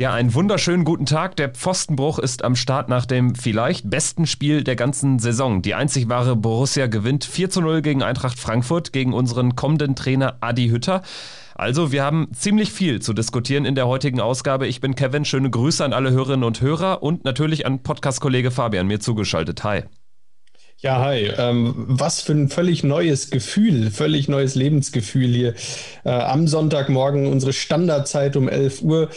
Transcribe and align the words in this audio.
Ja, 0.00 0.14
einen 0.14 0.32
wunderschönen 0.32 0.86
guten 0.86 1.04
Tag. 1.04 1.36
Der 1.36 1.50
Pfostenbruch 1.50 2.18
ist 2.18 2.42
am 2.42 2.56
Start 2.56 2.88
nach 2.88 3.04
dem 3.04 3.34
vielleicht 3.34 3.90
besten 3.90 4.26
Spiel 4.26 4.64
der 4.64 4.74
ganzen 4.74 5.18
Saison. 5.18 5.60
Die 5.60 5.74
einzig 5.74 6.08
wahre 6.08 6.36
Borussia 6.36 6.86
gewinnt 6.86 7.26
4 7.26 7.50
zu 7.50 7.60
0 7.60 7.82
gegen 7.82 8.02
Eintracht 8.02 8.38
Frankfurt, 8.38 8.94
gegen 8.94 9.12
unseren 9.12 9.56
kommenden 9.56 9.96
Trainer 9.96 10.38
Adi 10.40 10.70
Hütter. 10.70 11.02
Also, 11.54 11.92
wir 11.92 12.02
haben 12.02 12.28
ziemlich 12.32 12.72
viel 12.72 13.02
zu 13.02 13.12
diskutieren 13.12 13.66
in 13.66 13.74
der 13.74 13.88
heutigen 13.88 14.22
Ausgabe. 14.22 14.66
Ich 14.66 14.80
bin 14.80 14.94
Kevin. 14.94 15.26
Schöne 15.26 15.50
Grüße 15.50 15.84
an 15.84 15.92
alle 15.92 16.12
Hörerinnen 16.12 16.44
und 16.44 16.62
Hörer 16.62 17.02
und 17.02 17.24
natürlich 17.24 17.66
an 17.66 17.82
Podcast-Kollege 17.82 18.50
Fabian 18.50 18.86
mir 18.86 19.00
zugeschaltet. 19.00 19.64
Hi. 19.64 19.82
Ja, 20.78 21.04
hi. 21.04 21.30
Ähm, 21.36 21.74
was 21.76 22.22
für 22.22 22.32
ein 22.32 22.48
völlig 22.48 22.84
neues 22.84 23.28
Gefühl, 23.28 23.90
völlig 23.90 24.28
neues 24.28 24.54
Lebensgefühl 24.54 25.28
hier. 25.28 25.54
Äh, 26.04 26.08
am 26.08 26.48
Sonntagmorgen 26.48 27.26
unsere 27.26 27.52
Standardzeit 27.52 28.34
um 28.34 28.48
11 28.48 28.80
Uhr. 28.80 29.10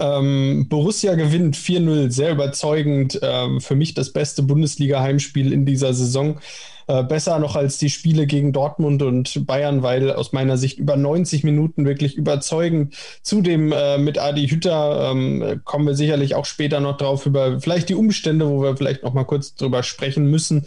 Ähm, 0.00 0.66
Borussia 0.68 1.14
gewinnt 1.14 1.56
4-0, 1.56 2.10
sehr 2.10 2.32
überzeugend. 2.32 3.20
Ähm, 3.22 3.60
für 3.60 3.74
mich 3.74 3.94
das 3.94 4.12
beste 4.12 4.42
Bundesliga-Heimspiel 4.42 5.52
in 5.52 5.66
dieser 5.66 5.92
Saison. 5.92 6.40
Äh, 6.86 7.04
besser 7.04 7.38
noch 7.38 7.54
als 7.54 7.78
die 7.78 7.90
Spiele 7.90 8.26
gegen 8.26 8.52
Dortmund 8.52 9.02
und 9.02 9.46
Bayern, 9.46 9.82
weil 9.82 10.10
aus 10.10 10.32
meiner 10.32 10.56
Sicht 10.56 10.78
über 10.78 10.96
90 10.96 11.44
Minuten 11.44 11.84
wirklich 11.84 12.16
überzeugend. 12.16 12.96
Zudem 13.22 13.72
äh, 13.72 13.98
mit 13.98 14.18
Adi 14.18 14.48
Hütter 14.48 15.10
ähm, 15.12 15.60
kommen 15.64 15.86
wir 15.86 15.94
sicherlich 15.94 16.34
auch 16.34 16.46
später 16.46 16.80
noch 16.80 16.96
drauf 16.96 17.26
über 17.26 17.60
vielleicht 17.60 17.90
die 17.90 17.94
Umstände, 17.94 18.48
wo 18.48 18.62
wir 18.62 18.76
vielleicht 18.76 19.02
noch 19.04 19.12
mal 19.12 19.24
kurz 19.24 19.54
drüber 19.54 19.82
sprechen 19.82 20.26
müssen 20.26 20.66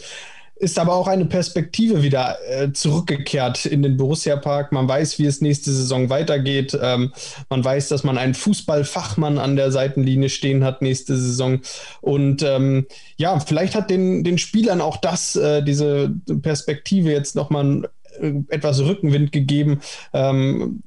ist 0.64 0.78
aber 0.78 0.94
auch 0.94 1.06
eine 1.06 1.26
Perspektive 1.26 2.02
wieder 2.02 2.38
äh, 2.48 2.72
zurückgekehrt 2.72 3.66
in 3.66 3.82
den 3.82 3.98
Borussia 3.98 4.36
Park. 4.36 4.72
Man 4.72 4.88
weiß, 4.88 5.18
wie 5.18 5.26
es 5.26 5.42
nächste 5.42 5.70
Saison 5.70 6.08
weitergeht. 6.08 6.76
Ähm, 6.80 7.12
man 7.50 7.62
weiß, 7.62 7.88
dass 7.88 8.02
man 8.02 8.16
einen 8.16 8.32
Fußballfachmann 8.32 9.38
an 9.38 9.56
der 9.56 9.70
Seitenlinie 9.70 10.30
stehen 10.30 10.64
hat 10.64 10.80
nächste 10.80 11.16
Saison. 11.16 11.60
Und 12.00 12.42
ähm, 12.42 12.86
ja, 13.16 13.38
vielleicht 13.40 13.74
hat 13.74 13.90
den, 13.90 14.24
den 14.24 14.38
Spielern 14.38 14.80
auch 14.80 14.96
das, 14.96 15.36
äh, 15.36 15.62
diese 15.62 16.14
Perspektive 16.40 17.12
jetzt 17.12 17.36
nochmal 17.36 17.90
äh, 18.18 18.32
etwas 18.48 18.80
Rückenwind 18.80 19.32
gegeben. 19.32 19.80
Ähm, 20.14 20.82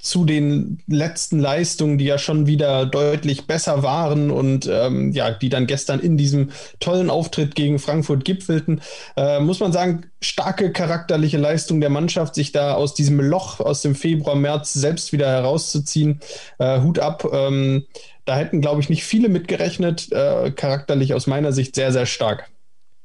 zu 0.00 0.24
den 0.24 0.82
letzten 0.86 1.38
Leistungen, 1.38 1.98
die 1.98 2.06
ja 2.06 2.16
schon 2.16 2.46
wieder 2.46 2.86
deutlich 2.86 3.46
besser 3.46 3.82
waren 3.82 4.30
und 4.30 4.66
ähm, 4.66 5.12
ja, 5.12 5.30
die 5.30 5.50
dann 5.50 5.66
gestern 5.66 6.00
in 6.00 6.16
diesem 6.16 6.50
tollen 6.80 7.10
Auftritt 7.10 7.54
gegen 7.54 7.78
Frankfurt 7.78 8.24
gipfelten, 8.24 8.80
äh, 9.16 9.40
muss 9.40 9.60
man 9.60 9.72
sagen, 9.72 10.06
starke 10.22 10.72
charakterliche 10.72 11.36
Leistung 11.38 11.80
der 11.80 11.90
Mannschaft, 11.90 12.34
sich 12.34 12.52
da 12.52 12.74
aus 12.74 12.94
diesem 12.94 13.20
Loch 13.20 13.60
aus 13.60 13.82
dem 13.82 13.94
Februar, 13.94 14.36
März 14.36 14.72
selbst 14.72 15.12
wieder 15.12 15.28
herauszuziehen. 15.28 16.20
Äh, 16.58 16.80
Hut 16.80 16.98
ab. 16.98 17.26
Ähm, 17.30 17.84
da 18.24 18.36
hätten, 18.36 18.60
glaube 18.60 18.80
ich, 18.80 18.88
nicht 18.88 19.04
viele 19.04 19.28
mitgerechnet. 19.28 20.10
Äh, 20.12 20.52
charakterlich 20.52 21.14
aus 21.14 21.26
meiner 21.26 21.52
Sicht 21.52 21.74
sehr, 21.74 21.92
sehr 21.92 22.06
stark. 22.06 22.48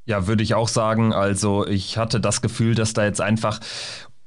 Ja, 0.05 0.27
würde 0.27 0.43
ich 0.43 0.53
auch 0.53 0.67
sagen. 0.67 1.13
Also 1.13 1.66
ich 1.66 1.97
hatte 1.97 2.19
das 2.19 2.41
Gefühl, 2.41 2.75
dass 2.75 2.93
da 2.93 3.05
jetzt 3.05 3.21
einfach 3.21 3.59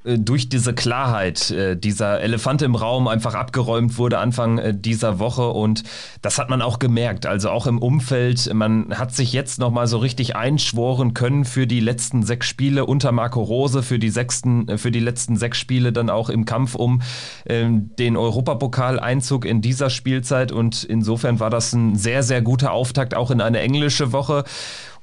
durch 0.04 0.48
diese 0.48 0.74
Klarheit 0.74 1.50
äh, 1.50 1.76
dieser 1.76 2.20
Elefant 2.20 2.62
im 2.62 2.76
Raum 2.76 3.08
einfach 3.08 3.34
abgeräumt 3.34 3.98
wurde 3.98 4.18
Anfang 4.18 4.58
äh, 4.58 4.74
dieser 4.74 5.18
Woche. 5.18 5.48
Und 5.48 5.82
das 6.22 6.38
hat 6.38 6.50
man 6.50 6.62
auch 6.62 6.78
gemerkt, 6.78 7.26
also 7.26 7.50
auch 7.50 7.66
im 7.66 7.78
Umfeld, 7.78 8.52
man 8.54 8.96
hat 8.96 9.12
sich 9.12 9.32
jetzt 9.32 9.58
nochmal 9.58 9.88
so 9.88 9.98
richtig 9.98 10.36
einschworen 10.36 11.14
können 11.14 11.44
für 11.44 11.66
die 11.66 11.80
letzten 11.80 12.22
sechs 12.22 12.46
Spiele 12.46 12.86
unter 12.86 13.10
Marco 13.10 13.42
Rose, 13.42 13.82
für 13.82 13.98
die 13.98 14.10
sechsten, 14.10 14.78
für 14.78 14.92
die 14.92 15.00
letzten 15.00 15.36
sechs 15.36 15.58
Spiele 15.58 15.92
dann 15.92 16.10
auch 16.10 16.30
im 16.30 16.44
Kampf 16.44 16.76
um 16.76 17.02
ähm, 17.46 17.90
den 17.98 18.16
Europapokaleinzug 18.16 19.44
in 19.44 19.60
dieser 19.60 19.90
Spielzeit. 19.90 20.52
Und 20.52 20.84
insofern 20.84 21.40
war 21.40 21.50
das 21.50 21.72
ein 21.72 21.96
sehr, 21.96 22.22
sehr 22.22 22.40
guter 22.40 22.72
Auftakt 22.72 23.14
auch 23.14 23.32
in 23.32 23.40
eine 23.40 23.58
englische 23.58 24.12
Woche 24.12 24.44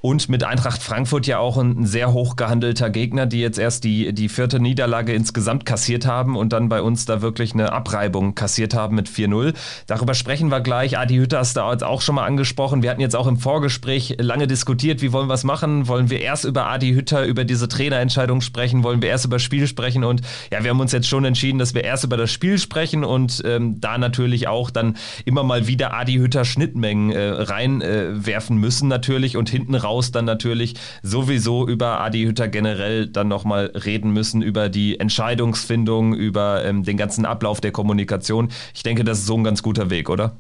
und 0.06 0.30
mit 0.30 0.44
Eintracht 0.44 0.84
Frankfurt 0.84 1.26
ja 1.26 1.40
auch 1.40 1.58
ein 1.58 1.84
sehr 1.84 2.14
hoch 2.14 2.36
gehandelter 2.36 2.92
Gegner, 2.92 3.26
die 3.26 3.40
jetzt 3.40 3.58
erst 3.58 3.84
die, 3.84 4.14
die 4.14 4.30
vierte 4.30 4.60
Niederlage 4.60 5.14
insgesamt 5.14 5.66
kassiert 5.66 6.06
haben 6.06 6.38
und 6.38 6.54
dann 6.54 6.70
bei 6.70 6.84
uns 6.84 7.06
da 7.06 7.24
wirklich 7.24 7.56
eine 7.56 7.72
Abreibung 7.72 8.36
kassiert 8.36 8.76
haben 8.76 8.96
mit 8.96 9.10
4-0. 9.10 9.56
Darüber 9.88 10.14
sprechen 10.14 10.50
wir 10.50 10.62
gleich. 10.62 11.00
Adi 11.00 11.16
Hütter 11.16 11.40
hast 11.40 11.58
du 11.58 11.62
jetzt 11.72 11.84
auch 11.84 12.04
schon 12.04 12.14
mal 12.14 12.26
angesprochen. 12.26 12.84
Wir 12.84 12.92
hatten 12.92 13.02
jetzt 13.02 13.16
auch 13.16 13.26
im 13.26 13.38
Vorgespräch 13.38 14.18
lange 14.20 14.46
diskutiert, 14.46 15.02
wie 15.02 15.12
wollen 15.12 15.28
wir 15.28 15.34
es 15.34 15.44
machen? 15.44 15.88
Wollen 15.88 16.12
wir 16.12 16.22
erst 16.22 16.46
über 16.46 16.68
Adi 16.68 16.94
Hütter, 16.94 17.26
über 17.26 17.44
diese 17.44 17.68
Trainerentscheidung 17.68 18.42
sprechen? 18.42 18.84
Wollen 18.84 19.02
wir 19.02 19.10
erst 19.10 19.26
über 19.26 19.38
das 19.38 19.44
Spiel 19.44 19.66
sprechen? 19.66 20.04
Und 20.04 20.22
ja, 20.52 20.64
wir 20.64 20.70
haben 20.70 20.82
uns 20.82 20.92
jetzt 20.92 21.08
schon 21.08 21.26
entschieden, 21.26 21.58
dass 21.58 21.74
wir 21.74 21.84
erst 21.84 22.04
über 22.04 22.18
das 22.18 22.32
Spiel 22.32 22.60
sprechen 22.60 23.04
und 23.04 23.42
ähm, 23.44 23.82
da 23.82 23.98
natürlich 23.98 24.48
auch 24.48 24.70
dann 24.70 24.98
immer 25.26 25.42
mal 25.42 25.66
wieder 25.66 25.96
Adi 25.96 26.18
Hütter 26.18 26.46
Schnittmengen 26.46 27.12
äh, 27.12 27.28
reinwerfen 27.28 28.58
äh, 28.58 28.60
müssen 28.60 28.88
natürlich 28.88 29.36
und 29.36 29.50
hinten 29.50 29.74
raus 29.74 29.95
raus 29.96 30.12
dann 30.12 30.26
natürlich 30.26 30.76
sowieso 31.02 31.68
über 31.68 32.02
Adi 32.02 32.24
Hütter 32.24 32.48
generell 32.48 33.08
dann 33.08 33.28
nochmal 33.28 33.72
reden 33.74 34.12
müssen, 34.12 34.42
über 34.42 34.70
die 34.70 35.00
Entscheidungsfindung, 35.00 36.14
über 36.14 36.66
ähm, 36.66 36.84
den 36.84 36.98
ganzen 36.98 37.26
Ablauf 37.26 37.62
der 37.62 37.72
Kommunikation. 37.72 38.50
Ich 38.74 38.84
denke, 38.84 39.04
das 39.04 39.20
ist 39.20 39.28
so 39.28 39.38
ein 39.38 39.44
ganz 39.44 39.64
guter 39.64 39.90
Weg, 39.90 40.10
oder? 40.10 40.38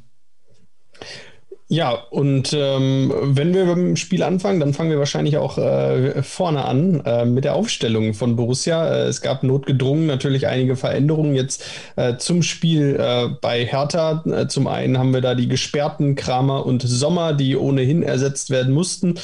Ja, 1.67 1.93
und 2.11 2.53
ähm, 2.55 3.11
wenn 3.23 3.55
wir 3.55 3.65
beim 3.65 3.95
Spiel 3.95 4.21
anfangen, 4.21 4.59
dann 4.59 4.75
fangen 4.75 4.91
wir 4.91 4.99
wahrscheinlich 4.99 5.37
auch 5.37 5.57
äh, 5.57 6.21
vorne 6.21 6.63
an 6.63 7.01
äh, 7.05 7.25
mit 7.25 7.43
der 7.43 7.55
Aufstellung 7.55 8.13
von 8.13 8.35
Borussia. 8.35 8.87
Äh, 8.87 9.07
es 9.07 9.21
gab 9.21 9.41
notgedrungen 9.41 10.05
natürlich 10.05 10.45
einige 10.45 10.75
Veränderungen 10.75 11.33
jetzt 11.33 11.63
äh, 11.95 12.17
zum 12.17 12.43
Spiel 12.43 12.99
äh, 12.99 13.29
bei 13.41 13.65
Hertha. 13.65 14.23
Äh, 14.27 14.45
zum 14.45 14.67
einen 14.67 14.99
haben 14.99 15.11
wir 15.11 15.21
da 15.21 15.33
die 15.33 15.47
gesperrten 15.47 16.13
Kramer 16.13 16.67
und 16.67 16.83
Sommer, 16.83 17.33
die 17.33 17.57
ohnehin 17.57 18.03
ersetzt 18.03 18.51
werden 18.51 18.71
mussten. 18.71 19.15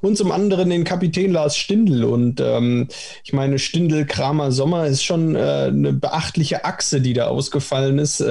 Und 0.00 0.16
zum 0.16 0.32
anderen 0.32 0.70
den 0.70 0.84
Kapitän 0.84 1.32
Lars 1.32 1.58
Stindl. 1.58 2.04
Und 2.04 2.40
ähm, 2.40 2.88
ich 3.24 3.34
meine, 3.34 3.58
Stindl, 3.58 4.06
Kramer, 4.06 4.52
Sommer 4.52 4.86
ist 4.86 5.04
schon 5.04 5.36
eine 5.36 5.92
beachtliche 5.92 6.64
Achse, 6.64 7.02
die 7.02 7.12
da 7.12 7.26
ausgefallen 7.26 7.98
ist. 7.98 8.24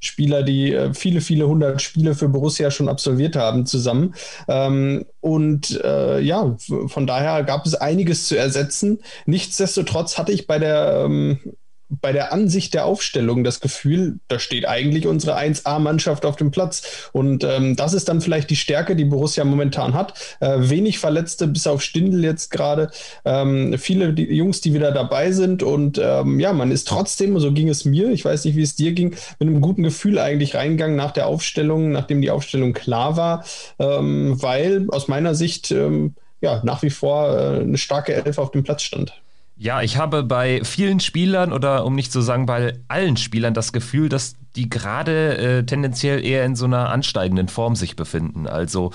Spieler, 0.00 0.42
die 0.42 0.76
viele, 0.92 1.20
viele 1.22 1.48
hundert 1.48 1.80
Spiele 1.80 2.14
für 2.14 2.28
Borussia 2.28 2.70
schon 2.70 2.88
absolviert 2.88 2.98
haben 3.36 3.66
zusammen. 3.66 4.14
Ähm, 4.48 5.04
und 5.20 5.80
äh, 5.82 6.20
ja, 6.20 6.56
von 6.86 7.06
daher 7.06 7.42
gab 7.44 7.66
es 7.66 7.74
einiges 7.74 8.28
zu 8.28 8.36
ersetzen. 8.36 9.00
Nichtsdestotrotz 9.26 10.18
hatte 10.18 10.32
ich 10.32 10.46
bei 10.46 10.58
der 10.58 11.02
ähm, 11.04 11.38
bei 11.88 12.12
der 12.12 12.32
Ansicht 12.32 12.74
der 12.74 12.84
Aufstellung 12.84 13.44
das 13.44 13.60
Gefühl, 13.60 14.18
da 14.28 14.38
steht 14.38 14.68
eigentlich 14.68 15.06
unsere 15.06 15.38
1A-Mannschaft 15.38 16.26
auf 16.26 16.36
dem 16.36 16.50
Platz. 16.50 17.10
Und 17.12 17.44
ähm, 17.44 17.76
das 17.76 17.94
ist 17.94 18.08
dann 18.08 18.20
vielleicht 18.20 18.50
die 18.50 18.56
Stärke, 18.56 18.94
die 18.94 19.06
Borussia 19.06 19.44
momentan 19.44 19.94
hat. 19.94 20.14
Äh, 20.40 20.56
wenig 20.58 20.98
Verletzte, 20.98 21.48
bis 21.48 21.66
auf 21.66 21.82
Stindel 21.82 22.24
jetzt 22.24 22.50
gerade. 22.50 22.90
Ähm, 23.24 23.76
viele 23.78 24.12
die 24.12 24.24
Jungs, 24.24 24.60
die 24.60 24.74
wieder 24.74 24.92
dabei 24.92 25.32
sind. 25.32 25.62
Und 25.62 25.98
ähm, 26.02 26.40
ja, 26.40 26.52
man 26.52 26.70
ist 26.70 26.88
trotzdem, 26.88 27.38
so 27.40 27.52
ging 27.52 27.68
es 27.68 27.84
mir, 27.84 28.10
ich 28.10 28.24
weiß 28.24 28.44
nicht, 28.44 28.56
wie 28.56 28.62
es 28.62 28.76
dir 28.76 28.92
ging, 28.92 29.10
mit 29.38 29.48
einem 29.48 29.60
guten 29.60 29.82
Gefühl 29.82 30.18
eigentlich 30.18 30.54
reingegangen 30.54 30.96
nach 30.96 31.12
der 31.12 31.26
Aufstellung, 31.26 31.90
nachdem 31.90 32.20
die 32.20 32.30
Aufstellung 32.30 32.74
klar 32.74 33.16
war. 33.16 33.44
Ähm, 33.78 34.40
weil 34.42 34.86
aus 34.90 35.08
meiner 35.08 35.34
Sicht 35.34 35.70
ähm, 35.70 36.14
ja 36.40 36.60
nach 36.64 36.82
wie 36.82 36.90
vor 36.90 37.36
äh, 37.36 37.60
eine 37.60 37.78
starke 37.78 38.14
Elf 38.14 38.38
auf 38.38 38.50
dem 38.50 38.62
Platz 38.62 38.82
stand. 38.82 39.14
Ja, 39.60 39.82
ich 39.82 39.96
habe 39.96 40.22
bei 40.22 40.62
vielen 40.62 41.00
Spielern 41.00 41.52
oder 41.52 41.84
um 41.84 41.96
nicht 41.96 42.12
zu 42.12 42.20
sagen 42.20 42.46
bei 42.46 42.78
allen 42.86 43.16
Spielern 43.16 43.54
das 43.54 43.72
Gefühl, 43.72 44.08
dass 44.08 44.36
die 44.56 44.68
gerade 44.68 45.38
äh, 45.38 45.64
tendenziell 45.64 46.24
eher 46.24 46.44
in 46.44 46.56
so 46.56 46.64
einer 46.64 46.90
ansteigenden 46.90 47.48
Form 47.48 47.76
sich 47.76 47.96
befinden. 47.96 48.46
Also 48.46 48.92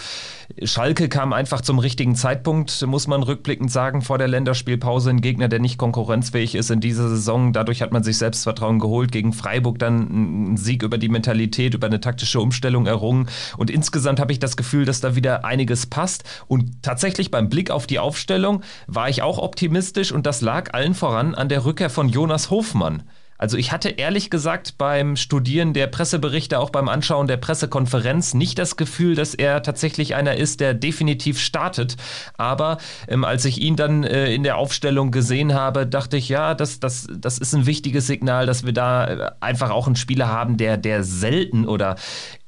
Schalke 0.61 1.09
kam 1.09 1.31
einfach 1.31 1.61
zum 1.61 1.79
richtigen 1.79 2.15
Zeitpunkt, 2.15 2.85
muss 2.85 3.07
man 3.07 3.23
rückblickend 3.23 3.71
sagen, 3.71 4.01
vor 4.01 4.17
der 4.17 4.27
Länderspielpause. 4.27 5.09
Ein 5.09 5.21
Gegner, 5.21 5.47
der 5.47 5.59
nicht 5.59 5.77
konkurrenzfähig 5.77 6.55
ist 6.55 6.69
in 6.69 6.81
dieser 6.81 7.07
Saison. 7.07 7.53
Dadurch 7.53 7.81
hat 7.81 7.91
man 7.91 8.03
sich 8.03 8.17
Selbstvertrauen 8.17 8.79
geholt. 8.79 9.11
Gegen 9.11 9.31
Freiburg 9.31 9.79
dann 9.79 10.53
ein 10.53 10.57
Sieg 10.57 10.83
über 10.83 10.97
die 10.97 11.09
Mentalität, 11.09 11.73
über 11.73 11.87
eine 11.87 12.01
taktische 12.01 12.41
Umstellung 12.41 12.85
errungen. 12.85 13.29
Und 13.57 13.69
insgesamt 13.69 14.19
habe 14.19 14.31
ich 14.31 14.39
das 14.39 14.57
Gefühl, 14.57 14.85
dass 14.85 15.01
da 15.01 15.15
wieder 15.15 15.45
einiges 15.45 15.85
passt. 15.85 16.23
Und 16.47 16.83
tatsächlich 16.83 17.31
beim 17.31 17.49
Blick 17.49 17.71
auf 17.71 17.87
die 17.87 17.99
Aufstellung 17.99 18.63
war 18.87 19.07
ich 19.07 19.21
auch 19.21 19.37
optimistisch 19.37 20.11
und 20.11 20.25
das 20.25 20.41
lag 20.41 20.73
allen 20.73 20.93
voran 20.93 21.35
an 21.35 21.49
der 21.49 21.65
Rückkehr 21.65 21.89
von 21.89 22.09
Jonas 22.09 22.49
Hofmann. 22.49 23.03
Also 23.37 23.57
ich 23.57 23.71
hatte 23.71 23.89
ehrlich 23.89 24.29
gesagt 24.29 24.77
beim 24.77 25.15
Studieren 25.15 25.73
der 25.73 25.87
Presseberichte, 25.87 26.59
auch 26.59 26.69
beim 26.69 26.87
Anschauen 26.87 27.27
der 27.27 27.37
Pressekonferenz, 27.37 28.33
nicht 28.33 28.57
das 28.59 28.77
Gefühl, 28.77 29.15
dass 29.15 29.33
er 29.33 29.63
tatsächlich 29.63 30.15
einer 30.15 30.35
ist, 30.35 30.59
der 30.59 30.73
definitiv 30.73 31.39
startet. 31.39 31.97
Aber 32.37 32.77
ähm, 33.07 33.23
als 33.23 33.45
ich 33.45 33.59
ihn 33.59 33.75
dann 33.75 34.03
äh, 34.03 34.33
in 34.33 34.43
der 34.43 34.57
Aufstellung 34.57 35.11
gesehen 35.11 35.53
habe, 35.53 35.85
dachte 35.87 36.17
ich, 36.17 36.29
ja, 36.29 36.53
das, 36.53 36.79
das, 36.79 37.07
das 37.15 37.37
ist 37.37 37.53
ein 37.53 37.65
wichtiges 37.65 38.07
Signal, 38.07 38.45
dass 38.45 38.65
wir 38.65 38.73
da 38.73 39.07
äh, 39.07 39.31
einfach 39.39 39.71
auch 39.71 39.87
einen 39.87 39.95
Spieler 39.95 40.27
haben, 40.27 40.57
der, 40.57 40.77
der 40.77 41.03
selten 41.03 41.67
oder 41.67 41.95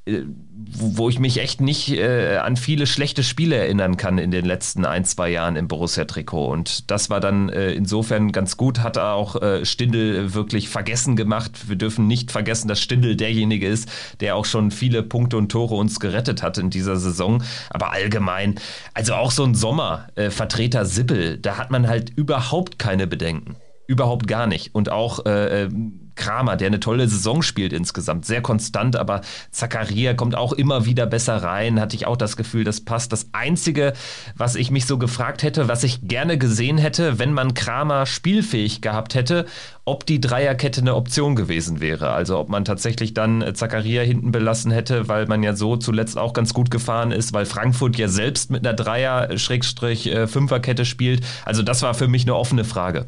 äh, 0.06 0.22
wo 0.68 1.08
ich 1.08 1.18
mich 1.18 1.40
echt 1.40 1.60
nicht 1.60 1.92
äh, 1.92 2.38
an 2.38 2.56
viele 2.56 2.86
schlechte 2.86 3.22
Spiele 3.22 3.56
erinnern 3.56 3.96
kann 3.96 4.18
in 4.18 4.30
den 4.30 4.44
letzten 4.44 4.84
ein, 4.84 5.04
zwei 5.04 5.30
Jahren 5.30 5.56
im 5.56 5.68
Borussia-Trikot. 5.68 6.46
Und 6.48 6.90
das 6.90 7.10
war 7.10 7.20
dann 7.20 7.48
äh, 7.48 7.72
insofern 7.72 8.32
ganz 8.32 8.56
gut, 8.56 8.80
hat 8.80 8.98
auch 8.98 9.40
äh, 9.40 9.64
Stindl 9.64 10.34
wirklich 10.34 10.68
vergessen 10.68 11.16
gemacht. 11.16 11.68
Wir 11.68 11.76
dürfen 11.76 12.06
nicht 12.06 12.30
vergessen, 12.30 12.68
dass 12.68 12.80
Stindl 12.80 13.16
derjenige 13.16 13.68
ist, 13.68 13.88
der 14.20 14.36
auch 14.36 14.44
schon 14.44 14.70
viele 14.70 15.02
Punkte 15.02 15.36
und 15.36 15.50
Tore 15.50 15.74
uns 15.76 16.00
gerettet 16.00 16.42
hat 16.42 16.58
in 16.58 16.70
dieser 16.70 16.96
Saison. 16.96 17.42
Aber 17.70 17.92
allgemein, 17.92 18.56
also 18.94 19.14
auch 19.14 19.30
so 19.30 19.44
ein 19.44 19.54
Sommer, 19.54 20.08
äh, 20.16 20.30
Vertreter 20.30 20.84
Sippel, 20.84 21.38
da 21.38 21.58
hat 21.58 21.70
man 21.70 21.88
halt 21.88 22.10
überhaupt 22.10 22.78
keine 22.78 23.06
Bedenken. 23.06 23.56
Überhaupt 23.86 24.26
gar 24.26 24.46
nicht. 24.46 24.74
Und 24.74 24.90
auch 24.90 25.24
äh, 25.26 25.64
äh, 25.64 25.70
Kramer, 26.16 26.56
der 26.56 26.66
eine 26.66 26.80
tolle 26.80 27.08
Saison 27.08 27.42
spielt 27.42 27.72
insgesamt, 27.72 28.24
sehr 28.24 28.42
konstant, 28.42 28.96
aber 28.96 29.20
Zakaria 29.50 30.14
kommt 30.14 30.34
auch 30.34 30.52
immer 30.52 30.86
wieder 30.86 31.06
besser 31.06 31.36
rein, 31.36 31.80
hatte 31.80 31.94
ich 31.94 32.06
auch 32.06 32.16
das 32.16 32.36
Gefühl, 32.36 32.64
das 32.64 32.80
passt. 32.80 33.12
Das 33.12 33.28
Einzige, 33.32 33.92
was 34.36 34.56
ich 34.56 34.70
mich 34.70 34.86
so 34.86 34.98
gefragt 34.98 35.42
hätte, 35.42 35.68
was 35.68 35.84
ich 35.84 36.00
gerne 36.02 36.38
gesehen 36.38 36.78
hätte, 36.78 37.18
wenn 37.18 37.32
man 37.32 37.54
Kramer 37.54 38.06
spielfähig 38.06 38.80
gehabt 38.80 39.14
hätte, 39.14 39.46
ob 39.84 40.04
die 40.04 40.20
Dreierkette 40.20 40.80
eine 40.80 40.96
Option 40.96 41.36
gewesen 41.36 41.80
wäre. 41.80 42.10
Also 42.10 42.38
ob 42.38 42.48
man 42.48 42.64
tatsächlich 42.64 43.14
dann 43.14 43.54
Zakaria 43.54 44.02
hinten 44.02 44.32
belassen 44.32 44.72
hätte, 44.72 45.08
weil 45.08 45.26
man 45.26 45.44
ja 45.44 45.54
so 45.54 45.76
zuletzt 45.76 46.18
auch 46.18 46.32
ganz 46.32 46.54
gut 46.54 46.72
gefahren 46.72 47.12
ist, 47.12 47.32
weil 47.32 47.46
Frankfurt 47.46 47.96
ja 47.96 48.08
selbst 48.08 48.50
mit 48.50 48.66
einer 48.66 48.74
Dreier-Fünferkette 48.74 50.84
spielt. 50.84 51.24
Also 51.44 51.62
das 51.62 51.82
war 51.82 51.94
für 51.94 52.08
mich 52.08 52.24
eine 52.24 52.34
offene 52.34 52.64
Frage. 52.64 53.06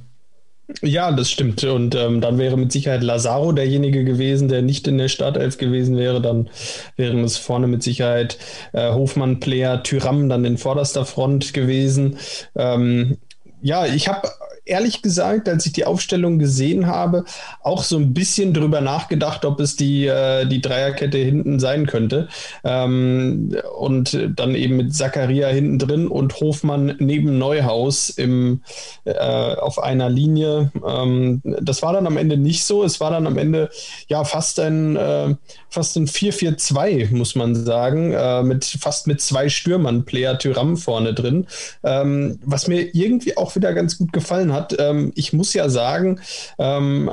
Ja, 0.83 1.11
das 1.13 1.31
stimmt. 1.31 1.65
Und 1.65 1.95
ähm, 1.95 2.21
dann 2.21 2.37
wäre 2.39 2.59
mit 2.59 2.73
Sicherheit 2.73 3.03
Lazaro 3.03 3.53
derjenige 3.53 4.05
gewesen, 4.05 4.49
der 4.49 4.61
nicht 4.63 4.87
in 4.87 4.99
der 4.99 5.09
Startelf 5.09 5.57
gewesen 5.57 5.97
wäre. 5.97 6.21
Dann 6.21 6.51
wären 6.97 7.25
es 7.25 7.39
vorne 7.39 7.67
mit 7.67 7.83
Sicherheit 7.83 8.39
äh, 8.73 8.93
Hofmann, 8.93 9.41
Player, 9.41 9.83
Tyram 9.83 10.29
dann 10.29 10.45
in 10.45 10.59
vorderster 10.59 11.07
Front 11.07 11.55
gewesen. 11.55 12.19
Ähm, 12.55 13.17
ja, 13.63 13.87
ich 13.87 14.09
habe 14.09 14.29
ehrlich 14.69 15.03
gesagt, 15.03 15.49
als 15.49 15.67
ich 15.67 15.73
die 15.73 15.85
Aufstellung 15.85 16.39
gesehen 16.39 16.87
habe, 16.87 17.25
auch 17.63 17.83
so 17.83 17.97
ein 17.97 18.15
bisschen 18.15 18.55
drüber 18.55 18.81
nachgedacht, 18.81 19.45
ob 19.45 19.61
es 19.61 19.77
die, 19.77 20.07
äh, 20.07 20.47
die 20.47 20.61
Dreierkette 20.61 21.19
hinten 21.19 21.59
sein 21.59 21.87
könnte. 21.87 22.29
Ähm, 22.65 23.57
und 23.79 24.19
dann 24.37 24.55
eben 24.55 24.77
mit 24.77 24.95
Zacharia 24.95 25.49
hinten 25.49 25.79
drin 25.79 26.09
und 26.09 26.41
Hofmann 26.41 26.97
neben 26.99 27.39
Neuhaus 27.39 28.11
im, 28.11 28.61
äh, 29.05 29.15
auf 29.15 29.83
einer 29.83 30.11
Linie. 30.11 30.71
Ähm, 30.87 31.41
das 31.43 31.83
war 31.83 31.93
dann 31.93 32.07
am 32.07 32.17
Ende 32.17 32.37
nicht 32.37 32.65
so. 32.65 32.85
Es 32.85 33.01
war 33.01 33.11
dann 33.11 33.27
am 33.27 33.39
Ende 33.39 33.71
ja 34.09 34.25
fast 34.25 34.61
ein, 34.61 34.97
äh, 34.97 35.35
fast 35.71 35.97
ein 35.97 36.07
4-4-2, 36.07 37.15
muss 37.15 37.35
man 37.35 37.55
sagen, 37.55 38.13
äh, 38.13 38.43
mit 38.43 38.65
fast 38.65 39.07
mit 39.07 39.21
zwei 39.21 39.49
Stürmern, 39.49 40.05
Player 40.05 40.39
Tyram 40.39 40.77
vorne 40.77 41.15
drin. 41.15 41.47
Ähm, 41.83 42.39
was 42.45 42.69
mir 42.69 42.95
irgendwie 42.95 43.37
auch 43.37 43.55
wieder 43.57 43.73
ganz 43.73 43.99
gut 43.99 44.13
gefallen 44.13 44.53
hat 44.53 44.58
hat. 44.59 44.77
Ähm, 44.79 45.13
ich 45.15 45.33
muss 45.33 45.55
ja 45.55 45.69
sagen, 45.69 46.21
ähm, 46.59 47.11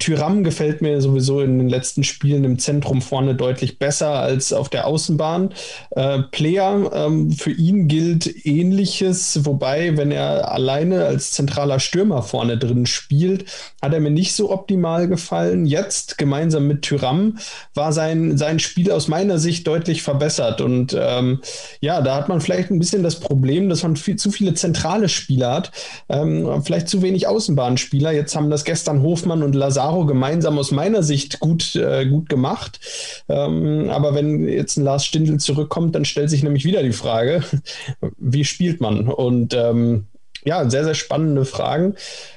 Tyram 0.00 0.42
gefällt 0.42 0.80
mir 0.80 1.00
sowieso 1.02 1.40
in 1.40 1.58
den 1.58 1.68
letzten 1.68 2.04
Spielen 2.04 2.42
im 2.44 2.58
Zentrum 2.58 3.02
vorne 3.02 3.34
deutlich 3.34 3.78
besser 3.78 4.14
als 4.14 4.52
auf 4.52 4.70
der 4.70 4.86
Außenbahn. 4.86 5.50
Äh, 5.90 6.20
Player, 6.32 6.90
ähm, 6.94 7.30
für 7.30 7.50
ihn 7.50 7.86
gilt 7.86 8.46
ähnliches, 8.46 9.44
wobei, 9.44 9.98
wenn 9.98 10.10
er 10.10 10.50
alleine 10.50 11.04
als 11.04 11.32
zentraler 11.32 11.80
Stürmer 11.80 12.22
vorne 12.22 12.56
drin 12.56 12.86
spielt, 12.86 13.44
hat 13.82 13.92
er 13.92 14.00
mir 14.00 14.10
nicht 14.10 14.34
so 14.34 14.50
optimal 14.50 15.06
gefallen. 15.06 15.66
Jetzt, 15.66 16.16
gemeinsam 16.16 16.66
mit 16.66 16.80
Tyram, 16.82 17.38
war 17.74 17.92
sein, 17.92 18.38
sein 18.38 18.58
Spiel 18.58 18.90
aus 18.90 19.06
meiner 19.06 19.38
Sicht 19.38 19.66
deutlich 19.66 20.02
verbessert. 20.02 20.62
Und 20.62 20.96
ähm, 20.98 21.40
ja, 21.80 22.00
da 22.00 22.16
hat 22.16 22.30
man 22.30 22.40
vielleicht 22.40 22.70
ein 22.70 22.78
bisschen 22.78 23.02
das 23.02 23.20
Problem, 23.20 23.68
dass 23.68 23.82
man 23.82 23.96
viel, 23.96 24.16
zu 24.16 24.30
viele 24.30 24.54
zentrale 24.54 25.10
Spieler 25.10 25.52
hat, 25.52 25.72
ähm, 26.08 26.62
vielleicht 26.64 26.88
zu 26.88 27.02
wenig 27.02 27.28
Außenbahnspieler. 27.28 28.12
Jetzt 28.12 28.34
haben 28.34 28.48
das 28.48 28.64
gestern 28.64 29.02
Hofmann 29.02 29.42
und 29.42 29.54
Lazar 29.54 29.89
Lazaro 29.90 30.06
gemeinsam 30.06 30.58
aus 30.58 30.70
meiner 30.70 31.02
Sicht 31.02 31.40
gut, 31.40 31.74
äh, 31.74 32.06
gut 32.06 32.28
gemacht. 32.28 32.80
Ähm, 33.28 33.90
aber 33.90 34.14
wenn 34.14 34.46
jetzt 34.46 34.76
ein 34.76 34.84
Lars 34.84 35.04
Stindl 35.04 35.38
zurückkommt, 35.38 35.94
dann 35.94 36.04
stellt 36.04 36.30
sich 36.30 36.42
nämlich 36.42 36.64
wieder 36.64 36.82
die 36.82 36.92
Frage, 36.92 37.42
wie 38.18 38.44
spielt 38.44 38.80
man? 38.80 39.08
Und 39.08 39.54
ähm, 39.54 40.06
ja, 40.44 40.68
sehr, 40.68 40.84
sehr 40.84 40.94
spannende 40.94 41.44
Fragen. 41.44 41.94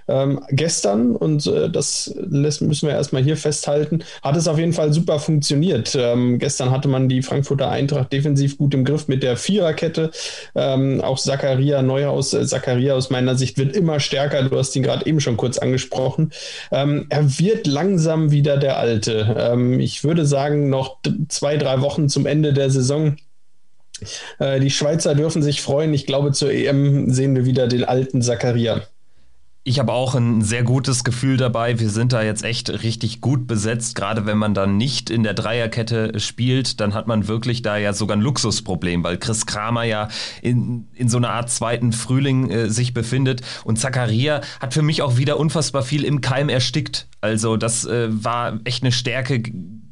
Ähm, 0.08 0.42
gestern, 0.50 1.16
und 1.16 1.48
äh, 1.48 1.70
das 1.70 2.14
müssen 2.30 2.70
wir 2.70 2.92
erstmal 2.92 3.24
hier 3.24 3.38
festhalten, 3.38 4.04
hat 4.22 4.36
es 4.36 4.48
auf 4.48 4.58
jeden 4.58 4.74
Fall 4.74 4.92
super 4.92 5.20
funktioniert. 5.20 5.96
Ähm, 5.98 6.40
gestern 6.40 6.72
hatte 6.72 6.90
man 6.90 7.08
die 7.08 7.22
Frankfurter 7.22 7.70
Eintracht 7.70 8.12
defensiv 8.12 8.58
gut 8.58 8.74
im 8.74 8.84
Griff 8.84 9.08
mit 9.08 9.24
der 9.24 9.38
Viererkette. 9.38 10.12
Ähm, 10.56 11.02
auch 11.02 11.18
Zakaria 11.18 11.82
Neuhaus, 11.82 12.34
äh, 12.34 12.46
Zakaria 12.46 12.96
aus 12.96 13.10
meiner 13.10 13.36
Sicht 13.36 13.58
wird 13.58 13.76
immer 13.76 14.00
stärker. 14.00 14.44
Du 14.44 14.58
hast 14.58 14.76
ihn 14.76 14.84
gerade 14.84 15.06
eben 15.06 15.22
schon 15.22 15.38
kurz 15.38 15.58
angesprochen. 15.58 16.32
Ähm, 16.72 17.06
er 17.10 17.40
wird 17.40 17.68
langsam 17.68 18.32
wieder 18.32 18.58
der 18.58 18.78
Alte. 18.78 19.36
Ähm, 19.38 19.80
ich 19.80 20.04
würde 20.04 20.26
sagen, 20.26 20.70
noch 20.70 20.98
zwei, 21.30 21.58
drei 21.58 21.82
Wochen 21.82 22.10
zum 22.10 22.26
Ende 22.26 22.52
der 22.52 22.70
Saison 22.70 23.16
äh, 24.40 24.60
die 24.60 24.72
Schweizer 24.72 25.16
dürfen 25.16 25.42
sich 25.42 25.62
freuen. 25.62 25.94
Ich 25.94 26.06
glaube, 26.06 26.32
zur 26.32 26.52
EM 26.52 27.10
sehen 27.10 27.36
wir 27.36 27.46
wieder 27.46 27.68
den 27.68 27.84
alten 27.84 28.22
Zakaria. 28.22 28.82
Ich 29.66 29.80
habe 29.80 29.94
auch 29.94 30.14
ein 30.14 30.42
sehr 30.42 30.64
gutes 30.64 31.06
Gefühl 31.06 31.38
dabei. 31.38 31.80
Wir 31.80 31.90
sind 31.90 32.12
da 32.12 32.22
jetzt 32.22 32.44
echt 32.44 32.70
richtig 32.84 33.22
gut 33.22 33.48
besetzt. 33.48 33.96
Gerade 33.96 34.26
wenn 34.26 34.38
man 34.38 34.54
dann 34.54 34.76
nicht 34.76 35.10
in 35.10 35.24
der 35.24 35.34
Dreierkette 35.34 36.20
spielt, 36.20 36.82
dann 36.82 36.94
hat 36.94 37.08
man 37.08 37.30
wirklich 37.30 37.62
da 37.62 37.78
ja 37.78 37.94
sogar 37.94 38.18
ein 38.18 38.22
Luxusproblem, 38.22 39.06
weil 39.06 39.18
Chris 39.18 39.46
Kramer 39.46 39.86
ja 39.86 40.10
in, 40.42 40.90
in 40.96 41.08
so 41.08 41.16
einer 41.16 41.30
Art 41.30 41.50
zweiten 41.50 41.94
Frühling 41.94 42.50
äh, 42.50 42.70
sich 42.70 42.94
befindet. 42.94 43.42
Und 43.64 43.80
Zakaria 43.80 44.42
hat 44.60 44.74
für 44.74 44.82
mich 44.82 45.02
auch 45.02 45.16
wieder 45.16 45.40
unfassbar 45.40 45.84
viel 45.84 46.04
im 46.04 46.20
Keim 46.20 46.50
erstickt. 46.50 47.08
Also 47.22 47.56
das 47.56 47.86
äh, 47.86 48.10
war 48.12 48.60
echt 48.66 48.84
eine 48.84 48.92
Stärke 48.92 49.42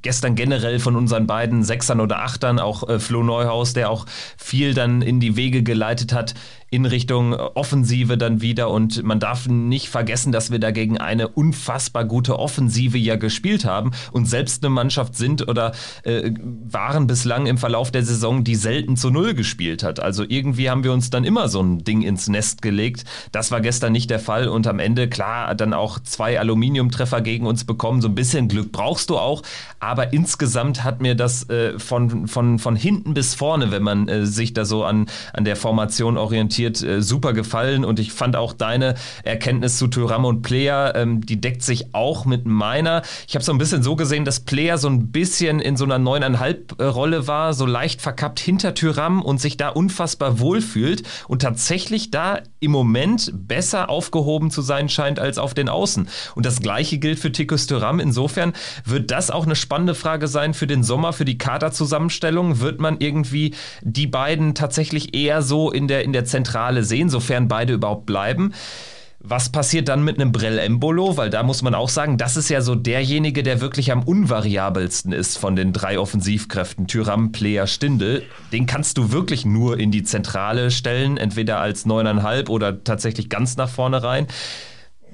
gestern 0.01 0.35
generell 0.35 0.79
von 0.79 0.95
unseren 0.95 1.27
beiden 1.27 1.63
Sechsern 1.63 1.99
oder 1.99 2.19
Achtern, 2.23 2.59
auch 2.59 2.87
äh, 2.87 2.99
Flo 2.99 3.23
Neuhaus, 3.23 3.73
der 3.73 3.89
auch 3.89 4.05
viel 4.37 4.73
dann 4.73 5.01
in 5.01 5.19
die 5.19 5.35
Wege 5.35 5.63
geleitet 5.63 6.13
hat 6.13 6.33
in 6.71 6.85
Richtung 6.85 7.33
Offensive 7.33 8.17
dann 8.17 8.41
wieder. 8.41 8.69
Und 8.69 9.03
man 9.03 9.19
darf 9.19 9.47
nicht 9.47 9.89
vergessen, 9.89 10.31
dass 10.31 10.51
wir 10.51 10.59
dagegen 10.59 10.97
eine 10.97 11.27
unfassbar 11.27 12.05
gute 12.05 12.39
Offensive 12.39 12.97
ja 12.97 13.17
gespielt 13.17 13.65
haben 13.65 13.91
und 14.13 14.25
selbst 14.25 14.63
eine 14.63 14.69
Mannschaft 14.69 15.15
sind 15.15 15.47
oder 15.47 15.73
äh, 16.03 16.31
waren 16.41 17.07
bislang 17.07 17.45
im 17.45 17.57
Verlauf 17.57 17.91
der 17.91 18.03
Saison, 18.03 18.45
die 18.45 18.55
selten 18.55 18.95
zu 18.95 19.09
Null 19.09 19.33
gespielt 19.33 19.83
hat. 19.83 19.99
Also 19.99 20.23
irgendwie 20.27 20.69
haben 20.69 20.85
wir 20.85 20.93
uns 20.93 21.09
dann 21.09 21.25
immer 21.25 21.49
so 21.49 21.61
ein 21.61 21.83
Ding 21.83 22.03
ins 22.03 22.29
Nest 22.29 22.61
gelegt. 22.61 23.03
Das 23.33 23.51
war 23.51 23.59
gestern 23.59 23.91
nicht 23.91 24.09
der 24.09 24.19
Fall 24.19 24.47
und 24.47 24.65
am 24.65 24.79
Ende, 24.79 25.09
klar, 25.09 25.53
dann 25.55 25.73
auch 25.73 25.99
zwei 25.99 26.39
Aluminiumtreffer 26.39 27.19
gegen 27.19 27.47
uns 27.47 27.65
bekommen. 27.65 28.01
So 28.01 28.07
ein 28.07 28.15
bisschen 28.15 28.47
Glück 28.47 28.71
brauchst 28.71 29.09
du 29.09 29.17
auch, 29.17 29.41
aber 29.81 30.13
insgesamt 30.13 30.85
hat 30.85 31.01
mir 31.01 31.15
das 31.15 31.49
äh, 31.49 31.77
von, 31.77 32.29
von, 32.29 32.59
von 32.59 32.77
hinten 32.77 33.13
bis 33.13 33.35
vorne, 33.35 33.71
wenn 33.71 33.83
man 33.83 34.07
äh, 34.07 34.25
sich 34.25 34.53
da 34.53 34.63
so 34.63 34.85
an, 34.85 35.07
an 35.33 35.43
der 35.43 35.57
Formation 35.57 36.15
orientiert, 36.15 36.60
äh, 36.65 37.01
super 37.01 37.33
gefallen 37.33 37.85
und 37.85 37.99
ich 37.99 38.11
fand 38.11 38.35
auch 38.35 38.53
deine 38.53 38.95
Erkenntnis 39.23 39.77
zu 39.77 39.87
Thuram 39.87 40.25
und 40.25 40.41
Player, 40.41 40.93
ähm, 40.95 41.25
die 41.25 41.39
deckt 41.39 41.63
sich 41.63 41.93
auch 41.93 42.25
mit 42.25 42.45
meiner. 42.45 43.01
Ich 43.27 43.35
habe 43.35 43.43
so 43.43 43.51
ein 43.51 43.57
bisschen 43.57 43.83
so 43.83 43.95
gesehen, 43.95 44.25
dass 44.25 44.41
Player 44.41 44.77
so 44.77 44.87
ein 44.87 45.11
bisschen 45.11 45.59
in 45.59 45.77
so 45.77 45.85
einer 45.85 45.99
neuneinhalb 45.99 46.81
Rolle 46.81 47.27
war, 47.27 47.53
so 47.53 47.65
leicht 47.65 48.01
verkappt 48.01 48.39
hinter 48.39 48.73
Thuram 48.73 49.21
und 49.21 49.41
sich 49.41 49.57
da 49.57 49.69
unfassbar 49.69 50.39
wohlfühlt 50.39 51.03
und 51.27 51.41
tatsächlich 51.41 52.11
da 52.11 52.39
im 52.59 52.71
Moment 52.71 53.31
besser 53.33 53.89
aufgehoben 53.89 54.51
zu 54.51 54.61
sein 54.61 54.87
scheint 54.89 55.19
als 55.19 55.37
auf 55.37 55.53
den 55.53 55.69
Außen. 55.69 56.07
Und 56.35 56.45
das 56.45 56.61
gleiche 56.61 56.99
gilt 56.99 57.19
für 57.19 57.31
Tikus 57.31 57.67
Thuram. 57.67 57.99
Insofern 57.99 58.53
wird 58.85 59.11
das 59.11 59.31
auch 59.31 59.45
eine 59.45 59.55
spannende 59.55 59.95
Frage 59.95 60.27
sein 60.27 60.53
für 60.53 60.67
den 60.67 60.83
Sommer, 60.83 61.13
für 61.13 61.25
die 61.25 61.37
Kaderzusammenstellung. 61.37 62.59
Wird 62.59 62.79
man 62.79 62.97
irgendwie 62.99 63.55
die 63.81 64.07
beiden 64.07 64.53
tatsächlich 64.53 65.15
eher 65.15 65.41
so 65.41 65.71
in 65.71 65.87
der, 65.87 66.03
in 66.03 66.13
der 66.13 66.25
Zentrale 66.25 66.50
sehen, 66.83 67.09
sofern 67.09 67.47
beide 67.47 67.73
überhaupt 67.73 68.05
bleiben? 68.05 68.53
Was 69.23 69.49
passiert 69.49 69.87
dann 69.87 70.03
mit 70.03 70.19
einem 70.19 70.31
Brell 70.31 70.57
Embolo? 70.57 71.15
Weil 71.15 71.29
da 71.29 71.43
muss 71.43 71.61
man 71.61 71.75
auch 71.75 71.89
sagen, 71.89 72.17
das 72.17 72.37
ist 72.37 72.49
ja 72.49 72.61
so 72.61 72.73
derjenige, 72.73 73.43
der 73.43 73.61
wirklich 73.61 73.91
am 73.91 74.01
unvariabelsten 74.01 75.11
ist 75.11 75.37
von 75.37 75.55
den 75.55 75.73
drei 75.73 75.99
Offensivkräften. 75.99 76.87
Tyram, 76.87 77.31
Player, 77.31 77.67
Stindel. 77.67 78.23
Den 78.51 78.65
kannst 78.65 78.97
du 78.97 79.11
wirklich 79.11 79.45
nur 79.45 79.79
in 79.79 79.91
die 79.91 80.01
Zentrale 80.01 80.71
stellen, 80.71 81.17
entweder 81.17 81.59
als 81.59 81.85
neuneinhalb 81.85 82.49
oder 82.49 82.83
tatsächlich 82.83 83.29
ganz 83.29 83.57
nach 83.57 83.69
vorne 83.69 84.01
rein. 84.01 84.25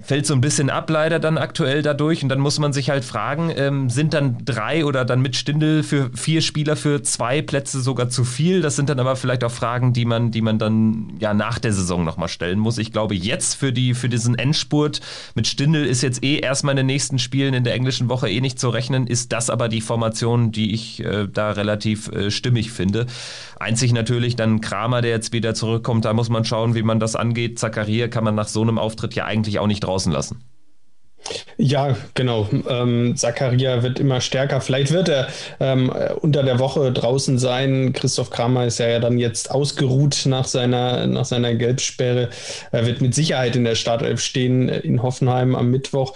Fällt 0.02 0.26
so 0.26 0.34
ein 0.34 0.42
bisschen 0.42 0.70
ab 0.70 0.90
leider 0.90 1.20
dann 1.20 1.38
aktuell 1.38 1.82
dadurch 1.82 2.22
und 2.24 2.30
dann 2.30 2.40
muss 2.40 2.60
man 2.60 2.72
sich 2.72 2.90
halt 2.90 3.04
fragen, 3.04 3.52
ähm, 3.56 3.90
sind 3.90 4.14
dann 4.14 4.38
drei 4.46 4.86
oder 4.86 5.06
dann 5.06 5.22
mit 5.22 5.36
Stindel 5.36 5.84
für 5.84 6.12
vier 6.14 6.42
Spieler 6.42 6.76
für 6.76 7.02
zwei 7.02 7.42
Plätze 7.42 7.82
sogar 7.82 8.10
zu 8.10 8.24
viel? 8.24 8.62
Das 8.62 8.76
sind 8.76 8.90
dann 8.90 9.00
aber 9.00 9.16
vielleicht 9.16 9.44
auch 9.44 9.52
Fragen, 9.52 9.94
die 9.94 10.06
man, 10.06 10.32
die 10.32 10.42
man 10.42 10.60
dann 10.60 11.14
ja 11.20 11.34
nach 11.34 11.58
der 11.60 11.74
Saison 11.74 12.04
nochmal 12.04 12.30
stellen 12.30 12.60
muss. 12.60 12.78
Ich 12.78 12.92
glaube, 12.92 13.16
jetzt 13.16 13.56
für, 13.56 13.74
die, 13.74 13.96
für 13.96 14.08
diesen 14.08 14.38
Endspurt 14.38 15.02
mit 15.34 15.48
Stindel 15.48 15.86
ist 15.86 16.04
jetzt 16.04 16.24
eh 16.24 16.38
erstmal 16.38 16.74
in 16.74 16.78
den 16.78 16.86
nächsten 16.86 17.18
Spielen 17.18 17.54
in 17.54 17.64
der 17.64 17.74
englischen 17.74 18.08
Woche 18.08 18.30
eh 18.30 18.40
nicht 18.40 18.60
zu 18.60 18.70
rechnen, 18.70 19.08
ist 19.08 19.34
das 19.34 19.50
aber 19.50 19.68
die 19.68 19.82
Formation, 19.82 20.52
die 20.52 20.74
ich 20.74 21.04
äh, 21.04 21.28
da 21.28 21.52
relativ 21.52 22.10
äh, 22.10 22.30
stimmig 22.30 22.72
finde. 22.72 23.08
Einzig 23.60 23.94
natürlich 23.94 24.36
dann 24.36 24.62
Kramer, 24.62 25.02
der 25.02 25.12
jetzt 25.12 25.34
wieder 25.34 25.56
zurückkommt, 25.56 26.06
da 26.06 26.14
muss 26.14 26.30
man 26.30 26.46
schauen, 26.46 26.76
wie 26.76 26.84
man 26.84 27.00
das 27.00 27.16
angeht. 27.16 27.58
Zakaria 27.58 28.08
kann 28.08 28.24
man 28.24 28.36
nach 28.36 28.48
so 28.48 28.62
einem 28.62 28.78
Auftritt 28.78 29.16
ja 29.16 29.26
eigentlich 29.26 29.58
auch 29.58 29.66
nicht 29.66 29.87
draußen 29.88 30.12
lassen. 30.12 30.44
Ja, 31.58 31.98
genau. 32.14 32.48
Ähm, 32.70 33.16
Zakaria 33.16 33.82
wird 33.82 34.00
immer 34.00 34.22
stärker. 34.22 34.62
Vielleicht 34.62 34.92
wird 34.92 35.10
er 35.10 35.28
ähm, 35.60 35.92
unter 36.22 36.44
der 36.44 36.60
Woche 36.60 36.92
draußen 36.92 37.40
sein. 37.40 37.94
Christoph 37.94 38.30
Kramer 38.30 38.66
ist 38.66 38.78
ja 38.78 39.00
dann 39.00 39.18
jetzt 39.18 39.52
ausgeruht 39.52 40.24
nach 40.26 40.46
seiner, 40.46 41.08
nach 41.08 41.26
seiner 41.26 41.56
Gelbsperre. 41.56 42.30
Er 42.72 42.86
wird 42.86 43.02
mit 43.02 43.16
Sicherheit 43.16 43.56
in 43.56 43.64
der 43.64 43.76
Startelf 43.76 44.22
stehen 44.22 44.70
in 44.70 45.02
Hoffenheim 45.02 45.56
am 45.56 45.72
Mittwoch. 45.72 46.14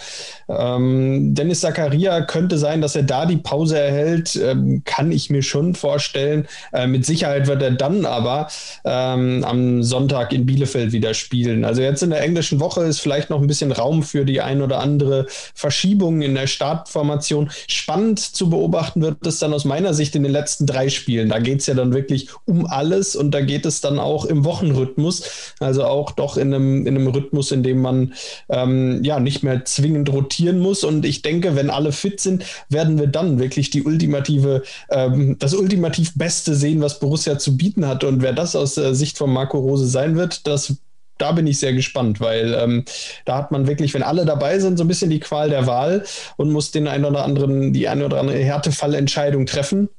Ähm, 0.47 1.33
Dennis 1.33 1.61
Zakaria 1.61 2.21
könnte 2.21 2.57
sein, 2.57 2.81
dass 2.81 2.95
er 2.95 3.03
da 3.03 3.25
die 3.25 3.37
Pause 3.37 3.79
erhält. 3.79 4.35
Ähm, 4.35 4.83
kann 4.85 5.11
ich 5.11 5.29
mir 5.29 5.41
schon 5.41 5.73
vorstellen. 5.73 6.47
Äh, 6.71 6.87
mit 6.87 7.05
Sicherheit 7.05 7.47
wird 7.47 7.63
er 7.63 7.71
dann 7.71 8.05
aber 8.05 8.47
ähm, 8.85 9.43
am 9.43 9.83
Sonntag 9.83 10.33
in 10.33 10.45
Bielefeld 10.45 10.91
wieder 10.91 11.15
spielen. 11.15 11.65
Also 11.65 11.81
jetzt 11.81 12.03
in 12.03 12.11
der 12.11 12.21
englischen 12.21 12.59
Woche 12.59 12.83
ist 12.83 12.99
vielleicht 12.99 13.31
noch 13.31 13.41
ein 13.41 13.47
bisschen 13.47 13.71
Raum 13.71 14.03
für 14.03 14.23
die 14.23 14.39
ein 14.39 14.61
oder 14.61 14.79
andere 14.79 14.90
andere 14.91 15.25
Verschiebungen 15.53 16.21
in 16.21 16.35
der 16.35 16.47
Startformation. 16.47 17.49
Spannend 17.67 18.19
zu 18.19 18.49
beobachten 18.49 19.01
wird 19.01 19.25
es 19.25 19.39
dann 19.39 19.53
aus 19.53 19.65
meiner 19.65 19.93
Sicht 19.93 20.15
in 20.15 20.23
den 20.23 20.31
letzten 20.31 20.65
drei 20.65 20.89
Spielen. 20.89 21.29
Da 21.29 21.39
geht 21.39 21.61
es 21.61 21.67
ja 21.67 21.73
dann 21.73 21.93
wirklich 21.93 22.29
um 22.45 22.65
alles 22.65 23.15
und 23.15 23.31
da 23.31 23.41
geht 23.41 23.65
es 23.65 23.81
dann 23.81 23.99
auch 23.99 24.25
im 24.25 24.43
Wochenrhythmus. 24.45 25.53
Also 25.59 25.85
auch 25.85 26.11
doch 26.11 26.37
in 26.37 26.53
einem, 26.53 26.85
in 26.85 26.95
einem 26.95 27.07
Rhythmus, 27.07 27.51
in 27.51 27.63
dem 27.63 27.81
man 27.81 28.13
ähm, 28.49 29.03
ja 29.03 29.19
nicht 29.19 29.43
mehr 29.43 29.65
zwingend 29.65 30.11
rotieren 30.11 30.59
muss. 30.59 30.83
Und 30.83 31.05
ich 31.05 31.21
denke, 31.21 31.55
wenn 31.55 31.69
alle 31.69 31.91
fit 31.91 32.19
sind, 32.19 32.43
werden 32.69 32.99
wir 32.99 33.07
dann 33.07 33.39
wirklich 33.39 33.69
die 33.69 33.83
ultimative, 33.83 34.63
ähm, 34.89 35.37
das 35.39 35.53
ultimativ 35.53 36.13
Beste 36.15 36.55
sehen, 36.55 36.81
was 36.81 36.99
Borussia 36.99 37.37
zu 37.37 37.57
bieten 37.57 37.87
hat. 37.87 38.03
Und 38.03 38.21
wer 38.21 38.33
das 38.33 38.55
aus 38.55 38.75
der 38.75 38.93
Sicht 38.95 39.17
von 39.17 39.31
Marco 39.31 39.59
Rose 39.59 39.87
sein 39.87 40.15
wird, 40.15 40.47
das 40.47 40.75
da 41.21 41.31
bin 41.31 41.47
ich 41.47 41.59
sehr 41.59 41.73
gespannt, 41.73 42.19
weil 42.19 42.53
ähm, 42.53 42.83
da 43.25 43.37
hat 43.37 43.51
man 43.51 43.67
wirklich, 43.67 43.93
wenn 43.93 44.03
alle 44.03 44.25
dabei 44.25 44.59
sind, 44.59 44.77
so 44.77 44.83
ein 44.83 44.87
bisschen 44.87 45.09
die 45.09 45.19
Qual 45.19 45.49
der 45.49 45.67
Wahl 45.67 46.03
und 46.37 46.51
muss 46.51 46.71
den 46.71 46.87
einen 46.87 47.05
oder 47.05 47.23
anderen, 47.23 47.73
die 47.73 47.87
eine 47.87 48.05
oder 48.05 48.19
andere 48.19 48.39
Härtefallentscheidung 48.39 49.45
treffen. 49.45 49.89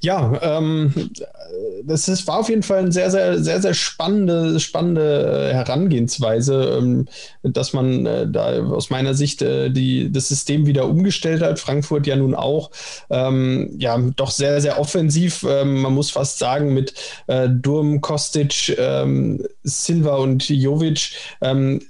Ja, 0.00 0.38
ähm, 0.42 0.92
das 1.84 2.08
ist, 2.08 2.26
war 2.26 2.40
auf 2.40 2.48
jeden 2.48 2.62
Fall 2.62 2.78
eine 2.78 2.92
sehr, 2.92 3.10
sehr, 3.10 3.38
sehr, 3.38 3.60
sehr 3.60 3.74
spannende, 3.74 4.58
spannende 4.60 5.50
Herangehensweise, 5.52 6.78
ähm, 6.78 7.08
dass 7.42 7.72
man 7.72 8.06
äh, 8.06 8.28
da 8.28 8.62
aus 8.62 8.90
meiner 8.90 9.14
Sicht 9.14 9.42
äh, 9.42 9.70
die, 9.70 10.10
das 10.10 10.28
System 10.28 10.66
wieder 10.66 10.88
umgestellt 10.88 11.42
hat. 11.42 11.58
Frankfurt 11.58 12.06
ja 12.06 12.16
nun 12.16 12.34
auch, 12.34 12.70
ähm, 13.10 13.74
ja, 13.78 13.98
doch 14.16 14.30
sehr, 14.30 14.60
sehr 14.60 14.80
offensiv. 14.80 15.44
Ähm, 15.48 15.82
man 15.82 15.94
muss 15.94 16.10
fast 16.10 16.38
sagen, 16.38 16.74
mit 16.74 16.94
äh, 17.26 17.48
Durm, 17.48 18.00
Kostic, 18.00 18.76
ähm, 18.78 19.46
Silva 19.62 20.16
und 20.16 20.48
Jovic 20.48 21.12
ähm, 21.40 21.80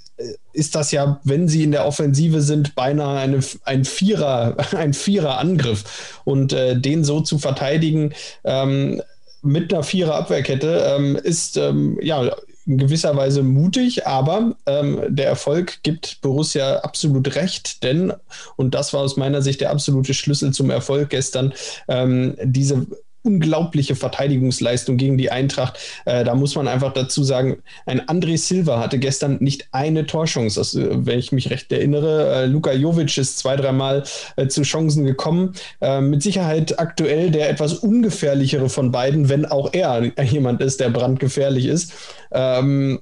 ist 0.53 0.75
das 0.75 0.93
ja, 0.93 1.21
wenn 1.25 1.49
sie 1.49 1.65
in 1.65 1.73
der 1.73 1.87
Offensive 1.87 2.41
sind, 2.41 2.75
beinahe 2.75 3.19
eine, 3.19 3.41
ein 3.65 3.85
Vierer, 3.85 4.57
ein 4.77 4.95
Vierer-Angriff. 4.95 6.21
Und 6.25 6.53
äh, 6.53 6.79
den 6.79 7.05
so 7.05 7.21
zu 7.21 7.39
verteidigen 7.39 8.13
ähm, 8.45 9.03
mit 9.43 9.73
einer 9.73 9.83
Vierer-Abwehrkette 9.83 10.97
ähm, 10.97 11.17
ist 11.17 11.57
ähm, 11.57 11.99
ja 12.01 12.31
in 12.67 12.79
gewisser 12.79 13.17
Weise 13.17 13.45
mutig, 13.45 14.09
aber 14.09 14.57
ähm, 14.67 15.01
der 15.09 15.27
Erfolg 15.27 15.85
gibt 15.85 16.21
Borussia 16.21 16.79
absolut 16.79 17.37
recht, 17.37 17.85
denn, 17.85 18.13
und 18.57 18.75
das 18.75 18.93
war 18.93 19.03
aus 19.03 19.17
meiner 19.17 19.41
Sicht 19.41 19.61
der 19.61 19.71
absolute 19.71 20.15
Schlüssel 20.15 20.53
zum 20.53 20.71
Erfolg 20.71 21.11
gestern, 21.11 21.55
ähm, 21.87 22.37
diese 22.43 22.87
unglaubliche 23.27 23.97
Verteidigungsleistung 23.97 24.97
gegen 24.97 25.19
die 25.19 25.31
Eintracht. 25.31 25.79
Äh, 26.05 26.25
da 26.25 26.35
muss 26.35 26.55
man 26.55 26.69
einfach 26.69 26.93
dazu 26.93 27.25
sagen, 27.25 27.57
ein 27.85 28.01
André 28.03 28.39
Silva 28.39 28.79
hatte 28.79 28.99
gestern 28.99 29.39
nicht 29.41 29.69
eine 29.73 30.07
Torchance. 30.07 30.59
Das, 30.59 30.75
äh, 30.75 30.89
wenn 30.91 31.19
ich 31.19 31.33
mich 31.33 31.51
recht 31.51 31.71
erinnere, 31.73 32.45
äh, 32.45 32.47
Luka 32.47 32.73
Jovic 32.73 33.19
ist 33.19 33.39
zwei, 33.39 33.57
dreimal 33.57 34.05
äh, 34.37 34.47
zu 34.47 34.63
Chancen 34.63 35.05
gekommen. 35.05 35.55
Äh, 35.81 36.01
mit 36.01 36.23
Sicherheit 36.23 36.79
aktuell 36.79 37.31
der 37.31 37.51
etwas 37.51 37.75
ungefährlichere 37.75 38.69
von 38.69 38.93
beiden, 38.93 39.29
wenn 39.29 39.45
auch 39.45 39.73
er 39.73 40.13
jemand 40.23 40.61
ist, 40.63 40.81
der 40.81 40.91
brandgefährlich 40.91 41.67
ist. 41.67 41.93
Ähm, 42.31 43.01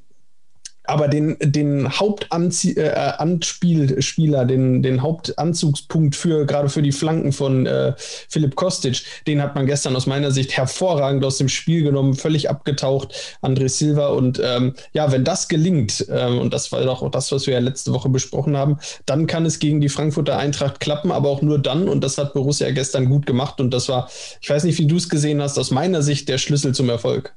aber 0.85 1.09
den, 1.09 1.37
den 1.41 1.99
Hauptanspielspieler, 1.99 4.43
äh, 4.43 4.47
den, 4.47 4.83
den 4.83 5.03
Hauptanzugspunkt 5.03 6.14
für 6.14 6.47
gerade 6.47 6.69
für 6.69 6.83
die 6.83 6.93
Flanken 6.93 7.33
von 7.33 7.67
äh, 7.67 7.95
Philipp 7.97 8.55
Kostic, 8.55 9.03
den 9.26 9.43
hat 9.43 9.55
man 9.55 9.64
gestern 9.67 9.97
aus 9.97 10.05
meiner 10.07 10.31
Sicht 10.31 10.55
hervorragend 10.57 11.25
aus 11.25 11.38
dem 11.38 11.49
Spiel 11.49 11.83
genommen, 11.83 12.14
völlig 12.14 12.50
abgetaucht, 12.50 13.14
André 13.43 13.69
Silva. 13.69 14.09
Und 14.09 14.41
ähm, 14.45 14.75
ja, 14.93 15.11
wenn 15.11 15.25
das 15.25 15.49
gelingt, 15.49 16.07
ähm, 16.11 16.38
und 16.38 16.53
das 16.53 16.71
war 16.71 16.83
doch 16.83 17.00
auch 17.03 17.11
das, 17.11 17.33
was 17.33 17.47
wir 17.47 17.55
ja 17.55 17.61
letzte 17.61 17.93
Woche 17.93 18.11
besprochen 18.11 18.57
haben, 18.57 18.79
dann 19.07 19.26
kann 19.26 19.47
es 19.47 19.59
gegen 19.59 19.81
die 19.81 19.88
Frankfurter 19.88 20.38
Eintracht 20.38 20.81
klappen, 20.81 21.12
aber 21.12 21.31
auch 21.31 21.41
nur 21.41 21.59
dann. 21.59 21.88
Und 21.88 22.05
das 22.05 22.19
hat 22.19 22.35
Borussia 22.35 22.71
gestern 22.73 23.09
gut 23.09 23.25
gemacht. 23.25 23.59
Und 23.61 23.73
das 23.73 23.88
war, 23.88 24.11
ich 24.41 24.50
weiß 24.50 24.64
nicht, 24.64 24.79
wie 24.79 24.87
du 24.87 24.97
es 24.97 25.09
gesehen 25.09 25.41
hast, 25.41 25.59
aus 25.59 25.71
meiner 25.71 26.03
Sicht 26.03 26.29
der 26.29 26.37
Schlüssel 26.38 26.75
zum 26.75 26.91
Erfolg. 26.91 27.35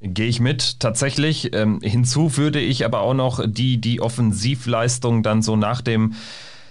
Gehe 0.00 0.28
ich 0.28 0.38
mit, 0.38 0.78
tatsächlich. 0.78 1.54
Ähm, 1.54 1.80
hinzu 1.82 2.36
würde 2.36 2.60
ich 2.60 2.84
aber 2.84 3.00
auch 3.00 3.14
noch 3.14 3.44
die, 3.44 3.80
die 3.80 4.00
Offensivleistung 4.00 5.24
dann 5.24 5.42
so 5.42 5.56
nach 5.56 5.80
dem 5.80 6.14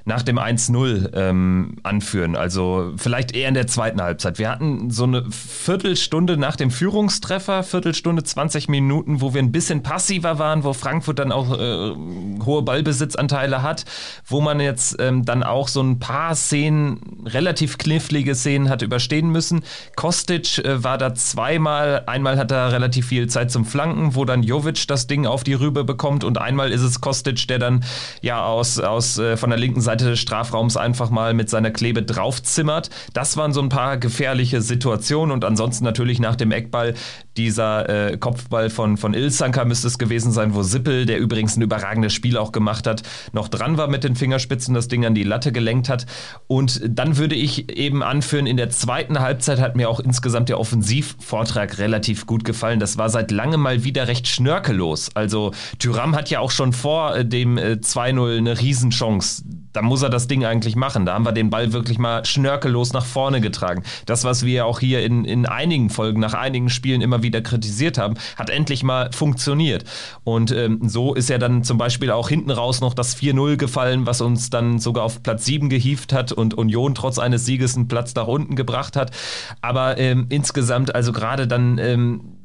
nach 0.08 0.24
dem 0.24 0.40
1-0 0.40 1.12
ähm, 1.16 1.76
anführen. 1.84 2.38
Also 2.38 2.94
vielleicht 2.96 3.36
eher 3.36 3.50
in 3.50 3.56
der 3.56 3.68
zweiten 3.68 4.02
Halbzeit. 4.02 4.40
Wir 4.40 4.50
hatten 4.50 4.90
so 4.90 5.04
eine 5.04 5.26
Viertelstunde 5.30 6.38
nach 6.38 6.56
dem 6.56 6.72
Führungstreffer, 6.72 7.62
Viertelstunde 7.62 8.24
20 8.24 8.70
Minuten, 8.70 9.20
wo 9.20 9.34
wir 9.34 9.44
ein 9.44 9.52
bisschen 9.52 9.84
passiver 9.84 10.40
waren, 10.40 10.64
wo 10.64 10.72
Frankfurt 10.72 11.20
dann 11.20 11.34
auch 11.34 11.60
äh, 11.60 11.94
hohe 12.46 12.62
Ballbesitzanteile 12.62 13.62
hat, 13.64 13.84
wo 14.26 14.40
man 14.40 14.62
jetzt 14.62 14.96
ähm, 15.00 15.26
dann 15.26 15.44
auch 15.44 15.68
so 15.68 15.82
ein 15.82 16.00
paar 16.00 16.36
Szenen, 16.36 17.02
relativ 17.26 17.78
knifflige 17.78 18.34
Szenen 18.34 18.70
hat 18.70 18.84
überstehen 18.84 19.30
müssen. 19.30 19.66
Kostic 19.98 20.60
äh, 20.60 20.82
war 20.86 20.98
da 20.98 21.16
zweimal, 21.16 22.04
einmal 22.06 22.38
hat 22.38 22.52
er 22.52 22.72
relativ 22.72 23.08
viel 23.08 23.28
Zeit 23.28 23.52
zum 23.52 23.66
Flanken, 23.66 24.16
wo 24.16 24.24
dann 24.24 24.42
Jovic 24.42 24.88
das 24.88 25.08
Ding 25.08 25.26
auf 25.26 25.44
die 25.44 25.54
Rübe 25.54 25.84
bekommt 25.84 26.24
und 26.24 26.38
einmal 26.38 26.72
ist 26.72 26.82
es 26.82 27.02
Kostic, 27.02 27.46
der 27.50 27.60
dann 27.60 27.84
ja 28.22 28.46
aus, 28.46 28.80
aus 28.80 29.18
äh, 29.18 29.36
von 29.36 29.50
der 29.50 29.60
linken 29.60 29.82
Seite 29.82 29.97
Seite 29.98 30.12
des 30.12 30.20
Strafraums 30.20 30.78
einfach 30.78 31.10
mal 31.10 31.34
mit 31.34 31.50
seiner 31.50 31.72
Klebe 31.72 32.04
draufzimmert. 32.04 32.90
Das 33.14 33.36
waren 33.36 33.52
so 33.52 33.62
ein 33.62 33.70
paar 33.70 33.98
gefährliche 33.98 34.62
Situationen 34.62 35.32
und 35.32 35.44
ansonsten 35.44 35.84
natürlich 35.84 36.20
nach 36.20 36.36
dem 36.36 36.52
Eckball 36.52 36.94
dieser 37.36 38.12
äh, 38.12 38.18
Kopfball 38.18 38.70
von, 38.70 38.98
von 38.98 39.14
Ilsanka 39.14 39.66
müsste 39.66 39.88
es 39.88 39.98
gewesen 39.98 40.32
sein, 40.32 40.54
wo 40.54 40.64
Sippel, 40.64 41.06
der 41.06 41.20
übrigens 41.20 41.56
ein 41.56 41.62
überragendes 41.62 42.14
Spiel 42.14 42.38
auch 42.38 42.52
gemacht 42.52 42.86
hat, 42.88 43.04
noch 43.32 43.48
dran 43.48 43.78
war 43.78 43.88
mit 43.88 44.04
den 44.04 44.16
Fingerspitzen, 44.16 44.74
das 44.74 44.88
Ding 44.88 45.06
an 45.06 45.16
die 45.16 45.24
Latte 45.24 45.52
gelenkt 45.52 45.90
hat. 45.90 46.06
Und 46.48 46.82
dann 46.88 47.18
würde 47.18 47.36
ich 47.36 47.76
eben 47.76 48.04
anführen, 48.04 48.48
in 48.48 48.58
der 48.58 48.70
zweiten 48.70 49.20
Halbzeit 49.20 49.60
hat 49.60 49.76
mir 49.76 49.90
auch 49.90 50.00
insgesamt 50.00 50.50
der 50.50 50.60
Offensivvortrag 50.60 51.78
relativ 51.78 52.26
gut 52.26 52.44
gefallen. 52.44 52.80
Das 52.80 52.98
war 52.98 53.10
seit 53.10 53.32
langem 53.32 53.62
mal 53.62 53.84
wieder 53.84 54.08
recht 54.08 54.28
schnörkellos. 54.28 55.10
Also 55.16 55.52
Tyram 55.80 56.16
hat 56.16 56.30
ja 56.30 56.40
auch 56.40 56.52
schon 56.52 56.74
vor 56.74 57.16
äh, 57.16 57.26
dem 57.26 57.58
äh, 57.58 57.78
2-0 57.82 58.38
eine 58.38 58.60
Riesenchance 58.60 59.44
da 59.78 59.84
muss 59.84 60.02
er 60.02 60.10
das 60.10 60.28
Ding 60.28 60.44
eigentlich 60.44 60.76
machen. 60.76 61.06
Da 61.06 61.14
haben 61.14 61.24
wir 61.24 61.34
den 61.34 61.52
Ball 61.52 61.72
wirklich 61.72 62.00
mal 62.00 62.26
schnörkellos 62.26 62.94
nach 62.94 63.06
vorne 63.06 63.42
getragen. 63.42 63.84
Das, 64.08 64.24
was 64.24 64.44
wir 64.44 64.66
auch 64.66 64.80
hier 64.80 65.06
in, 65.06 65.24
in 65.24 65.46
einigen 65.46 65.92
Folgen, 65.92 66.20
nach 66.20 66.34
einigen 66.34 66.72
Spielen 66.72 67.02
immer 67.02 67.22
wieder 67.22 67.42
kritisiert 67.42 68.00
haben, 68.00 68.16
hat 68.38 68.50
endlich 68.50 68.82
mal 68.82 69.12
funktioniert. 69.14 69.84
Und 70.24 70.52
ähm, 70.52 70.80
so 70.90 71.14
ist 71.14 71.30
ja 71.30 71.38
dann 71.38 71.64
zum 71.64 71.78
Beispiel 71.78 72.10
auch 72.10 72.28
hinten 72.28 72.50
raus 72.50 72.82
noch 72.82 72.96
das 72.96 73.16
4-0 73.16 73.58
gefallen, 73.58 74.08
was 74.08 74.20
uns 74.20 74.50
dann 74.50 74.80
sogar 74.80 75.04
auf 75.04 75.22
Platz 75.22 75.46
7 75.46 75.70
gehievt 75.70 76.12
hat 76.12 76.32
und 76.32 76.56
Union 76.56 76.96
trotz 76.96 77.20
eines 77.20 77.46
Sieges 77.46 77.76
einen 77.76 77.88
Platz 77.88 78.16
nach 78.16 78.26
unten 78.26 78.56
gebracht 78.56 78.96
hat. 78.96 79.12
Aber 79.62 80.00
ähm, 80.00 80.26
insgesamt, 80.30 80.96
also 80.96 81.12
gerade 81.12 81.48
dann 81.48 81.78
ähm, 81.78 82.37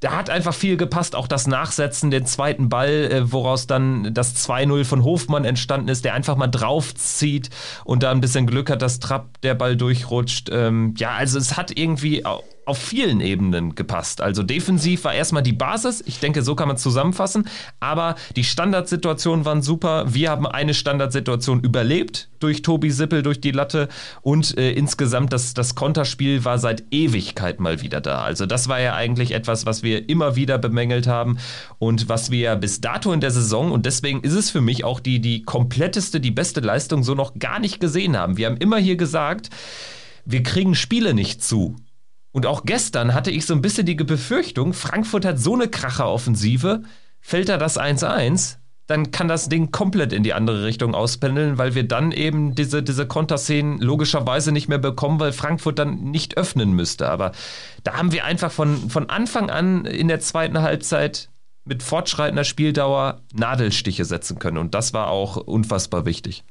da 0.00 0.12
hat 0.12 0.30
einfach 0.30 0.54
viel 0.54 0.76
gepasst. 0.76 1.14
Auch 1.14 1.28
das 1.28 1.46
Nachsetzen, 1.46 2.10
den 2.10 2.26
zweiten 2.26 2.68
Ball, 2.68 3.10
äh, 3.12 3.32
woraus 3.32 3.66
dann 3.66 4.12
das 4.14 4.34
2-0 4.36 4.84
von 4.84 5.04
Hofmann 5.04 5.44
entstanden 5.44 5.88
ist, 5.88 6.04
der 6.04 6.14
einfach 6.14 6.36
mal 6.36 6.48
draufzieht 6.48 7.50
und 7.84 8.02
da 8.02 8.10
ein 8.10 8.20
bisschen 8.20 8.46
Glück 8.46 8.70
hat, 8.70 8.82
dass 8.82 8.98
Trapp 8.98 9.40
der 9.42 9.54
Ball 9.54 9.76
durchrutscht. 9.76 10.48
Ähm, 10.50 10.94
ja, 10.96 11.12
also 11.12 11.38
es 11.38 11.56
hat 11.56 11.76
irgendwie 11.76 12.24
auf 12.70 12.78
vielen 12.78 13.20
Ebenen 13.20 13.74
gepasst. 13.74 14.20
Also 14.20 14.44
defensiv 14.44 15.02
war 15.02 15.12
erstmal 15.12 15.42
die 15.42 15.52
Basis. 15.52 16.04
Ich 16.06 16.20
denke, 16.20 16.42
so 16.42 16.54
kann 16.54 16.68
man 16.68 16.76
es 16.76 16.82
zusammenfassen. 16.82 17.48
Aber 17.80 18.14
die 18.36 18.44
Standardsituationen 18.44 19.44
waren 19.44 19.60
super. 19.60 20.04
Wir 20.14 20.30
haben 20.30 20.46
eine 20.46 20.72
Standardsituation 20.72 21.60
überlebt 21.60 22.28
durch 22.38 22.62
Tobi 22.62 22.90
Sippel, 22.90 23.22
durch 23.22 23.40
die 23.40 23.50
Latte. 23.50 23.88
Und 24.22 24.56
äh, 24.56 24.70
insgesamt 24.70 25.32
das, 25.32 25.52
das 25.52 25.74
Konterspiel 25.74 26.44
war 26.44 26.60
seit 26.60 26.84
Ewigkeit 26.92 27.58
mal 27.58 27.82
wieder 27.82 28.00
da. 28.00 28.22
Also 28.22 28.46
das 28.46 28.68
war 28.68 28.80
ja 28.80 28.94
eigentlich 28.94 29.32
etwas, 29.32 29.66
was 29.66 29.82
wir 29.82 30.08
immer 30.08 30.36
wieder 30.36 30.56
bemängelt 30.56 31.08
haben 31.08 31.38
und 31.80 32.08
was 32.08 32.30
wir 32.30 32.54
bis 32.54 32.80
dato 32.80 33.12
in 33.12 33.20
der 33.20 33.32
Saison, 33.32 33.72
und 33.72 33.84
deswegen 33.84 34.20
ist 34.20 34.34
es 34.34 34.48
für 34.50 34.60
mich 34.60 34.84
auch 34.84 35.00
die, 35.00 35.20
die 35.20 35.42
kompletteste, 35.42 36.20
die 36.20 36.30
beste 36.30 36.60
Leistung 36.60 37.02
so 37.02 37.16
noch 37.16 37.34
gar 37.34 37.58
nicht 37.58 37.80
gesehen 37.80 38.16
haben. 38.16 38.36
Wir 38.36 38.46
haben 38.46 38.58
immer 38.58 38.78
hier 38.78 38.96
gesagt, 38.96 39.50
wir 40.24 40.44
kriegen 40.44 40.76
Spiele 40.76 41.14
nicht 41.14 41.42
zu. 41.42 41.76
Und 42.32 42.46
auch 42.46 42.64
gestern 42.64 43.14
hatte 43.14 43.30
ich 43.30 43.46
so 43.46 43.54
ein 43.54 43.62
bisschen 43.62 43.86
die 43.86 43.94
Befürchtung, 43.94 44.72
Frankfurt 44.72 45.24
hat 45.24 45.38
so 45.38 45.54
eine 45.54 45.68
Kracher-Offensive, 45.68 46.82
fällt 47.20 47.48
da 47.48 47.56
das 47.56 47.78
1-1, 47.78 48.56
dann 48.86 49.12
kann 49.12 49.28
das 49.28 49.48
Ding 49.48 49.70
komplett 49.70 50.12
in 50.12 50.24
die 50.24 50.34
andere 50.34 50.64
Richtung 50.64 50.94
auspendeln, 50.96 51.58
weil 51.58 51.76
wir 51.76 51.86
dann 51.86 52.10
eben 52.10 52.56
diese, 52.56 52.82
diese 52.82 53.06
Konterszenen 53.06 53.78
logischerweise 53.78 54.50
nicht 54.50 54.68
mehr 54.68 54.78
bekommen, 54.78 55.20
weil 55.20 55.32
Frankfurt 55.32 55.78
dann 55.78 56.10
nicht 56.10 56.36
öffnen 56.36 56.72
müsste. 56.72 57.08
Aber 57.08 57.30
da 57.84 57.94
haben 57.94 58.10
wir 58.10 58.24
einfach 58.24 58.50
von, 58.50 58.90
von 58.90 59.08
Anfang 59.08 59.48
an 59.48 59.84
in 59.84 60.08
der 60.08 60.18
zweiten 60.18 60.60
Halbzeit 60.60 61.28
mit 61.64 61.84
fortschreitender 61.84 62.42
Spieldauer 62.42 63.20
Nadelstiche 63.32 64.04
setzen 64.04 64.40
können. 64.40 64.58
Und 64.58 64.74
das 64.74 64.92
war 64.92 65.08
auch 65.08 65.36
unfassbar 65.36 66.04
wichtig. 66.04 66.42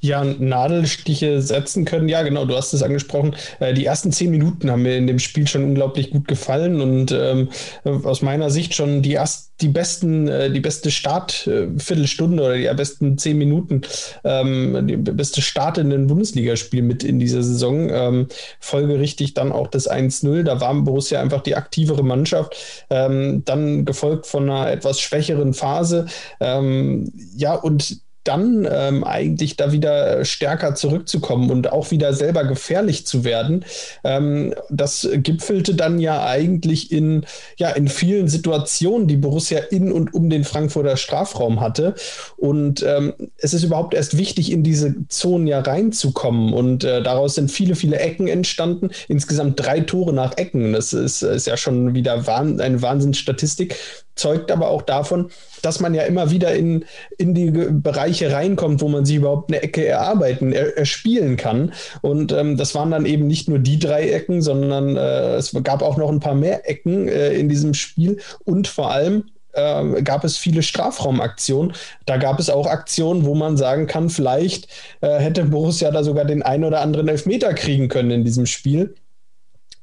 Ja, 0.00 0.24
Nadelstiche 0.24 1.42
setzen 1.42 1.84
können. 1.84 2.08
Ja, 2.08 2.22
genau, 2.22 2.44
du 2.44 2.56
hast 2.56 2.72
es 2.72 2.82
angesprochen. 2.82 3.36
Äh, 3.60 3.74
die 3.74 3.84
ersten 3.84 4.12
zehn 4.12 4.30
Minuten 4.30 4.70
haben 4.70 4.82
mir 4.82 4.96
in 4.96 5.06
dem 5.06 5.18
Spiel 5.18 5.46
schon 5.46 5.64
unglaublich 5.64 6.10
gut 6.10 6.28
gefallen 6.28 6.80
und 6.80 7.12
ähm, 7.12 7.48
aus 7.84 8.22
meiner 8.22 8.50
Sicht 8.50 8.74
schon 8.74 9.02
die 9.02 9.12
erst, 9.12 9.52
die 9.60 9.68
besten, 9.68 10.28
äh, 10.28 10.50
die 10.50 10.60
beste 10.60 10.90
Startviertelstunde 10.90 12.42
oder 12.42 12.56
die 12.56 12.68
besten 12.74 13.18
zehn 13.18 13.38
Minuten, 13.38 13.82
ähm, 14.24 14.86
die 14.86 14.96
beste 14.96 15.42
Start 15.42 15.78
in 15.78 15.90
den 15.90 16.06
Bundesligaspiel 16.06 16.82
mit 16.82 17.04
in 17.04 17.18
dieser 17.18 17.42
Saison. 17.42 17.88
Ähm, 17.90 18.26
folgerichtig 18.60 19.34
dann 19.34 19.52
auch 19.52 19.68
das 19.68 19.88
1-0. 19.90 20.42
Da 20.42 20.60
war 20.60 20.74
Borussia 20.74 21.20
einfach 21.20 21.42
die 21.42 21.56
aktivere 21.56 22.02
Mannschaft. 22.02 22.56
Ähm, 22.90 23.42
dann 23.44 23.84
gefolgt 23.84 24.26
von 24.26 24.50
einer 24.50 24.70
etwas 24.70 25.00
schwächeren 25.00 25.54
Phase. 25.54 26.06
Ähm, 26.40 27.12
ja, 27.36 27.54
und 27.54 28.03
dann 28.24 28.66
ähm, 28.70 29.04
eigentlich 29.04 29.56
da 29.56 29.72
wieder 29.72 30.24
stärker 30.24 30.74
zurückzukommen 30.74 31.50
und 31.50 31.70
auch 31.72 31.90
wieder 31.90 32.12
selber 32.14 32.44
gefährlich 32.44 33.06
zu 33.06 33.24
werden. 33.24 33.64
Ähm, 34.02 34.54
das 34.70 35.08
gipfelte 35.12 35.74
dann 35.74 35.98
ja 35.98 36.24
eigentlich 36.24 36.90
in, 36.90 37.26
ja, 37.56 37.70
in 37.70 37.88
vielen 37.88 38.28
Situationen, 38.28 39.06
die 39.06 39.16
Borussia 39.16 39.58
in 39.70 39.92
und 39.92 40.14
um 40.14 40.30
den 40.30 40.44
Frankfurter 40.44 40.96
Strafraum 40.96 41.60
hatte. 41.60 41.94
Und 42.36 42.82
ähm, 42.82 43.12
es 43.36 43.54
ist 43.54 43.62
überhaupt 43.62 43.94
erst 43.94 44.16
wichtig, 44.16 44.50
in 44.50 44.62
diese 44.62 44.94
Zonen 45.08 45.46
ja 45.46 45.60
reinzukommen. 45.60 46.52
Und 46.52 46.84
äh, 46.84 47.02
daraus 47.02 47.34
sind 47.34 47.50
viele, 47.50 47.74
viele 47.74 47.98
Ecken 47.98 48.26
entstanden. 48.26 48.90
Insgesamt 49.08 49.60
drei 49.60 49.80
Tore 49.80 50.12
nach 50.12 50.36
Ecken. 50.38 50.72
Das 50.72 50.92
ist, 50.92 51.22
ist 51.22 51.46
ja 51.46 51.56
schon 51.56 51.94
wieder 51.94 52.26
wahn, 52.26 52.60
eine 52.60 52.80
Wahnsinnsstatistik 52.80 53.76
zeugt 54.14 54.50
aber 54.50 54.68
auch 54.68 54.82
davon, 54.82 55.30
dass 55.62 55.80
man 55.80 55.94
ja 55.94 56.02
immer 56.02 56.30
wieder 56.30 56.54
in, 56.54 56.84
in 57.18 57.34
die 57.34 57.50
Bereiche 57.50 58.32
reinkommt, 58.32 58.80
wo 58.80 58.88
man 58.88 59.04
sich 59.04 59.16
überhaupt 59.16 59.50
eine 59.50 59.62
Ecke 59.62 59.86
erarbeiten, 59.86 60.52
er, 60.52 60.76
erspielen 60.76 61.36
kann. 61.36 61.72
Und 62.02 62.32
ähm, 62.32 62.56
das 62.56 62.74
waren 62.74 62.90
dann 62.90 63.06
eben 63.06 63.26
nicht 63.26 63.48
nur 63.48 63.58
die 63.58 63.78
drei 63.78 64.10
Ecken, 64.10 64.42
sondern 64.42 64.96
äh, 64.96 65.36
es 65.36 65.54
gab 65.62 65.82
auch 65.82 65.96
noch 65.96 66.10
ein 66.10 66.20
paar 66.20 66.34
mehr 66.34 66.68
Ecken 66.68 67.08
äh, 67.08 67.32
in 67.34 67.48
diesem 67.48 67.74
Spiel 67.74 68.18
und 68.44 68.68
vor 68.68 68.90
allem 68.90 69.24
äh, 69.54 70.02
gab 70.02 70.24
es 70.24 70.36
viele 70.36 70.62
Strafraumaktionen. 70.62 71.72
Da 72.06 72.16
gab 72.16 72.38
es 72.38 72.50
auch 72.50 72.66
Aktionen, 72.66 73.24
wo 73.24 73.34
man 73.34 73.56
sagen 73.56 73.86
kann, 73.86 74.10
vielleicht 74.10 74.68
äh, 75.00 75.18
hätte 75.18 75.44
Borussia 75.44 75.90
da 75.90 76.02
sogar 76.02 76.24
den 76.24 76.42
einen 76.42 76.64
oder 76.64 76.80
anderen 76.80 77.08
Elfmeter 77.08 77.54
kriegen 77.54 77.88
können 77.88 78.10
in 78.10 78.24
diesem 78.24 78.46
Spiel. 78.46 78.94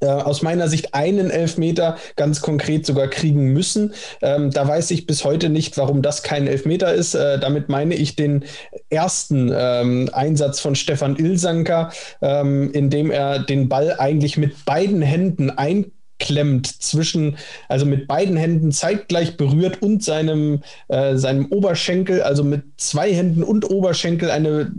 Äh, 0.03 0.07
aus 0.07 0.41
meiner 0.41 0.67
Sicht 0.67 0.95
einen 0.95 1.29
Elfmeter 1.29 1.95
ganz 2.15 2.41
konkret 2.41 2.87
sogar 2.87 3.07
kriegen 3.07 3.53
müssen. 3.53 3.93
Ähm, 4.23 4.49
da 4.49 4.67
weiß 4.67 4.89
ich 4.89 5.05
bis 5.05 5.23
heute 5.23 5.49
nicht, 5.49 5.77
warum 5.77 6.01
das 6.01 6.23
kein 6.23 6.47
Elfmeter 6.47 6.91
ist. 6.91 7.13
Äh, 7.13 7.37
damit 7.37 7.69
meine 7.69 7.93
ich 7.93 8.15
den 8.15 8.43
ersten 8.89 9.51
ähm, 9.55 10.09
Einsatz 10.11 10.59
von 10.59 10.73
Stefan 10.73 11.17
Ilsanker, 11.17 11.91
ähm, 12.23 12.71
in 12.71 12.89
dem 12.89 13.11
er 13.11 13.37
den 13.37 13.69
Ball 13.69 13.95
eigentlich 13.99 14.37
mit 14.37 14.65
beiden 14.65 15.03
Händen 15.03 15.51
einklemmt 15.51 16.65
zwischen, 16.81 17.37
also 17.69 17.85
mit 17.85 18.07
beiden 18.07 18.37
Händen 18.37 18.71
zeitgleich 18.71 19.37
berührt 19.37 19.83
und 19.83 20.03
seinem, 20.03 20.63
äh, 20.87 21.15
seinem 21.15 21.45
Oberschenkel, 21.51 22.23
also 22.23 22.43
mit 22.43 22.63
zwei 22.77 23.13
Händen 23.13 23.43
und 23.43 23.69
Oberschenkel 23.69 24.31
eine 24.31 24.71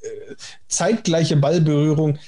äh, 0.00 0.34
zeitgleiche 0.68 1.36
Ballberührung 1.36 2.18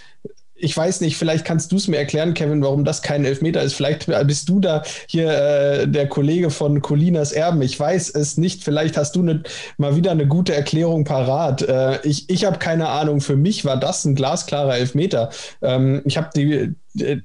ich 0.63 0.77
weiß 0.77 1.01
nicht, 1.01 1.17
vielleicht 1.17 1.45
kannst 1.45 1.73
du 1.73 1.77
es 1.77 1.89
mir 1.89 1.99
erklären, 1.99 2.35
Kevin, 2.35 2.63
warum 2.63 2.85
das 2.85 3.03
kein 3.03 3.25
Elfmeter 3.25 3.63
ist. 3.63 3.75
Vielleicht 3.75 4.07
bist 4.27 4.49
du 4.49 4.61
da 4.61 4.83
hier 5.09 5.31
äh, 5.31 5.89
der 5.89 6.09
Kollege 6.09 6.51
von 6.51 6.81
Colinas 6.81 7.33
Erben. 7.33 7.61
Ich 7.63 7.79
weiß 7.79 8.11
es 8.11 8.39
nicht. 8.39 8.63
Vielleicht 8.63 8.97
hast 8.97 9.17
du 9.17 9.23
ne, 9.23 9.43
mal 9.77 9.97
wieder 9.97 10.13
eine 10.13 10.27
gute 10.27 10.55
Erklärung 10.55 11.05
parat. 11.05 11.63
Äh, 11.63 11.99
ich 12.05 12.31
ich 12.31 12.45
habe 12.45 12.59
keine 12.59 12.89
Ahnung. 12.89 13.21
Für 13.21 13.37
mich 13.37 13.65
war 13.65 13.77
das 13.77 14.05
ein 14.05 14.15
glasklarer 14.15 14.77
Elfmeter. 14.77 15.31
Ähm, 15.63 16.03
ich 16.05 16.17
habe 16.17 16.31
die, 16.35 16.75
äh, 17.03 17.21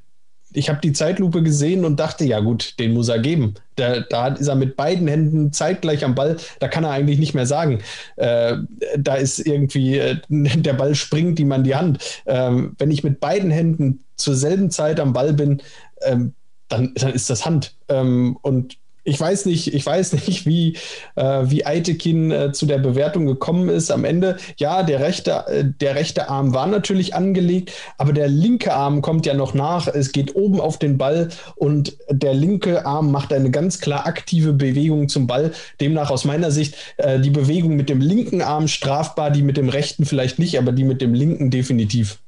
ich 0.57 0.69
habe 0.69 0.79
die 0.81 0.91
Zeitlupe 0.91 1.43
gesehen 1.43 1.85
und 1.85 1.99
dachte, 1.99 2.25
ja 2.25 2.39
gut, 2.39 2.79
den 2.79 2.93
muss 2.93 3.09
er 3.09 3.19
geben. 3.19 3.53
Da, 3.75 3.99
da 3.99 4.29
ist 4.29 4.47
er 4.47 4.55
mit 4.55 4.75
beiden 4.75 5.07
Händen 5.07 5.53
zeitgleich 5.53 6.03
am 6.03 6.15
Ball. 6.15 6.37
Da 6.59 6.67
kann 6.67 6.83
er 6.83 6.89
eigentlich 6.89 7.19
nicht 7.19 7.35
mehr 7.35 7.45
sagen, 7.45 7.83
äh, 8.15 8.57
da 8.97 9.15
ist 9.15 9.37
irgendwie, 9.37 9.99
äh, 9.99 10.17
der 10.29 10.73
Ball 10.73 10.95
springt 10.95 11.39
ihm 11.39 11.51
an 11.51 11.63
die 11.63 11.75
Hand. 11.75 12.23
Ähm, 12.25 12.75
wenn 12.79 12.89
ich 12.89 13.03
mit 13.03 13.19
beiden 13.19 13.51
Händen 13.51 14.03
zur 14.15 14.35
selben 14.35 14.71
Zeit 14.71 14.99
am 14.99 15.13
Ball 15.13 15.33
bin, 15.33 15.61
ähm, 16.01 16.33
dann, 16.69 16.93
dann 16.95 17.13
ist 17.13 17.29
das 17.29 17.45
Hand. 17.45 17.75
Ähm, 17.87 18.35
und 18.41 18.77
ich 19.07 19.17
weiß 19.17 19.45
nicht, 19.45 19.73
ich 19.73 19.85
weiß 19.85 20.13
nicht, 20.13 20.45
wie, 20.45 20.75
äh, 21.15 21.43
wie 21.45 21.65
Eitekin 21.65 22.29
äh, 22.29 22.51
zu 22.51 22.65
der 22.65 22.77
Bewertung 22.77 23.25
gekommen 23.25 23.69
ist. 23.69 23.89
Am 23.89 24.03
Ende, 24.03 24.35
ja, 24.57 24.83
der 24.83 24.99
rechte, 24.99 25.45
äh, 25.47 25.63
der 25.65 25.95
rechte 25.95 26.29
Arm 26.29 26.53
war 26.53 26.67
natürlich 26.67 27.15
angelegt, 27.15 27.71
aber 27.97 28.11
der 28.11 28.27
linke 28.27 28.73
Arm 28.73 29.01
kommt 29.01 29.25
ja 29.25 29.33
noch 29.33 29.53
nach. 29.53 29.87
Es 29.87 30.11
geht 30.11 30.35
oben 30.35 30.59
auf 30.59 30.77
den 30.77 30.97
Ball 30.97 31.29
und 31.55 31.97
der 32.09 32.33
linke 32.33 32.85
Arm 32.85 33.11
macht 33.11 33.31
eine 33.31 33.49
ganz 33.49 33.79
klar 33.79 34.05
aktive 34.05 34.51
Bewegung 34.51 35.07
zum 35.07 35.25
Ball. 35.25 35.53
Demnach 35.79 36.11
aus 36.11 36.25
meiner 36.25 36.51
Sicht 36.51 36.75
äh, 36.97 37.19
die 37.19 37.29
Bewegung 37.29 37.77
mit 37.77 37.87
dem 37.87 38.01
linken 38.01 38.41
Arm 38.41 38.67
strafbar, 38.67 39.31
die 39.31 39.41
mit 39.41 39.55
dem 39.55 39.69
rechten 39.69 40.05
vielleicht 40.05 40.37
nicht, 40.37 40.57
aber 40.59 40.73
die 40.73 40.83
mit 40.83 41.01
dem 41.01 41.13
linken 41.13 41.49
definitiv. 41.49 42.19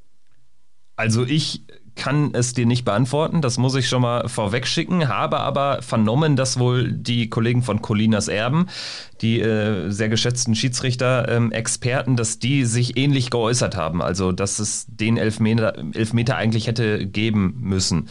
Also 0.95 1.25
ich 1.25 1.61
kann 1.99 2.31
es 2.33 2.53
dir 2.53 2.65
nicht 2.65 2.85
beantworten, 2.85 3.41
das 3.41 3.57
muss 3.57 3.75
ich 3.75 3.87
schon 3.87 4.01
mal 4.01 4.27
vorweg 4.27 4.65
schicken, 4.65 5.09
habe 5.09 5.39
aber 5.41 5.81
vernommen, 5.81 6.35
dass 6.35 6.57
wohl 6.57 6.91
die 6.91 7.29
Kollegen 7.29 7.61
von 7.61 7.81
Colinas 7.81 8.29
Erben, 8.29 8.67
die 9.21 9.41
äh, 9.41 9.91
sehr 9.91 10.09
geschätzten 10.09 10.55
Schiedsrichter, 10.55 11.27
ähm, 11.29 11.51
Experten, 11.51 12.15
dass 12.15 12.39
die 12.39 12.65
sich 12.65 12.97
ähnlich 12.97 13.29
geäußert 13.29 13.75
haben. 13.75 14.01
Also, 14.01 14.31
dass 14.31 14.59
es 14.59 14.87
den 14.87 15.17
Elfmeter, 15.17 15.73
Elfmeter 15.93 16.37
eigentlich 16.37 16.67
hätte 16.67 17.05
geben 17.05 17.57
müssen. 17.59 18.09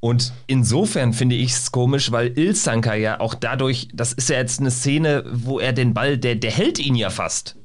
Und 0.00 0.32
insofern 0.48 1.12
finde 1.12 1.36
ich 1.36 1.52
es 1.52 1.70
komisch, 1.70 2.10
weil 2.10 2.36
Ilsanka 2.36 2.94
ja 2.94 3.20
auch 3.20 3.34
dadurch, 3.34 3.88
das 3.94 4.12
ist 4.12 4.30
ja 4.30 4.38
jetzt 4.38 4.58
eine 4.58 4.72
Szene, 4.72 5.22
wo 5.30 5.60
er 5.60 5.72
den 5.72 5.94
Ball, 5.94 6.18
der, 6.18 6.34
der 6.34 6.50
hält 6.50 6.80
ihn 6.80 6.96
ja 6.96 7.10
fast. 7.10 7.56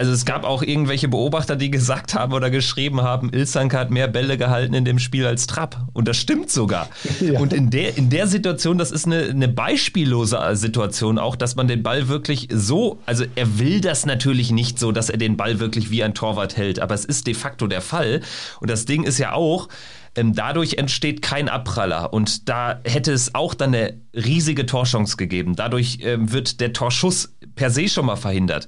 Also 0.00 0.12
es 0.12 0.24
gab 0.24 0.44
auch 0.44 0.62
irgendwelche 0.62 1.08
Beobachter, 1.08 1.56
die 1.56 1.70
gesagt 1.70 2.14
haben 2.14 2.32
oder 2.32 2.48
geschrieben 2.48 3.02
haben, 3.02 3.30
Ilsank 3.34 3.74
hat 3.74 3.90
mehr 3.90 4.08
Bälle 4.08 4.38
gehalten 4.38 4.72
in 4.72 4.86
dem 4.86 4.98
Spiel 4.98 5.26
als 5.26 5.46
Trapp. 5.46 5.76
Und 5.92 6.08
das 6.08 6.16
stimmt 6.16 6.50
sogar. 6.50 6.88
Ja. 7.20 7.38
Und 7.38 7.52
in 7.52 7.68
der, 7.68 7.98
in 7.98 8.08
der 8.08 8.26
Situation, 8.26 8.78
das 8.78 8.90
ist 8.90 9.04
eine, 9.04 9.24
eine 9.24 9.46
beispiellose 9.46 10.38
Situation 10.54 11.18
auch, 11.18 11.36
dass 11.36 11.54
man 11.54 11.68
den 11.68 11.82
Ball 11.82 12.08
wirklich 12.08 12.48
so, 12.50 12.98
also 13.04 13.24
er 13.34 13.58
will 13.58 13.82
das 13.82 14.06
natürlich 14.06 14.52
nicht 14.52 14.78
so, 14.78 14.90
dass 14.90 15.10
er 15.10 15.18
den 15.18 15.36
Ball 15.36 15.60
wirklich 15.60 15.90
wie 15.90 16.02
ein 16.02 16.14
Torwart 16.14 16.56
hält, 16.56 16.80
aber 16.80 16.94
es 16.94 17.04
ist 17.04 17.26
de 17.26 17.34
facto 17.34 17.66
der 17.66 17.82
Fall. 17.82 18.22
Und 18.60 18.70
das 18.70 18.86
Ding 18.86 19.02
ist 19.02 19.18
ja 19.18 19.32
auch, 19.32 19.68
ähm, 20.20 20.34
dadurch 20.34 20.74
entsteht 20.74 21.22
kein 21.22 21.48
Abpraller 21.48 22.12
und 22.12 22.48
da 22.48 22.80
hätte 22.84 23.12
es 23.12 23.34
auch 23.34 23.54
dann 23.54 23.74
eine 23.74 24.00
riesige 24.14 24.66
Torchance 24.66 25.16
gegeben. 25.16 25.56
Dadurch 25.56 26.00
ähm, 26.02 26.30
wird 26.30 26.60
der 26.60 26.74
Torschuss 26.74 27.34
per 27.54 27.70
se 27.70 27.88
schon 27.88 28.06
mal 28.06 28.16
verhindert. 28.16 28.66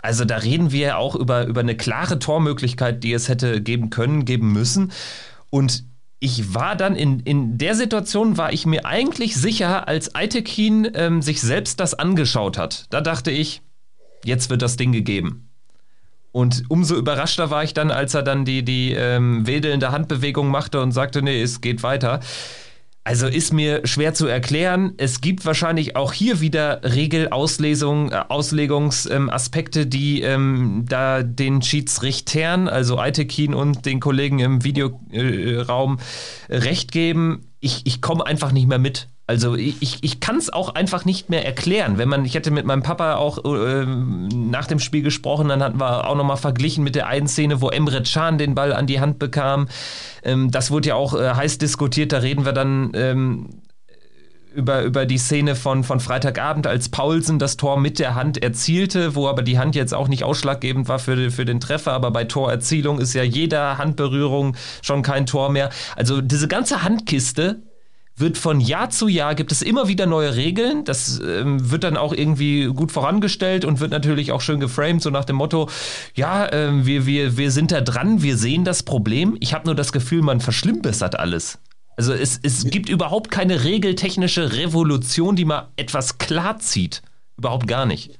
Also 0.00 0.24
da 0.24 0.36
reden 0.36 0.70
wir 0.70 0.86
ja 0.86 0.96
auch 0.96 1.16
über, 1.16 1.46
über 1.46 1.60
eine 1.60 1.76
klare 1.76 2.18
Tormöglichkeit, 2.18 3.02
die 3.02 3.12
es 3.12 3.28
hätte 3.28 3.60
geben 3.60 3.90
können, 3.90 4.24
geben 4.24 4.52
müssen. 4.52 4.92
Und 5.50 5.84
ich 6.20 6.54
war 6.54 6.76
dann 6.76 6.94
in, 6.94 7.18
in 7.20 7.58
der 7.58 7.74
Situation, 7.74 8.36
war 8.38 8.52
ich 8.52 8.64
mir 8.64 8.86
eigentlich 8.86 9.34
sicher, 9.34 9.88
als 9.88 10.14
Aitekin 10.14 10.88
ähm, 10.94 11.20
sich 11.20 11.40
selbst 11.40 11.80
das 11.80 11.94
angeschaut 11.94 12.58
hat. 12.58 12.86
Da 12.90 13.00
dachte 13.00 13.32
ich, 13.32 13.62
jetzt 14.24 14.50
wird 14.50 14.62
das 14.62 14.76
Ding 14.76 14.92
gegeben. 14.92 15.51
Und 16.32 16.64
umso 16.68 16.96
überraschter 16.96 17.50
war 17.50 17.62
ich 17.62 17.74
dann, 17.74 17.90
als 17.90 18.14
er 18.14 18.22
dann 18.22 18.44
die, 18.44 18.64
die 18.64 18.92
ähm, 18.92 19.46
wedelnde 19.46 19.92
Handbewegung 19.92 20.48
machte 20.48 20.80
und 20.80 20.92
sagte, 20.92 21.22
nee, 21.22 21.42
es 21.42 21.60
geht 21.60 21.82
weiter. 21.82 22.20
Also 23.04 23.26
ist 23.26 23.52
mir 23.52 23.84
schwer 23.84 24.14
zu 24.14 24.28
erklären. 24.28 24.94
Es 24.96 25.20
gibt 25.20 25.44
wahrscheinlich 25.44 25.96
auch 25.96 26.12
hier 26.12 26.40
wieder 26.40 26.80
Regelauslegung, 26.84 28.12
äh, 28.12 28.24
ähm, 29.10 29.30
die 29.86 30.22
ähm, 30.22 30.84
da 30.88 31.24
den 31.24 31.62
Schiedsrichtern, 31.62 32.68
also 32.68 32.98
Aitekin 32.98 33.54
und 33.54 33.86
den 33.86 33.98
Kollegen 33.98 34.38
im 34.38 34.62
Videoraum 34.62 35.98
äh, 36.48 36.56
recht 36.56 36.92
geben. 36.92 37.50
Ich, 37.58 37.82
ich 37.86 38.00
komme 38.02 38.24
einfach 38.24 38.52
nicht 38.52 38.68
mehr 38.68 38.78
mit. 38.78 39.08
Also 39.26 39.54
ich, 39.54 39.98
ich 40.02 40.20
kann 40.20 40.36
es 40.36 40.52
auch 40.52 40.74
einfach 40.74 41.04
nicht 41.04 41.30
mehr 41.30 41.46
erklären. 41.46 41.96
Wenn 41.96 42.08
man, 42.08 42.24
ich 42.24 42.34
hätte 42.34 42.50
mit 42.50 42.66
meinem 42.66 42.82
Papa 42.82 43.14
auch 43.14 43.44
äh, 43.44 43.86
nach 43.86 44.66
dem 44.66 44.80
Spiel 44.80 45.02
gesprochen, 45.02 45.48
dann 45.48 45.62
hatten 45.62 45.80
wir 45.80 46.08
auch 46.08 46.16
nochmal 46.16 46.36
verglichen 46.36 46.82
mit 46.82 46.96
der 46.96 47.06
einen 47.06 47.28
Szene, 47.28 47.60
wo 47.60 47.70
Emre 47.70 48.02
Can 48.02 48.36
den 48.36 48.54
Ball 48.54 48.72
an 48.72 48.86
die 48.86 49.00
Hand 49.00 49.18
bekam. 49.18 49.68
Ähm, 50.24 50.50
das 50.50 50.70
wurde 50.70 50.88
ja 50.88 50.94
auch 50.96 51.14
äh, 51.14 51.34
heiß 51.34 51.58
diskutiert, 51.58 52.12
da 52.12 52.18
reden 52.18 52.44
wir 52.44 52.52
dann 52.52 52.90
ähm, 52.94 53.62
über, 54.54 54.82
über 54.82 55.06
die 55.06 55.18
Szene 55.18 55.54
von, 55.54 55.84
von 55.84 56.00
Freitagabend, 56.00 56.66
als 56.66 56.88
Paulsen 56.88 57.38
das 57.38 57.56
Tor 57.56 57.78
mit 57.78 57.98
der 57.98 58.14
Hand 58.14 58.42
erzielte, 58.42 59.14
wo 59.14 59.28
aber 59.28 59.42
die 59.42 59.58
Hand 59.58 59.74
jetzt 59.74 59.94
auch 59.94 60.08
nicht 60.08 60.24
ausschlaggebend 60.24 60.88
war 60.88 60.98
für, 60.98 61.30
für 61.30 61.44
den 61.44 61.60
Treffer, 61.60 61.92
aber 61.92 62.10
bei 62.10 62.24
Torerzielung 62.24 62.98
ist 62.98 63.14
ja 63.14 63.22
jeder 63.22 63.78
Handberührung 63.78 64.56
schon 64.82 65.02
kein 65.02 65.26
Tor 65.26 65.50
mehr. 65.50 65.70
Also 65.96 66.20
diese 66.20 66.48
ganze 66.48 66.82
Handkiste 66.82 67.62
wird 68.16 68.38
von 68.38 68.60
Jahr 68.60 68.90
zu 68.90 69.08
Jahr, 69.08 69.34
gibt 69.34 69.52
es 69.52 69.62
immer 69.62 69.88
wieder 69.88 70.06
neue 70.06 70.36
Regeln. 70.36 70.84
Das 70.84 71.20
ähm, 71.20 71.70
wird 71.70 71.84
dann 71.84 71.96
auch 71.96 72.12
irgendwie 72.12 72.66
gut 72.66 72.92
vorangestellt 72.92 73.64
und 73.64 73.80
wird 73.80 73.90
natürlich 73.90 74.32
auch 74.32 74.40
schön 74.40 74.60
geframed, 74.60 75.02
so 75.02 75.10
nach 75.10 75.24
dem 75.24 75.36
Motto, 75.36 75.68
ja, 76.14 76.46
äh, 76.46 76.84
wir, 76.84 77.06
wir, 77.06 77.36
wir 77.36 77.50
sind 77.50 77.72
da 77.72 77.80
dran, 77.80 78.22
wir 78.22 78.36
sehen 78.36 78.64
das 78.64 78.82
Problem. 78.82 79.36
Ich 79.40 79.54
habe 79.54 79.66
nur 79.66 79.74
das 79.74 79.92
Gefühl, 79.92 80.22
man 80.22 80.40
verschlimmbessert 80.40 81.18
alles. 81.18 81.58
Also 81.96 82.12
es, 82.14 82.40
es 82.42 82.64
gibt 82.64 82.88
überhaupt 82.88 83.30
keine 83.30 83.64
regeltechnische 83.64 84.54
Revolution, 84.54 85.36
die 85.36 85.44
mal 85.44 85.68
etwas 85.76 86.18
klar 86.18 86.58
zieht. 86.58 87.02
Überhaupt 87.36 87.66
gar 87.66 87.86
nicht. 87.86 88.18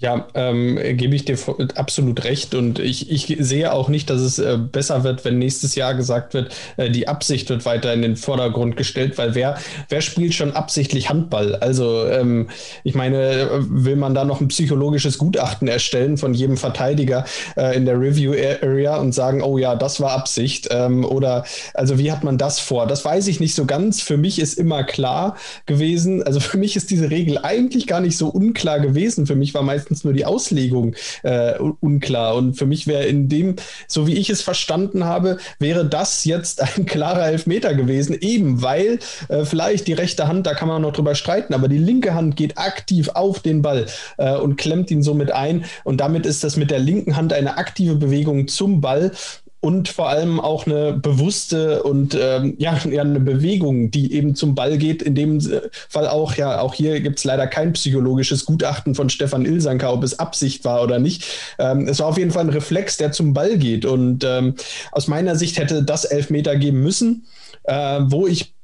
Ja, 0.00 0.28
ähm, 0.34 0.78
gebe 0.96 1.16
ich 1.16 1.24
dir 1.24 1.36
absolut 1.74 2.22
recht. 2.22 2.54
Und 2.54 2.78
ich, 2.78 3.10
ich 3.10 3.36
sehe 3.40 3.72
auch 3.72 3.88
nicht, 3.88 4.08
dass 4.10 4.20
es 4.20 4.38
äh, 4.38 4.56
besser 4.56 5.02
wird, 5.02 5.24
wenn 5.24 5.38
nächstes 5.38 5.74
Jahr 5.74 5.94
gesagt 5.94 6.34
wird, 6.34 6.54
äh, 6.76 6.88
die 6.88 7.08
Absicht 7.08 7.50
wird 7.50 7.64
weiter 7.64 7.92
in 7.92 8.02
den 8.02 8.14
Vordergrund 8.14 8.76
gestellt, 8.76 9.18
weil 9.18 9.34
wer, 9.34 9.58
wer 9.88 10.00
spielt 10.00 10.34
schon 10.34 10.52
absichtlich 10.52 11.10
Handball? 11.10 11.56
Also 11.56 12.06
ähm, 12.06 12.48
ich 12.84 12.94
meine, 12.94 13.48
will 13.68 13.96
man 13.96 14.14
da 14.14 14.24
noch 14.24 14.40
ein 14.40 14.48
psychologisches 14.48 15.18
Gutachten 15.18 15.66
erstellen 15.66 16.16
von 16.16 16.32
jedem 16.32 16.56
Verteidiger 16.56 17.24
äh, 17.56 17.76
in 17.76 17.84
der 17.84 18.00
Review 18.00 18.34
Area 18.62 18.98
und 18.98 19.12
sagen, 19.12 19.42
oh 19.42 19.58
ja, 19.58 19.74
das 19.74 20.00
war 20.00 20.12
Absicht? 20.12 20.68
Ähm, 20.70 21.04
oder 21.04 21.44
also 21.74 21.98
wie 21.98 22.12
hat 22.12 22.22
man 22.22 22.38
das 22.38 22.60
vor? 22.60 22.86
Das 22.86 23.04
weiß 23.04 23.26
ich 23.26 23.40
nicht 23.40 23.56
so 23.56 23.66
ganz. 23.66 24.00
Für 24.00 24.16
mich 24.16 24.38
ist 24.38 24.54
immer 24.54 24.84
klar 24.84 25.36
gewesen, 25.66 26.22
also 26.22 26.38
für 26.38 26.56
mich 26.56 26.76
ist 26.76 26.92
diese 26.92 27.10
Regel 27.10 27.38
eigentlich 27.42 27.88
gar 27.88 28.00
nicht 28.00 28.16
so 28.16 28.28
unklar 28.28 28.78
gewesen. 28.78 29.26
Für 29.26 29.34
mich 29.34 29.54
war 29.54 29.62
meistens 29.62 29.87
meistens 29.88 30.04
nur 30.04 30.12
die 30.12 30.24
Auslegung 30.24 30.94
äh, 31.22 31.54
unklar. 31.80 32.36
Und 32.36 32.54
für 32.54 32.66
mich 32.66 32.86
wäre 32.86 33.04
in 33.04 33.28
dem, 33.28 33.56
so 33.86 34.06
wie 34.06 34.14
ich 34.14 34.30
es 34.30 34.42
verstanden 34.42 35.04
habe, 35.04 35.38
wäre 35.58 35.86
das 35.86 36.24
jetzt 36.24 36.62
ein 36.76 36.86
klarer 36.86 37.26
Elfmeter 37.26 37.74
gewesen, 37.74 38.16
eben 38.20 38.62
weil 38.62 38.98
äh, 39.28 39.44
vielleicht 39.44 39.86
die 39.86 39.94
rechte 39.94 40.28
Hand, 40.28 40.46
da 40.46 40.54
kann 40.54 40.68
man 40.68 40.82
noch 40.82 40.92
drüber 40.92 41.14
streiten, 41.14 41.54
aber 41.54 41.68
die 41.68 41.78
linke 41.78 42.14
Hand 42.14 42.36
geht 42.36 42.58
aktiv 42.58 43.08
auf 43.14 43.40
den 43.40 43.62
Ball 43.62 43.86
äh, 44.18 44.36
und 44.36 44.56
klemmt 44.56 44.90
ihn 44.90 45.02
somit 45.02 45.32
ein. 45.32 45.64
Und 45.84 46.00
damit 46.00 46.26
ist 46.26 46.44
das 46.44 46.56
mit 46.56 46.70
der 46.70 46.78
linken 46.78 47.16
Hand 47.16 47.32
eine 47.32 47.56
aktive 47.56 47.94
Bewegung 47.94 48.48
zum 48.48 48.80
Ball 48.80 49.12
und 49.60 49.88
vor 49.88 50.08
allem 50.08 50.38
auch 50.38 50.66
eine 50.66 50.92
bewusste 50.92 51.82
und 51.82 52.16
ähm, 52.20 52.54
ja, 52.58 52.72
eine 52.72 53.20
Bewegung, 53.20 53.90
die 53.90 54.12
eben 54.12 54.34
zum 54.34 54.54
Ball 54.54 54.78
geht. 54.78 55.02
In 55.02 55.14
dem 55.14 55.40
Fall 55.88 56.08
auch, 56.08 56.34
ja, 56.34 56.60
auch 56.60 56.74
hier 56.74 57.00
gibt 57.00 57.18
es 57.18 57.24
leider 57.24 57.46
kein 57.46 57.72
psychologisches 57.72 58.44
Gutachten 58.44 58.94
von 58.94 59.10
Stefan 59.10 59.44
Ilsanker, 59.44 59.92
ob 59.92 60.04
es 60.04 60.18
Absicht 60.18 60.64
war 60.64 60.82
oder 60.82 60.98
nicht. 60.98 61.24
Ähm, 61.58 61.88
es 61.88 61.98
war 61.98 62.06
auf 62.06 62.18
jeden 62.18 62.30
Fall 62.30 62.44
ein 62.44 62.50
Reflex, 62.50 62.96
der 62.96 63.12
zum 63.12 63.34
Ball 63.34 63.58
geht. 63.58 63.84
Und 63.84 64.24
ähm, 64.24 64.54
aus 64.92 65.08
meiner 65.08 65.34
Sicht 65.36 65.58
hätte 65.58 65.82
das 65.82 66.04
Elfmeter 66.04 66.56
geben 66.56 66.80
müssen. 66.80 67.26
Äh, 67.64 68.00
wo 68.04 68.26
ich 68.26 68.54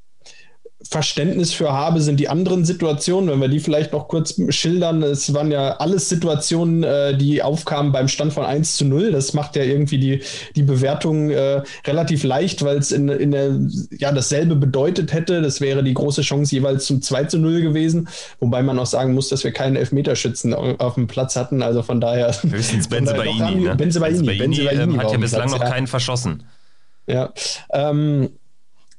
Verständnis 0.89 1.53
für 1.53 1.73
habe, 1.73 2.01
sind 2.01 2.21
die 2.21 2.29
anderen 2.29 2.65
Situationen, 2.65 3.31
wenn 3.31 3.41
wir 3.41 3.49
die 3.49 3.61
vielleicht 3.61 3.93
noch 3.93 4.09
kurz 4.09 4.41
schildern. 4.51 5.03
Es 5.03 5.33
waren 5.33 5.51
ja 5.51 5.77
alles 5.77 6.09
Situationen, 6.09 6.83
äh, 6.83 7.17
die 7.17 7.43
aufkamen 7.43 7.93
beim 7.93 8.09
Stand 8.09 8.33
von 8.33 8.45
1 8.45 8.77
zu 8.77 8.85
0. 8.85 9.13
Das 9.13 9.33
macht 9.33 9.57
ja 9.57 9.63
irgendwie 9.63 9.99
die, 9.99 10.23
die 10.57 10.63
Bewertung 10.63 11.31
äh, 11.31 11.63
relativ 11.87 12.23
leicht, 12.25 12.63
weil 12.65 12.77
es 12.79 12.93
in, 12.93 13.09
in 13.09 13.31
der, 13.31 13.59
ja, 13.99 14.13
dasselbe 14.13 14.57
bedeutet 14.57 15.13
hätte. 15.13 15.41
Das 15.41 15.61
wäre 15.61 15.83
die 15.83 15.95
große 15.95 16.23
Chance 16.23 16.55
jeweils 16.55 16.85
zum 16.87 17.01
2 17.01 17.25
zu 17.25 17.39
0 17.39 17.63
gewesen. 17.63 18.09
Wobei 18.41 18.63
man 18.63 18.79
auch 18.79 18.87
sagen 18.87 19.15
muss, 19.15 19.29
dass 19.29 19.43
wir 19.43 19.53
keinen 19.53 19.77
Elfmeterschützen 19.77 20.53
auf 20.55 20.95
dem 20.95 21.07
Platz 21.07 21.37
hatten. 21.37 21.63
Also 21.63 21.83
von 21.83 22.01
daher. 22.01 22.35
Höchstens 22.43 22.89
Benzebaini. 22.89 23.63
Ne? 23.63 23.75
Benzebaini, 23.75 24.23
Benzebaini 24.23 24.83
ähm, 24.83 25.01
hat 25.01 25.11
ja 25.11 25.19
bislang 25.19 25.49
Platz, 25.49 25.61
noch 25.61 25.69
keinen 25.69 25.87
verschossen. 25.87 26.45
Ja. 27.07 27.33
Ähm, 27.73 28.31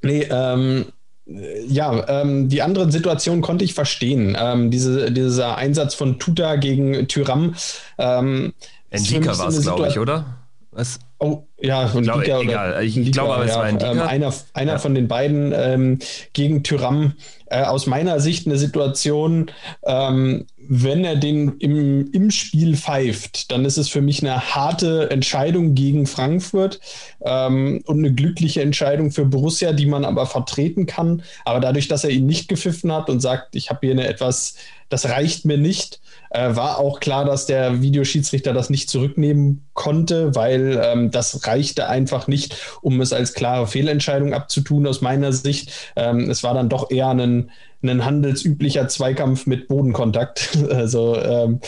nee, 0.02 0.28
ähm, 0.30 0.86
ja, 1.26 2.22
ähm, 2.22 2.50
die 2.50 2.62
anderen 2.62 2.92
Situationen 2.92 3.42
konnte 3.42 3.66
ich 3.66 3.74
verstehen. 3.74 4.38
Ähm, 4.40 4.70
diese, 4.70 5.12
dieser 5.12 5.58
Einsatz 5.58 5.96
von 5.96 6.20
Tuta 6.20 6.56
gegen 6.56 7.08
Tyram. 7.08 7.56
Ähm, 7.98 8.54
Endika 8.90 9.38
war 9.38 9.48
es, 9.48 9.62
glaube 9.62 9.88
ich, 9.88 9.98
oder? 9.98 10.38
Was? 10.72 11.00
Oh, 11.18 11.44
ja, 11.62 11.88
von 11.88 12.04
glaub, 12.04 12.24
Dika 12.24 12.42
egal. 12.42 12.84
Ich 12.84 12.96
Dika, 12.96 13.12
glaube, 13.12 13.36
aber 13.36 13.46
es 13.46 13.52
ja, 13.52 13.58
war 13.58 13.70
Endika. 13.70 13.92
Ähm, 13.92 14.02
einer 14.02 14.34
einer 14.54 14.74
ja. 14.74 14.80
von 14.80 14.94
den 14.94 15.08
beiden 15.08 15.54
ähm, 15.56 16.00
gegen 16.34 16.64
Tyram. 16.64 17.14
Äh, 17.48 17.62
aus 17.62 17.86
meiner 17.86 18.20
Sicht 18.20 18.48
eine 18.48 18.58
Situation, 18.58 19.52
ähm, 19.86 20.46
wenn 20.58 21.06
er 21.06 21.16
den 21.16 21.58
im, 21.60 22.12
im 22.12 22.32
Spiel 22.32 22.76
pfeift, 22.76 23.52
dann 23.52 23.66
ist 23.66 23.78
es 23.78 23.88
für 23.88 24.02
mich 24.02 24.22
eine 24.22 24.56
harte 24.56 25.12
Entscheidung 25.12 25.76
gegen 25.76 26.08
Frankfurt 26.08 26.80
ähm, 27.24 27.82
und 27.86 28.00
eine 28.00 28.14
glückliche 28.14 28.62
Entscheidung 28.62 29.12
für 29.12 29.26
Borussia, 29.26 29.74
die 29.74 29.86
man 29.86 30.06
aber 30.06 30.26
vertreten 30.26 30.88
kann. 30.88 31.24
Aber 31.46 31.60
dadurch, 31.60 31.88
dass 31.88 32.04
er 32.04 32.10
ihn 32.10 32.26
nicht 32.26 32.50
gepfiffen 32.50 32.92
hat 32.92 33.10
und 33.10 33.20
sagt, 33.20 33.56
ich 33.56 33.70
habe 33.70 33.80
hier 33.84 33.92
eine 33.92 34.08
etwas, 34.08 34.56
das 34.90 35.08
reicht 35.08 35.46
mir 35.46 35.58
nicht, 35.58 36.02
äh, 36.36 36.56
war 36.56 36.80
auch 36.80 37.00
klar, 37.00 37.26
dass 37.26 37.46
der 37.46 37.82
Videoschiedsrichter 37.82 38.54
das 38.54 38.70
nicht 38.70 38.90
zurücknehmen 38.90 39.66
konnte, 39.74 40.36
weil 40.36 40.82
ähm, 40.84 41.12
das 41.12 41.48
reichte 41.48 41.88
einfach 41.88 42.28
nicht, 42.28 42.58
um 42.82 43.00
es 43.02 43.14
als 43.14 43.34
klare 43.34 43.68
Fehlentscheidung 43.68 44.34
abzutun 44.34 44.86
aus 44.88 45.02
meiner 45.02 45.32
Sicht. 45.32 45.72
Ähm, 45.96 46.30
es 46.30 46.44
war 46.44 46.54
dann 46.54 46.70
doch 46.70 46.92
eher 46.92 47.10
ein 47.10 47.52
ein 47.84 48.04
handelsüblicher 48.04 48.88
Zweikampf 48.88 49.46
mit 49.46 49.68
Bodenkontakt. 49.68 50.58
Also 50.76 51.16
ähm, 51.18 51.60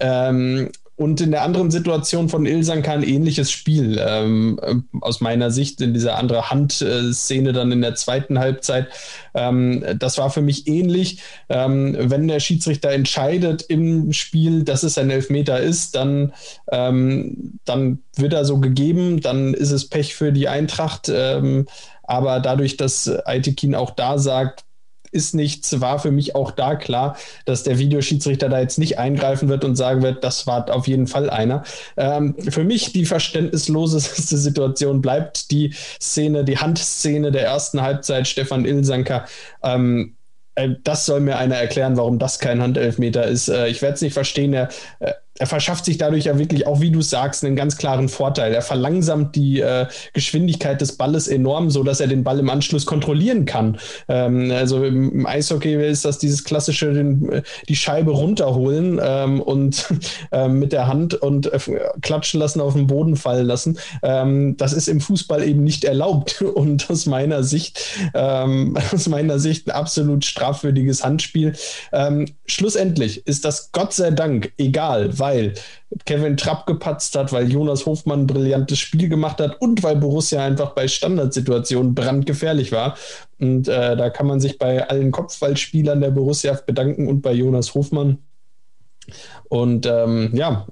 ähm, 0.00 0.70
und 0.96 1.20
in 1.20 1.32
der 1.32 1.42
anderen 1.42 1.72
Situation 1.72 2.28
von 2.28 2.46
Ilsanka 2.46 2.92
ein 2.92 3.02
ähnliches 3.02 3.50
Spiel. 3.50 4.00
Ähm, 4.00 4.60
aus 5.00 5.20
meiner 5.20 5.50
Sicht 5.50 5.80
in 5.80 5.92
dieser 5.92 6.16
andere 6.16 6.50
Handszene 6.50 7.52
dann 7.52 7.72
in 7.72 7.82
der 7.82 7.96
zweiten 7.96 8.38
Halbzeit. 8.38 8.88
Ähm, 9.34 9.84
das 9.98 10.18
war 10.18 10.30
für 10.30 10.42
mich 10.42 10.68
ähnlich. 10.68 11.20
Ähm, 11.48 11.96
wenn 11.98 12.28
der 12.28 12.38
Schiedsrichter 12.38 12.90
entscheidet 12.90 13.62
im 13.62 14.12
Spiel, 14.12 14.62
dass 14.62 14.84
es 14.84 14.96
ein 14.96 15.10
Elfmeter 15.10 15.60
ist, 15.60 15.96
dann, 15.96 16.32
ähm, 16.70 17.58
dann 17.64 17.98
wird 18.14 18.32
er 18.32 18.44
so 18.44 18.58
gegeben. 18.58 19.20
Dann 19.20 19.52
ist 19.52 19.72
es 19.72 19.88
Pech 19.88 20.14
für 20.14 20.32
die 20.32 20.46
Eintracht. 20.46 21.10
Ähm, 21.12 21.66
aber 22.04 22.38
dadurch, 22.38 22.76
dass 22.76 23.08
Aitekin 23.26 23.74
auch 23.74 23.90
da 23.90 24.18
sagt, 24.18 24.64
ist 25.14 25.34
nichts, 25.34 25.80
war 25.80 25.98
für 25.98 26.10
mich 26.10 26.34
auch 26.34 26.50
da 26.50 26.74
klar, 26.74 27.16
dass 27.44 27.62
der 27.62 27.78
Videoschiedsrichter 27.78 28.48
da 28.48 28.60
jetzt 28.60 28.78
nicht 28.78 28.98
eingreifen 28.98 29.48
wird 29.48 29.64
und 29.64 29.76
sagen 29.76 30.02
wird, 30.02 30.24
das 30.24 30.46
war 30.46 30.70
auf 30.74 30.86
jeden 30.86 31.06
Fall 31.06 31.30
einer. 31.30 31.62
Ähm, 31.96 32.34
für 32.48 32.64
mich 32.64 32.92
die 32.92 33.04
verständnisloseste 33.04 34.36
Situation 34.36 35.00
bleibt 35.00 35.50
die 35.50 35.74
Szene, 36.00 36.44
die 36.44 36.58
Handszene 36.58 37.32
der 37.32 37.44
ersten 37.44 37.80
Halbzeit, 37.82 38.26
Stefan 38.28 38.64
Ilsanker. 38.64 39.24
Ähm, 39.62 40.16
äh, 40.54 40.70
das 40.82 41.06
soll 41.06 41.20
mir 41.20 41.36
einer 41.38 41.56
erklären, 41.56 41.96
warum 41.96 42.18
das 42.18 42.38
kein 42.38 42.60
Handelfmeter 42.60 43.24
ist. 43.24 43.48
Äh, 43.48 43.68
ich 43.68 43.82
werde 43.82 43.94
es 43.94 44.02
nicht 44.02 44.14
verstehen. 44.14 44.52
Er, 44.52 44.68
äh, 45.00 45.12
er 45.36 45.46
verschafft 45.46 45.84
sich 45.84 45.98
dadurch 45.98 46.24
ja 46.24 46.38
wirklich 46.38 46.66
auch, 46.66 46.80
wie 46.80 46.92
du 46.92 47.02
sagst, 47.02 47.44
einen 47.44 47.56
ganz 47.56 47.76
klaren 47.76 48.08
Vorteil. 48.08 48.54
Er 48.54 48.62
verlangsamt 48.62 49.34
die 49.34 49.60
äh, 49.60 49.86
Geschwindigkeit 50.12 50.80
des 50.80 50.96
Balles 50.96 51.26
enorm, 51.26 51.70
so 51.70 51.82
dass 51.82 52.00
er 52.00 52.06
den 52.06 52.22
Ball 52.22 52.38
im 52.38 52.48
Anschluss 52.48 52.86
kontrollieren 52.86 53.44
kann. 53.44 53.78
Ähm, 54.08 54.52
also 54.52 54.84
im 54.84 55.26
Eishockey 55.26 55.74
ist 55.74 56.04
das 56.04 56.18
dieses 56.18 56.44
klassische, 56.44 56.92
den, 56.92 57.32
äh, 57.32 57.42
die 57.68 57.74
Scheibe 57.74 58.12
runterholen 58.12 59.00
ähm, 59.02 59.40
und 59.40 59.86
äh, 60.32 60.46
mit 60.46 60.72
der 60.72 60.86
Hand 60.86 61.14
und 61.14 61.52
äh, 61.52 61.58
klatschen 62.00 62.38
lassen, 62.38 62.60
auf 62.60 62.74
den 62.74 62.86
Boden 62.86 63.16
fallen 63.16 63.46
lassen. 63.46 63.78
Ähm, 64.02 64.56
das 64.56 64.72
ist 64.72 64.88
im 64.88 65.00
Fußball 65.00 65.42
eben 65.42 65.64
nicht 65.64 65.84
erlaubt 65.84 66.42
und 66.54 66.88
aus 66.90 67.06
meiner 67.06 67.42
Sicht, 67.42 67.80
ähm, 68.14 68.78
aus 68.92 69.08
meiner 69.08 69.40
Sicht 69.40 69.66
ein 69.66 69.72
absolut 69.72 70.24
strafwürdiges 70.24 71.02
Handspiel. 71.02 71.54
Ähm, 71.92 72.26
schlussendlich 72.46 73.26
ist 73.26 73.44
das 73.44 73.72
Gott 73.72 73.92
sei 73.92 74.12
Dank 74.12 74.52
egal, 74.58 75.18
weil 75.24 75.54
Kevin 76.04 76.36
Trapp 76.36 76.66
gepatzt 76.66 77.16
hat, 77.16 77.32
weil 77.32 77.50
Jonas 77.50 77.86
Hofmann 77.86 78.20
ein 78.20 78.26
brillantes 78.26 78.78
Spiel 78.78 79.08
gemacht 79.08 79.40
hat 79.40 79.58
und 79.60 79.82
weil 79.82 79.96
Borussia 79.96 80.44
einfach 80.44 80.74
bei 80.74 80.86
Standardsituationen 80.86 81.94
brandgefährlich 81.94 82.72
war. 82.72 82.96
Und 83.40 83.68
äh, 83.68 83.96
da 83.96 84.10
kann 84.10 84.26
man 84.26 84.38
sich 84.38 84.58
bei 84.58 84.86
allen 84.86 85.12
Kopfballspielern 85.12 86.00
der 86.00 86.10
Borussia 86.10 86.58
bedanken 86.66 87.08
und 87.08 87.22
bei 87.22 87.32
Jonas 87.32 87.74
Hofmann. 87.74 88.18
Und 89.48 89.86
ähm, 89.86 90.30
ja, 90.34 90.66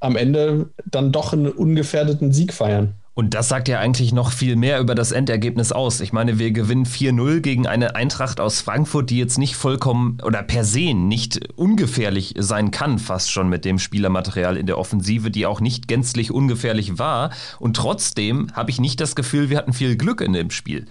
am 0.00 0.16
Ende 0.16 0.70
dann 0.86 1.12
doch 1.12 1.34
einen 1.34 1.50
ungefährdeten 1.50 2.32
Sieg 2.32 2.54
feiern. 2.54 2.94
Und 3.18 3.34
das 3.34 3.48
sagt 3.48 3.66
ja 3.66 3.80
eigentlich 3.80 4.12
noch 4.12 4.30
viel 4.30 4.54
mehr 4.54 4.78
über 4.78 4.94
das 4.94 5.10
Endergebnis 5.10 5.72
aus. 5.72 6.00
Ich 6.00 6.12
meine, 6.12 6.38
wir 6.38 6.52
gewinnen 6.52 6.86
4-0 6.86 7.40
gegen 7.40 7.66
eine 7.66 7.96
Eintracht 7.96 8.38
aus 8.38 8.60
Frankfurt, 8.60 9.10
die 9.10 9.18
jetzt 9.18 9.38
nicht 9.38 9.56
vollkommen 9.56 10.18
oder 10.22 10.40
per 10.44 10.62
se 10.62 10.94
nicht 10.94 11.40
ungefährlich 11.56 12.34
sein 12.38 12.70
kann, 12.70 13.00
fast 13.00 13.32
schon 13.32 13.48
mit 13.48 13.64
dem 13.64 13.80
Spielermaterial 13.80 14.56
in 14.56 14.66
der 14.66 14.78
Offensive, 14.78 15.32
die 15.32 15.46
auch 15.46 15.60
nicht 15.60 15.88
gänzlich 15.88 16.30
ungefährlich 16.30 17.00
war. 17.00 17.30
Und 17.58 17.74
trotzdem 17.74 18.52
habe 18.52 18.70
ich 18.70 18.80
nicht 18.80 19.00
das 19.00 19.16
Gefühl, 19.16 19.50
wir 19.50 19.58
hatten 19.58 19.72
viel 19.72 19.96
Glück 19.96 20.20
in 20.20 20.32
dem 20.32 20.52
Spiel. 20.52 20.86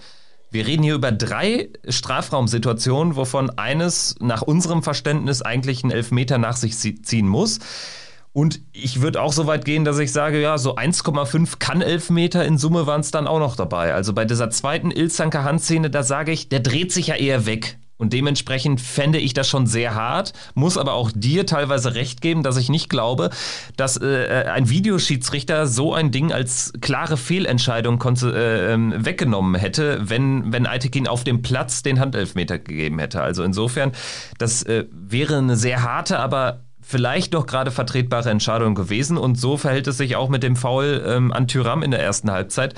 Wir 0.50 0.66
reden 0.66 0.82
hier 0.82 0.96
über 0.96 1.12
drei 1.12 1.70
Strafraumsituationen, 1.88 3.16
wovon 3.16 3.48
eines 3.56 4.16
nach 4.20 4.42
unserem 4.42 4.82
Verständnis 4.82 5.40
eigentlich 5.40 5.82
einen 5.82 5.92
Elfmeter 5.92 6.36
nach 6.36 6.58
sich 6.58 6.76
ziehen 6.76 7.26
muss. 7.26 7.58
Und 8.38 8.60
ich 8.72 9.02
würde 9.02 9.20
auch 9.20 9.32
so 9.32 9.48
weit 9.48 9.64
gehen, 9.64 9.84
dass 9.84 9.98
ich 9.98 10.12
sage, 10.12 10.40
ja, 10.40 10.58
so 10.58 10.76
1,5 10.76 11.58
kann 11.58 11.82
Elfmeter 11.82 12.44
in 12.44 12.56
Summe 12.56 12.86
waren 12.86 13.00
es 13.00 13.10
dann 13.10 13.26
auch 13.26 13.40
noch 13.40 13.56
dabei. 13.56 13.94
Also 13.94 14.12
bei 14.12 14.24
dieser 14.24 14.48
zweiten 14.48 14.92
Ilzanker 14.92 15.42
Handszene, 15.42 15.90
da 15.90 16.04
sage 16.04 16.30
ich, 16.30 16.48
der 16.48 16.60
dreht 16.60 16.92
sich 16.92 17.08
ja 17.08 17.16
eher 17.16 17.46
weg. 17.46 17.78
Und 17.96 18.12
dementsprechend 18.12 18.80
fände 18.80 19.18
ich 19.18 19.34
das 19.34 19.48
schon 19.48 19.66
sehr 19.66 19.96
hart, 19.96 20.34
muss 20.54 20.78
aber 20.78 20.92
auch 20.92 21.10
dir 21.12 21.46
teilweise 21.46 21.96
recht 21.96 22.20
geben, 22.20 22.44
dass 22.44 22.56
ich 22.56 22.68
nicht 22.68 22.88
glaube, 22.88 23.30
dass 23.76 23.96
äh, 24.00 24.44
ein 24.46 24.70
Videoschiedsrichter 24.70 25.66
so 25.66 25.92
ein 25.92 26.12
Ding 26.12 26.32
als 26.32 26.72
klare 26.80 27.16
Fehlentscheidung 27.16 28.00
äh, 28.22 28.72
ähm, 28.72 28.94
weggenommen 28.96 29.56
hätte, 29.56 29.98
wenn, 30.08 30.52
wenn 30.52 30.68
Aitekin 30.68 31.08
auf 31.08 31.24
dem 31.24 31.42
Platz 31.42 31.82
den 31.82 31.98
Handelfmeter 31.98 32.60
gegeben 32.60 33.00
hätte. 33.00 33.20
Also 33.20 33.42
insofern, 33.42 33.90
das 34.38 34.62
äh, 34.62 34.84
wäre 34.92 35.38
eine 35.38 35.56
sehr 35.56 35.82
harte, 35.82 36.20
aber 36.20 36.67
vielleicht 36.88 37.34
doch 37.34 37.44
gerade 37.44 37.70
vertretbare 37.70 38.30
Entscheidung 38.30 38.74
gewesen. 38.74 39.18
Und 39.18 39.38
so 39.38 39.58
verhält 39.58 39.86
es 39.88 39.98
sich 39.98 40.16
auch 40.16 40.30
mit 40.30 40.42
dem 40.42 40.56
Foul 40.56 41.04
ähm, 41.06 41.34
an 41.34 41.46
Tyram 41.46 41.82
in 41.82 41.90
der 41.90 42.00
ersten 42.00 42.30
Halbzeit, 42.30 42.72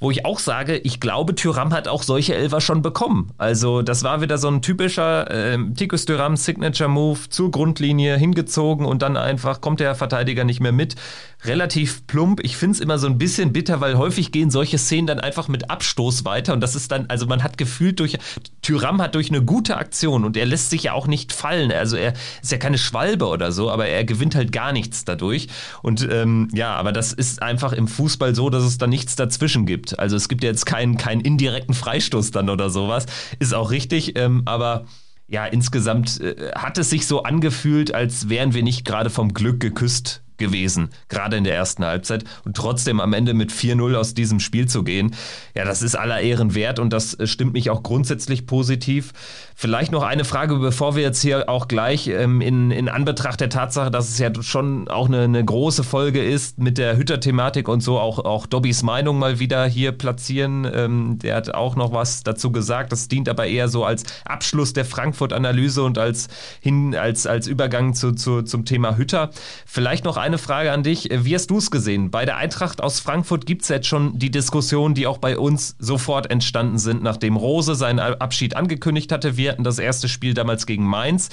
wo 0.00 0.10
ich 0.10 0.26
auch 0.26 0.38
sage, 0.38 0.76
ich 0.76 1.00
glaube, 1.00 1.34
Tyram 1.34 1.72
hat 1.72 1.88
auch 1.88 2.02
solche 2.02 2.34
Elfer 2.34 2.60
schon 2.60 2.82
bekommen. 2.82 3.32
Also 3.38 3.80
das 3.80 4.04
war 4.04 4.20
wieder 4.20 4.36
so 4.36 4.48
ein 4.48 4.60
typischer 4.60 5.30
äh, 5.30 5.58
Tikus 5.76 6.04
Tyram 6.04 6.36
Signature 6.36 6.90
Move 6.90 7.20
zur 7.30 7.50
Grundlinie 7.50 8.18
hingezogen 8.18 8.84
und 8.84 9.00
dann 9.00 9.16
einfach 9.16 9.62
kommt 9.62 9.80
der 9.80 9.94
Verteidiger 9.94 10.44
nicht 10.44 10.60
mehr 10.60 10.72
mit 10.72 10.96
relativ 11.44 12.06
plump. 12.06 12.40
Ich 12.42 12.58
finde 12.58 12.74
es 12.74 12.80
immer 12.80 12.98
so 12.98 13.06
ein 13.06 13.16
bisschen 13.16 13.52
bitter, 13.54 13.80
weil 13.80 13.96
häufig 13.96 14.30
gehen 14.30 14.50
solche 14.50 14.76
Szenen 14.76 15.06
dann 15.06 15.20
einfach 15.20 15.48
mit 15.48 15.70
Abstoß 15.70 16.26
weiter 16.26 16.52
und 16.52 16.60
das 16.60 16.74
ist 16.74 16.92
dann, 16.92 17.06
also 17.08 17.26
man 17.26 17.42
hat 17.42 17.56
gefühlt 17.56 17.98
durch, 18.00 18.18
Tyram 18.60 19.00
hat 19.00 19.14
durch 19.14 19.30
eine 19.30 19.42
gute 19.42 19.78
Aktion 19.78 20.24
und 20.24 20.36
er 20.36 20.46
lässt 20.46 20.68
sich 20.68 20.84
ja 20.84 20.92
auch 20.92 21.06
nicht 21.06 21.32
fallen. 21.32 21.72
Also 21.72 21.96
er 21.96 22.12
ist 22.42 22.52
ja 22.52 22.58
keine 22.58 22.78
Schwalbe 22.78 23.26
oder 23.26 23.52
so, 23.54 23.70
aber 23.70 23.86
er 23.86 24.04
gewinnt 24.04 24.34
halt 24.34 24.52
gar 24.52 24.72
nichts 24.72 25.04
dadurch. 25.04 25.48
Und 25.82 26.06
ähm, 26.10 26.48
ja, 26.52 26.74
aber 26.74 26.92
das 26.92 27.12
ist 27.14 27.42
einfach 27.42 27.72
im 27.72 27.88
Fußball 27.88 28.34
so, 28.34 28.50
dass 28.50 28.64
es 28.64 28.76
da 28.76 28.86
nichts 28.86 29.16
dazwischen 29.16 29.64
gibt. 29.64 29.98
Also 29.98 30.16
es 30.16 30.28
gibt 30.28 30.44
ja 30.44 30.50
jetzt 30.50 30.66
keinen, 30.66 30.98
keinen 30.98 31.22
indirekten 31.22 31.74
Freistoß 31.74 32.30
dann 32.30 32.50
oder 32.50 32.68
sowas. 32.68 33.06
Ist 33.38 33.54
auch 33.54 33.70
richtig, 33.70 34.18
ähm, 34.18 34.42
aber 34.44 34.84
ja, 35.26 35.46
insgesamt 35.46 36.20
äh, 36.20 36.52
hat 36.54 36.76
es 36.76 36.90
sich 36.90 37.06
so 37.06 37.22
angefühlt, 37.22 37.94
als 37.94 38.28
wären 38.28 38.52
wir 38.52 38.62
nicht 38.62 38.84
gerade 38.84 39.08
vom 39.08 39.32
Glück 39.32 39.60
geküsst 39.60 40.22
gewesen, 40.36 40.90
gerade 41.08 41.36
in 41.36 41.44
der 41.44 41.54
ersten 41.54 41.84
Halbzeit. 41.84 42.24
Und 42.44 42.56
trotzdem 42.56 43.00
am 43.00 43.12
Ende 43.12 43.34
mit 43.34 43.52
4-0 43.52 43.94
aus 43.94 44.14
diesem 44.14 44.40
Spiel 44.40 44.66
zu 44.66 44.84
gehen, 44.84 45.14
ja, 45.54 45.64
das 45.64 45.82
ist 45.82 45.94
aller 45.94 46.20
Ehren 46.20 46.54
wert 46.54 46.78
und 46.78 46.92
das 46.92 47.14
äh, 47.14 47.26
stimmt 47.26 47.52
mich 47.52 47.70
auch 47.70 47.82
grundsätzlich 47.82 48.46
positiv. 48.46 49.12
Vielleicht 49.56 49.92
noch 49.92 50.02
eine 50.02 50.24
Frage, 50.24 50.56
bevor 50.56 50.96
wir 50.96 51.02
jetzt 51.02 51.22
hier 51.22 51.48
auch 51.48 51.68
gleich 51.68 52.08
ähm, 52.08 52.40
in, 52.40 52.72
in 52.72 52.88
Anbetracht 52.88 53.40
der 53.40 53.50
Tatsache, 53.50 53.90
dass 53.90 54.08
es 54.08 54.18
ja 54.18 54.30
schon 54.42 54.88
auch 54.88 55.06
eine, 55.06 55.22
eine 55.22 55.44
große 55.44 55.84
Folge 55.84 56.24
ist 56.24 56.58
mit 56.58 56.76
der 56.76 56.96
Hütter-Thematik 56.96 57.68
und 57.68 57.80
so 57.80 58.00
auch, 58.00 58.18
auch 58.18 58.46
Dobbys 58.46 58.82
Meinung 58.82 59.18
mal 59.18 59.38
wieder 59.38 59.64
hier 59.66 59.92
platzieren. 59.92 60.68
Ähm, 60.72 61.18
der 61.20 61.36
hat 61.36 61.54
auch 61.54 61.76
noch 61.76 61.92
was 61.92 62.24
dazu 62.24 62.50
gesagt. 62.50 62.90
Das 62.90 63.06
dient 63.06 63.28
aber 63.28 63.46
eher 63.46 63.68
so 63.68 63.84
als 63.84 64.04
Abschluss 64.24 64.72
der 64.72 64.84
Frankfurt-Analyse 64.84 65.84
und 65.84 65.98
als, 65.98 66.28
hin, 66.60 66.96
als, 66.96 67.26
als 67.26 67.46
Übergang 67.46 67.94
zu, 67.94 68.12
zu, 68.12 68.42
zum 68.42 68.64
Thema 68.64 68.96
Hütter. 68.96 69.30
Vielleicht 69.66 70.04
noch 70.04 70.16
eine 70.16 70.33
Frage 70.38 70.72
an 70.72 70.82
dich. 70.82 71.08
Wie 71.10 71.34
hast 71.34 71.48
du 71.48 71.58
es 71.58 71.70
gesehen? 71.70 72.10
Bei 72.10 72.24
der 72.24 72.36
Eintracht 72.36 72.82
aus 72.82 73.00
Frankfurt 73.00 73.46
gibt 73.46 73.62
es 73.62 73.68
jetzt 73.68 73.86
schon 73.86 74.18
die 74.18 74.30
Diskussion, 74.30 74.94
die 74.94 75.06
auch 75.06 75.18
bei 75.18 75.38
uns 75.38 75.76
sofort 75.78 76.30
entstanden 76.30 76.78
sind, 76.78 77.02
nachdem 77.02 77.36
Rose 77.36 77.74
seinen 77.74 77.98
Abschied 77.98 78.56
angekündigt 78.56 79.12
hatte. 79.12 79.36
Wir 79.36 79.52
hatten 79.52 79.64
das 79.64 79.78
erste 79.78 80.08
Spiel 80.08 80.34
damals 80.34 80.66
gegen 80.66 80.84
Mainz. 80.84 81.30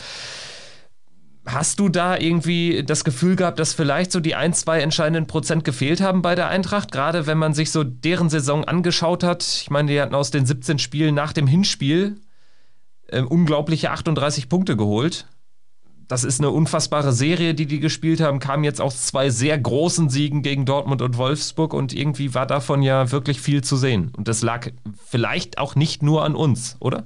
Hast 1.46 1.80
du 1.80 1.90
da 1.90 2.18
irgendwie 2.18 2.84
das 2.84 3.04
Gefühl 3.04 3.36
gehabt, 3.36 3.60
dass 3.60 3.74
vielleicht 3.74 4.12
so 4.12 4.20
die 4.20 4.36
ein, 4.36 4.54
zwei 4.54 4.82
entscheidenden 4.82 5.26
Prozent 5.26 5.64
gefehlt 5.64 6.00
haben 6.00 6.22
bei 6.22 6.36
der 6.36 6.50
Eintracht? 6.50 6.92
Gerade 6.92 7.26
wenn 7.26 7.38
man 7.38 7.54
sich 7.54 7.72
so 7.72 7.84
deren 7.84 8.30
Saison 8.30 8.64
angeschaut 8.64 9.24
hat. 9.24 9.44
Ich 9.44 9.72
meine, 9.72 9.92
die 9.92 10.00
hatten 10.00 10.14
aus 10.14 10.30
den 10.30 10.46
17 10.46 10.78
Spielen 10.78 11.16
nach 11.16 11.34
dem 11.34 11.48
Hinspiel 11.48 12.22
äh, 13.08 13.22
unglaubliche 13.22 13.92
38 13.92 14.50
Punkte 14.50 14.78
geholt 14.78 15.26
das 16.12 16.26
ist 16.26 16.42
eine 16.42 16.50
unfassbare 16.50 17.14
Serie, 17.14 17.54
die 17.54 17.68
die 17.68 17.80
gespielt 17.80 18.20
haben, 18.20 18.40
kam 18.40 18.66
jetzt 18.66 18.82
aus 18.82 19.06
zwei 19.06 19.30
sehr 19.30 19.58
großen 19.58 20.10
Siegen 20.10 20.42
gegen 20.42 20.66
Dortmund 20.66 21.02
und 21.02 21.16
Wolfsburg 21.16 21.74
und 21.74 21.94
irgendwie 21.94 22.34
war 22.34 22.46
davon 22.46 22.82
ja 22.82 23.14
wirklich 23.14 23.40
viel 23.40 23.64
zu 23.64 23.78
sehen. 23.78 24.12
Und 24.18 24.28
das 24.28 24.42
lag 24.42 24.68
vielleicht 25.08 25.58
auch 25.58 25.76
nicht 25.76 26.04
nur 26.04 26.26
an 26.26 26.36
uns, 26.36 26.76
oder? 26.82 27.06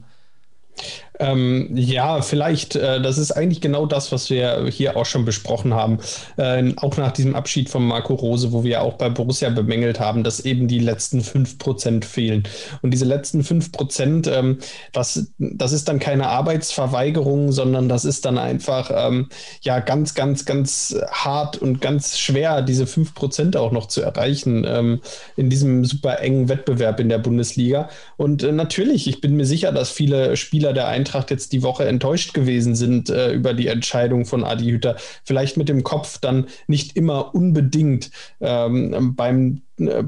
Ähm, 1.20 1.70
ja, 1.76 2.22
vielleicht. 2.22 2.76
Äh, 2.76 3.02
das 3.02 3.18
ist 3.18 3.32
eigentlich 3.32 3.62
genau 3.62 3.86
das, 3.86 4.12
was 4.12 4.30
wir 4.30 4.68
hier 4.70 4.98
auch 4.98 5.06
schon 5.06 5.26
besprochen 5.26 5.74
haben. 5.74 6.00
Äh, 6.38 6.74
auch 6.78 6.98
nach 6.98 7.12
diesem 7.12 7.36
Abschied 7.36 7.70
von 7.70 7.86
Marco 7.86 8.16
Rose, 8.16 8.52
wo 8.52 8.64
wir 8.64 8.82
auch 8.82 8.94
bei 8.94 9.10
Borussia 9.10 9.50
bemängelt 9.50 10.00
haben, 10.00 10.24
dass 10.24 10.42
eben 10.42 10.68
die 10.68 10.80
letzten 10.80 11.22
5% 11.22 12.04
fehlen. 12.04 12.44
Und 12.82 12.92
diese 12.92 13.06
letzten 13.06 13.42
5%, 13.42 14.30
ähm, 14.32 14.60
das, 14.92 15.32
das 15.38 15.72
ist 15.72 15.88
dann 15.88 16.00
keine 16.00 16.28
Arbeitsverweigerung, 16.28 17.52
sondern 17.52 17.90
das 17.90 18.06
ist 18.06 18.26
dann 18.26 18.38
einfach 18.38 18.92
ähm, 18.94 19.30
ja 19.62 19.80
ganz, 19.80 20.16
ganz, 20.16 20.46
ganz 20.46 20.96
hart 21.12 21.58
und 21.58 21.82
ganz 21.82 22.18
schwer, 22.20 22.62
diese 22.62 22.86
5% 22.86 23.58
auch 23.58 23.72
noch 23.72 23.88
zu 23.88 24.02
erreichen 24.02 24.66
ähm, 24.68 25.02
in 25.38 25.50
diesem 25.50 25.86
super 25.86 26.20
engen 26.20 26.50
Wettbewerb 26.50 27.00
in 27.00 27.10
der 27.10 27.20
Bundesliga. 27.20 27.90
Und 28.18 28.44
äh, 28.44 28.52
natürlich, 28.52 29.08
ich 29.08 29.22
bin 29.22 29.36
mir 29.36 29.46
sicher, 29.46 29.72
dass 29.72 29.90
viele 29.90 30.36
Spieler 30.36 30.65
der 30.74 30.88
Eintracht 30.88 31.16
Eintracht 31.16 31.32
jetzt 31.32 31.54
die 31.54 31.64
Woche 31.64 31.86
enttäuscht 31.86 32.34
gewesen 32.34 32.76
sind 32.76 33.10
äh, 33.10 33.32
über 33.32 33.54
die 33.54 33.68
Entscheidung 33.68 34.26
von 34.26 34.44
Adi 34.44 34.66
Hütter. 34.66 34.96
Vielleicht 35.24 35.58
mit 35.58 35.70
dem 35.70 35.84
Kopf 35.84 36.18
dann 36.20 36.48
nicht 36.68 36.96
immer 36.96 37.34
unbedingt 37.34 38.12
ähm, 38.42 39.16
beim 39.16 39.62
äh, 39.78 40.04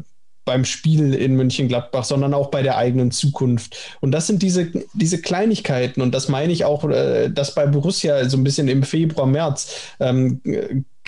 beim 0.45 0.63
Spiel 0.63 1.13
in 1.13 1.35
München-Gladbach, 1.35 2.05
sondern 2.05 2.33
auch 2.33 2.49
bei 2.51 2.63
der 2.63 2.77
eigenen 2.77 3.11
Zukunft. 3.11 3.97
Und 3.99 4.11
das 4.11 4.27
sind 4.27 4.41
diese, 4.41 4.71
diese 4.93 5.21
Kleinigkeiten. 5.21 6.01
Und 6.01 6.15
das 6.15 6.29
meine 6.29 6.53
ich 6.53 6.63
auch, 6.63 6.89
äh, 6.89 7.29
dass 7.29 7.53
bei 7.53 7.67
Borussia 7.67 8.29
so 8.29 8.37
ein 8.37 8.45
bisschen 8.45 8.69
im 8.69 8.83
Februar, 8.83 9.27
März 9.27 9.75
ähm, 9.99 10.39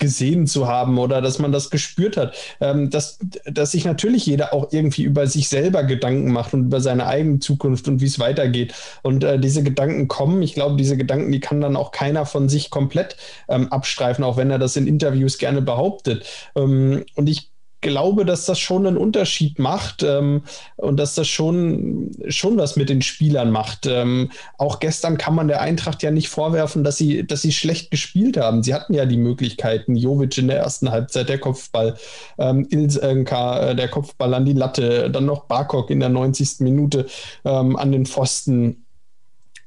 gesehen 0.00 0.48
zu 0.48 0.66
haben 0.66 0.98
oder 0.98 1.20
dass 1.22 1.38
man 1.38 1.52
das 1.52 1.70
gespürt 1.70 2.16
hat, 2.16 2.34
ähm, 2.60 2.90
dass, 2.90 3.20
dass 3.44 3.70
sich 3.70 3.84
natürlich 3.84 4.26
jeder 4.26 4.52
auch 4.52 4.72
irgendwie 4.72 5.04
über 5.04 5.28
sich 5.28 5.48
selber 5.48 5.84
Gedanken 5.84 6.32
macht 6.32 6.52
und 6.54 6.66
über 6.66 6.80
seine 6.80 7.06
eigene 7.06 7.38
Zukunft 7.38 7.86
und 7.86 8.00
wie 8.00 8.06
es 8.06 8.18
weitergeht. 8.18 8.74
Und 9.02 9.22
äh, 9.22 9.38
diese 9.38 9.62
Gedanken 9.62 10.08
kommen. 10.08 10.42
Ich 10.42 10.54
glaube, 10.54 10.76
diese 10.76 10.96
Gedanken, 10.96 11.30
die 11.30 11.40
kann 11.40 11.60
dann 11.60 11.76
auch 11.76 11.92
keiner 11.92 12.26
von 12.26 12.48
sich 12.48 12.70
komplett 12.70 13.16
ähm, 13.48 13.70
abstreifen, 13.70 14.24
auch 14.24 14.36
wenn 14.36 14.50
er 14.50 14.58
das 14.58 14.76
in 14.76 14.88
Interviews 14.88 15.38
gerne 15.38 15.62
behauptet. 15.62 16.26
Ähm, 16.56 17.04
und 17.14 17.28
ich 17.28 17.49
glaube, 17.80 18.24
dass 18.24 18.46
das 18.46 18.58
schon 18.58 18.86
einen 18.86 18.96
Unterschied 18.96 19.58
macht 19.58 20.02
ähm, 20.02 20.42
und 20.76 20.98
dass 20.98 21.14
das 21.14 21.28
schon, 21.28 22.12
schon 22.28 22.56
was 22.56 22.76
mit 22.76 22.88
den 22.88 23.02
Spielern 23.02 23.50
macht. 23.50 23.86
Ähm, 23.86 24.30
auch 24.58 24.80
gestern 24.80 25.18
kann 25.18 25.34
man 25.34 25.48
der 25.48 25.60
Eintracht 25.60 26.02
ja 26.02 26.10
nicht 26.10 26.28
vorwerfen, 26.28 26.84
dass 26.84 26.96
sie, 26.96 27.26
dass 27.26 27.42
sie 27.42 27.52
schlecht 27.52 27.90
gespielt 27.90 28.36
haben. 28.36 28.62
Sie 28.62 28.74
hatten 28.74 28.94
ja 28.94 29.06
die 29.06 29.16
Möglichkeiten. 29.16 29.96
Jovic 29.96 30.36
in 30.38 30.48
der 30.48 30.58
ersten 30.58 30.90
Halbzeit, 30.90 31.28
der 31.28 31.38
Kopfball, 31.38 31.96
ähm, 32.38 32.66
Ilsenka, 32.70 33.70
äh, 33.70 33.76
der 33.76 33.88
Kopfball 33.88 34.34
an 34.34 34.44
die 34.44 34.52
Latte, 34.52 35.10
dann 35.10 35.26
noch 35.26 35.44
Barkok 35.44 35.90
in 35.90 36.00
der 36.00 36.08
90. 36.08 36.60
Minute 36.60 37.06
ähm, 37.44 37.76
an 37.76 37.92
den 37.92 38.06
Pfosten. 38.06 38.84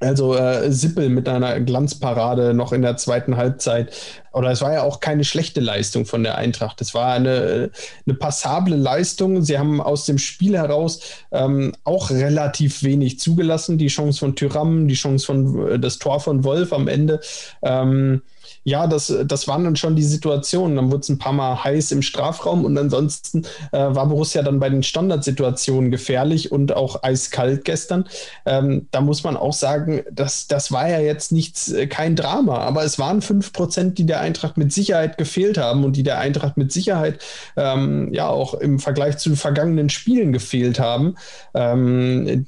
Also 0.04 0.36
äh, 0.36 0.72
Sippel 0.72 1.10
mit 1.10 1.28
einer 1.30 1.60
Glanzparade 1.62 2.54
noch 2.54 2.74
in 2.74 2.82
der 2.82 2.98
zweiten 2.98 3.38
Halbzeit. 3.38 3.94
Oder 4.34 4.52
es 4.52 4.62
war 4.62 4.74
ja 4.74 4.84
auch 4.84 5.00
keine 5.00 5.24
schlechte 5.24 5.62
Leistung 5.62 6.06
von 6.06 6.24
der 6.24 6.38
Eintracht. 6.38 6.82
Es 6.82 6.94
war 6.94 7.14
eine, 7.14 7.72
eine 8.06 8.16
passable 8.16 8.76
Leistung. 8.76 9.44
Sie 9.44 9.58
haben 9.58 9.80
aus 9.80 10.06
dem 10.06 10.18
Spiel 10.18 10.58
heraus 10.58 11.00
ähm, 11.32 11.74
auch 11.84 12.10
relativ 12.10 12.84
wenig 12.84 13.20
zugelassen. 13.20 13.78
Die 13.78 13.88
Chance 13.88 14.20
von 14.20 14.36
Tyram, 14.36 14.88
die 14.88 14.96
Chance 14.96 15.26
von 15.26 15.72
äh, 15.72 15.80
das 15.80 16.00
Tor 16.00 16.20
von 16.20 16.44
Wolf 16.44 16.74
am 16.74 16.88
Ende. 16.88 17.20
Ähm, 17.62 18.22
ja, 18.64 18.88
das, 18.88 19.14
das 19.26 19.48
waren 19.48 19.64
dann 19.64 19.76
schon 19.76 19.96
die 19.96 20.04
Situationen. 20.04 20.76
Dann 20.76 20.92
wurde 20.92 21.02
es 21.02 21.10
ein 21.10 21.18
paar 21.18 21.34
Mal 21.34 21.64
heiß 21.64 21.92
im 21.92 22.02
Strafraum 22.02 22.66
und 22.66 22.78
ansonsten 22.78 23.44
äh, 23.72 23.78
war 23.78 24.08
Borussia 24.08 24.42
dann 24.42 24.60
bei 24.60 24.70
den 24.70 24.84
Standardsituationen 24.84 25.92
gefährlich 25.92 26.52
und 26.52 26.74
auch 26.76 27.04
eiskalt 27.04 27.66
gestern. 27.66 28.06
Ähm, 28.46 28.88
da 28.92 29.02
muss 29.02 29.24
man 29.24 29.36
auch 29.36 29.54
sagen, 29.54 30.04
das, 30.12 30.48
das 30.48 30.72
war 30.72 30.90
ja 30.90 31.00
jetzt 31.00 31.32
nichts, 31.32 31.72
äh, 31.72 31.88
kein 31.88 32.16
Drama, 32.16 32.60
aber 32.60 32.84
es 32.84 33.00
waren 33.00 33.22
fünf 33.22 33.52
Prozent, 33.52 33.98
die 33.98 34.06
der 34.06 34.22
Eintracht 34.22 34.58
mit 34.58 34.72
Sicherheit 34.72 35.18
gefehlt 35.18 35.58
haben 35.58 35.84
und 35.84 35.98
die 35.98 36.04
der 36.04 36.20
Eintracht 36.20 36.58
mit 36.58 36.72
Sicherheit 36.72 37.20
ähm, 37.58 38.14
ja 38.14 38.28
auch 38.30 38.54
im 38.54 38.80
Vergleich 38.80 39.18
zu 39.18 39.36
vergangenen 39.36 39.90
Spielen 39.90 40.32
gefehlt 40.32 40.80
haben. 40.80 41.16
Ähm, 41.54 42.46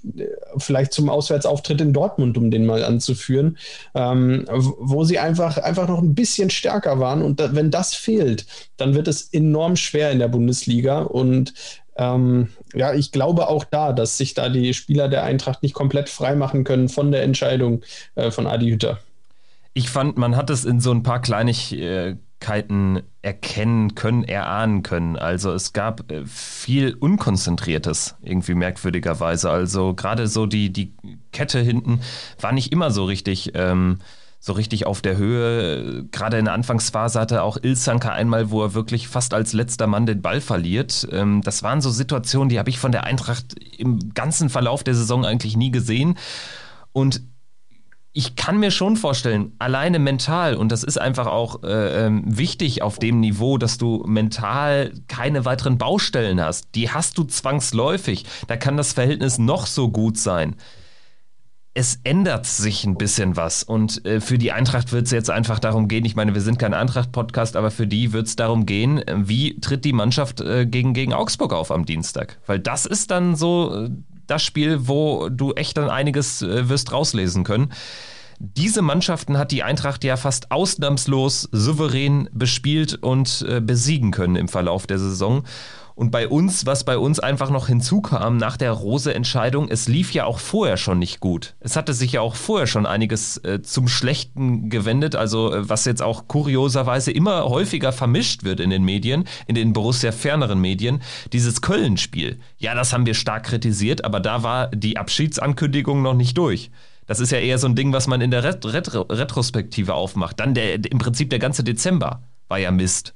vielleicht 0.58 0.93
zum 0.93 1.10
Auswärtsauftritt 1.10 1.82
in 1.82 1.93
Dortmund, 1.93 2.38
um 2.38 2.51
den 2.51 2.65
mal 2.65 2.84
anzuführen, 2.84 3.58
ähm, 3.93 4.45
wo 4.49 5.04
sie 5.04 5.19
einfach, 5.19 5.58
einfach 5.58 5.88
noch 5.88 6.05
ein 6.06 6.15
bisschen 6.15 6.50
stärker 6.50 7.00
waren. 7.00 7.22
Und 7.22 7.39
da, 7.39 7.56
wenn 7.56 7.72
das 7.72 7.94
fehlt, 7.94 8.46
dann 8.78 8.94
wird 8.94 9.08
es 9.08 9.34
enorm 9.34 9.76
schwer 9.76 10.12
in 10.12 10.20
der 10.20 10.28
Bundesliga. 10.28 11.00
Und 11.00 11.54
ähm, 11.98 12.50
ja, 12.74 12.94
ich 12.94 13.12
glaube 13.12 13.48
auch 13.48 13.63
da, 13.63 13.94
dass 13.94 14.18
sich 14.18 14.34
da 14.34 14.50
die 14.50 14.74
Spieler 14.74 15.08
der 15.08 15.24
Eintracht 15.24 15.63
nicht 15.63 15.74
komplett 15.74 16.10
freimachen 16.10 16.63
können 16.63 16.89
von 16.89 17.12
der 17.12 17.24
Entscheidung 17.24 17.82
äh, 18.15 18.32
von 18.32 18.48
Adi 18.48 18.70
Hütter. 18.70 19.00
Ich 19.74 19.89
fand, 19.89 20.18
man 20.18 20.36
hat 20.36 20.50
es 20.50 20.65
in 20.65 20.80
so 20.80 20.91
ein 20.91 21.04
paar 21.04 21.22
Kleinigkeiten 21.22 23.02
erkennen 23.22 23.96
können, 23.96 24.24
erahnen 24.24 24.84
können. 24.84 25.18
Also 25.18 25.52
es 25.52 25.74
gab 25.74 26.12
äh, 26.12 26.26
viel 26.26 26.94
Unkonzentriertes, 26.94 28.15
irgendwie 28.22 28.56
merkwürdigerweise. 28.56 29.50
Also 29.50 29.94
gerade 29.94 30.28
so 30.28 30.46
die, 30.46 30.72
die 30.72 30.94
Kette 31.32 31.60
hinten 31.60 32.02
war 32.39 32.52
nicht 32.52 32.72
immer 32.72 32.91
so 32.91 33.06
richtig. 33.06 33.52
Ähm, 33.56 34.00
so 34.45 34.53
richtig 34.53 34.86
auf 34.86 35.01
der 35.01 35.17
Höhe. 35.17 36.05
Gerade 36.12 36.38
in 36.38 36.45
der 36.45 36.53
Anfangsphase 36.53 37.19
hatte 37.19 37.41
auch 37.41 37.58
Ilsanka 37.60 38.12
einmal, 38.12 38.51
wo 38.51 38.62
er 38.62 38.75
wirklich 38.75 39.08
fast 39.08 39.34
als 39.34 39.53
letzter 39.53 39.88
Mann 39.88 40.05
den 40.05 40.21
Ball 40.21 40.39
verliert. 40.39 41.08
Ähm, 41.12 41.41
das 41.41 41.63
waren 41.63 41.81
so 41.81 41.89
Situationen, 41.89 42.49
die 42.49 42.60
habe 42.60 42.69
ich 42.69 42.77
von 42.77 42.91
der 42.91 43.05
Eintracht 43.05 43.55
im 43.75 44.13
ganzen 44.13 44.49
Verlauf 44.49 44.84
der 44.84 44.93
Saison 44.93 45.25
eigentlich 45.25 45.58
nie 45.58 45.71
gesehen. 45.71 46.15
Und 46.91 47.23
ich 48.13 48.36
kann 48.36 48.60
mir 48.60 48.69
schon 48.69 48.97
vorstellen, 48.97 49.53
alleine 49.58 49.97
mental, 49.97 50.55
und 50.55 50.71
das 50.71 50.84
ist 50.84 51.01
einfach 51.01 51.25
auch 51.25 51.63
äh, 51.63 52.05
ähm, 52.05 52.23
wichtig 52.25 52.84
auf 52.84 52.99
dem 52.99 53.21
Niveau, 53.21 53.58
dass 53.58 53.79
du 53.79 54.03
mental 54.05 54.93
keine 55.08 55.45
weiteren 55.45 55.79
Baustellen 55.79 56.39
hast. 56.39 56.67
Die 56.75 56.91
hast 56.91 57.17
du 57.17 57.23
zwangsläufig. 57.23 58.25
Da 58.45 58.58
kann 58.58 58.77
das 58.77 58.93
Verhältnis 58.93 59.39
noch 59.39 59.65
so 59.65 59.89
gut 59.89 60.19
sein 60.19 60.55
es 61.76 62.00
ändert 62.06 62.46
sich 62.46 62.86
ein 62.86 62.98
bisschen 62.98 63.36
was. 63.36 63.62
Und 63.62 64.04
äh, 64.06 64.22
für 64.22 64.38
die 64.38 64.54
Eintracht 64.54 64.94
wird 64.94 65.06
es 65.06 65.12
jetzt 65.12 65.30
einfach 65.30 65.60
darum 65.60 65.90
gehen, 65.90 66.06
ich 66.06 66.16
meine, 66.16 66.34
wir 66.34 66.42
sind 66.42 66.58
kein 66.58 66.74
Eintracht-Podcast, 66.74 67.58
aber 67.58 67.70
für 67.70 67.86
die 67.86 68.14
wird 68.14 68.28
es 68.28 68.38
darum 68.38 68.66
gehen, 68.66 69.04
wie 69.14 69.60
tritt 69.60 69.84
die 69.84 69.94
Mannschaft 69.94 70.40
äh, 70.40 70.66
gegen, 70.66 70.94
gegen 70.94 71.14
Augsburg 71.14 71.54
auf 71.54 71.72
am 71.72 71.86
Dienstag. 71.86 72.40
Weil 72.48 72.60
das 72.60 72.86
ist 72.86 73.12
dann 73.12 73.36
so 73.36 73.88
äh, 73.88 73.90
das 74.26 74.42
Spiel, 74.42 74.88
wo 74.88 75.28
du 75.30 75.52
echt 75.54 75.76
dann 75.78 75.90
einiges 75.90 76.42
äh, 76.42 76.70
wirst 76.70 76.94
rauslesen 76.94 77.44
können. 77.44 77.74
Diese 78.40 78.82
Mannschaften 78.82 79.38
hat 79.38 79.52
die 79.52 79.64
Eintracht 79.64 80.04
ja 80.06 80.16
fast 80.16 80.52
ausnahmslos 80.52 81.50
souverän 81.52 82.30
bespielt 82.32 82.96
und 82.96 83.46
äh, 83.48 83.60
besiegen 83.60 84.12
können 84.12 84.38
im 84.38 84.48
Verlauf 84.48 84.88
der 84.88 85.00
Saison. 85.00 85.44
Und 85.95 86.12
bei 86.12 86.27
uns, 86.27 86.65
was 86.65 86.84
bei 86.84 86.97
uns 86.97 87.21
einfach 87.21 87.49
noch 87.49 87.67
hinzukam 87.67 88.36
nach 88.36 88.58
der 88.58 88.73
Rose-Entscheidung, 88.73 89.69
es 89.69 89.88
lief 89.88 90.13
ja 90.13 90.25
auch 90.25 90.39
vorher 90.39 90.75
schon 90.75 90.99
nicht 90.99 91.21
gut. 91.21 91.55
Es 91.62 91.77
hatte 91.77 91.93
sich 91.93 92.12
ja 92.12 92.21
auch 92.21 92.36
vorher 92.36 92.67
schon 92.67 92.86
einiges 92.86 93.38
äh, 93.38 93.62
zum 93.62 93.88
Schlechten 93.88 94.69
gewendet, 94.69 95.15
also 95.15 95.53
äh, 95.53 95.69
was 95.69 95.86
jetzt 95.86 96.01
auch 96.01 96.27
kurioserweise 96.27 97.12
immer 97.12 97.45
häufiger 97.45 97.93
vermischt 97.93 98.43
wird 98.43 98.60
in 98.60 98.71
den 98.71 98.84
Medien, 98.84 99.23
in 99.47 99.55
den 99.55 99.71
Borussia 99.71 100.12
ferneren 100.12 100.60
Medien, 100.60 101.01
dieses 101.31 101.62
Köln-Spiel. 101.62 102.39
Ja, 102.58 102.75
das 102.75 102.91
haben 102.91 103.05
wir 103.05 103.13
stark 103.13 103.45
kritisiert, 103.45 104.03
aber 104.03 104.19
da 104.19 104.43
war 104.43 104.67
die 104.71 104.97
Abschiedsankündigung 104.97 106.01
noch 106.01 106.13
nicht 106.13 106.38
durch. 106.38 106.71
Das 107.05 107.21
ist 107.21 107.31
ja 107.31 107.38
eher 107.38 107.58
so 107.58 107.67
ein 107.67 107.75
Ding, 107.75 107.93
was 107.93 108.08
man 108.08 108.19
in 108.19 108.31
der 108.31 108.43
Ret 108.43 108.65
Retro 108.65 109.01
Retrospektive 109.03 109.93
aufmacht. 109.93 110.41
Dann 110.41 110.53
der, 110.55 110.73
im 110.73 110.97
Prinzip 110.97 111.29
der 111.29 111.39
ganze 111.39 111.63
Dezember 111.63 112.23
war 112.49 112.58
ja 112.58 112.71
Mist. 112.71 113.13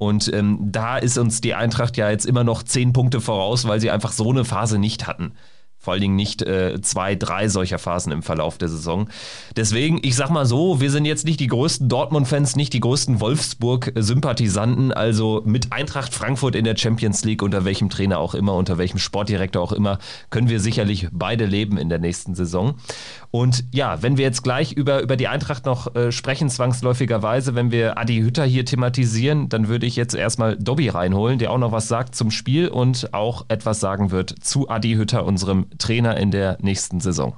Und 0.00 0.32
ähm, 0.32 0.58
da 0.62 0.96
ist 0.96 1.18
uns 1.18 1.42
die 1.42 1.54
Eintracht 1.54 1.98
ja 1.98 2.08
jetzt 2.08 2.24
immer 2.24 2.42
noch 2.42 2.62
zehn 2.62 2.94
Punkte 2.94 3.20
voraus, 3.20 3.68
weil 3.68 3.80
sie 3.80 3.90
einfach 3.90 4.12
so 4.12 4.30
eine 4.30 4.46
Phase 4.46 4.78
nicht 4.78 5.06
hatten. 5.06 5.34
Vor 5.76 5.92
allen 5.92 6.00
Dingen 6.00 6.16
nicht 6.16 6.40
äh, 6.40 6.80
zwei, 6.80 7.14
drei 7.14 7.48
solcher 7.48 7.78
Phasen 7.78 8.10
im 8.10 8.22
Verlauf 8.22 8.56
der 8.56 8.68
Saison. 8.68 9.08
Deswegen, 9.56 9.98
ich 10.02 10.14
sag 10.14 10.30
mal 10.30 10.46
so, 10.46 10.80
wir 10.80 10.90
sind 10.90 11.04
jetzt 11.04 11.26
nicht 11.26 11.38
die 11.38 11.48
größten 11.48 11.88
Dortmund-Fans, 11.88 12.56
nicht 12.56 12.72
die 12.72 12.80
größten 12.80 13.20
Wolfsburg-Sympathisanten. 13.20 14.90
Also 14.92 15.42
mit 15.44 15.70
Eintracht 15.72 16.14
Frankfurt 16.14 16.54
in 16.54 16.64
der 16.64 16.76
Champions 16.76 17.24
League, 17.24 17.42
unter 17.42 17.66
welchem 17.66 17.90
Trainer 17.90 18.18
auch 18.18 18.34
immer, 18.34 18.54
unter 18.54 18.78
welchem 18.78 18.98
Sportdirektor 18.98 19.62
auch 19.62 19.72
immer, 19.72 19.98
können 20.30 20.48
wir 20.48 20.60
sicherlich 20.60 21.08
beide 21.12 21.44
leben 21.44 21.76
in 21.76 21.90
der 21.90 21.98
nächsten 21.98 22.34
Saison. 22.34 22.74
Und 23.30 23.64
ja, 23.72 24.02
wenn 24.02 24.16
wir 24.16 24.24
jetzt 24.24 24.42
gleich 24.42 24.72
über, 24.72 25.02
über 25.02 25.16
die 25.16 25.28
Eintracht 25.28 25.64
noch 25.64 25.94
äh, 25.94 26.10
sprechen, 26.10 26.48
zwangsläufigerweise, 26.48 27.54
wenn 27.54 27.70
wir 27.70 27.96
Adi 27.96 28.20
Hütter 28.20 28.44
hier 28.44 28.64
thematisieren, 28.64 29.48
dann 29.48 29.68
würde 29.68 29.86
ich 29.86 29.94
jetzt 29.96 30.14
erstmal 30.14 30.56
Dobby 30.56 30.88
reinholen, 30.88 31.38
der 31.38 31.52
auch 31.52 31.58
noch 31.58 31.72
was 31.72 31.86
sagt 31.86 32.14
zum 32.14 32.30
Spiel 32.30 32.68
und 32.68 33.14
auch 33.14 33.44
etwas 33.48 33.78
sagen 33.78 34.10
wird 34.10 34.34
zu 34.42 34.68
Adi 34.68 34.94
Hütter, 34.94 35.24
unserem 35.24 35.66
Trainer 35.78 36.16
in 36.16 36.30
der 36.32 36.58
nächsten 36.60 37.00
Saison. 37.00 37.36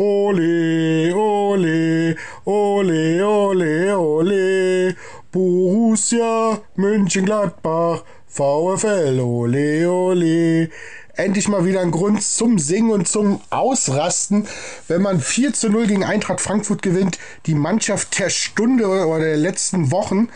Ole, 0.00 1.12
ole, 1.12 2.14
ole, 2.44 3.26
ole, 3.26 3.98
ole. 3.98 4.96
Borussia 5.32 6.62
München-Gladbach, 6.76 8.04
VfL, 8.28 9.18
ole, 9.18 9.90
ole. 9.90 10.70
Endlich 11.16 11.48
mal 11.48 11.64
wieder 11.64 11.80
ein 11.80 11.90
Grund 11.90 12.22
zum 12.22 12.60
Singen 12.60 12.92
und 12.92 13.08
zum 13.08 13.40
Ausrasten, 13.50 14.46
wenn 14.86 15.02
man 15.02 15.20
4 15.20 15.52
zu 15.52 15.68
0 15.68 15.88
gegen 15.88 16.04
Eintracht 16.04 16.40
Frankfurt 16.40 16.80
gewinnt, 16.80 17.18
die 17.46 17.56
Mannschaft 17.56 18.20
der 18.20 18.30
Stunde 18.30 18.86
oder 18.86 19.18
der 19.18 19.36
letzten 19.36 19.90
Wochen 19.90 20.28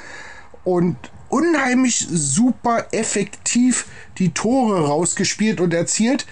und 0.64 0.96
unheimlich 1.28 2.04
super 2.10 2.88
effektiv 2.90 3.86
die 4.18 4.34
Tore 4.34 4.88
rausgespielt 4.88 5.60
und 5.60 5.72
erzielt. 5.72 6.26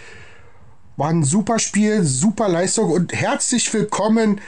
War 1.00 1.08
ein 1.08 1.24
super 1.24 1.58
Spiel, 1.58 2.04
super 2.04 2.46
Leistung 2.46 2.90
und 2.90 3.14
herzlich 3.14 3.72
willkommen 3.72 4.38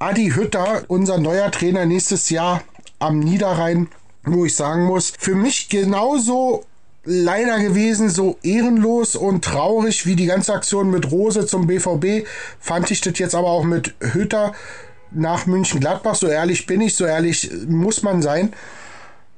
Adi 0.00 0.32
Hütter, 0.34 0.82
unser 0.88 1.18
neuer 1.18 1.48
Trainer 1.52 1.86
nächstes 1.86 2.28
Jahr 2.28 2.60
am 2.98 3.20
Niederrhein, 3.20 3.86
wo 4.24 4.44
ich 4.44 4.56
sagen 4.56 4.82
muss, 4.82 5.12
für 5.16 5.36
mich 5.36 5.68
genauso 5.68 6.64
leider 7.04 7.60
gewesen, 7.60 8.10
so 8.10 8.36
ehrenlos 8.42 9.14
und 9.14 9.44
traurig 9.44 10.04
wie 10.04 10.16
die 10.16 10.26
ganze 10.26 10.54
Aktion 10.54 10.90
mit 10.90 11.12
Rose 11.12 11.46
zum 11.46 11.68
BVB, 11.68 12.26
fand 12.58 12.90
ich 12.90 13.00
das 13.00 13.20
jetzt 13.20 13.36
aber 13.36 13.50
auch 13.50 13.62
mit 13.62 13.94
Hütter 14.00 14.54
nach 15.12 15.46
München-Gladbach. 15.46 16.16
So 16.16 16.26
ehrlich 16.26 16.66
bin 16.66 16.80
ich, 16.80 16.96
so 16.96 17.04
ehrlich 17.04 17.48
muss 17.68 18.02
man 18.02 18.22
sein. 18.22 18.52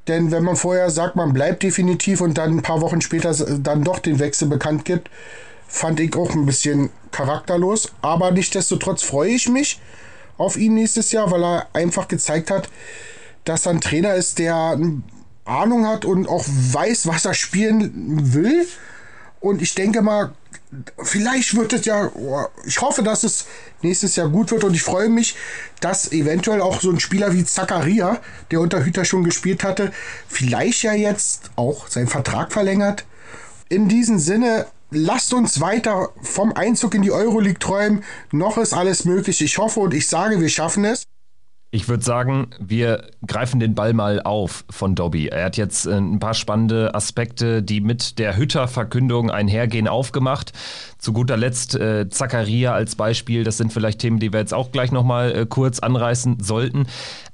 Denn 0.09 0.31
wenn 0.31 0.45
man 0.45 0.57
vorher 0.57 0.89
sagt, 0.89 1.15
man 1.15 1.35
bleibt 1.35 1.63
definitiv 1.63 2.23
und 2.23 2.39
dann 2.39 2.57
ein 2.57 2.63
paar 2.63 2.81
Wochen 2.81 3.03
später 3.03 3.35
dann 3.35 3.85
doch 3.85 3.99
den 3.99 4.19
Wechsel 4.19 4.49
bekannt 4.49 4.87
gibt, 4.87 5.11
fand 5.75 5.99
ich 5.99 6.15
auch 6.15 6.31
ein 6.31 6.47
bisschen 6.47 6.91
charakterlos. 7.11 7.93
Aber 8.01 8.31
nichtsdestotrotz 8.31 9.03
freue 9.03 9.31
ich 9.31 9.49
mich 9.49 9.81
auf 10.39 10.57
ihn 10.57 10.75
nächstes 10.75 11.11
Jahr, 11.13 11.31
weil 11.31 11.43
er 11.43 11.67
einfach 11.73 12.07
gezeigt 12.07 12.51
hat, 12.51 12.69
dass 13.45 13.67
er 13.67 13.73
ein 13.73 13.81
Trainer 13.81 14.15
ist, 14.15 14.39
der 14.39 14.79
Ahnung 15.45 15.87
hat 15.87 16.05
und 16.05 16.29
auch 16.29 16.45
weiß, 16.47 17.09
was 17.09 17.25
er 17.25 17.35
spielen 17.35 18.35
will. 18.35 18.67
Und 19.41 19.63
ich 19.63 19.75
denke 19.75 20.01
mal, 20.01 20.33
vielleicht 21.03 21.57
wird 21.57 21.73
es 21.73 21.85
ja, 21.85 22.11
ich 22.65 22.81
hoffe, 22.81 23.03
dass 23.03 23.25
es 23.25 23.47
nächstes 23.83 24.15
Jahr 24.17 24.29
gut 24.29 24.53
wird 24.53 24.65
und 24.65 24.75
ich 24.75 24.83
freue 24.83 25.09
mich, 25.09 25.35
dass 25.81 26.13
eventuell 26.13 26.61
auch 26.61 26.81
so 26.81 26.91
ein 26.91 27.01
Spieler 27.01 27.33
wie 27.33 27.45
Zakaria, 27.45 28.21
der 28.51 28.61
unter 28.61 28.85
Hüter 28.85 29.05
schon 29.05 29.25
gespielt 29.25 29.65
hatte, 29.65 29.93
vielleicht 30.29 30.85
ja 30.85 30.95
jetzt 30.95 31.51
auch 31.57 31.89
seinen 31.89 32.09
Vertrag 32.09 32.53
verlängert. 32.53 33.05
In 33.69 33.89
diesem 33.89 34.19
Sinne, 34.19 34.67
lasst 34.95 35.35
uns 35.35 35.61
weiter 35.61 36.11
vom 36.23 36.53
Einzug 36.53 36.95
in 36.95 37.03
die 37.03 37.13
Euroleague 37.13 37.59
träumen. 37.59 38.05
Noch 38.33 38.59
ist 38.59 38.73
alles 38.73 39.05
möglich. 39.05 39.41
Ich 39.41 39.59
hoffe 39.59 39.81
und 39.81 39.95
ich 39.95 40.09
sage, 40.09 40.41
wir 40.41 40.49
schaffen 40.49 40.85
es. 40.85 41.05
Ich 41.75 41.89
würde 41.89 42.05
sagen, 42.05 42.51
wir 42.61 43.09
greifen 43.27 43.59
den 43.59 43.75
Ball 43.75 43.95
mal 43.95 44.23
auf 44.23 44.65
von 44.71 44.95
Dobby. 44.95 45.27
Er 45.27 45.47
hat 45.47 45.57
jetzt 45.57 45.87
äh, 45.87 45.97
ein 45.97 46.21
paar 46.21 46.35
spannende 46.35 46.95
Aspekte, 46.95 47.65
die 47.65 47.81
mit 47.81 48.21
der 48.21 48.37
Hütter-Verkündung 48.37 49.29
einhergehen, 49.29 49.89
aufgemacht. 49.89 50.53
Zu 50.99 51.13
guter 51.13 51.37
Letzt 51.37 51.75
äh, 51.75 52.09
Zakaria 52.09 52.73
als 52.73 52.95
Beispiel. 52.95 53.43
Das 53.43 53.57
sind 53.57 53.73
vielleicht 53.73 53.99
Themen, 53.99 54.21
die 54.21 54.33
wir 54.33 54.39
jetzt 54.39 54.55
auch 54.55 54.71
gleich 54.71 54.93
nochmal 54.93 55.35
äh, 55.35 55.47
kurz 55.47 55.81
anreißen 55.81 56.39
sollten. 56.39 56.87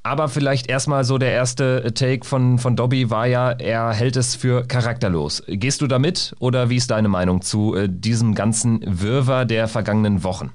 Aber 0.04 0.30
vielleicht 0.30 0.70
erstmal 0.70 1.04
so 1.04 1.18
der 1.18 1.32
erste 1.32 1.92
Take 1.92 2.24
von, 2.24 2.58
von 2.58 2.76
Dobby 2.76 3.10
war 3.10 3.26
ja, 3.26 3.50
er 3.50 3.92
hält 3.92 4.16
es 4.16 4.36
für 4.36 4.66
charakterlos. 4.66 5.42
Gehst 5.48 5.82
du 5.82 5.86
damit 5.86 6.34
oder 6.38 6.70
wie 6.70 6.76
ist 6.76 6.90
deine 6.90 7.08
Meinung 7.08 7.42
zu 7.42 7.74
äh, 7.74 7.90
diesem 7.90 8.34
ganzen 8.34 8.80
Wirrwarr 8.86 9.44
der 9.44 9.68
vergangenen 9.68 10.24
Wochen? 10.24 10.50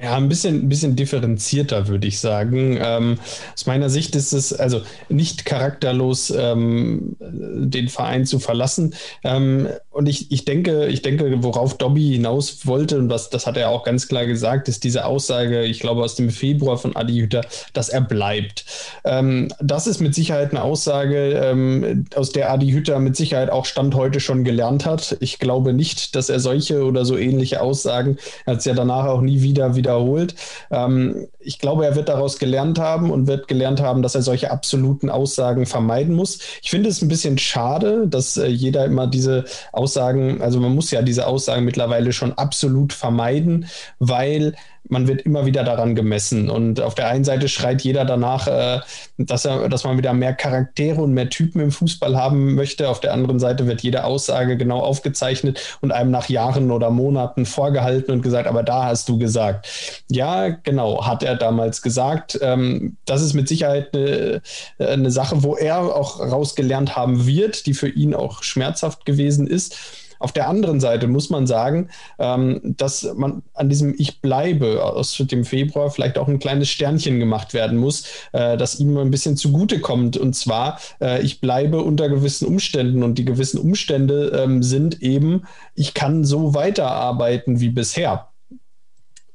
Ja, 0.00 0.14
ein 0.16 0.28
bisschen, 0.28 0.56
ein 0.56 0.68
bisschen 0.68 0.94
differenzierter, 0.94 1.88
würde 1.88 2.06
ich 2.06 2.20
sagen. 2.20 2.78
Ähm, 2.82 3.18
aus 3.54 3.64
meiner 3.64 3.88
Sicht 3.88 4.14
ist 4.14 4.34
es 4.34 4.52
also 4.52 4.82
nicht 5.08 5.46
charakterlos, 5.46 6.30
ähm, 6.36 7.16
den 7.18 7.88
Verein 7.88 8.26
zu 8.26 8.38
verlassen. 8.38 8.94
Ähm, 9.24 9.68
und 9.90 10.06
ich, 10.06 10.30
ich 10.30 10.44
denke, 10.44 10.88
ich 10.88 11.00
denke, 11.00 11.42
worauf 11.42 11.78
Dobby 11.78 12.12
hinaus 12.12 12.66
wollte, 12.66 12.98
und 12.98 13.08
das, 13.08 13.30
das 13.30 13.46
hat 13.46 13.56
er 13.56 13.70
auch 13.70 13.84
ganz 13.84 14.06
klar 14.06 14.26
gesagt, 14.26 14.68
ist 14.68 14.84
diese 14.84 15.06
Aussage, 15.06 15.64
ich 15.64 15.80
glaube, 15.80 16.02
aus 16.02 16.14
dem 16.14 16.28
Februar 16.28 16.76
von 16.76 16.94
Adi 16.94 17.20
Hütter, 17.20 17.40
dass 17.72 17.88
er 17.88 18.02
bleibt. 18.02 18.66
Ähm, 19.04 19.48
das 19.60 19.86
ist 19.86 20.00
mit 20.02 20.14
Sicherheit 20.14 20.50
eine 20.50 20.62
Aussage, 20.62 21.40
ähm, 21.42 22.04
aus 22.14 22.32
der 22.32 22.50
Adi 22.50 22.70
Hütter 22.70 22.98
mit 22.98 23.16
Sicherheit 23.16 23.48
auch 23.48 23.64
Stand 23.64 23.94
heute 23.94 24.20
schon 24.20 24.44
gelernt 24.44 24.84
hat. 24.84 25.16
Ich 25.20 25.38
glaube 25.38 25.72
nicht, 25.72 26.14
dass 26.16 26.28
er 26.28 26.38
solche 26.38 26.84
oder 26.84 27.06
so 27.06 27.16
ähnliche 27.16 27.62
Aussagen, 27.62 28.18
er 28.44 28.52
hat 28.52 28.58
es 28.58 28.66
ja 28.66 28.74
danach 28.74 29.06
auch 29.06 29.22
nie 29.22 29.40
wieder 29.40 29.74
wieder 29.74 29.85
wiederholt. 29.86 30.34
Ähm, 30.70 31.28
ich 31.38 31.58
glaube, 31.58 31.86
er 31.86 31.94
wird 31.94 32.08
daraus 32.08 32.38
gelernt 32.38 32.78
haben 32.78 33.10
und 33.10 33.26
wird 33.26 33.48
gelernt 33.48 33.80
haben, 33.80 34.02
dass 34.02 34.14
er 34.14 34.22
solche 34.22 34.50
absoluten 34.50 35.10
Aussagen 35.10 35.66
vermeiden 35.66 36.14
muss. 36.14 36.40
Ich 36.62 36.70
finde 36.70 36.88
es 36.88 37.02
ein 37.02 37.08
bisschen 37.08 37.38
schade, 37.38 38.06
dass 38.08 38.36
äh, 38.36 38.46
jeder 38.48 38.84
immer 38.84 39.06
diese 39.06 39.44
Aussagen, 39.72 40.42
also 40.42 40.60
man 40.60 40.74
muss 40.74 40.90
ja 40.90 41.02
diese 41.02 41.26
Aussagen 41.26 41.64
mittlerweile 41.64 42.12
schon 42.12 42.32
absolut 42.32 42.92
vermeiden, 42.92 43.66
weil 43.98 44.54
man 44.88 45.08
wird 45.08 45.22
immer 45.22 45.46
wieder 45.46 45.64
daran 45.64 45.94
gemessen. 45.94 46.50
Und 46.50 46.80
auf 46.80 46.94
der 46.94 47.08
einen 47.08 47.24
Seite 47.24 47.48
schreit 47.48 47.82
jeder 47.82 48.04
danach, 48.04 48.46
äh, 48.46 48.80
dass, 49.18 49.44
er, 49.44 49.68
dass 49.68 49.84
man 49.84 49.98
wieder 49.98 50.12
mehr 50.12 50.34
Charaktere 50.34 51.00
und 51.00 51.12
mehr 51.12 51.28
Typen 51.30 51.60
im 51.60 51.70
Fußball 51.70 52.16
haben 52.16 52.54
möchte. 52.54 52.88
Auf 52.88 53.00
der 53.00 53.12
anderen 53.12 53.38
Seite 53.38 53.66
wird 53.66 53.82
jede 53.82 54.04
Aussage 54.04 54.56
genau 54.56 54.80
aufgezeichnet 54.80 55.78
und 55.80 55.92
einem 55.92 56.10
nach 56.10 56.28
Jahren 56.28 56.70
oder 56.70 56.90
Monaten 56.90 57.46
vorgehalten 57.46 58.12
und 58.12 58.22
gesagt, 58.22 58.46
aber 58.46 58.62
da 58.62 58.84
hast 58.84 59.08
du 59.08 59.18
gesagt. 59.18 59.68
Ja, 60.10 60.48
genau, 60.48 61.06
hat 61.06 61.22
er 61.22 61.36
damals 61.36 61.82
gesagt. 61.82 62.38
Ähm, 62.42 62.96
das 63.04 63.22
ist 63.22 63.34
mit 63.34 63.48
Sicherheit 63.48 63.94
eine, 63.94 64.42
eine 64.78 65.10
Sache, 65.10 65.42
wo 65.42 65.56
er 65.56 65.78
auch 65.78 66.20
rausgelernt 66.20 66.96
haben 66.96 67.26
wird, 67.26 67.66
die 67.66 67.74
für 67.74 67.88
ihn 67.88 68.14
auch 68.14 68.42
schmerzhaft 68.42 69.04
gewesen 69.04 69.46
ist. 69.46 69.76
Auf 70.18 70.32
der 70.32 70.48
anderen 70.48 70.80
Seite 70.80 71.06
muss 71.06 71.30
man 71.30 71.46
sagen, 71.46 71.88
ähm, 72.18 72.60
dass 72.62 73.06
man 73.14 73.42
an 73.54 73.68
diesem 73.68 73.94
Ich 73.98 74.20
bleibe 74.20 74.84
aus 74.84 75.16
dem 75.16 75.44
Februar 75.44 75.90
vielleicht 75.90 76.18
auch 76.18 76.28
ein 76.28 76.38
kleines 76.38 76.68
Sternchen 76.68 77.18
gemacht 77.18 77.54
werden 77.54 77.78
muss, 77.78 78.04
äh, 78.32 78.56
das 78.56 78.78
ihm 78.80 78.96
ein 78.96 79.10
bisschen 79.10 79.36
zugutekommt. 79.36 80.16
Und 80.16 80.34
zwar, 80.34 80.78
äh, 81.00 81.22
ich 81.22 81.40
bleibe 81.40 81.82
unter 81.82 82.08
gewissen 82.08 82.46
Umständen 82.46 83.02
und 83.02 83.18
die 83.18 83.24
gewissen 83.24 83.58
Umstände 83.58 84.42
ähm, 84.42 84.62
sind 84.62 85.02
eben, 85.02 85.44
ich 85.74 85.94
kann 85.94 86.24
so 86.24 86.54
weiterarbeiten 86.54 87.60
wie 87.60 87.70
bisher. 87.70 88.28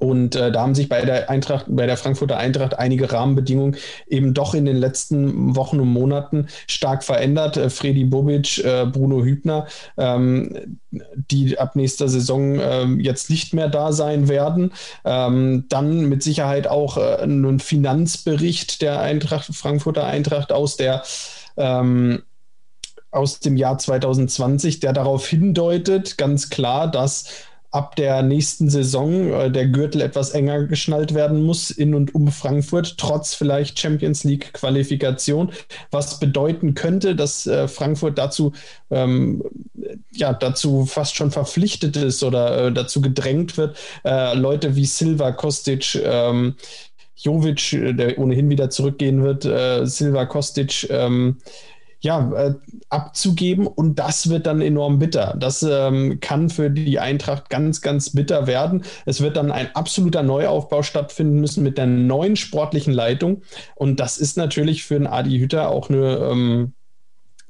Und 0.01 0.35
äh, 0.35 0.51
da 0.51 0.61
haben 0.61 0.73
sich 0.73 0.89
bei 0.89 1.05
der 1.05 1.29
Eintracht, 1.29 1.67
bei 1.69 1.85
der 1.85 1.95
Frankfurter 1.95 2.37
Eintracht 2.37 2.79
einige 2.79 3.11
Rahmenbedingungen 3.11 3.77
eben 4.07 4.33
doch 4.33 4.55
in 4.55 4.65
den 4.65 4.77
letzten 4.77 5.55
Wochen 5.55 5.79
und 5.79 5.89
Monaten 5.89 6.47
stark 6.65 7.03
verändert. 7.03 7.55
Äh, 7.55 7.69
Fredi 7.69 8.05
Bobic, 8.05 8.57
äh, 8.65 8.87
Bruno 8.87 9.23
Hübner, 9.23 9.67
ähm, 9.97 10.79
die 10.89 11.59
ab 11.59 11.75
nächster 11.75 12.07
Saison 12.07 12.59
äh, 12.59 12.85
jetzt 12.97 13.29
nicht 13.29 13.53
mehr 13.53 13.69
da 13.69 13.93
sein 13.93 14.27
werden. 14.27 14.73
Ähm, 15.05 15.65
dann 15.69 16.05
mit 16.05 16.23
Sicherheit 16.23 16.65
auch 16.65 16.97
äh, 16.97 17.21
ein 17.21 17.59
Finanzbericht 17.59 18.81
der 18.81 19.01
Eintracht, 19.01 19.53
Frankfurter 19.53 20.07
Eintracht 20.07 20.51
aus 20.51 20.77
der 20.77 21.03
ähm, 21.57 22.23
aus 23.11 23.39
dem 23.39 23.55
Jahr 23.55 23.77
2020, 23.77 24.79
der 24.79 24.93
darauf 24.93 25.27
hindeutet, 25.27 26.17
ganz 26.17 26.49
klar, 26.49 26.89
dass 26.89 27.25
ab 27.71 27.95
der 27.95 28.21
nächsten 28.21 28.69
Saison 28.69 29.31
äh, 29.33 29.49
der 29.51 29.67
Gürtel 29.67 30.01
etwas 30.01 30.31
enger 30.31 30.65
geschnallt 30.65 31.13
werden 31.13 31.43
muss 31.43 31.71
in 31.71 31.95
und 31.95 32.13
um 32.13 32.27
Frankfurt, 32.27 32.97
trotz 32.97 33.33
vielleicht 33.33 33.79
Champions 33.79 34.23
League 34.25 34.53
Qualifikation, 34.53 35.51
was 35.89 36.19
bedeuten 36.19 36.73
könnte, 36.73 37.15
dass 37.15 37.47
äh, 37.47 37.67
Frankfurt 37.69 38.17
dazu, 38.17 38.51
ähm, 38.89 39.41
ja, 40.11 40.33
dazu 40.33 40.85
fast 40.85 41.15
schon 41.15 41.31
verpflichtet 41.31 41.95
ist 41.95 42.23
oder 42.23 42.67
äh, 42.67 42.71
dazu 42.73 43.01
gedrängt 43.01 43.57
wird, 43.57 43.77
äh, 44.03 44.35
Leute 44.35 44.75
wie 44.75 44.85
Silva, 44.85 45.31
Kostic, 45.31 45.95
ähm, 46.03 46.55
Jovic, 47.15 47.73
äh, 47.73 47.93
der 47.93 48.17
ohnehin 48.19 48.49
wieder 48.49 48.69
zurückgehen 48.69 49.23
wird, 49.23 49.45
äh, 49.45 49.85
Silva, 49.85 50.25
Kostic, 50.25 50.87
ähm, 50.89 51.37
ja, 52.01 52.31
äh, 52.33 52.55
abzugeben 52.89 53.67
und 53.67 53.99
das 53.99 54.29
wird 54.29 54.47
dann 54.47 54.61
enorm 54.61 54.99
bitter. 54.99 55.35
Das 55.39 55.63
ähm, 55.63 56.19
kann 56.19 56.49
für 56.49 56.69
die 56.69 56.99
Eintracht 56.99 57.49
ganz, 57.49 57.81
ganz 57.81 58.09
bitter 58.11 58.47
werden. 58.47 58.83
Es 59.05 59.21
wird 59.21 59.37
dann 59.37 59.51
ein 59.51 59.73
absoluter 59.75 60.23
Neuaufbau 60.23 60.83
stattfinden 60.83 61.39
müssen 61.39 61.63
mit 61.63 61.77
der 61.77 61.85
neuen 61.85 62.35
sportlichen 62.35 62.93
Leitung 62.93 63.43
und 63.75 63.99
das 63.99 64.17
ist 64.17 64.35
natürlich 64.35 64.83
für 64.83 64.95
den 64.95 65.07
Adi 65.07 65.37
Hütter 65.39 65.69
auch 65.69 65.89
eine 65.89 66.17
ähm, 66.17 66.73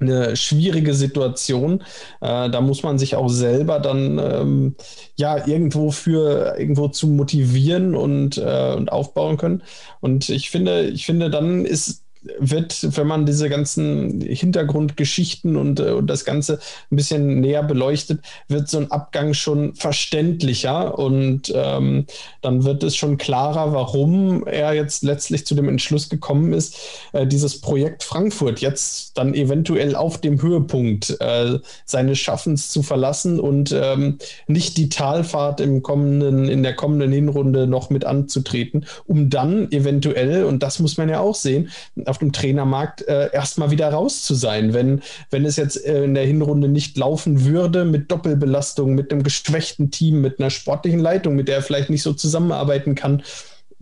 eine 0.01 0.35
schwierige 0.35 0.93
Situation. 0.93 1.83
Äh, 2.21 2.49
da 2.49 2.61
muss 2.61 2.83
man 2.83 2.97
sich 2.97 3.15
auch 3.15 3.29
selber 3.29 3.79
dann 3.79 4.17
ähm, 4.19 4.75
ja 5.15 5.47
irgendwo 5.47 5.91
für 5.91 6.55
irgendwo 6.57 6.87
zu 6.87 7.07
motivieren 7.07 7.95
und, 7.95 8.37
äh, 8.37 8.73
und 8.75 8.91
aufbauen 8.91 9.37
können. 9.37 9.63
Und 9.99 10.29
ich 10.29 10.49
finde, 10.49 10.87
ich 10.87 11.05
finde, 11.05 11.29
dann 11.29 11.65
ist 11.65 12.00
wird, 12.39 12.97
wenn 12.97 13.07
man 13.07 13.25
diese 13.25 13.49
ganzen 13.49 14.21
Hintergrundgeschichten 14.21 15.55
und, 15.55 15.79
äh, 15.79 15.91
und 15.91 16.07
das 16.07 16.25
Ganze 16.25 16.59
ein 16.91 16.95
bisschen 16.95 17.39
näher 17.39 17.63
beleuchtet, 17.63 18.21
wird 18.47 18.69
so 18.69 18.77
ein 18.77 18.91
Abgang 18.91 19.33
schon 19.33 19.73
verständlicher 19.75 20.97
und 20.97 21.51
ähm, 21.55 22.05
dann 22.41 22.63
wird 22.63 22.83
es 22.83 22.95
schon 22.95 23.17
klarer, 23.17 23.73
warum 23.73 24.45
er 24.45 24.73
jetzt 24.73 25.03
letztlich 25.03 25.45
zu 25.45 25.55
dem 25.55 25.67
Entschluss 25.67 26.09
gekommen 26.09 26.53
ist, 26.53 26.77
äh, 27.13 27.25
dieses 27.25 27.59
Projekt 27.59 28.03
Frankfurt 28.03 28.59
jetzt 28.59 29.17
dann 29.17 29.33
eventuell 29.33 29.95
auf 29.95 30.19
dem 30.19 30.41
Höhepunkt 30.41 31.17
äh, 31.19 31.59
seines 31.85 32.19
Schaffens 32.19 32.69
zu 32.69 32.83
verlassen 32.83 33.39
und 33.39 33.71
ähm, 33.71 34.19
nicht 34.47 34.77
die 34.77 34.89
Talfahrt 34.89 35.59
im 35.59 35.81
kommenden, 35.81 36.47
in 36.47 36.61
der 36.61 36.75
kommenden 36.75 37.11
Hinrunde 37.11 37.65
noch 37.65 37.89
mit 37.89 38.05
anzutreten, 38.05 38.85
um 39.07 39.29
dann 39.29 39.71
eventuell, 39.71 40.45
und 40.45 40.61
das 40.61 40.79
muss 40.79 40.97
man 40.97 41.09
ja 41.09 41.19
auch 41.19 41.35
sehen, 41.35 41.69
auf 42.11 42.19
dem 42.19 42.31
Trainermarkt 42.31 43.07
äh, 43.07 43.31
erstmal 43.33 43.71
wieder 43.71 43.89
raus 43.89 44.23
zu 44.23 44.35
sein. 44.35 44.73
Wenn, 44.73 45.01
wenn 45.31 45.45
es 45.45 45.55
jetzt 45.55 45.83
äh, 45.83 46.03
in 46.03 46.13
der 46.13 46.25
Hinrunde 46.25 46.67
nicht 46.67 46.97
laufen 46.97 47.45
würde 47.45 47.85
mit 47.85 48.11
Doppelbelastung, 48.11 48.93
mit 48.93 49.11
einem 49.11 49.23
geschwächten 49.23 49.89
Team, 49.89 50.21
mit 50.21 50.39
einer 50.39 50.51
sportlichen 50.51 50.99
Leitung, 50.99 51.35
mit 51.35 51.47
der 51.47 51.55
er 51.55 51.61
vielleicht 51.63 51.89
nicht 51.89 52.03
so 52.03 52.13
zusammenarbeiten 52.13 52.93
kann, 52.93 53.23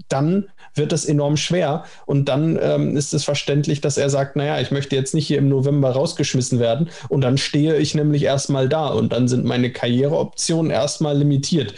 dann 0.08 0.46
wird 0.76 0.94
es 0.94 1.06
enorm 1.06 1.38
schwer. 1.38 1.84
Und 2.06 2.30
dann 2.30 2.58
ähm, 2.62 2.96
ist 2.96 3.14
es 3.14 3.24
verständlich, 3.24 3.82
dass 3.82 3.98
er 3.98 4.10
sagt, 4.10 4.36
naja, 4.36 4.62
ich 4.62 4.72
möchte 4.72 4.96
jetzt 4.96 5.14
nicht 5.14 5.28
hier 5.28 5.40
im 5.40 5.50
November 5.50 5.92
rausgeschmissen 5.92 6.60
werden. 6.60 6.90
Und 7.10 7.22
dann 7.22 7.38
stehe 7.38 7.78
ich 7.78 7.96
nämlich 7.96 8.24
erstmal 8.24 8.70
da 8.70 8.88
und 8.88 9.12
dann 9.12 9.28
sind 9.28 9.46
meine 9.46 9.72
Karriereoptionen 9.72 10.72
erstmal 10.72 11.18
limitiert. 11.18 11.74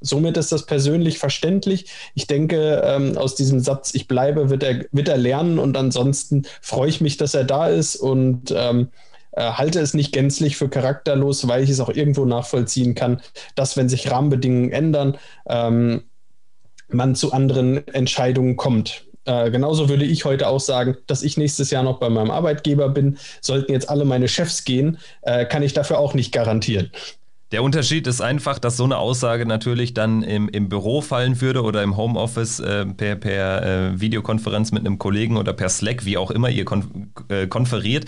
Somit 0.00 0.36
ist 0.36 0.52
das 0.52 0.66
persönlich 0.66 1.18
verständlich. 1.18 1.86
Ich 2.14 2.26
denke, 2.26 2.82
ähm, 2.84 3.16
aus 3.16 3.34
diesem 3.34 3.60
Satz, 3.60 3.94
ich 3.94 4.08
bleibe, 4.08 4.50
wird 4.50 4.62
er, 4.62 4.84
wird 4.92 5.08
er 5.08 5.16
lernen 5.16 5.58
und 5.58 5.76
ansonsten 5.76 6.46
freue 6.60 6.88
ich 6.88 7.00
mich, 7.00 7.16
dass 7.16 7.34
er 7.34 7.44
da 7.44 7.68
ist 7.68 7.96
und 7.96 8.52
ähm, 8.56 8.88
äh, 9.32 9.42
halte 9.52 9.80
es 9.80 9.94
nicht 9.94 10.12
gänzlich 10.12 10.56
für 10.56 10.68
charakterlos, 10.68 11.46
weil 11.46 11.62
ich 11.62 11.70
es 11.70 11.80
auch 11.80 11.90
irgendwo 11.90 12.24
nachvollziehen 12.24 12.94
kann, 12.94 13.20
dass 13.54 13.76
wenn 13.76 13.88
sich 13.88 14.10
Rahmenbedingungen 14.10 14.72
ändern, 14.72 15.18
ähm, 15.48 16.02
man 16.88 17.14
zu 17.14 17.32
anderen 17.32 17.86
Entscheidungen 17.88 18.56
kommt. 18.56 19.04
Äh, 19.26 19.50
genauso 19.50 19.88
würde 19.88 20.04
ich 20.04 20.24
heute 20.24 20.48
auch 20.48 20.60
sagen, 20.60 20.96
dass 21.06 21.22
ich 21.22 21.36
nächstes 21.36 21.70
Jahr 21.70 21.82
noch 21.82 21.98
bei 21.98 22.08
meinem 22.08 22.30
Arbeitgeber 22.30 22.88
bin. 22.88 23.18
Sollten 23.40 23.72
jetzt 23.72 23.90
alle 23.90 24.04
meine 24.04 24.28
Chefs 24.28 24.64
gehen, 24.64 24.98
äh, 25.22 25.44
kann 25.44 25.62
ich 25.62 25.72
dafür 25.72 25.98
auch 25.98 26.14
nicht 26.14 26.32
garantieren. 26.32 26.90
Der 27.52 27.62
Unterschied 27.62 28.08
ist 28.08 28.20
einfach, 28.20 28.58
dass 28.58 28.76
so 28.76 28.82
eine 28.84 28.98
Aussage 28.98 29.46
natürlich 29.46 29.94
dann 29.94 30.24
im, 30.24 30.48
im 30.48 30.68
Büro 30.68 31.00
fallen 31.00 31.40
würde 31.40 31.62
oder 31.62 31.82
im 31.84 31.96
Homeoffice 31.96 32.58
äh, 32.58 32.86
per, 32.86 33.14
per 33.14 33.62
äh, 33.62 34.00
Videokonferenz 34.00 34.72
mit 34.72 34.84
einem 34.84 34.98
Kollegen 34.98 35.36
oder 35.36 35.52
per 35.52 35.68
Slack, 35.68 36.04
wie 36.04 36.16
auch 36.16 36.32
immer 36.32 36.50
ihr 36.50 36.64
kon 36.64 37.12
äh, 37.28 37.46
konferiert. 37.46 38.06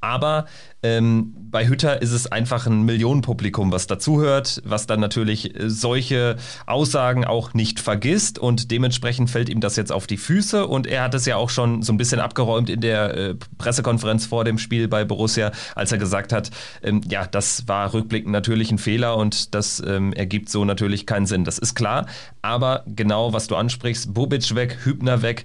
Aber 0.00 0.46
ähm, 0.82 1.34
bei 1.50 1.68
Hütter 1.68 2.00
ist 2.00 2.12
es 2.12 2.26
einfach 2.26 2.66
ein 2.66 2.82
Millionenpublikum, 2.82 3.70
was 3.70 3.86
dazuhört, 3.86 4.62
was 4.64 4.86
dann 4.86 5.00
natürlich 5.00 5.54
äh, 5.54 5.68
solche 5.68 6.36
Aussagen 6.66 7.24
auch 7.26 7.52
nicht 7.52 7.80
vergisst 7.80 8.38
und 8.38 8.70
dementsprechend 8.70 9.28
fällt 9.28 9.50
ihm 9.50 9.60
das 9.60 9.76
jetzt 9.76 9.92
auf 9.92 10.06
die 10.06 10.16
Füße 10.16 10.66
und 10.66 10.86
er 10.86 11.02
hat 11.02 11.14
es 11.14 11.26
ja 11.26 11.36
auch 11.36 11.50
schon 11.50 11.82
so 11.82 11.92
ein 11.92 11.98
bisschen 11.98 12.20
abgeräumt 12.20 12.70
in 12.70 12.80
der 12.80 13.14
äh, 13.14 13.34
Pressekonferenz 13.58 14.24
vor 14.26 14.44
dem 14.44 14.58
Spiel 14.58 14.88
bei 14.88 15.04
Borussia, 15.04 15.52
als 15.74 15.92
er 15.92 15.98
gesagt 15.98 16.32
hat, 16.32 16.50
ähm, 16.82 17.02
ja, 17.08 17.26
das 17.26 17.68
war 17.68 17.92
rückblickend 17.92 18.32
natürlich 18.32 18.70
ein 18.70 18.78
Fehler 18.78 19.16
und 19.16 19.54
das 19.54 19.82
ähm, 19.86 20.14
ergibt 20.14 20.48
so 20.48 20.64
natürlich 20.64 21.04
keinen 21.04 21.26
Sinn. 21.26 21.44
Das 21.44 21.58
ist 21.58 21.74
klar, 21.74 22.06
aber 22.40 22.84
genau 22.86 23.34
was 23.34 23.48
du 23.48 23.56
ansprichst, 23.56 24.14
Bobic 24.14 24.54
weg, 24.54 24.78
Hübner 24.84 25.20
weg. 25.20 25.44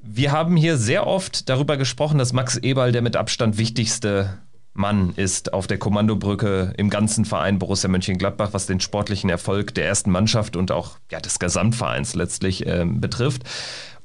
Wir 0.00 0.32
haben 0.32 0.56
hier 0.56 0.76
sehr 0.76 1.06
oft 1.06 1.48
darüber 1.48 1.76
gesprochen, 1.76 2.18
dass 2.18 2.32
Max 2.32 2.56
Eberl 2.56 2.92
der 2.92 3.02
mit 3.02 3.16
Abstand 3.16 3.58
wichtigste 3.58 4.38
Mann 4.78 5.12
ist 5.16 5.52
auf 5.52 5.66
der 5.66 5.78
Kommandobrücke 5.78 6.72
im 6.76 6.88
ganzen 6.88 7.24
Verein 7.24 7.58
Borussia 7.58 7.90
Mönchengladbach, 7.90 8.50
was 8.52 8.66
den 8.66 8.80
sportlichen 8.80 9.28
Erfolg 9.28 9.74
der 9.74 9.86
ersten 9.86 10.10
Mannschaft 10.10 10.56
und 10.56 10.70
auch 10.70 10.98
ja, 11.10 11.20
des 11.20 11.38
Gesamtvereins 11.38 12.14
letztlich 12.14 12.66
äh, 12.66 12.86
betrifft. 12.86 13.42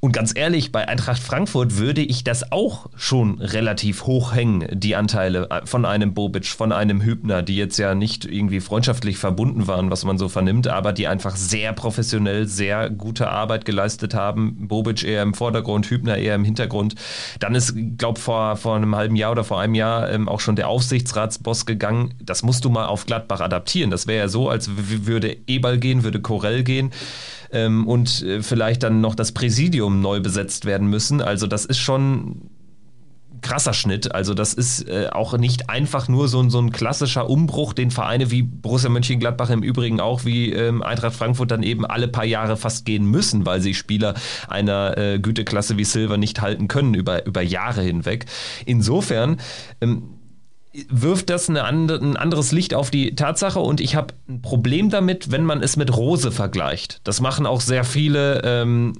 Und 0.04 0.12
ganz 0.12 0.34
ehrlich, 0.36 0.70
bei 0.70 0.86
Eintracht 0.86 1.22
Frankfurt 1.22 1.78
würde 1.78 2.02
ich 2.02 2.24
das 2.24 2.52
auch 2.52 2.90
schon 2.94 3.40
relativ 3.40 4.04
hoch 4.04 4.34
hängen, 4.34 4.68
die 4.70 4.96
Anteile 4.96 5.48
äh, 5.48 5.64
von 5.64 5.86
einem 5.86 6.12
Bobic, 6.12 6.44
von 6.44 6.72
einem 6.72 7.00
Hübner, 7.00 7.40
die 7.42 7.56
jetzt 7.56 7.78
ja 7.78 7.94
nicht 7.94 8.26
irgendwie 8.26 8.60
freundschaftlich 8.60 9.16
verbunden 9.16 9.66
waren, 9.66 9.90
was 9.90 10.04
man 10.04 10.18
so 10.18 10.28
vernimmt, 10.28 10.68
aber 10.68 10.92
die 10.92 11.08
einfach 11.08 11.36
sehr 11.36 11.72
professionell, 11.72 12.46
sehr 12.46 12.90
gute 12.90 13.30
Arbeit 13.30 13.64
geleistet 13.64 14.12
haben. 14.12 14.68
Bobic 14.68 15.04
eher 15.04 15.22
im 15.22 15.32
Vordergrund, 15.32 15.88
Hübner 15.88 16.18
eher 16.18 16.34
im 16.34 16.44
Hintergrund. 16.44 16.96
Dann 17.40 17.54
ist, 17.54 17.74
glaube 17.96 18.20
vor, 18.20 18.56
vor 18.56 18.76
einem 18.76 18.94
halben 18.96 19.16
Jahr 19.16 19.32
oder 19.32 19.42
vor 19.42 19.58
einem 19.58 19.74
Jahr 19.74 20.10
ähm, 20.10 20.28
auch 20.28 20.40
schon 20.40 20.56
der 20.56 20.68
Aufsichtsratsboss 20.68 21.64
gegangen. 21.64 22.12
Das 22.22 22.42
musst 22.42 22.66
du 22.66 22.68
mal 22.68 22.88
auf 22.88 23.06
Gladbach 23.06 23.40
adaptieren. 23.40 23.90
Das 23.90 24.06
wäre 24.06 24.18
ja 24.18 24.28
so, 24.28 24.50
als 24.50 24.68
würde 24.76 25.34
Ebal 25.46 25.78
gehen, 25.78 26.04
würde 26.04 26.20
Korell 26.20 26.62
gehen 26.62 26.90
ähm, 27.54 27.86
und 27.86 28.22
äh, 28.22 28.42
vielleicht 28.42 28.82
dann 28.82 29.00
noch 29.00 29.14
das 29.14 29.32
Präsidium 29.32 30.00
neu 30.00 30.20
besetzt 30.20 30.66
werden 30.66 30.88
müssen. 30.88 31.22
Also 31.22 31.46
das 31.46 31.64
ist 31.64 31.78
schon 31.78 32.50
krasser 33.44 33.74
Schnitt. 33.74 34.12
Also 34.14 34.34
das 34.34 34.54
ist 34.54 34.88
äh, 34.88 35.08
auch 35.12 35.36
nicht 35.38 35.70
einfach 35.70 36.08
nur 36.08 36.26
so, 36.28 36.48
so 36.48 36.58
ein 36.58 36.72
klassischer 36.72 37.30
Umbruch, 37.30 37.74
den 37.74 37.92
Vereine 37.92 38.30
wie 38.30 38.42
Borussia 38.42 38.90
Mönchengladbach 38.90 39.50
im 39.50 39.62
Übrigen 39.62 40.00
auch 40.00 40.24
wie 40.24 40.50
ähm, 40.52 40.82
Eintracht 40.82 41.14
Frankfurt 41.14 41.50
dann 41.50 41.62
eben 41.62 41.84
alle 41.86 42.08
paar 42.08 42.24
Jahre 42.24 42.56
fast 42.56 42.86
gehen 42.86 43.04
müssen, 43.04 43.46
weil 43.46 43.60
sie 43.60 43.74
Spieler 43.74 44.14
einer 44.48 44.98
äh, 44.98 45.18
Güteklasse 45.20 45.76
wie 45.76 45.84
Silver 45.84 46.16
nicht 46.16 46.40
halten 46.40 46.66
können 46.66 46.94
über, 46.94 47.26
über 47.26 47.42
Jahre 47.42 47.82
hinweg. 47.82 48.26
Insofern 48.64 49.36
ähm, 49.80 50.13
wirft 50.88 51.30
das 51.30 51.48
eine 51.48 51.64
andre, 51.64 51.98
ein 51.98 52.16
anderes 52.16 52.52
Licht 52.52 52.74
auf 52.74 52.90
die 52.90 53.14
Tatsache 53.14 53.60
und 53.60 53.80
ich 53.80 53.94
habe 53.94 54.14
ein 54.28 54.42
Problem 54.42 54.90
damit, 54.90 55.30
wenn 55.30 55.44
man 55.44 55.62
es 55.62 55.76
mit 55.76 55.96
Rose 55.96 56.32
vergleicht. 56.32 57.00
Das 57.04 57.20
machen 57.20 57.46
auch 57.46 57.60
sehr 57.60 57.84
viele 57.84 58.42
ähm, 58.44 58.94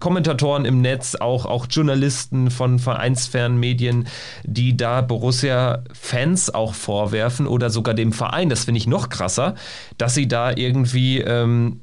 Kommentatoren 0.00 0.64
im 0.64 0.82
Netz, 0.82 1.14
auch, 1.14 1.46
auch 1.46 1.66
Journalisten 1.70 2.50
von 2.50 2.78
vereinsfernen 2.78 3.58
Medien, 3.58 4.06
die 4.44 4.76
da 4.76 5.00
Borussia-Fans 5.00 6.54
auch 6.54 6.74
vorwerfen 6.74 7.46
oder 7.46 7.70
sogar 7.70 7.94
dem 7.94 8.12
Verein, 8.12 8.48
das 8.48 8.64
finde 8.64 8.78
ich 8.78 8.86
noch 8.86 9.08
krasser, 9.08 9.54
dass 9.96 10.14
sie 10.14 10.28
da 10.28 10.52
irgendwie 10.54 11.20
ähm, 11.20 11.80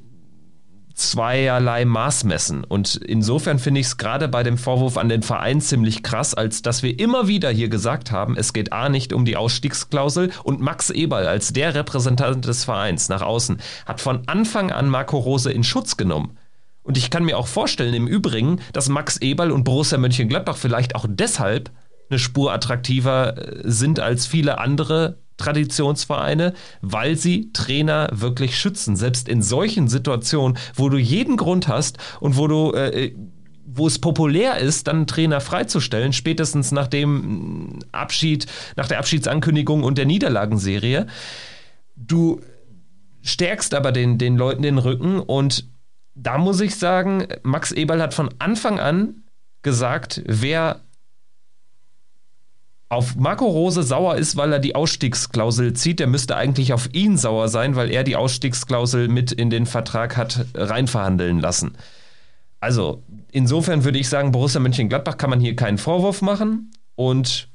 zweierlei 0.94 1.86
Maß 1.86 2.24
messen. 2.24 2.64
Und 2.64 2.96
insofern 2.96 3.60
finde 3.60 3.80
ich 3.80 3.88
es 3.88 3.98
gerade 3.98 4.28
bei 4.28 4.44
dem 4.44 4.58
Vorwurf 4.58 4.98
an 4.98 5.10
den 5.10 5.24
Verein 5.24 5.62
ziemlich 5.62 6.04
krass, 6.04 6.34
als 6.34 6.62
dass 6.62 6.84
wir 6.84 7.00
immer 7.00 7.28
wieder 7.28 7.50
hier 7.50 7.70
gesagt 7.70 8.12
haben, 8.12 8.38
es 8.38 8.54
geht 8.54 8.72
A 8.74 8.90
nicht 8.90 9.14
um 9.14 9.26
die 9.26 9.36
Ausstiegsklausel 9.36 10.32
und 10.44 10.62
Max 10.62 10.90
Eberl 10.90 11.28
als 11.28 11.54
der 11.54 11.74
Repräsentant 11.74 12.46
des 12.46 12.64
Vereins 12.64 13.10
nach 13.10 13.22
außen 13.22 13.60
hat 13.86 14.02
von 14.02 14.28
Anfang 14.28 14.72
an 14.72 14.90
Marco 14.90 15.18
Rose 15.18 15.52
in 15.52 15.64
Schutz 15.64 15.98
genommen. 15.98 16.38
Und 16.84 16.98
ich 16.98 17.10
kann 17.10 17.24
mir 17.24 17.38
auch 17.38 17.48
vorstellen, 17.48 17.94
im 17.94 18.08
Übrigen, 18.08 18.60
dass 18.74 18.90
Max 18.90 19.18
Eberl 19.18 19.52
und 19.52 19.64
Borussia 19.64 19.98
Mönchengladbach 19.98 20.58
vielleicht 20.58 20.96
auch 20.96 21.06
deshalb 21.08 21.72
eine 22.10 22.20
Spur 22.20 22.54
attraktiver 22.54 23.38
äh, 23.38 23.62
sind 23.64 24.00
als 24.00 24.28
viele 24.28 24.60
andere 24.60 25.23
Traditionsvereine, 25.38 26.54
weil 26.82 27.16
sie 27.16 27.52
Trainer 27.54 28.10
wirklich 28.12 28.58
schützen. 28.58 28.96
Selbst 28.96 29.28
in 29.28 29.42
solchen 29.42 29.88
Situationen, 29.88 30.58
wo 30.76 30.90
du 30.90 30.98
jeden 30.98 31.38
Grund 31.38 31.68
hast 31.68 31.98
und 32.20 32.38
wo 32.38 32.48
du 32.48 32.72
äh, 32.74 33.14
wo 33.66 33.88
es 33.88 34.00
populär 34.00 34.58
ist, 34.58 34.88
dann 34.88 34.98
einen 34.98 35.08
Trainer 35.08 35.42
freizustellen, 35.42 36.14
spätestens 36.14 36.72
nach 36.72 36.88
dem 36.88 37.80
Abschied, 37.92 38.46
nach 38.76 38.88
der 38.88 39.00
Abschiedsankündigung 39.00 39.84
und 39.84 39.98
der 39.98 40.06
Niederlagenserie. 40.06 41.08
Du 41.96 42.42
stärkst 43.22 43.74
aber 43.74 43.92
den, 43.92 44.18
den 44.18 44.38
Leuten 44.38 44.62
den 44.62 44.78
Rücken 44.78 45.20
und 45.20 45.66
da 46.16 46.38
muss 46.38 46.62
ich 46.62 46.76
sagen, 46.76 47.28
Max 47.42 47.72
Eberl 47.72 48.02
hat 48.02 48.14
von 48.14 48.30
Anfang 48.38 48.80
an 48.80 49.24
gesagt, 49.64 50.22
wer 50.26 50.82
auf 52.94 53.16
Marco 53.16 53.46
Rose 53.46 53.82
sauer 53.84 54.16
ist, 54.16 54.38
weil 54.38 54.54
er 54.54 54.60
die 54.60 54.76
Ausstiegsklausel 54.76 55.74
zieht, 55.74 56.00
der 56.00 56.08
müsste 56.08 56.36
eigentlich 56.36 56.74
auf 56.74 56.94
ihn 56.94 57.18
sauer 57.18 57.50
sein, 57.50 57.76
weil 57.76 57.92
er 57.92 58.04
die 58.04 58.16
Ausstiegsklausel 58.16 59.08
mit 59.08 59.32
in 59.32 59.50
den 59.50 59.66
Vertrag 59.66 60.16
hat 60.16 60.46
reinverhandeln 60.54 61.40
lassen. 61.40 61.74
Also, 62.60 63.04
insofern 63.32 63.84
würde 63.84 63.98
ich 63.98 64.08
sagen, 64.08 64.32
Borussia 64.32 64.62
Mönchengladbach 64.62 65.18
kann 65.18 65.30
man 65.30 65.40
hier 65.40 65.56
keinen 65.56 65.78
Vorwurf 65.78 66.22
machen. 66.22 66.72
Und 66.96 67.50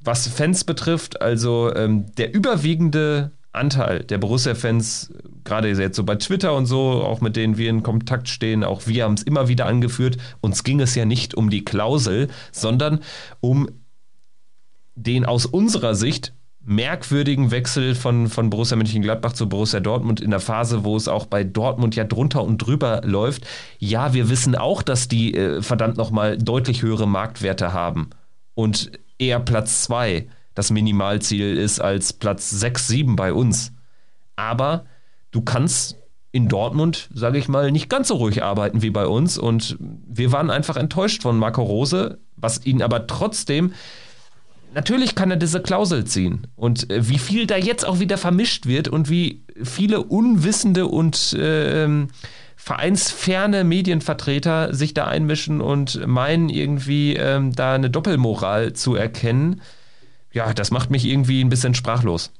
was 0.00 0.26
Fans 0.26 0.64
betrifft, 0.64 1.20
also 1.20 1.72
ähm, 1.74 2.06
der 2.16 2.34
überwiegende 2.34 3.32
Anteil 3.52 4.04
der 4.04 4.18
Borussia-Fans, 4.18 5.12
gerade 5.44 5.68
jetzt 5.68 5.96
so 5.96 6.04
bei 6.04 6.16
Twitter 6.16 6.54
und 6.54 6.66
so, 6.66 7.02
auch 7.02 7.20
mit 7.20 7.36
denen 7.36 7.56
wir 7.58 7.70
in 7.70 7.82
Kontakt 7.82 8.28
stehen, 8.28 8.64
auch 8.64 8.86
wir 8.86 9.04
haben 9.04 9.14
es 9.14 9.22
immer 9.22 9.48
wieder 9.48 9.66
angeführt, 9.66 10.16
uns 10.40 10.64
ging 10.64 10.80
es 10.80 10.94
ja 10.94 11.04
nicht 11.04 11.34
um 11.34 11.50
die 11.50 11.64
Klausel, 11.64 12.28
sondern 12.52 13.00
um 13.40 13.68
den 15.02 15.24
aus 15.24 15.46
unserer 15.46 15.94
Sicht 15.94 16.34
merkwürdigen 16.60 17.50
Wechsel 17.50 17.94
von, 17.94 18.28
von 18.28 18.50
Borussia 18.50 18.76
Mönchengladbach 18.76 19.32
zu 19.32 19.48
Borussia 19.48 19.80
Dortmund 19.80 20.20
in 20.20 20.30
der 20.30 20.40
Phase, 20.40 20.84
wo 20.84 20.96
es 20.96 21.08
auch 21.08 21.24
bei 21.24 21.42
Dortmund 21.42 21.96
ja 21.96 22.04
drunter 22.04 22.44
und 22.44 22.58
drüber 22.58 23.00
läuft. 23.04 23.46
Ja, 23.78 24.12
wir 24.12 24.28
wissen 24.28 24.54
auch, 24.54 24.82
dass 24.82 25.08
die 25.08 25.34
äh, 25.34 25.62
verdammt 25.62 25.96
nochmal 25.96 26.36
deutlich 26.36 26.82
höhere 26.82 27.08
Marktwerte 27.08 27.72
haben 27.72 28.10
und 28.54 28.92
eher 29.18 29.40
Platz 29.40 29.84
2 29.84 30.28
das 30.54 30.70
Minimalziel 30.70 31.56
ist 31.56 31.80
als 31.80 32.12
Platz 32.12 32.50
6, 32.50 32.88
7 32.88 33.16
bei 33.16 33.32
uns. 33.32 33.72
Aber 34.36 34.84
du 35.30 35.40
kannst 35.40 35.96
in 36.32 36.48
Dortmund, 36.48 37.08
sage 37.14 37.38
ich 37.38 37.48
mal, 37.48 37.70
nicht 37.72 37.88
ganz 37.88 38.08
so 38.08 38.16
ruhig 38.16 38.42
arbeiten 38.42 38.82
wie 38.82 38.90
bei 38.90 39.06
uns 39.06 39.38
und 39.38 39.78
wir 39.80 40.32
waren 40.32 40.50
einfach 40.50 40.76
enttäuscht 40.76 41.22
von 41.22 41.38
Marco 41.38 41.62
Rose, 41.62 42.18
was 42.36 42.66
ihn 42.66 42.82
aber 42.82 43.06
trotzdem 43.06 43.72
Natürlich 44.74 45.14
kann 45.14 45.30
er 45.30 45.36
diese 45.36 45.60
Klausel 45.60 46.04
ziehen. 46.04 46.46
Und 46.56 46.90
äh, 46.90 47.08
wie 47.08 47.18
viel 47.18 47.46
da 47.46 47.56
jetzt 47.56 47.86
auch 47.86 48.00
wieder 48.00 48.18
vermischt 48.18 48.66
wird 48.66 48.88
und 48.88 49.08
wie 49.08 49.44
viele 49.62 50.02
unwissende 50.02 50.86
und 50.86 51.32
äh, 51.32 51.88
vereinsferne 52.56 53.64
Medienvertreter 53.64 54.74
sich 54.74 54.92
da 54.92 55.06
einmischen 55.06 55.60
und 55.60 56.06
meinen, 56.06 56.48
irgendwie 56.48 57.14
ähm, 57.14 57.54
da 57.54 57.74
eine 57.74 57.88
Doppelmoral 57.88 58.74
zu 58.74 58.94
erkennen, 58.94 59.62
ja, 60.32 60.52
das 60.52 60.70
macht 60.70 60.90
mich 60.90 61.06
irgendwie 61.06 61.42
ein 61.42 61.48
bisschen 61.48 61.74
sprachlos. 61.74 62.30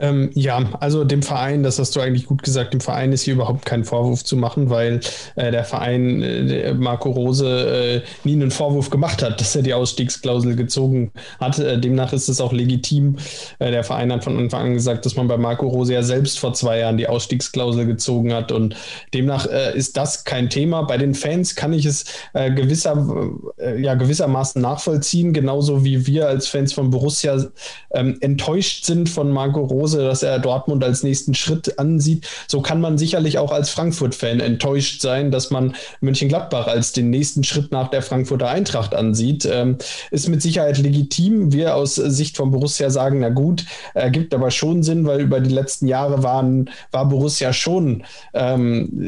Ähm, 0.00 0.30
ja, 0.34 0.70
also 0.80 1.04
dem 1.04 1.22
Verein, 1.22 1.62
das 1.62 1.78
hast 1.78 1.96
du 1.96 2.00
eigentlich 2.00 2.26
gut 2.26 2.42
gesagt, 2.42 2.72
dem 2.72 2.80
Verein 2.80 3.12
ist 3.12 3.22
hier 3.22 3.34
überhaupt 3.34 3.64
kein 3.64 3.84
Vorwurf 3.84 4.24
zu 4.24 4.36
machen, 4.36 4.70
weil 4.70 5.00
äh, 5.36 5.50
der 5.50 5.64
Verein 5.64 6.22
äh, 6.22 6.74
Marco 6.74 7.10
Rose 7.10 8.02
äh, 8.04 8.26
nie 8.26 8.34
einen 8.34 8.50
Vorwurf 8.50 8.90
gemacht 8.90 9.22
hat, 9.22 9.40
dass 9.40 9.56
er 9.56 9.62
die 9.62 9.74
Ausstiegsklausel 9.74 10.54
gezogen 10.56 11.10
hat. 11.40 11.58
Äh, 11.58 11.80
demnach 11.80 12.12
ist 12.12 12.28
es 12.28 12.40
auch 12.40 12.52
legitim. 12.52 13.16
Äh, 13.58 13.70
der 13.70 13.84
Verein 13.84 14.12
hat 14.12 14.24
von 14.24 14.38
Anfang 14.38 14.66
an 14.66 14.74
gesagt, 14.74 15.04
dass 15.04 15.16
man 15.16 15.26
bei 15.28 15.36
Marco 15.36 15.66
Rose 15.66 15.92
ja 15.92 16.02
selbst 16.02 16.38
vor 16.38 16.54
zwei 16.54 16.78
Jahren 16.78 16.96
die 16.96 17.08
Ausstiegsklausel 17.08 17.86
gezogen 17.86 18.32
hat 18.32 18.52
und 18.52 18.76
demnach 19.14 19.46
äh, 19.46 19.76
ist 19.76 19.96
das 19.96 20.24
kein 20.24 20.48
Thema. 20.50 20.82
Bei 20.82 20.96
den 20.96 21.14
Fans 21.14 21.54
kann 21.54 21.72
ich 21.72 21.84
es 21.84 22.04
gewisser, 22.32 23.30
ja, 23.78 23.94
gewissermaßen 23.94 24.60
nachvollziehen, 24.60 25.32
genauso 25.32 25.84
wie 25.84 26.06
wir 26.06 26.28
als 26.28 26.48
Fans 26.48 26.72
von 26.72 26.90
Borussia 26.90 27.46
ähm, 27.92 28.16
enttäuscht 28.20 28.84
sind 28.84 29.08
von 29.08 29.30
Marco 29.30 29.60
Rose 29.60 29.87
Rose, 29.88 30.04
dass 30.04 30.22
er 30.22 30.38
Dortmund 30.38 30.84
als 30.84 31.02
nächsten 31.02 31.34
Schritt 31.34 31.78
ansieht. 31.78 32.26
So 32.46 32.60
kann 32.60 32.80
man 32.80 32.98
sicherlich 32.98 33.38
auch 33.38 33.52
als 33.52 33.70
Frankfurt-Fan 33.70 34.40
enttäuscht 34.40 35.00
sein, 35.00 35.30
dass 35.30 35.50
man 35.50 35.74
Mönchengladbach 36.00 36.66
als 36.66 36.92
den 36.92 37.10
nächsten 37.10 37.42
Schritt 37.44 37.72
nach 37.72 37.88
der 37.88 38.02
Frankfurter 38.02 38.48
Eintracht 38.48 38.94
ansieht. 38.94 39.48
Ähm, 39.50 39.78
ist 40.10 40.28
mit 40.28 40.42
Sicherheit 40.42 40.78
legitim. 40.78 41.52
Wir 41.52 41.74
aus 41.74 41.94
Sicht 41.94 42.36
von 42.36 42.50
Borussia 42.50 42.90
sagen, 42.90 43.20
na 43.20 43.30
gut, 43.30 43.64
ergibt 43.94 44.34
aber 44.34 44.50
schon 44.50 44.82
Sinn, 44.82 45.06
weil 45.06 45.20
über 45.20 45.40
die 45.40 45.54
letzten 45.54 45.86
Jahre 45.86 46.22
waren, 46.22 46.70
war 46.92 47.08
Borussia 47.08 47.52
schon 47.52 48.04
ähm, 48.34 49.02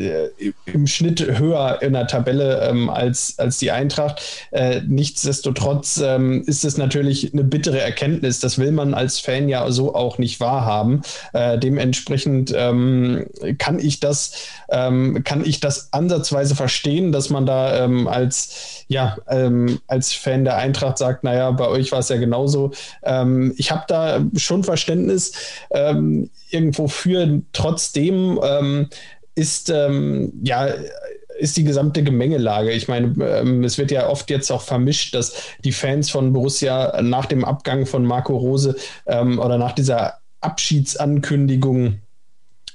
im 0.66 0.86
Schnitt 0.86 1.38
höher 1.38 1.82
in 1.82 1.92
der 1.92 2.06
Tabelle 2.06 2.68
ähm, 2.68 2.88
als, 2.88 3.34
als 3.38 3.58
die 3.58 3.70
Eintracht. 3.70 4.22
Äh, 4.50 4.80
nichtsdestotrotz 4.86 6.00
ähm, 6.02 6.42
ist 6.46 6.64
es 6.64 6.78
natürlich 6.78 7.32
eine 7.32 7.44
bittere 7.44 7.80
Erkenntnis. 7.80 8.40
Das 8.40 8.58
will 8.58 8.72
man 8.72 8.94
als 8.94 9.18
Fan 9.18 9.48
ja 9.48 9.70
so 9.70 9.94
auch 9.94 10.18
nicht 10.18 10.40
wahrhaben. 10.40 10.69
Äh, 11.32 11.58
dementsprechend 11.58 12.52
ähm, 12.56 13.26
kann 13.58 13.78
ich 13.78 14.00
das, 14.00 14.32
ähm, 14.70 15.22
kann 15.24 15.44
ich 15.44 15.60
das 15.60 15.92
ansatzweise 15.92 16.54
verstehen, 16.54 17.12
dass 17.12 17.30
man 17.30 17.46
da 17.46 17.84
ähm, 17.84 18.08
als, 18.08 18.84
ja, 18.88 19.16
ähm, 19.28 19.80
als 19.86 20.12
Fan 20.12 20.44
der 20.44 20.56
Eintracht 20.56 20.98
sagt, 20.98 21.24
naja, 21.24 21.50
bei 21.50 21.68
euch 21.68 21.92
war 21.92 22.00
es 22.00 22.08
ja 22.08 22.16
genauso. 22.16 22.72
Ähm, 23.02 23.54
ich 23.56 23.70
habe 23.70 23.84
da 23.88 24.24
schon 24.36 24.64
Verständnis 24.64 25.32
irgendwo 26.50 26.88
für. 26.88 27.42
Trotzdem 27.52 28.40
ist 29.34 29.68
ja 29.68 30.68
ist 31.40 31.56
die 31.56 31.64
gesamte 31.64 32.02
Gemengelage. 32.02 32.70
Ich 32.70 32.86
meine, 32.86 33.14
ähm, 33.24 33.64
es 33.64 33.78
wird 33.78 33.90
ja 33.90 34.08
oft 34.08 34.30
jetzt 34.30 34.50
auch 34.52 34.62
vermischt, 34.62 35.14
dass 35.14 35.34
die 35.64 35.72
Fans 35.72 36.10
von 36.10 36.32
Borussia 36.32 37.00
nach 37.02 37.26
dem 37.26 37.44
Abgang 37.44 37.86
von 37.86 38.04
Marco 38.04 38.36
Rose 38.36 38.76
ähm, 39.06 39.38
oder 39.38 39.58
nach 39.58 39.72
dieser 39.72 40.19
Abschiedsankündigung 40.40 42.00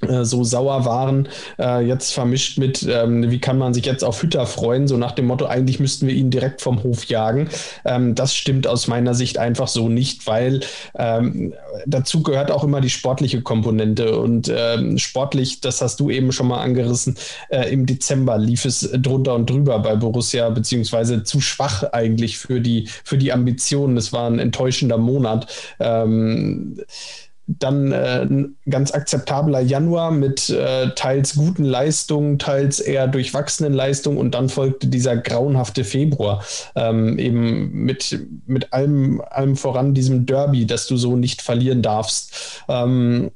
äh, 0.02 0.24
so 0.24 0.44
sauer 0.44 0.84
waren, 0.84 1.26
äh, 1.58 1.80
jetzt 1.80 2.12
vermischt 2.12 2.58
mit, 2.58 2.86
ähm, 2.88 3.30
wie 3.30 3.38
kann 3.38 3.56
man 3.56 3.72
sich 3.72 3.86
jetzt 3.86 4.04
auf 4.04 4.22
Hütter 4.22 4.44
freuen, 4.44 4.88
so 4.88 4.98
nach 4.98 5.12
dem 5.12 5.26
Motto, 5.26 5.46
eigentlich 5.46 5.80
müssten 5.80 6.06
wir 6.06 6.14
ihn 6.14 6.30
direkt 6.30 6.60
vom 6.60 6.82
Hof 6.82 7.04
jagen. 7.06 7.48
Ähm, 7.86 8.14
das 8.14 8.34
stimmt 8.34 8.66
aus 8.66 8.88
meiner 8.88 9.14
Sicht 9.14 9.38
einfach 9.38 9.68
so 9.68 9.88
nicht, 9.88 10.26
weil 10.26 10.60
ähm, 10.98 11.54
dazu 11.86 12.22
gehört 12.22 12.50
auch 12.50 12.62
immer 12.62 12.82
die 12.82 12.90
sportliche 12.90 13.40
Komponente 13.40 14.18
und 14.18 14.52
ähm, 14.54 14.98
sportlich, 14.98 15.62
das 15.62 15.80
hast 15.80 15.98
du 15.98 16.10
eben 16.10 16.30
schon 16.30 16.48
mal 16.48 16.60
angerissen, 16.60 17.16
äh, 17.48 17.72
im 17.72 17.86
Dezember 17.86 18.36
lief 18.36 18.66
es 18.66 18.90
drunter 18.98 19.34
und 19.34 19.48
drüber 19.48 19.78
bei 19.78 19.96
Borussia, 19.96 20.50
beziehungsweise 20.50 21.24
zu 21.24 21.40
schwach 21.40 21.84
eigentlich 21.92 22.36
für 22.36 22.60
die, 22.60 22.88
für 23.02 23.16
die 23.16 23.32
Ambitionen. 23.32 23.96
Es 23.96 24.12
war 24.12 24.28
ein 24.28 24.40
enttäuschender 24.40 24.98
Monat. 24.98 25.46
Ähm, 25.80 26.82
dann 27.46 27.92
äh, 27.92 28.22
ein 28.22 28.56
ganz 28.68 28.92
akzeptabler 28.92 29.60
Januar 29.60 30.10
mit 30.10 30.50
äh, 30.50 30.90
teils 30.94 31.36
guten 31.36 31.64
Leistungen, 31.64 32.38
teils 32.38 32.80
eher 32.80 33.06
durchwachsenen 33.06 33.72
Leistungen 33.72 34.18
und 34.18 34.34
dann 34.34 34.48
folgte 34.48 34.88
dieser 34.88 35.16
grauenhafte 35.16 35.84
Februar, 35.84 36.44
ähm, 36.74 37.18
eben 37.18 37.70
mit, 37.70 38.18
mit 38.46 38.72
allem, 38.72 39.22
allem 39.30 39.56
voran 39.56 39.94
diesem 39.94 40.26
Derby, 40.26 40.66
das 40.66 40.86
du 40.86 40.96
so 40.96 41.16
nicht 41.16 41.40
verlieren 41.40 41.82
darfst. 41.82 42.64
Ähm, 42.68 43.30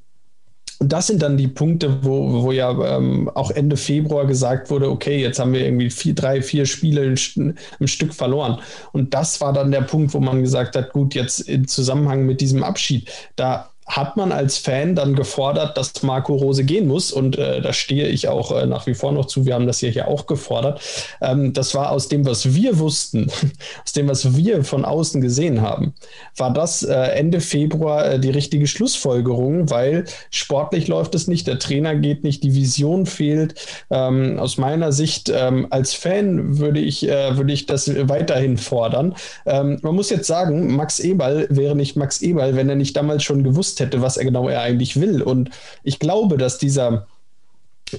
und 0.80 0.94
das 0.94 1.08
sind 1.08 1.20
dann 1.20 1.36
die 1.36 1.46
Punkte, 1.46 2.02
wo, 2.02 2.42
wo 2.42 2.52
ja 2.52 2.70
ähm, 2.96 3.30
auch 3.34 3.50
Ende 3.50 3.76
Februar 3.76 4.26
gesagt 4.26 4.70
wurde, 4.70 4.88
okay, 4.88 5.20
jetzt 5.20 5.38
haben 5.38 5.52
wir 5.52 5.62
irgendwie 5.62 5.90
vier, 5.90 6.14
drei, 6.14 6.40
vier 6.40 6.64
Spiele 6.64 7.14
im 7.34 7.86
Stück 7.86 8.14
verloren. 8.14 8.60
Und 8.92 9.12
das 9.12 9.42
war 9.42 9.52
dann 9.52 9.72
der 9.72 9.82
Punkt, 9.82 10.14
wo 10.14 10.20
man 10.20 10.40
gesagt 10.40 10.76
hat, 10.76 10.94
gut, 10.94 11.14
jetzt 11.14 11.40
im 11.40 11.68
Zusammenhang 11.68 12.24
mit 12.24 12.40
diesem 12.40 12.62
Abschied, 12.62 13.10
da 13.36 13.69
hat 13.90 14.16
man 14.16 14.30
als 14.30 14.56
Fan 14.56 14.94
dann 14.94 15.16
gefordert, 15.16 15.76
dass 15.76 16.02
Marco 16.02 16.34
Rose 16.34 16.64
gehen 16.64 16.86
muss. 16.86 17.10
Und 17.12 17.36
äh, 17.36 17.60
da 17.60 17.72
stehe 17.72 18.06
ich 18.06 18.28
auch 18.28 18.56
äh, 18.56 18.64
nach 18.66 18.86
wie 18.86 18.94
vor 18.94 19.10
noch 19.10 19.26
zu. 19.26 19.46
Wir 19.46 19.54
haben 19.54 19.66
das 19.66 19.80
hier, 19.80 19.90
hier 19.90 20.06
auch 20.06 20.26
gefordert. 20.26 20.80
Ähm, 21.20 21.52
das 21.52 21.74
war 21.74 21.90
aus 21.90 22.08
dem, 22.08 22.24
was 22.24 22.54
wir 22.54 22.78
wussten, 22.78 23.30
aus 23.84 23.92
dem, 23.92 24.08
was 24.08 24.36
wir 24.36 24.62
von 24.62 24.84
außen 24.84 25.20
gesehen 25.20 25.60
haben, 25.60 25.94
war 26.36 26.52
das 26.52 26.84
äh, 26.84 26.94
Ende 26.94 27.40
Februar 27.40 28.12
äh, 28.12 28.20
die 28.20 28.30
richtige 28.30 28.68
Schlussfolgerung, 28.68 29.70
weil 29.70 30.04
sportlich 30.30 30.86
läuft 30.86 31.16
es 31.16 31.26
nicht, 31.26 31.48
der 31.48 31.58
Trainer 31.58 31.96
geht 31.96 32.22
nicht, 32.22 32.44
die 32.44 32.54
Vision 32.54 33.06
fehlt. 33.06 33.54
Ähm, 33.90 34.38
aus 34.38 34.56
meiner 34.56 34.92
Sicht 34.92 35.32
ähm, 35.34 35.66
als 35.70 35.94
Fan 35.94 36.58
würde 36.58 36.78
ich, 36.78 37.08
äh, 37.08 37.36
würde 37.36 37.52
ich 37.52 37.66
das 37.66 37.90
weiterhin 38.08 38.56
fordern. 38.56 39.16
Ähm, 39.46 39.78
man 39.82 39.96
muss 39.96 40.10
jetzt 40.10 40.28
sagen, 40.28 40.76
Max 40.76 41.00
Eberl 41.00 41.48
wäre 41.50 41.74
nicht 41.74 41.96
Max 41.96 42.22
Eberl, 42.22 42.54
wenn 42.54 42.68
er 42.68 42.76
nicht 42.76 42.96
damals 42.96 43.24
schon 43.24 43.42
gewusst 43.42 43.79
hätte, 43.80 44.02
was 44.02 44.16
er 44.16 44.24
genau 44.24 44.48
er 44.48 44.62
eigentlich 44.62 45.00
will. 45.00 45.22
Und 45.22 45.50
ich 45.82 45.98
glaube, 45.98 46.36
dass 46.36 46.58
dieser 46.58 47.06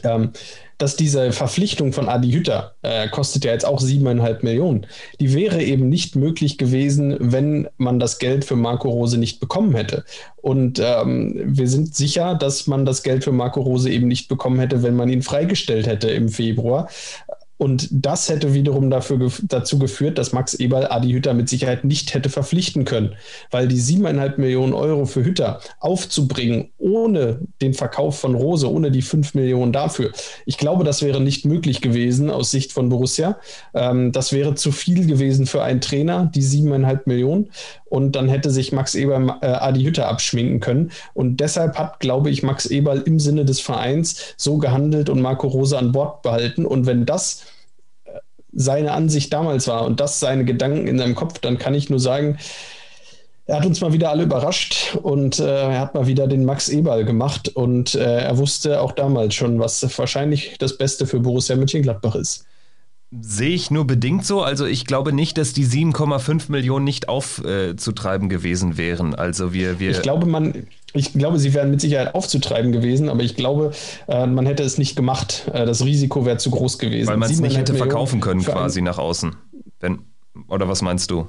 ähm, 0.03 0.31
dass 0.81 0.95
diese 0.95 1.31
Verpflichtung 1.31 1.93
von 1.93 2.09
Adi 2.09 2.31
Hütter, 2.31 2.73
äh, 2.81 3.07
kostet 3.07 3.45
ja 3.45 3.51
jetzt 3.51 3.65
auch 3.65 3.79
siebeneinhalb 3.79 4.41
Millionen, 4.41 4.87
die 5.19 5.33
wäre 5.33 5.61
eben 5.61 5.89
nicht 5.89 6.15
möglich 6.15 6.57
gewesen, 6.57 7.15
wenn 7.19 7.69
man 7.77 7.99
das 7.99 8.17
Geld 8.17 8.45
für 8.45 8.55
Marco 8.55 8.89
Rose 8.89 9.19
nicht 9.19 9.39
bekommen 9.39 9.75
hätte. 9.75 10.03
Und 10.37 10.81
ähm, 10.83 11.39
wir 11.45 11.67
sind 11.67 11.93
sicher, 11.95 12.33
dass 12.33 12.65
man 12.65 12.85
das 12.85 13.03
Geld 13.03 13.23
für 13.23 13.31
Marco 13.31 13.61
Rose 13.61 13.91
eben 13.91 14.07
nicht 14.07 14.27
bekommen 14.27 14.59
hätte, 14.59 14.81
wenn 14.81 14.95
man 14.95 15.09
ihn 15.09 15.21
freigestellt 15.21 15.85
hätte 15.85 16.09
im 16.09 16.29
Februar. 16.29 16.89
Und 17.61 17.89
das 17.91 18.27
hätte 18.27 18.55
wiederum 18.55 18.89
dafür, 18.89 19.31
dazu 19.43 19.77
geführt, 19.77 20.17
dass 20.17 20.33
Max 20.33 20.55
Eberl 20.55 20.87
Adi 20.87 21.11
Hütter 21.11 21.35
mit 21.35 21.47
Sicherheit 21.47 21.83
nicht 21.83 22.11
hätte 22.15 22.27
verpflichten 22.27 22.85
können, 22.85 23.13
weil 23.51 23.67
die 23.67 23.79
siebeneinhalb 23.79 24.39
Millionen 24.39 24.73
Euro 24.73 25.05
für 25.05 25.23
Hütter 25.23 25.59
aufzubringen, 25.79 26.71
ohne 26.79 27.37
den 27.61 27.75
Verkauf 27.75 28.19
von 28.19 28.33
Rose, 28.33 28.67
ohne 28.67 28.89
die 28.89 29.03
fünf 29.03 29.35
Millionen 29.35 29.71
dafür, 29.73 30.11
ich 30.47 30.57
glaube, 30.57 30.83
das 30.83 31.03
wäre 31.03 31.21
nicht 31.21 31.45
möglich 31.45 31.81
gewesen 31.81 32.31
aus 32.31 32.49
Sicht 32.49 32.71
von 32.71 32.89
Borussia. 32.89 33.37
Ähm, 33.75 34.11
das 34.11 34.33
wäre 34.33 34.55
zu 34.55 34.71
viel 34.71 35.05
gewesen 35.05 35.45
für 35.45 35.61
einen 35.61 35.81
Trainer, 35.81 36.31
die 36.33 36.41
siebeneinhalb 36.41 37.05
Millionen. 37.05 37.51
Und 37.85 38.15
dann 38.15 38.27
hätte 38.27 38.49
sich 38.49 38.71
Max 38.71 38.95
Eberl 38.95 39.35
äh, 39.41 39.45
Adi 39.45 39.83
Hütter 39.83 40.07
abschminken 40.07 40.61
können. 40.61 40.91
Und 41.13 41.37
deshalb 41.41 41.77
hat, 41.77 41.99
glaube 41.99 42.31
ich, 42.31 42.41
Max 42.41 42.65
Eberl 42.65 43.03
im 43.05 43.19
Sinne 43.19 43.45
des 43.45 43.59
Vereins 43.59 44.33
so 44.35 44.57
gehandelt 44.57 45.09
und 45.09 45.21
Marco 45.21 45.47
Rose 45.47 45.77
an 45.77 45.91
Bord 45.91 46.23
behalten. 46.23 46.65
Und 46.65 46.87
wenn 46.87 47.05
das 47.05 47.43
seine 48.53 48.91
Ansicht 48.91 49.31
damals 49.33 49.67
war 49.67 49.85
und 49.85 49.99
das 49.99 50.19
seine 50.19 50.45
Gedanken 50.45 50.87
in 50.87 50.97
seinem 50.97 51.15
Kopf, 51.15 51.39
dann 51.39 51.57
kann 51.57 51.73
ich 51.73 51.89
nur 51.89 51.99
sagen, 51.99 52.37
er 53.45 53.57
hat 53.57 53.65
uns 53.65 53.81
mal 53.81 53.91
wieder 53.91 54.11
alle 54.11 54.23
überrascht 54.23 54.95
und 55.01 55.39
äh, 55.39 55.45
er 55.45 55.79
hat 55.79 55.93
mal 55.93 56.07
wieder 56.07 56.27
den 56.27 56.45
Max 56.45 56.69
Eberl 56.69 57.05
gemacht 57.05 57.49
und 57.49 57.95
äh, 57.95 58.19
er 58.19 58.37
wusste 58.37 58.81
auch 58.81 58.91
damals 58.91 59.35
schon, 59.35 59.59
was 59.59 59.85
wahrscheinlich 59.97 60.55
das 60.59 60.77
Beste 60.77 61.05
für 61.05 61.19
Borussia 61.19 61.55
Mönchengladbach 61.55 62.15
ist. 62.15 62.45
Sehe 63.19 63.49
ich 63.49 63.69
nur 63.69 63.85
bedingt 63.85 64.25
so. 64.25 64.41
Also 64.41 64.65
ich 64.65 64.85
glaube 64.85 65.11
nicht, 65.11 65.37
dass 65.37 65.51
die 65.51 65.65
7,5 65.65 66.49
Millionen 66.49 66.85
nicht 66.85 67.09
aufzutreiben 67.09 68.27
äh, 68.27 68.33
gewesen 68.33 68.77
wären. 68.77 69.15
Also 69.15 69.51
wir, 69.51 69.81
wir. 69.81 69.91
Ich 69.91 70.01
glaube, 70.01 70.27
man, 70.27 70.67
ich 70.93 71.13
glaube, 71.13 71.39
sie 71.39 71.53
wären 71.53 71.71
mit 71.71 71.81
Sicherheit 71.81 72.15
aufzutreiben 72.15 72.71
gewesen, 72.71 73.09
aber 73.09 73.23
ich 73.23 73.35
glaube, 73.35 73.71
äh, 74.07 74.25
man 74.27 74.45
hätte 74.45 74.63
es 74.63 74.77
nicht 74.77 74.95
gemacht. 74.95 75.49
Äh, 75.53 75.65
das 75.65 75.83
Risiko 75.85 76.25
wäre 76.25 76.37
zu 76.37 76.51
groß 76.51 76.77
gewesen. 76.77 77.07
Weil 77.07 77.17
man 77.17 77.31
es 77.31 77.39
nicht 77.39 77.57
hätte 77.57 77.75
verkaufen 77.75 78.19
können, 78.19 78.41
quasi 78.43 78.81
nach 78.81 78.97
außen. 78.97 79.35
Wenn, 79.79 79.99
oder 80.47 80.67
was 80.67 80.81
meinst 80.81 81.11
du? 81.11 81.27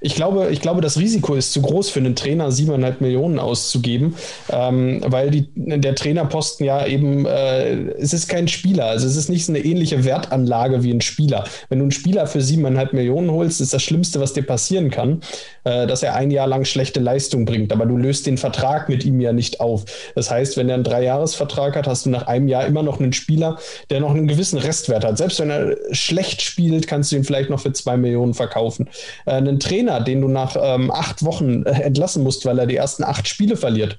Ich 0.00 0.14
glaube, 0.14 0.48
ich 0.50 0.60
glaube, 0.60 0.80
das 0.80 0.98
Risiko 0.98 1.34
ist 1.34 1.52
zu 1.52 1.62
groß 1.62 1.90
für 1.90 2.00
einen 2.00 2.16
Trainer, 2.16 2.50
siebeneinhalb 2.52 3.00
Millionen 3.00 3.38
auszugeben, 3.38 4.16
ähm, 4.50 5.00
weil 5.06 5.30
die, 5.30 5.48
der 5.54 5.94
Trainerposten 5.94 6.66
ja 6.66 6.86
eben, 6.86 7.26
äh, 7.26 7.74
es 7.98 8.12
ist 8.12 8.28
kein 8.28 8.48
Spieler, 8.48 8.86
also 8.86 9.06
es 9.06 9.16
ist 9.16 9.28
nicht 9.28 9.44
so 9.44 9.52
eine 9.52 9.64
ähnliche 9.64 10.04
Wertanlage 10.04 10.82
wie 10.82 10.92
ein 10.92 11.00
Spieler. 11.00 11.44
Wenn 11.68 11.78
du 11.78 11.84
einen 11.84 11.92
Spieler 11.92 12.26
für 12.26 12.40
siebeneinhalb 12.40 12.92
Millionen 12.92 13.30
holst, 13.30 13.60
ist 13.60 13.72
das 13.72 13.82
Schlimmste, 13.82 14.20
was 14.20 14.32
dir 14.32 14.42
passieren 14.42 14.90
kann, 14.90 15.20
äh, 15.64 15.86
dass 15.86 16.02
er 16.02 16.14
ein 16.14 16.30
Jahr 16.30 16.46
lang 16.46 16.64
schlechte 16.64 17.00
Leistung 17.00 17.44
bringt, 17.44 17.72
aber 17.72 17.86
du 17.86 17.96
löst 17.96 18.26
den 18.26 18.38
Vertrag 18.38 18.88
mit 18.88 19.04
ihm 19.04 19.20
ja 19.20 19.32
nicht 19.32 19.60
auf. 19.60 19.84
Das 20.14 20.30
heißt, 20.30 20.56
wenn 20.56 20.68
er 20.68 20.76
einen 20.76 20.84
Dreijahresvertrag 20.84 21.76
hat, 21.76 21.86
hast 21.86 22.06
du 22.06 22.10
nach 22.10 22.26
einem 22.26 22.48
Jahr 22.48 22.66
immer 22.66 22.82
noch 22.82 23.00
einen 23.00 23.12
Spieler, 23.12 23.58
der 23.90 24.00
noch 24.00 24.10
einen 24.10 24.28
gewissen 24.28 24.58
Restwert 24.58 25.04
hat. 25.04 25.18
Selbst 25.18 25.40
wenn 25.40 25.50
er 25.50 25.76
schlecht 25.92 26.42
spielt, 26.42 26.86
kannst 26.86 27.12
du 27.12 27.16
ihn 27.16 27.24
vielleicht 27.24 27.50
noch 27.50 27.60
für 27.60 27.72
zwei 27.72 27.96
Millionen 27.96 28.34
verkaufen. 28.34 28.88
Äh, 29.26 29.32
einen 29.32 29.60
Trainer, 29.60 29.71
den 30.00 30.20
du 30.20 30.28
nach 30.28 30.56
ähm, 30.60 30.90
acht 30.90 31.24
Wochen 31.24 31.64
äh, 31.64 31.82
entlassen 31.82 32.22
musst, 32.22 32.44
weil 32.44 32.58
er 32.58 32.66
die 32.66 32.76
ersten 32.76 33.04
acht 33.04 33.26
Spiele 33.26 33.56
verliert, 33.56 33.98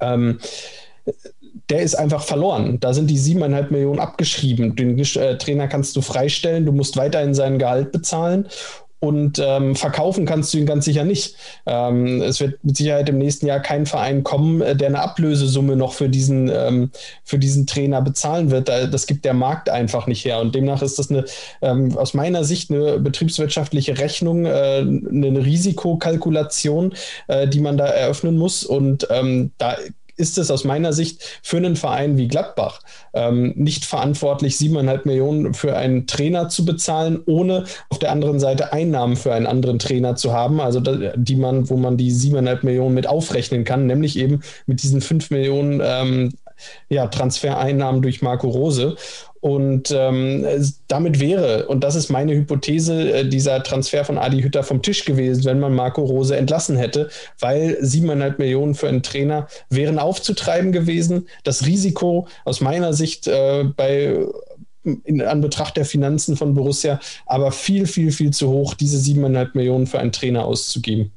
ähm, 0.00 0.38
der 1.70 1.82
ist 1.82 1.94
einfach 1.94 2.22
verloren. 2.22 2.80
Da 2.80 2.92
sind 2.92 3.08
die 3.08 3.18
siebeneinhalb 3.18 3.70
Millionen 3.70 4.00
abgeschrieben. 4.00 4.76
Den 4.76 4.98
äh, 4.98 5.38
Trainer 5.38 5.68
kannst 5.68 5.96
du 5.96 6.00
freistellen, 6.00 6.66
du 6.66 6.72
musst 6.72 6.96
weiterhin 6.96 7.34
sein 7.34 7.58
Gehalt 7.58 7.92
bezahlen 7.92 8.48
und 9.00 9.40
ähm, 9.44 9.76
verkaufen 9.76 10.26
kannst 10.26 10.52
du 10.52 10.58
ihn 10.58 10.66
ganz 10.66 10.84
sicher 10.84 11.04
nicht. 11.04 11.36
Ähm, 11.66 12.20
es 12.20 12.40
wird 12.40 12.62
mit 12.64 12.76
Sicherheit 12.76 13.08
im 13.08 13.18
nächsten 13.18 13.46
Jahr 13.46 13.60
kein 13.60 13.86
Verein 13.86 14.24
kommen, 14.24 14.60
äh, 14.60 14.74
der 14.74 14.88
eine 14.88 15.00
Ablösesumme 15.00 15.76
noch 15.76 15.92
für 15.92 16.08
diesen, 16.08 16.50
ähm, 16.52 16.90
für 17.22 17.38
diesen 17.38 17.66
Trainer 17.66 18.02
bezahlen 18.02 18.50
wird. 18.50 18.68
Das 18.68 19.06
gibt 19.06 19.24
der 19.24 19.34
Markt 19.34 19.70
einfach 19.70 20.06
nicht 20.08 20.24
her. 20.24 20.40
Und 20.40 20.54
demnach 20.54 20.82
ist 20.82 20.98
das 20.98 21.10
eine, 21.10 21.24
ähm, 21.62 21.96
aus 21.96 22.14
meiner 22.14 22.42
Sicht 22.42 22.70
eine 22.70 22.98
betriebswirtschaftliche 22.98 23.98
Rechnung, 23.98 24.46
äh, 24.46 24.78
eine 24.80 25.44
Risikokalkulation, 25.44 26.94
äh, 27.28 27.46
die 27.46 27.60
man 27.60 27.76
da 27.76 27.86
eröffnen 27.86 28.36
muss. 28.36 28.64
Und 28.64 29.06
ähm, 29.10 29.52
da 29.58 29.76
ist 30.18 30.38
es 30.38 30.50
aus 30.50 30.64
meiner 30.64 30.92
Sicht 30.92 31.22
für 31.42 31.56
einen 31.56 31.76
Verein 31.76 32.16
wie 32.16 32.28
Gladbach 32.28 32.80
ähm, 33.14 33.52
nicht 33.56 33.84
verantwortlich, 33.84 34.56
siebeneinhalb 34.56 35.06
Millionen 35.06 35.54
für 35.54 35.76
einen 35.76 36.06
Trainer 36.06 36.48
zu 36.48 36.64
bezahlen, 36.64 37.20
ohne 37.26 37.64
auf 37.88 37.98
der 37.98 38.12
anderen 38.12 38.40
Seite 38.40 38.72
Einnahmen 38.72 39.16
für 39.16 39.32
einen 39.32 39.46
anderen 39.46 39.78
Trainer 39.78 40.16
zu 40.16 40.32
haben, 40.32 40.60
also 40.60 40.80
die 40.80 41.36
man, 41.36 41.70
wo 41.70 41.76
man 41.76 41.96
die 41.96 42.10
siebeneinhalb 42.10 42.64
Millionen 42.64 42.94
mit 42.94 43.06
aufrechnen 43.06 43.64
kann, 43.64 43.86
nämlich 43.86 44.18
eben 44.18 44.40
mit 44.66 44.82
diesen 44.82 45.00
fünf 45.00 45.30
Millionen 45.30 45.80
ähm, 45.84 46.32
ja, 46.88 47.06
Transfereinnahmen 47.06 48.02
durch 48.02 48.22
Marco 48.22 48.48
Rose. 48.48 48.96
Und 49.40 49.94
ähm, 49.96 50.44
damit 50.88 51.20
wäre, 51.20 51.68
und 51.68 51.84
das 51.84 51.94
ist 51.94 52.10
meine 52.10 52.34
Hypothese, 52.34 53.12
äh, 53.12 53.28
dieser 53.28 53.62
Transfer 53.62 54.04
von 54.04 54.18
Adi 54.18 54.42
Hütter 54.42 54.64
vom 54.64 54.82
Tisch 54.82 55.04
gewesen, 55.04 55.44
wenn 55.44 55.60
man 55.60 55.74
Marco 55.74 56.02
Rose 56.02 56.36
entlassen 56.36 56.76
hätte, 56.76 57.08
weil 57.38 57.76
siebeneinhalb 57.80 58.38
Millionen 58.38 58.74
für 58.74 58.88
einen 58.88 59.02
Trainer 59.02 59.46
wären 59.70 59.98
aufzutreiben 59.98 60.72
gewesen. 60.72 61.28
Das 61.44 61.66
Risiko 61.66 62.26
aus 62.44 62.60
meiner 62.60 62.92
Sicht 62.92 63.28
äh, 63.28 63.64
bei 63.76 64.26
in 65.04 65.20
Anbetracht 65.20 65.76
der 65.76 65.84
Finanzen 65.84 66.36
von 66.36 66.54
Borussia 66.54 66.98
aber 67.26 67.52
viel, 67.52 67.86
viel, 67.86 68.10
viel 68.10 68.30
zu 68.30 68.48
hoch, 68.48 68.74
diese 68.74 68.98
siebeneinhalb 68.98 69.54
Millionen 69.54 69.86
für 69.86 69.98
einen 69.98 70.12
Trainer 70.12 70.46
auszugeben 70.46 71.12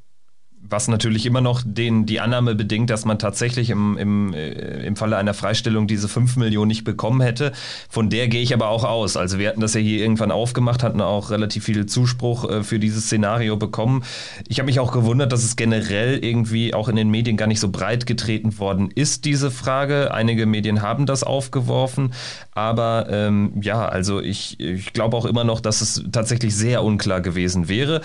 was 0.72 0.88
natürlich 0.88 1.26
immer 1.26 1.40
noch 1.40 1.62
den, 1.64 2.06
die 2.06 2.18
Annahme 2.20 2.54
bedingt, 2.54 2.90
dass 2.90 3.04
man 3.04 3.18
tatsächlich 3.18 3.70
im, 3.70 3.96
im, 3.98 4.34
äh, 4.34 4.84
im 4.86 4.96
Falle 4.96 5.16
einer 5.16 5.34
Freistellung 5.34 5.86
diese 5.86 6.08
5 6.08 6.36
Millionen 6.36 6.68
nicht 6.68 6.84
bekommen 6.84 7.20
hätte. 7.20 7.52
Von 7.88 8.10
der 8.10 8.28
gehe 8.28 8.42
ich 8.42 8.54
aber 8.54 8.68
auch 8.68 8.84
aus. 8.84 9.16
Also 9.16 9.38
wir 9.38 9.48
hatten 9.48 9.60
das 9.60 9.74
ja 9.74 9.80
hier 9.80 10.00
irgendwann 10.00 10.30
aufgemacht, 10.30 10.82
hatten 10.82 11.00
auch 11.00 11.30
relativ 11.30 11.64
viel 11.64 11.86
Zuspruch 11.86 12.48
äh, 12.48 12.62
für 12.64 12.78
dieses 12.78 13.04
Szenario 13.04 13.56
bekommen. 13.56 14.02
Ich 14.48 14.58
habe 14.58 14.66
mich 14.66 14.80
auch 14.80 14.92
gewundert, 14.92 15.32
dass 15.32 15.44
es 15.44 15.56
generell 15.56 16.18
irgendwie 16.24 16.74
auch 16.74 16.88
in 16.88 16.96
den 16.96 17.10
Medien 17.10 17.36
gar 17.36 17.46
nicht 17.46 17.60
so 17.60 17.68
breit 17.68 18.06
getreten 18.06 18.58
worden 18.58 18.90
ist, 18.90 19.24
diese 19.26 19.50
Frage. 19.50 20.12
Einige 20.12 20.46
Medien 20.46 20.82
haben 20.82 21.06
das 21.06 21.22
aufgeworfen, 21.22 22.14
aber 22.52 23.06
ähm, 23.10 23.52
ja, 23.60 23.86
also 23.86 24.20
ich, 24.20 24.58
ich 24.58 24.92
glaube 24.92 25.16
auch 25.16 25.26
immer 25.26 25.44
noch, 25.44 25.60
dass 25.60 25.82
es 25.82 26.02
tatsächlich 26.10 26.56
sehr 26.56 26.82
unklar 26.82 27.20
gewesen 27.20 27.68
wäre. 27.68 28.00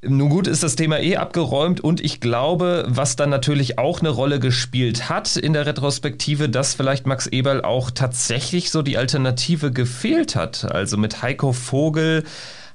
Nun 0.00 0.28
gut, 0.28 0.46
ist 0.46 0.62
das 0.62 0.76
Thema 0.76 1.00
eh 1.00 1.16
abgeräumt 1.16 1.80
und 1.80 2.00
ich 2.00 2.20
glaube, 2.20 2.84
was 2.86 3.16
dann 3.16 3.30
natürlich 3.30 3.80
auch 3.80 3.98
eine 3.98 4.10
Rolle 4.10 4.38
gespielt 4.38 5.08
hat 5.08 5.36
in 5.36 5.54
der 5.54 5.66
Retrospektive, 5.66 6.48
dass 6.48 6.74
vielleicht 6.74 7.08
Max 7.08 7.26
Eberl 7.26 7.62
auch 7.62 7.90
tatsächlich 7.90 8.70
so 8.70 8.82
die 8.82 8.96
Alternative 8.96 9.72
gefehlt 9.72 10.36
hat. 10.36 10.70
Also 10.70 10.96
mit 10.98 11.22
Heiko 11.22 11.52
Vogel 11.52 12.22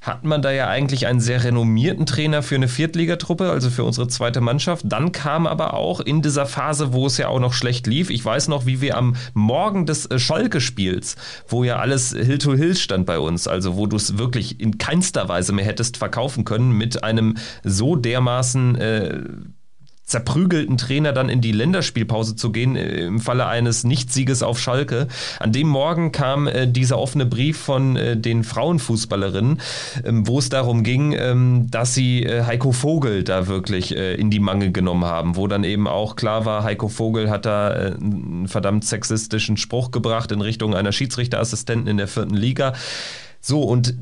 hat 0.03 0.25
man 0.25 0.41
da 0.41 0.51
ja 0.51 0.67
eigentlich 0.67 1.07
einen 1.07 1.21
sehr 1.21 1.45
renommierten 1.45 2.05
Trainer 2.05 2.43
für 2.43 2.55
eine 2.55 2.67
Viertligatruppe, 2.67 3.49
also 3.49 3.69
für 3.69 3.85
unsere 3.85 4.09
zweite 4.09 4.41
Mannschaft. 4.41 4.83
Dann 4.87 5.13
kam 5.13 5.47
aber 5.47 5.73
auch 5.73 6.01
in 6.01 6.21
dieser 6.21 6.45
Phase, 6.45 6.91
wo 6.91 7.07
es 7.07 7.17
ja 7.17 7.29
auch 7.29 7.39
noch 7.39 7.53
schlecht 7.53 7.87
lief, 7.87 8.09
ich 8.09 8.23
weiß 8.23 8.49
noch, 8.49 8.65
wie 8.65 8.81
wir 8.81 8.97
am 8.97 9.15
Morgen 9.33 9.85
des 9.85 10.05
äh, 10.05 10.19
Schalke-Spiels, 10.19 11.15
wo 11.47 11.63
ja 11.63 11.77
alles 11.77 12.11
Hill 12.11 12.37
to 12.37 12.53
Hill 12.53 12.75
stand 12.75 13.05
bei 13.05 13.17
uns, 13.17 13.47
also 13.47 13.77
wo 13.77 13.87
du 13.87 13.95
es 13.95 14.17
wirklich 14.17 14.59
in 14.59 14.77
keinster 14.77 15.29
Weise 15.29 15.53
mehr 15.53 15.65
hättest 15.65 15.95
verkaufen 15.95 16.43
können 16.43 16.73
mit 16.73 17.03
einem 17.03 17.35
so 17.63 17.95
dermaßen 17.95 18.75
äh, 18.75 19.23
zerprügelten 20.13 20.77
Trainer 20.77 21.11
dann 21.11 21.27
in 21.27 21.41
die 21.41 21.51
Länderspielpause 21.51 22.35
zu 22.35 22.51
gehen, 22.51 22.75
äh, 22.75 23.05
im 23.05 23.19
Falle 23.19 23.47
eines 23.47 23.83
Nichtsieges 23.83 24.43
auf 24.43 24.59
Schalke. 24.59 25.07
An 25.39 25.51
dem 25.51 25.67
Morgen 25.67 26.11
kam 26.11 26.47
äh, 26.47 26.67
dieser 26.67 26.99
offene 26.99 27.25
Brief 27.25 27.57
von 27.57 27.95
äh, 27.95 28.15
den 28.15 28.43
Frauenfußballerinnen, 28.43 29.59
ähm, 30.05 30.27
wo 30.27 30.37
es 30.37 30.49
darum 30.49 30.83
ging, 30.83 31.13
ähm, 31.13 31.65
dass 31.71 31.95
sie 31.95 32.23
äh, 32.23 32.43
Heiko 32.43 32.71
Vogel 32.71 33.23
da 33.23 33.47
wirklich 33.47 33.95
äh, 33.95 34.13
in 34.13 34.29
die 34.29 34.39
Mangel 34.39 34.71
genommen 34.71 35.05
haben, 35.05 35.35
wo 35.35 35.47
dann 35.47 35.63
eben 35.63 35.87
auch 35.87 36.15
klar 36.15 36.45
war, 36.45 36.63
Heiko 36.63 36.89
Vogel 36.89 37.31
hat 37.31 37.47
da 37.47 37.73
äh, 37.73 37.93
einen 37.95 38.47
verdammt 38.47 38.85
sexistischen 38.85 39.57
Spruch 39.57 39.89
gebracht 39.89 40.31
in 40.31 40.41
Richtung 40.41 40.75
einer 40.75 40.91
Schiedsrichterassistentin 40.91 41.87
in 41.87 41.97
der 41.97 42.07
vierten 42.07 42.35
Liga. 42.35 42.73
So, 43.41 43.63
und 43.63 43.95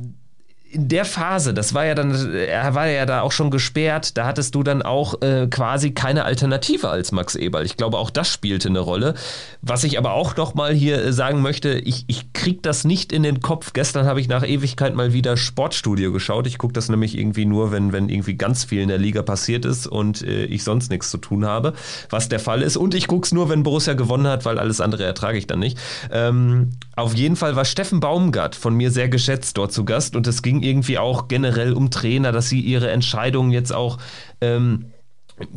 in 0.71 0.87
der 0.87 1.03
Phase, 1.03 1.53
das 1.53 1.73
war 1.73 1.85
ja 1.85 1.95
dann, 1.95 2.33
er 2.33 2.73
war 2.75 2.87
ja 2.87 3.05
da 3.05 3.21
auch 3.21 3.33
schon 3.33 3.51
gesperrt, 3.51 4.17
da 4.17 4.25
hattest 4.25 4.55
du 4.55 4.63
dann 4.63 4.81
auch 4.81 5.21
äh, 5.21 5.47
quasi 5.47 5.91
keine 5.91 6.23
Alternative 6.23 6.89
als 6.89 7.11
Max 7.11 7.35
Eberl. 7.35 7.65
Ich 7.65 7.75
glaube, 7.75 7.97
auch 7.97 8.09
das 8.09 8.29
spielte 8.29 8.69
eine 8.69 8.79
Rolle. 8.79 9.15
Was 9.61 9.83
ich 9.83 9.97
aber 9.97 10.13
auch 10.13 10.37
noch 10.37 10.53
mal 10.53 10.73
hier 10.73 11.03
äh, 11.03 11.11
sagen 11.11 11.41
möchte, 11.41 11.73
ich, 11.73 12.05
ich 12.07 12.31
krieg 12.31 12.63
das 12.63 12.85
nicht 12.85 13.11
in 13.11 13.23
den 13.23 13.41
Kopf. 13.41 13.73
Gestern 13.73 14.05
habe 14.05 14.21
ich 14.21 14.29
nach 14.29 14.47
Ewigkeit 14.47 14.95
mal 14.95 15.11
wieder 15.11 15.35
Sportstudio 15.35 16.13
geschaut. 16.13 16.47
Ich 16.47 16.57
gucke 16.57 16.73
das 16.73 16.87
nämlich 16.87 17.17
irgendwie 17.17 17.45
nur, 17.45 17.71
wenn, 17.71 17.91
wenn 17.91 18.07
irgendwie 18.07 18.35
ganz 18.35 18.63
viel 18.63 18.81
in 18.81 18.87
der 18.87 18.97
Liga 18.97 19.23
passiert 19.23 19.65
ist 19.65 19.87
und 19.87 20.21
äh, 20.21 20.45
ich 20.45 20.63
sonst 20.63 20.89
nichts 20.89 21.11
zu 21.11 21.17
tun 21.17 21.45
habe, 21.45 21.73
was 22.09 22.29
der 22.29 22.39
Fall 22.39 22.61
ist. 22.61 22.77
Und 22.77 22.95
ich 22.95 23.07
gucke 23.07 23.25
es 23.25 23.33
nur, 23.33 23.49
wenn 23.49 23.63
Borussia 23.63 23.93
gewonnen 23.93 24.27
hat, 24.27 24.45
weil 24.45 24.57
alles 24.57 24.79
andere 24.79 25.03
ertrage 25.03 25.37
ich 25.37 25.47
dann 25.47 25.59
nicht. 25.59 25.77
Ähm, 26.11 26.69
auf 26.95 27.13
jeden 27.13 27.35
Fall 27.35 27.55
war 27.57 27.65
Steffen 27.65 27.99
Baumgart 27.99 28.55
von 28.55 28.73
mir 28.73 28.89
sehr 28.91 29.09
geschätzt 29.09 29.57
dort 29.57 29.73
zu 29.73 29.83
Gast 29.83 30.15
und 30.15 30.27
es 30.27 30.41
ging 30.41 30.60
irgendwie 30.63 30.97
auch 30.97 31.27
generell 31.27 31.73
um 31.73 31.89
Trainer, 31.89 32.31
dass 32.31 32.49
sie 32.49 32.59
ihre 32.59 32.91
Entscheidungen 32.91 33.51
jetzt 33.51 33.73
auch 33.73 33.97
ähm, 34.41 34.90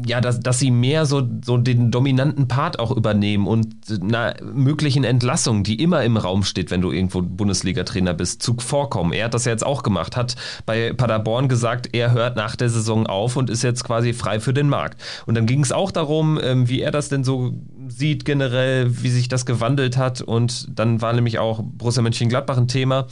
ja, 0.07 0.21
dass, 0.21 0.41
dass 0.41 0.59
sie 0.59 0.71
mehr 0.71 1.07
so, 1.07 1.23
so 1.45 1.57
den 1.57 1.91
dominanten 1.91 2.49
Part 2.49 2.79
auch 2.79 2.91
übernehmen 2.91 3.47
und 3.47 3.75
einer 3.91 4.35
möglichen 4.43 5.05
Entlassung, 5.05 5.63
die 5.65 5.83
immer 5.83 6.05
im 6.05 6.17
Raum 6.17 6.45
steht, 6.45 6.71
wenn 6.71 6.81
du 6.81 6.93
irgendwo 6.93 7.23
Bundesliga-Trainer 7.23 8.15
bist, 8.15 8.43
Zug 8.43 8.63
vorkommen. 8.63 9.13
Er 9.13 9.27
hat 9.27 9.35
das 9.35 9.45
ja 9.45 9.53
jetzt 9.53 9.65
auch 9.65 9.83
gemacht, 9.83 10.17
hat 10.17 10.37
bei 10.67 10.93
Paderborn 10.93 11.49
gesagt, 11.49 11.91
er 11.93 12.13
hört 12.13 12.37
nach 12.37 12.57
der 12.57 12.69
Saison 12.69 13.07
auf 13.07 13.37
und 13.37 13.51
ist 13.51 13.63
jetzt 13.63 13.85
quasi 13.85 14.13
frei 14.13 14.41
für 14.41 14.55
den 14.55 14.69
Markt. 14.69 15.01
Und 15.27 15.35
dann 15.35 15.47
ging 15.47 15.63
es 15.63 15.73
auch 15.73 15.91
darum, 15.91 16.39
ähm, 16.43 16.69
wie 16.69 16.81
er 16.81 16.91
das 16.91 17.09
denn 17.09 17.25
so 17.25 17.55
sieht 17.89 18.25
generell, 18.25 19.03
wie 19.03 19.11
sich 19.11 19.29
das 19.29 19.47
gewandelt 19.47 19.97
hat 19.97 20.21
und 20.23 20.69
dann 20.79 21.03
war 21.03 21.13
nämlich 21.13 21.39
auch 21.39 21.61
Borussia 21.63 22.03
Mönchengladbach 22.03 22.57
ein 22.57 22.69
Thema. 22.69 23.07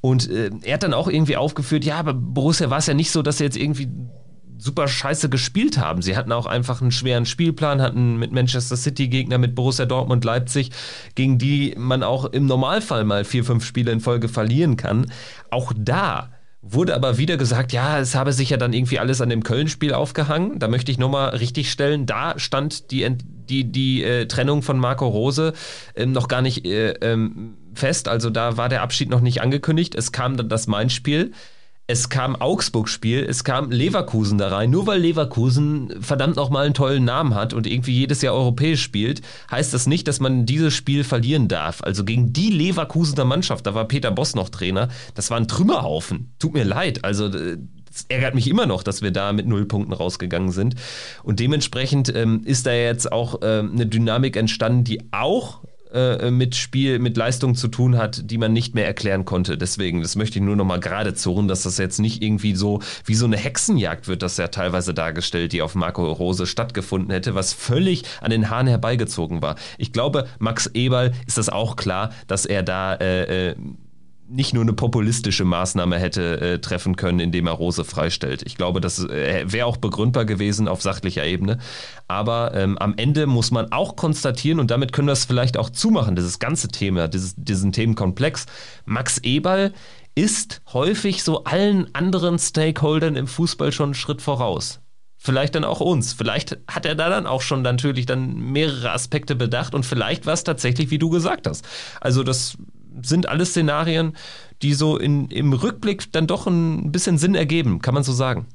Und 0.00 0.30
äh, 0.30 0.50
er 0.62 0.74
hat 0.74 0.82
dann 0.82 0.94
auch 0.94 1.08
irgendwie 1.08 1.36
aufgeführt, 1.36 1.84
ja, 1.84 1.98
aber 1.98 2.14
Borussia 2.14 2.70
war 2.70 2.78
es 2.78 2.86
ja 2.86 2.94
nicht 2.94 3.10
so, 3.10 3.22
dass 3.22 3.40
er 3.40 3.46
jetzt 3.46 3.56
irgendwie 3.56 3.88
super 4.58 4.88
scheiße 4.88 5.28
gespielt 5.28 5.78
haben. 5.78 6.02
Sie 6.02 6.16
hatten 6.16 6.32
auch 6.32 6.46
einfach 6.46 6.82
einen 6.82 6.90
schweren 6.90 7.26
Spielplan, 7.26 7.80
hatten 7.80 8.16
mit 8.18 8.32
Manchester 8.32 8.76
City 8.76 9.08
Gegner, 9.08 9.38
mit 9.38 9.54
Borussia 9.54 9.86
Dortmund, 9.86 10.24
Leipzig, 10.24 10.70
gegen 11.14 11.38
die 11.38 11.74
man 11.78 12.02
auch 12.02 12.24
im 12.26 12.46
Normalfall 12.46 13.04
mal 13.04 13.24
vier, 13.24 13.44
fünf 13.44 13.64
Spiele 13.64 13.92
in 13.92 14.00
Folge 14.00 14.28
verlieren 14.28 14.76
kann. 14.76 15.10
Auch 15.50 15.72
da 15.76 16.30
wurde 16.60 16.94
aber 16.94 17.18
wieder 17.18 17.36
gesagt, 17.36 17.72
ja, 17.72 17.98
es 17.98 18.14
habe 18.14 18.32
sich 18.32 18.50
ja 18.50 18.56
dann 18.56 18.72
irgendwie 18.72 18.98
alles 18.98 19.20
an 19.20 19.28
dem 19.28 19.44
Köln-Spiel 19.44 19.94
aufgehangen. 19.94 20.58
Da 20.58 20.68
möchte 20.68 20.90
ich 20.90 20.98
nochmal 20.98 21.30
richtig 21.36 21.70
stellen, 21.70 22.04
da 22.04 22.38
stand 22.38 22.90
die, 22.90 23.08
die, 23.16 23.70
die 23.70 24.02
äh, 24.02 24.26
Trennung 24.26 24.62
von 24.62 24.78
Marco 24.78 25.06
Rose 25.06 25.52
ähm, 25.94 26.12
noch 26.12 26.28
gar 26.28 26.42
nicht 26.42 26.66
äh, 26.66 26.90
ähm, 27.00 27.56
fest. 27.74 28.08
Also 28.08 28.28
da 28.28 28.56
war 28.56 28.68
der 28.68 28.82
Abschied 28.82 29.08
noch 29.08 29.20
nicht 29.20 29.40
angekündigt. 29.40 29.94
Es 29.94 30.10
kam 30.10 30.36
dann 30.36 30.48
das 30.48 30.66
Main-Spiel. 30.66 31.32
Es 31.90 32.10
kam 32.10 32.36
Augsburg-Spiel, 32.36 33.24
es 33.24 33.44
kam 33.44 33.70
Leverkusen 33.70 34.36
da 34.36 34.48
rein. 34.48 34.68
Nur 34.68 34.86
weil 34.86 35.00
Leverkusen 35.00 36.02
verdammt 36.02 36.36
nochmal 36.36 36.66
einen 36.66 36.74
tollen 36.74 37.06
Namen 37.06 37.34
hat 37.34 37.54
und 37.54 37.66
irgendwie 37.66 37.94
jedes 37.94 38.20
Jahr 38.20 38.34
europäisch 38.34 38.82
spielt, 38.82 39.22
heißt 39.50 39.72
das 39.72 39.86
nicht, 39.86 40.06
dass 40.06 40.20
man 40.20 40.44
dieses 40.44 40.74
Spiel 40.74 41.02
verlieren 41.02 41.48
darf. 41.48 41.82
Also 41.82 42.04
gegen 42.04 42.34
die 42.34 42.50
Leverkusener 42.50 43.24
Mannschaft, 43.24 43.66
da 43.66 43.74
war 43.74 43.88
Peter 43.88 44.10
Boss 44.10 44.34
noch 44.34 44.50
Trainer, 44.50 44.88
das 45.14 45.30
war 45.30 45.38
ein 45.38 45.48
Trümmerhaufen. 45.48 46.34
Tut 46.38 46.52
mir 46.52 46.64
leid. 46.64 47.06
Also 47.06 47.24
es 47.28 48.04
ärgert 48.10 48.34
mich 48.34 48.50
immer 48.50 48.66
noch, 48.66 48.82
dass 48.82 49.00
wir 49.00 49.10
da 49.10 49.32
mit 49.32 49.46
null 49.46 49.64
Punkten 49.64 49.94
rausgegangen 49.94 50.52
sind. 50.52 50.74
Und 51.22 51.40
dementsprechend 51.40 52.14
ähm, 52.14 52.42
ist 52.44 52.66
da 52.66 52.72
jetzt 52.74 53.10
auch 53.10 53.40
ähm, 53.40 53.72
eine 53.72 53.86
Dynamik 53.86 54.36
entstanden, 54.36 54.84
die 54.84 55.00
auch 55.10 55.60
äh, 55.92 56.30
mit 56.30 56.54
Spiel, 56.56 56.98
mit 56.98 57.16
Leistung 57.16 57.54
zu 57.54 57.68
tun 57.68 57.96
hat, 57.96 58.30
die 58.30 58.38
man 58.38 58.52
nicht 58.52 58.74
mehr 58.74 58.86
erklären 58.86 59.24
konnte. 59.24 59.56
Deswegen, 59.56 60.02
das 60.02 60.16
möchte 60.16 60.38
ich 60.38 60.44
nur 60.44 60.56
noch 60.56 60.64
mal 60.64 60.80
gerade 60.80 61.14
zurren, 61.14 61.48
dass 61.48 61.62
das 61.62 61.78
jetzt 61.78 61.98
nicht 61.98 62.22
irgendwie 62.22 62.54
so 62.54 62.80
wie 63.04 63.14
so 63.14 63.26
eine 63.26 63.36
Hexenjagd 63.36 64.08
wird, 64.08 64.22
das 64.22 64.36
ja 64.36 64.48
teilweise 64.48 64.94
dargestellt, 64.94 65.52
die 65.52 65.62
auf 65.62 65.74
Marco 65.74 66.10
Rose 66.10 66.46
stattgefunden 66.46 67.10
hätte, 67.10 67.34
was 67.34 67.52
völlig 67.52 68.04
an 68.20 68.30
den 68.30 68.50
Haaren 68.50 68.66
herbeigezogen 68.66 69.42
war. 69.42 69.56
Ich 69.78 69.92
glaube, 69.92 70.26
Max 70.38 70.66
Eberl 70.74 71.12
ist 71.26 71.38
das 71.38 71.48
auch 71.48 71.76
klar, 71.76 72.10
dass 72.26 72.46
er 72.46 72.62
da 72.62 72.94
äh, 72.94 73.50
äh, 73.50 73.54
nicht 74.28 74.52
nur 74.52 74.62
eine 74.62 74.74
populistische 74.74 75.44
Maßnahme 75.44 75.98
hätte 75.98 76.40
äh, 76.40 76.58
treffen 76.58 76.96
können, 76.96 77.18
indem 77.18 77.46
er 77.46 77.54
Rose 77.54 77.84
freistellt. 77.84 78.42
Ich 78.44 78.56
glaube, 78.56 78.80
das 78.80 78.98
äh, 79.04 79.44
wäre 79.46 79.66
auch 79.66 79.78
begründbar 79.78 80.26
gewesen 80.26 80.68
auf 80.68 80.82
sachlicher 80.82 81.24
Ebene. 81.24 81.58
Aber 82.08 82.54
ähm, 82.54 82.76
am 82.78 82.94
Ende 82.96 83.26
muss 83.26 83.50
man 83.50 83.72
auch 83.72 83.96
konstatieren, 83.96 84.60
und 84.60 84.70
damit 84.70 84.92
können 84.92 85.08
wir 85.08 85.12
es 85.12 85.24
vielleicht 85.24 85.56
auch 85.56 85.70
zumachen, 85.70 86.14
dieses 86.14 86.38
ganze 86.38 86.68
Thema, 86.68 87.08
dieses, 87.08 87.34
diesen 87.36 87.72
Themenkomplex. 87.72 88.46
Max 88.84 89.18
Eberl 89.18 89.72
ist 90.14 90.60
häufig 90.72 91.22
so 91.22 91.44
allen 91.44 91.94
anderen 91.94 92.38
Stakeholdern 92.38 93.16
im 93.16 93.26
Fußball 93.26 93.72
schon 93.72 93.88
einen 93.88 93.94
Schritt 93.94 94.20
voraus. 94.20 94.80
Vielleicht 95.16 95.54
dann 95.54 95.64
auch 95.64 95.80
uns. 95.80 96.12
Vielleicht 96.12 96.58
hat 96.68 96.86
er 96.86 96.94
da 96.94 97.08
dann 97.08 97.26
auch 97.26 97.42
schon 97.42 97.62
natürlich 97.62 98.06
dann 98.06 98.34
mehrere 98.36 98.92
Aspekte 98.92 99.34
bedacht 99.34 99.74
und 99.74 99.84
vielleicht 99.84 100.26
war 100.26 100.34
es 100.34 100.44
tatsächlich, 100.44 100.90
wie 100.90 100.98
du 100.98 101.10
gesagt 101.10 101.46
hast. 101.48 101.66
Also 102.00 102.22
das 102.22 102.56
sind 103.02 103.28
alles 103.28 103.50
Szenarien, 103.50 104.16
die 104.62 104.74
so 104.74 104.96
in, 104.96 105.28
im 105.28 105.52
Rückblick 105.52 106.12
dann 106.12 106.26
doch 106.26 106.46
ein 106.46 106.90
bisschen 106.92 107.18
Sinn 107.18 107.34
ergeben, 107.34 107.80
kann 107.80 107.94
man 107.94 108.02
so 108.02 108.12
sagen. 108.12 108.46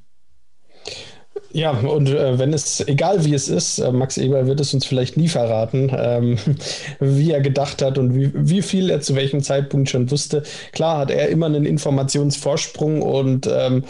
Ja, 1.52 1.72
und 1.72 2.10
äh, 2.10 2.40
wenn 2.40 2.52
es, 2.52 2.86
egal 2.88 3.26
wie 3.26 3.34
es 3.34 3.48
ist, 3.48 3.78
äh, 3.78 3.92
Max 3.92 4.18
Eber 4.18 4.48
wird 4.48 4.60
es 4.60 4.74
uns 4.74 4.86
vielleicht 4.86 5.18
nie 5.18 5.28
verraten, 5.28 5.92
ähm, 5.96 6.38
wie 7.00 7.32
er 7.32 7.42
gedacht 7.42 7.82
hat 7.82 7.98
und 7.98 8.16
wie, 8.16 8.32
wie 8.34 8.62
viel 8.62 8.90
er 8.90 9.02
zu 9.02 9.16
welchem 9.16 9.42
Zeitpunkt 9.42 9.90
schon 9.90 10.10
wusste. 10.10 10.44
Klar 10.72 10.98
hat 10.98 11.12
er 11.12 11.30
immer 11.30 11.46
einen 11.46 11.66
Informationsvorsprung 11.66 13.04
und 13.04 13.48
ähm, 13.52 13.84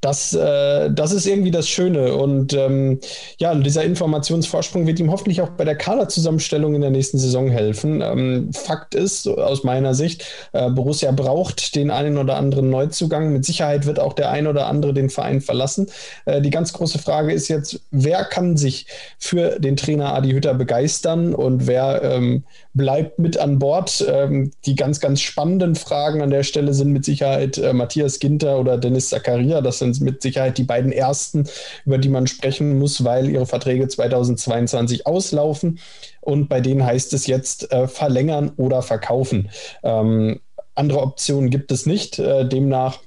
das, 0.00 0.32
äh, 0.32 0.90
das 0.90 1.12
ist 1.12 1.26
irgendwie 1.26 1.50
das 1.50 1.68
Schöne. 1.68 2.14
Und 2.14 2.52
ähm, 2.52 3.00
ja, 3.38 3.54
dieser 3.54 3.84
Informationsvorsprung 3.84 4.86
wird 4.86 5.00
ihm 5.00 5.10
hoffentlich 5.10 5.40
auch 5.40 5.50
bei 5.50 5.64
der 5.64 5.76
Kaderzusammenstellung 5.76 6.74
in 6.74 6.80
der 6.80 6.90
nächsten 6.90 7.18
Saison 7.18 7.48
helfen. 7.48 8.00
Ähm, 8.00 8.52
Fakt 8.52 8.94
ist, 8.94 9.26
aus 9.26 9.64
meiner 9.64 9.94
Sicht, 9.94 10.24
äh, 10.52 10.70
Borussia 10.70 11.10
braucht 11.10 11.74
den 11.74 11.90
einen 11.90 12.18
oder 12.18 12.36
anderen 12.36 12.70
Neuzugang. 12.70 13.32
Mit 13.32 13.44
Sicherheit 13.44 13.86
wird 13.86 13.98
auch 13.98 14.12
der 14.12 14.30
ein 14.30 14.46
oder 14.46 14.66
andere 14.66 14.94
den 14.94 15.10
Verein 15.10 15.40
verlassen. 15.40 15.88
Äh, 16.26 16.40
die 16.42 16.50
ganz 16.50 16.72
große 16.72 16.98
Frage 16.98 17.32
ist 17.32 17.48
jetzt, 17.48 17.80
wer 17.90 18.24
kann 18.24 18.56
sich 18.56 18.86
für 19.18 19.58
den 19.58 19.76
Trainer 19.76 20.14
Adi 20.14 20.30
Hütter 20.30 20.54
begeistern 20.54 21.34
und 21.34 21.66
wer 21.66 22.02
ähm, 22.02 22.44
bleibt 22.74 23.18
mit 23.18 23.36
an 23.36 23.58
Bord? 23.58 24.04
Ähm, 24.08 24.52
die 24.64 24.76
ganz, 24.76 25.00
ganz 25.00 25.20
spannenden 25.20 25.74
Fragen 25.74 26.22
an 26.22 26.30
der 26.30 26.44
Stelle 26.44 26.72
sind 26.72 26.92
mit 26.92 27.04
Sicherheit 27.04 27.58
äh, 27.58 27.72
Matthias 27.72 28.20
Ginter 28.20 28.58
oder 28.60 28.78
Dennis 28.78 29.08
Zakaria. 29.08 29.60
Das 29.60 29.78
sind 29.78 29.87
sind 29.94 30.04
mit 30.04 30.22
Sicherheit 30.22 30.58
die 30.58 30.64
beiden 30.64 30.92
ersten, 30.92 31.48
über 31.84 31.98
die 31.98 32.08
man 32.08 32.26
sprechen 32.26 32.78
muss, 32.78 33.04
weil 33.04 33.28
ihre 33.28 33.46
Verträge 33.46 33.88
2022 33.88 35.06
auslaufen. 35.06 35.78
Und 36.20 36.48
bei 36.48 36.60
denen 36.60 36.84
heißt 36.84 37.12
es 37.14 37.26
jetzt 37.26 37.72
äh, 37.72 37.88
verlängern 37.88 38.52
oder 38.56 38.82
verkaufen. 38.82 39.50
Ähm, 39.82 40.40
andere 40.74 41.00
Optionen 41.00 41.50
gibt 41.50 41.72
es 41.72 41.86
nicht. 41.86 42.18
Äh, 42.18 42.46
demnach 42.46 42.98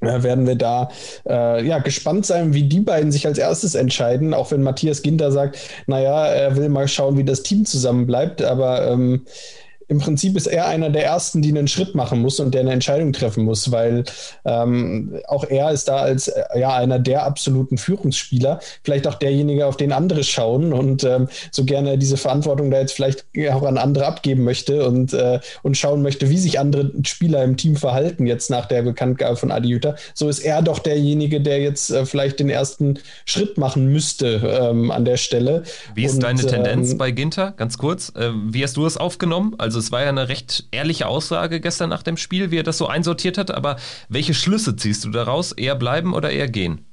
äh, 0.00 0.22
werden 0.22 0.46
wir 0.46 0.54
da 0.54 0.90
äh, 1.28 1.66
ja, 1.66 1.78
gespannt 1.78 2.24
sein, 2.24 2.54
wie 2.54 2.64
die 2.64 2.80
beiden 2.80 3.10
sich 3.10 3.26
als 3.26 3.38
erstes 3.38 3.74
entscheiden, 3.74 4.32
auch 4.32 4.50
wenn 4.52 4.62
Matthias 4.62 5.02
Ginter 5.02 5.32
sagt, 5.32 5.58
naja, 5.86 6.26
er 6.26 6.56
will 6.56 6.68
mal 6.68 6.86
schauen, 6.86 7.18
wie 7.18 7.24
das 7.24 7.42
Team 7.42 7.64
zusammenbleibt, 7.64 8.42
aber 8.42 8.88
ähm, 8.88 9.24
im 9.88 9.98
Prinzip 9.98 10.36
ist 10.36 10.46
er 10.46 10.66
einer 10.66 10.90
der 10.90 11.04
ersten, 11.04 11.42
die 11.42 11.48
einen 11.48 11.66
Schritt 11.66 11.94
machen 11.94 12.20
muss 12.20 12.38
und 12.40 12.52
der 12.52 12.60
eine 12.60 12.72
Entscheidung 12.72 13.12
treffen 13.12 13.44
muss, 13.44 13.72
weil 13.72 14.04
ähm, 14.44 15.18
auch 15.26 15.44
er 15.44 15.70
ist 15.72 15.88
da 15.88 15.96
als 15.96 16.28
äh, 16.28 16.42
ja 16.58 16.74
einer 16.74 16.98
der 16.98 17.24
absoluten 17.24 17.78
Führungsspieler, 17.78 18.60
vielleicht 18.82 19.06
auch 19.06 19.14
derjenige, 19.14 19.66
auf 19.66 19.76
den 19.76 19.92
andere 19.92 20.24
schauen 20.24 20.72
und 20.72 21.04
ähm, 21.04 21.28
so 21.50 21.64
gerne 21.64 21.96
diese 21.96 22.18
Verantwortung 22.18 22.70
da 22.70 22.80
jetzt 22.80 22.92
vielleicht 22.92 23.24
auch 23.50 23.62
an 23.62 23.78
andere 23.78 24.06
abgeben 24.06 24.44
möchte 24.44 24.86
und, 24.86 25.14
äh, 25.14 25.40
und 25.62 25.76
schauen 25.76 26.02
möchte, 26.02 26.28
wie 26.28 26.38
sich 26.38 26.60
andere 26.60 26.92
Spieler 27.04 27.42
im 27.42 27.56
Team 27.56 27.76
verhalten 27.76 28.26
jetzt 28.26 28.50
nach 28.50 28.66
der 28.66 28.82
Bekanntgabe 28.82 29.36
von 29.36 29.50
Adi 29.50 29.70
Hütter. 29.70 29.96
So 30.14 30.28
ist 30.28 30.40
er 30.40 30.60
doch 30.60 30.80
derjenige, 30.80 31.40
der 31.40 31.60
jetzt 31.60 31.90
äh, 31.90 32.04
vielleicht 32.04 32.40
den 32.40 32.50
ersten 32.50 32.98
Schritt 33.24 33.56
machen 33.56 33.86
müsste 33.86 34.68
ähm, 34.70 34.90
an 34.90 35.06
der 35.06 35.16
Stelle. 35.16 35.62
Wie 35.94 36.04
ist 36.04 36.14
und, 36.14 36.22
deine 36.22 36.44
Tendenz 36.44 36.92
ähm, 36.92 36.98
bei 36.98 37.10
Ginter? 37.10 37.54
Ganz 37.56 37.78
kurz. 37.78 38.12
Äh, 38.14 38.30
wie 38.48 38.62
hast 38.62 38.76
du 38.76 38.84
es 38.84 38.98
aufgenommen? 38.98 39.54
Also 39.56 39.77
also 39.78 39.86
es 39.86 39.92
war 39.92 40.02
ja 40.02 40.08
eine 40.08 40.28
recht 40.28 40.64
ehrliche 40.72 41.06
Aussage 41.06 41.60
gestern 41.60 41.88
nach 41.88 42.02
dem 42.02 42.16
Spiel, 42.16 42.50
wie 42.50 42.58
er 42.58 42.64
das 42.64 42.78
so 42.78 42.88
einsortiert 42.88 43.38
hat. 43.38 43.52
Aber 43.52 43.76
welche 44.08 44.34
Schlüsse 44.34 44.74
ziehst 44.74 45.04
du 45.04 45.10
daraus? 45.10 45.52
Eher 45.52 45.76
bleiben 45.76 46.14
oder 46.14 46.30
eher 46.30 46.48
gehen? 46.48 46.84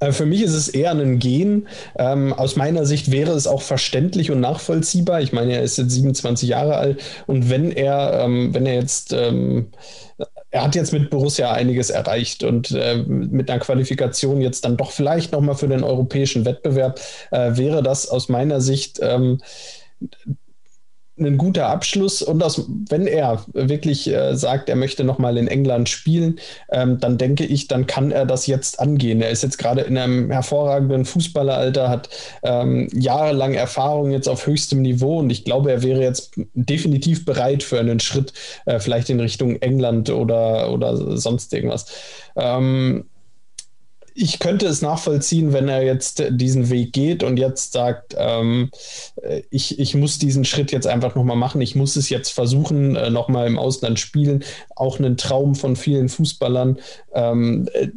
Äh, 0.00 0.12
für 0.12 0.24
mich 0.24 0.40
ist 0.40 0.54
es 0.54 0.68
eher 0.68 0.92
ein 0.92 1.18
Gehen. 1.18 1.68
Ähm, 1.98 2.32
aus 2.32 2.56
meiner 2.56 2.86
Sicht 2.86 3.12
wäre 3.12 3.32
es 3.32 3.46
auch 3.46 3.60
verständlich 3.60 4.30
und 4.30 4.40
nachvollziehbar. 4.40 5.20
Ich 5.20 5.34
meine, 5.34 5.56
er 5.56 5.62
ist 5.62 5.76
jetzt 5.76 5.90
27 5.90 6.48
Jahre 6.48 6.76
alt 6.76 7.02
und 7.26 7.50
wenn 7.50 7.70
er, 7.70 8.20
ähm, 8.24 8.54
wenn 8.54 8.64
er 8.64 8.76
jetzt, 8.76 9.12
ähm, 9.12 9.68
er 10.50 10.64
hat 10.64 10.74
jetzt 10.74 10.94
mit 10.94 11.10
Borussia 11.10 11.52
einiges 11.52 11.90
erreicht 11.90 12.44
und 12.44 12.70
äh, 12.70 12.96
mit 12.96 13.50
einer 13.50 13.60
Qualifikation 13.60 14.40
jetzt 14.40 14.64
dann 14.64 14.78
doch 14.78 14.90
vielleicht 14.90 15.32
nochmal 15.32 15.56
für 15.56 15.68
den 15.68 15.84
europäischen 15.84 16.46
Wettbewerb, 16.46 16.98
äh, 17.30 17.58
wäre 17.58 17.82
das 17.82 18.08
aus 18.08 18.30
meiner 18.30 18.62
Sicht 18.62 19.00
ähm, 19.02 19.42
ein 21.18 21.38
guter 21.38 21.68
Abschluss 21.68 22.22
und 22.22 22.42
aus, 22.42 22.64
wenn 22.88 23.06
er 23.06 23.44
wirklich 23.52 24.08
äh, 24.08 24.34
sagt, 24.34 24.68
er 24.68 24.76
möchte 24.76 25.04
nochmal 25.04 25.36
in 25.36 25.46
England 25.46 25.88
spielen, 25.88 26.40
ähm, 26.72 26.98
dann 26.98 27.18
denke 27.18 27.44
ich, 27.44 27.68
dann 27.68 27.86
kann 27.86 28.10
er 28.10 28.26
das 28.26 28.46
jetzt 28.46 28.80
angehen. 28.80 29.22
Er 29.22 29.30
ist 29.30 29.42
jetzt 29.42 29.58
gerade 29.58 29.82
in 29.82 29.96
einem 29.96 30.30
hervorragenden 30.30 31.04
Fußballeralter, 31.04 31.88
hat 31.88 32.08
ähm, 32.42 32.88
jahrelang 32.92 33.54
Erfahrung 33.54 34.10
jetzt 34.10 34.28
auf 34.28 34.46
höchstem 34.46 34.82
Niveau 34.82 35.20
und 35.20 35.30
ich 35.30 35.44
glaube, 35.44 35.70
er 35.70 35.82
wäre 35.82 36.02
jetzt 36.02 36.32
definitiv 36.54 37.24
bereit 37.24 37.62
für 37.62 37.78
einen 37.78 38.00
Schritt, 38.00 38.32
äh, 38.66 38.80
vielleicht 38.80 39.08
in 39.08 39.20
Richtung 39.20 39.56
England 39.56 40.10
oder, 40.10 40.72
oder 40.72 41.16
sonst 41.16 41.52
irgendwas. 41.52 41.86
Ähm, 42.36 43.04
ich 44.14 44.38
könnte 44.38 44.66
es 44.66 44.80
nachvollziehen, 44.80 45.52
wenn 45.52 45.68
er 45.68 45.82
jetzt 45.82 46.22
diesen 46.30 46.70
Weg 46.70 46.92
geht 46.92 47.22
und 47.24 47.36
jetzt 47.36 47.72
sagt, 47.72 48.14
ähm, 48.16 48.70
äh, 49.20 49.42
ich, 49.50 49.78
ich 49.78 49.94
muss 49.94 50.18
diesen 50.18 50.44
Schritt 50.44 50.70
jetzt 50.70 50.86
einfach 50.86 51.16
nochmal 51.16 51.36
machen, 51.36 51.60
ich 51.60 51.74
muss 51.74 51.96
es 51.96 52.08
jetzt 52.08 52.30
versuchen, 52.30 52.94
äh, 52.94 53.10
nochmal 53.10 53.46
im 53.46 53.58
Ausland 53.58 53.98
spielen. 53.98 54.44
Auch 54.76 55.00
ein 55.00 55.16
Traum 55.16 55.56
von 55.56 55.74
vielen 55.74 56.08
Fußballern. 56.08 56.78
Ähm, 57.12 57.68
äh, 57.72 57.88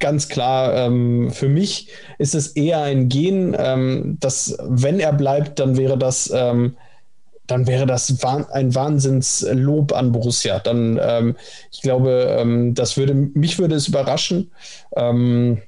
ganz 0.00 0.28
klar, 0.28 0.74
ähm, 0.74 1.30
für 1.30 1.48
mich 1.48 1.88
ist 2.18 2.34
es 2.34 2.48
eher 2.48 2.82
ein 2.82 3.08
Gehen, 3.08 3.56
ähm, 3.58 4.18
dass 4.20 4.58
wenn 4.62 5.00
er 5.00 5.14
bleibt, 5.14 5.58
dann 5.58 5.78
wäre 5.78 5.96
das 5.96 6.30
ähm, 6.34 6.76
dann 7.46 7.66
wäre 7.66 7.86
das 7.86 8.14
ein 8.22 8.74
Wahnsinnslob 8.74 9.92
an 9.92 10.12
Borussia. 10.12 10.58
Dann, 10.60 10.98
ähm, 11.02 11.36
ich 11.70 11.82
glaube, 11.82 12.36
ähm, 12.38 12.74
das 12.74 12.96
würde, 12.96 13.14
mich 13.14 13.58
würde 13.58 13.74
es 13.74 13.88
überraschen. 13.88 14.50
Ähm, 14.96 15.60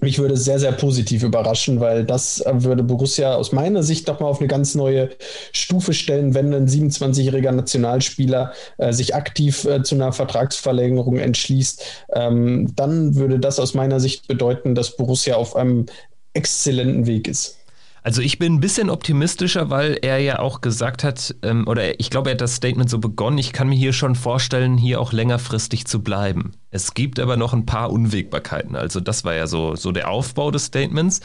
mich 0.00 0.18
würde 0.18 0.36
sehr, 0.36 0.58
sehr 0.58 0.72
positiv 0.72 1.22
überraschen, 1.22 1.80
weil 1.80 2.04
das 2.04 2.42
würde 2.46 2.82
Borussia 2.82 3.34
aus 3.34 3.52
meiner 3.52 3.82
Sicht 3.82 4.08
doch 4.08 4.18
mal 4.18 4.28
auf 4.28 4.38
eine 4.40 4.48
ganz 4.48 4.74
neue 4.74 5.10
Stufe 5.52 5.92
stellen, 5.92 6.34
wenn 6.34 6.54
ein 6.54 6.68
27-jähriger 6.68 7.52
Nationalspieler 7.52 8.52
äh, 8.78 8.92
sich 8.92 9.14
aktiv 9.14 9.64
äh, 9.66 9.82
zu 9.82 9.96
einer 9.96 10.12
Vertragsverlängerung 10.12 11.18
entschließt. 11.18 11.84
Ähm, 12.14 12.72
dann 12.74 13.16
würde 13.16 13.38
das 13.38 13.58
aus 13.58 13.74
meiner 13.74 14.00
Sicht 14.00 14.26
bedeuten, 14.26 14.74
dass 14.74 14.96
Borussia 14.96 15.36
auf 15.36 15.54
einem 15.54 15.86
exzellenten 16.32 17.06
Weg 17.06 17.28
ist. 17.28 17.59
Also 18.02 18.22
ich 18.22 18.38
bin 18.38 18.54
ein 18.54 18.60
bisschen 18.60 18.88
optimistischer, 18.88 19.68
weil 19.68 19.98
er 20.00 20.18
ja 20.18 20.38
auch 20.38 20.60
gesagt 20.60 21.04
hat, 21.04 21.34
ähm, 21.42 21.66
oder 21.66 22.00
ich 22.00 22.10
glaube, 22.10 22.30
er 22.30 22.34
hat 22.34 22.40
das 22.40 22.54
Statement 22.54 22.88
so 22.88 22.98
begonnen, 22.98 23.38
ich 23.38 23.52
kann 23.52 23.68
mir 23.68 23.76
hier 23.76 23.92
schon 23.92 24.14
vorstellen, 24.14 24.78
hier 24.78 25.00
auch 25.00 25.12
längerfristig 25.12 25.86
zu 25.86 26.02
bleiben. 26.02 26.52
Es 26.72 26.94
gibt 26.94 27.18
aber 27.18 27.36
noch 27.36 27.52
ein 27.52 27.66
paar 27.66 27.90
Unwägbarkeiten. 27.90 28.76
Also 28.76 29.00
das 29.00 29.24
war 29.24 29.34
ja 29.34 29.48
so, 29.48 29.74
so 29.74 29.90
der 29.90 30.08
Aufbau 30.08 30.52
des 30.52 30.66
Statements. 30.66 31.20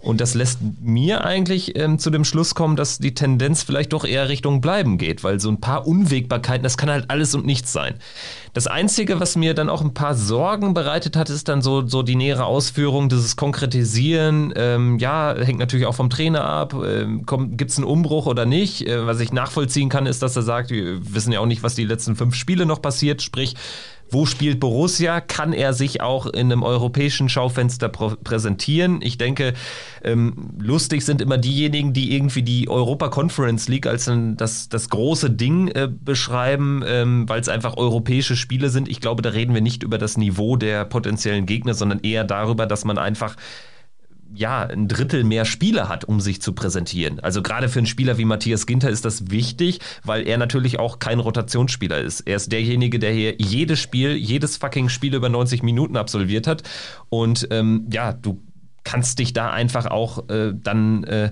Und 0.00 0.20
das 0.20 0.34
lässt 0.34 0.58
mir 0.80 1.24
eigentlich 1.24 1.76
ähm, 1.76 1.98
zu 1.98 2.10
dem 2.10 2.24
Schluss 2.24 2.54
kommen, 2.54 2.76
dass 2.76 2.98
die 2.98 3.12
Tendenz 3.12 3.62
vielleicht 3.62 3.92
doch 3.92 4.04
eher 4.04 4.28
Richtung 4.28 4.60
Bleiben 4.60 4.96
geht, 4.96 5.22
weil 5.22 5.38
so 5.38 5.50
ein 5.50 5.60
paar 5.60 5.86
Unwägbarkeiten, 5.86 6.62
das 6.62 6.78
kann 6.78 6.90
halt 6.90 7.10
alles 7.10 7.34
und 7.34 7.44
nichts 7.44 7.72
sein. 7.72 7.96
Das 8.56 8.66
Einzige, 8.66 9.20
was 9.20 9.36
mir 9.36 9.52
dann 9.52 9.68
auch 9.68 9.82
ein 9.82 9.92
paar 9.92 10.14
Sorgen 10.14 10.72
bereitet 10.72 11.14
hat, 11.14 11.28
ist 11.28 11.48
dann 11.48 11.60
so, 11.60 11.86
so 11.86 12.02
die 12.02 12.16
nähere 12.16 12.46
Ausführung, 12.46 13.10
dieses 13.10 13.36
Konkretisieren. 13.36 14.54
Ähm, 14.56 14.98
ja, 14.98 15.34
hängt 15.36 15.58
natürlich 15.58 15.84
auch 15.84 15.94
vom 15.94 16.08
Trainer 16.08 16.42
ab. 16.42 16.72
Ähm, 16.72 17.26
Gibt 17.26 17.70
es 17.70 17.76
einen 17.76 17.84
Umbruch 17.84 18.24
oder 18.24 18.46
nicht? 18.46 18.88
Äh, 18.88 19.06
was 19.06 19.20
ich 19.20 19.30
nachvollziehen 19.30 19.90
kann, 19.90 20.06
ist, 20.06 20.22
dass 20.22 20.36
er 20.36 20.42
sagt, 20.42 20.70
wir 20.70 21.14
wissen 21.14 21.32
ja 21.32 21.40
auch 21.40 21.46
nicht, 21.46 21.62
was 21.62 21.74
die 21.74 21.84
letzten 21.84 22.16
fünf 22.16 22.34
Spiele 22.34 22.64
noch 22.64 22.80
passiert. 22.80 23.20
Sprich, 23.20 23.56
wo 24.10 24.26
spielt 24.26 24.60
Borussia? 24.60 25.20
Kann 25.20 25.52
er 25.52 25.72
sich 25.72 26.00
auch 26.00 26.26
in 26.26 26.52
einem 26.52 26.62
europäischen 26.62 27.28
Schaufenster 27.28 27.88
präsentieren? 27.88 29.00
Ich 29.02 29.18
denke, 29.18 29.54
ähm, 30.02 30.50
lustig 30.58 31.04
sind 31.04 31.20
immer 31.20 31.38
diejenigen, 31.38 31.92
die 31.92 32.14
irgendwie 32.14 32.42
die 32.42 32.68
Europa 32.68 33.08
Conference 33.08 33.68
League 33.68 33.86
als 33.86 34.08
ein, 34.08 34.36
das, 34.36 34.68
das 34.68 34.88
große 34.90 35.30
Ding 35.30 35.68
äh, 35.68 35.88
beschreiben, 35.88 36.82
ähm, 36.86 37.28
weil 37.28 37.40
es 37.40 37.48
einfach 37.48 37.76
europäische 37.76 38.36
Spiele 38.36 38.70
sind. 38.70 38.88
Ich 38.88 39.00
glaube, 39.00 39.22
da 39.22 39.30
reden 39.30 39.54
wir 39.54 39.60
nicht 39.60 39.82
über 39.82 39.98
das 39.98 40.16
Niveau 40.16 40.56
der 40.56 40.84
potenziellen 40.84 41.46
Gegner, 41.46 41.74
sondern 41.74 42.00
eher 42.00 42.24
darüber, 42.24 42.66
dass 42.66 42.84
man 42.84 42.98
einfach 42.98 43.36
ja, 44.34 44.62
ein 44.62 44.88
Drittel 44.88 45.24
mehr 45.24 45.44
Spieler 45.44 45.88
hat, 45.88 46.04
um 46.04 46.20
sich 46.20 46.42
zu 46.42 46.52
präsentieren. 46.52 47.20
Also 47.20 47.42
gerade 47.42 47.68
für 47.68 47.78
einen 47.78 47.86
Spieler 47.86 48.18
wie 48.18 48.24
Matthias 48.24 48.66
Ginter 48.66 48.90
ist 48.90 49.04
das 49.04 49.30
wichtig, 49.30 49.80
weil 50.04 50.26
er 50.26 50.38
natürlich 50.38 50.78
auch 50.78 50.98
kein 50.98 51.20
Rotationsspieler 51.20 52.00
ist. 52.00 52.20
Er 52.20 52.36
ist 52.36 52.52
derjenige, 52.52 52.98
der 52.98 53.12
hier 53.12 53.34
jedes 53.38 53.80
Spiel, 53.80 54.16
jedes 54.16 54.56
fucking 54.56 54.88
Spiel 54.88 55.14
über 55.14 55.28
90 55.28 55.62
Minuten 55.62 55.96
absolviert 55.96 56.46
hat. 56.46 56.62
Und 57.08 57.48
ähm, 57.50 57.86
ja, 57.90 58.12
du 58.12 58.40
kannst 58.86 59.18
dich 59.18 59.32
da 59.32 59.50
einfach 59.50 59.86
auch 59.86 60.28
äh, 60.28 60.52
dann 60.54 61.02
äh, 61.04 61.30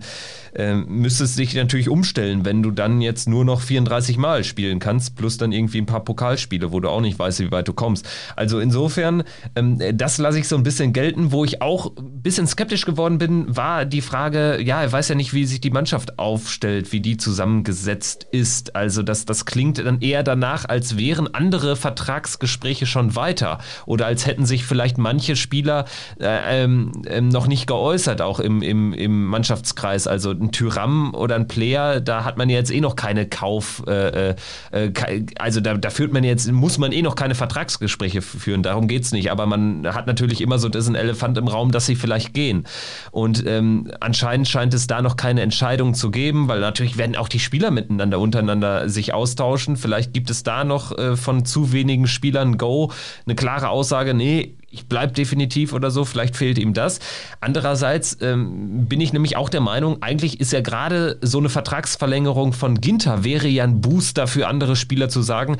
äh, 0.55 0.74
müsstest 0.74 1.38
dich 1.38 1.55
natürlich 1.55 1.88
umstellen, 1.88 2.44
wenn 2.44 2.64
du 2.64 2.72
dann 2.72 3.00
jetzt 3.00 3.28
nur 3.28 3.44
noch 3.44 3.61
34 3.61 4.18
Mal 4.18 4.42
spielen 4.42 4.80
kannst, 4.80 5.14
plus 5.14 5.36
dann 5.36 5.52
irgendwie 5.52 5.78
ein 5.78 5.86
paar 5.86 6.05
Pokalspiele, 6.05 6.72
wo 6.72 6.80
du 6.80 6.88
auch 6.88 7.00
nicht 7.00 7.16
weißt, 7.16 7.38
wie 7.40 7.52
weit 7.52 7.68
du 7.68 7.72
kommst. 7.72 8.09
Also 8.34 8.59
insofern, 8.59 9.22
ähm, 9.55 9.78
das 9.94 10.18
lasse 10.18 10.40
ich 10.40 10.48
so 10.48 10.57
ein 10.57 10.64
bisschen 10.64 10.92
gelten. 10.92 11.30
Wo 11.30 11.44
ich 11.44 11.62
auch 11.62 11.96
ein 11.96 12.22
bisschen 12.22 12.48
skeptisch 12.48 12.86
geworden 12.86 13.18
bin, 13.18 13.57
war 13.57 13.84
die 13.84 14.00
Frage, 14.00 14.61
ja, 14.61 14.82
er 14.82 14.90
weiß 14.90 15.09
ja 15.11 15.14
nicht, 15.14 15.32
wie 15.32 15.44
sich 15.44 15.61
die 15.61 15.70
Mannschaft 15.70 16.18
aufstellt, 16.18 16.90
wie 16.92 17.00
die 17.00 17.16
zusammengesetzt 17.18 18.26
ist. 18.32 18.74
Also 18.74 19.05
das, 19.05 19.26
das 19.26 19.46
klingt 19.46 19.78
dann 19.78 20.00
eher 20.00 20.24
danach, 20.24 20.64
als 20.68 20.98
wären 20.98 21.32
andere 21.32 21.76
Vertragsgespräche 21.76 22.86
schon 22.86 23.14
weiter 23.14 23.59
oder 23.86 24.07
als 24.07 24.26
hätten 24.26 24.44
sich 24.44 24.64
vielleicht 24.64 24.98
manche 24.98 25.36
Spieler 25.36 25.84
äh, 26.18 26.64
ähm, 26.64 26.90
ähm 27.07 27.28
noch 27.28 27.43
noch 27.45 27.49
nicht 27.49 27.66
geäußert, 27.66 28.22
auch 28.22 28.40
im, 28.40 28.62
im, 28.62 28.95
im 28.95 29.26
Mannschaftskreis. 29.26 30.07
Also 30.07 30.30
ein 30.30 30.51
Tyram 30.51 31.14
oder 31.14 31.34
ein 31.34 31.47
Player, 31.47 32.01
da 32.01 32.24
hat 32.24 32.38
man 32.38 32.49
jetzt 32.49 32.70
eh 32.70 32.80
noch 32.80 32.97
keine 32.97 33.26
Kauf, 33.26 33.82
äh, 33.86 34.30
äh, 34.30 34.34
äh 34.72 35.26
also 35.38 35.61
da, 35.61 35.74
da 35.74 35.90
führt 35.90 36.12
man 36.12 36.24
jetzt, 36.24 36.51
muss 36.51 36.78
man 36.78 36.92
eh 36.92 37.03
noch 37.03 37.16
keine 37.16 37.34
Vertragsgespräche 37.34 38.22
führen, 38.22 38.62
darum 38.62 38.88
geht 38.88 39.03
es 39.03 39.12
nicht. 39.12 39.30
Aber 39.30 39.45
man 39.45 39.86
hat 39.95 40.07
natürlich 40.07 40.40
immer 40.40 40.59
so 40.59 40.70
diesen 40.70 40.95
Elefant 40.95 41.36
im 41.36 41.47
Raum, 41.47 41.70
dass 41.70 41.84
sie 41.84 41.97
vielleicht 41.97 42.32
gehen. 42.32 42.64
Und 43.11 43.45
ähm, 43.47 43.90
anscheinend 44.01 44.49
scheint 44.49 44.72
es 44.72 44.86
da 44.86 45.03
noch 45.03 45.16
keine 45.16 45.42
Entscheidung 45.42 45.92
zu 45.92 46.11
geben, 46.11 46.49
weil 46.49 46.61
natürlich 46.61 46.97
werden 46.97 47.14
auch 47.14 47.28
die 47.28 47.40
Spieler 47.40 47.70
miteinander 47.70 48.18
untereinander 48.20 48.88
sich 48.88 49.12
austauschen. 49.12 49.76
Vielleicht 49.76 50.14
gibt 50.14 50.30
es 50.30 50.45
da 50.45 50.64
noch 50.64 50.97
äh, 50.97 51.16
von 51.16 51.45
zu 51.45 51.72
wenigen 51.72 52.07
Spielern 52.07 52.57
Go 52.57 52.90
eine 53.26 53.34
klare 53.34 53.68
Aussage, 53.68 54.14
nee, 54.14 54.55
ich 54.75 54.87
bleibe 54.87 55.12
definitiv 55.12 55.72
oder 55.72 55.91
so, 55.91 56.05
vielleicht 56.05 56.37
fehlt 56.37 56.59
ihm 56.59 56.75
das. 56.75 57.01
Andererseits 57.41 58.18
ähm, 58.20 58.87
bin 58.87 59.01
ich 59.01 59.12
nämlich 59.12 59.37
auch 59.37 59.49
der 59.49 59.61
Meinung, 59.61 60.03
eigentlich 60.03 60.41
ist 60.41 60.53
ja 60.53 60.61
gerade 60.61 61.18
so 61.22 61.39
eine 61.39 61.49
Vertragsverlängerung 61.49 62.53
von 62.53 62.81
Ginter 62.81 63.25
wäre 63.25 63.49
ja 63.49 63.64
ein 63.64 63.81
Booster 63.81 64.27
für 64.27 64.49
andere 64.49 64.77
Spieler 64.77 65.09
zu 65.09 65.22
sagen, 65.22 65.57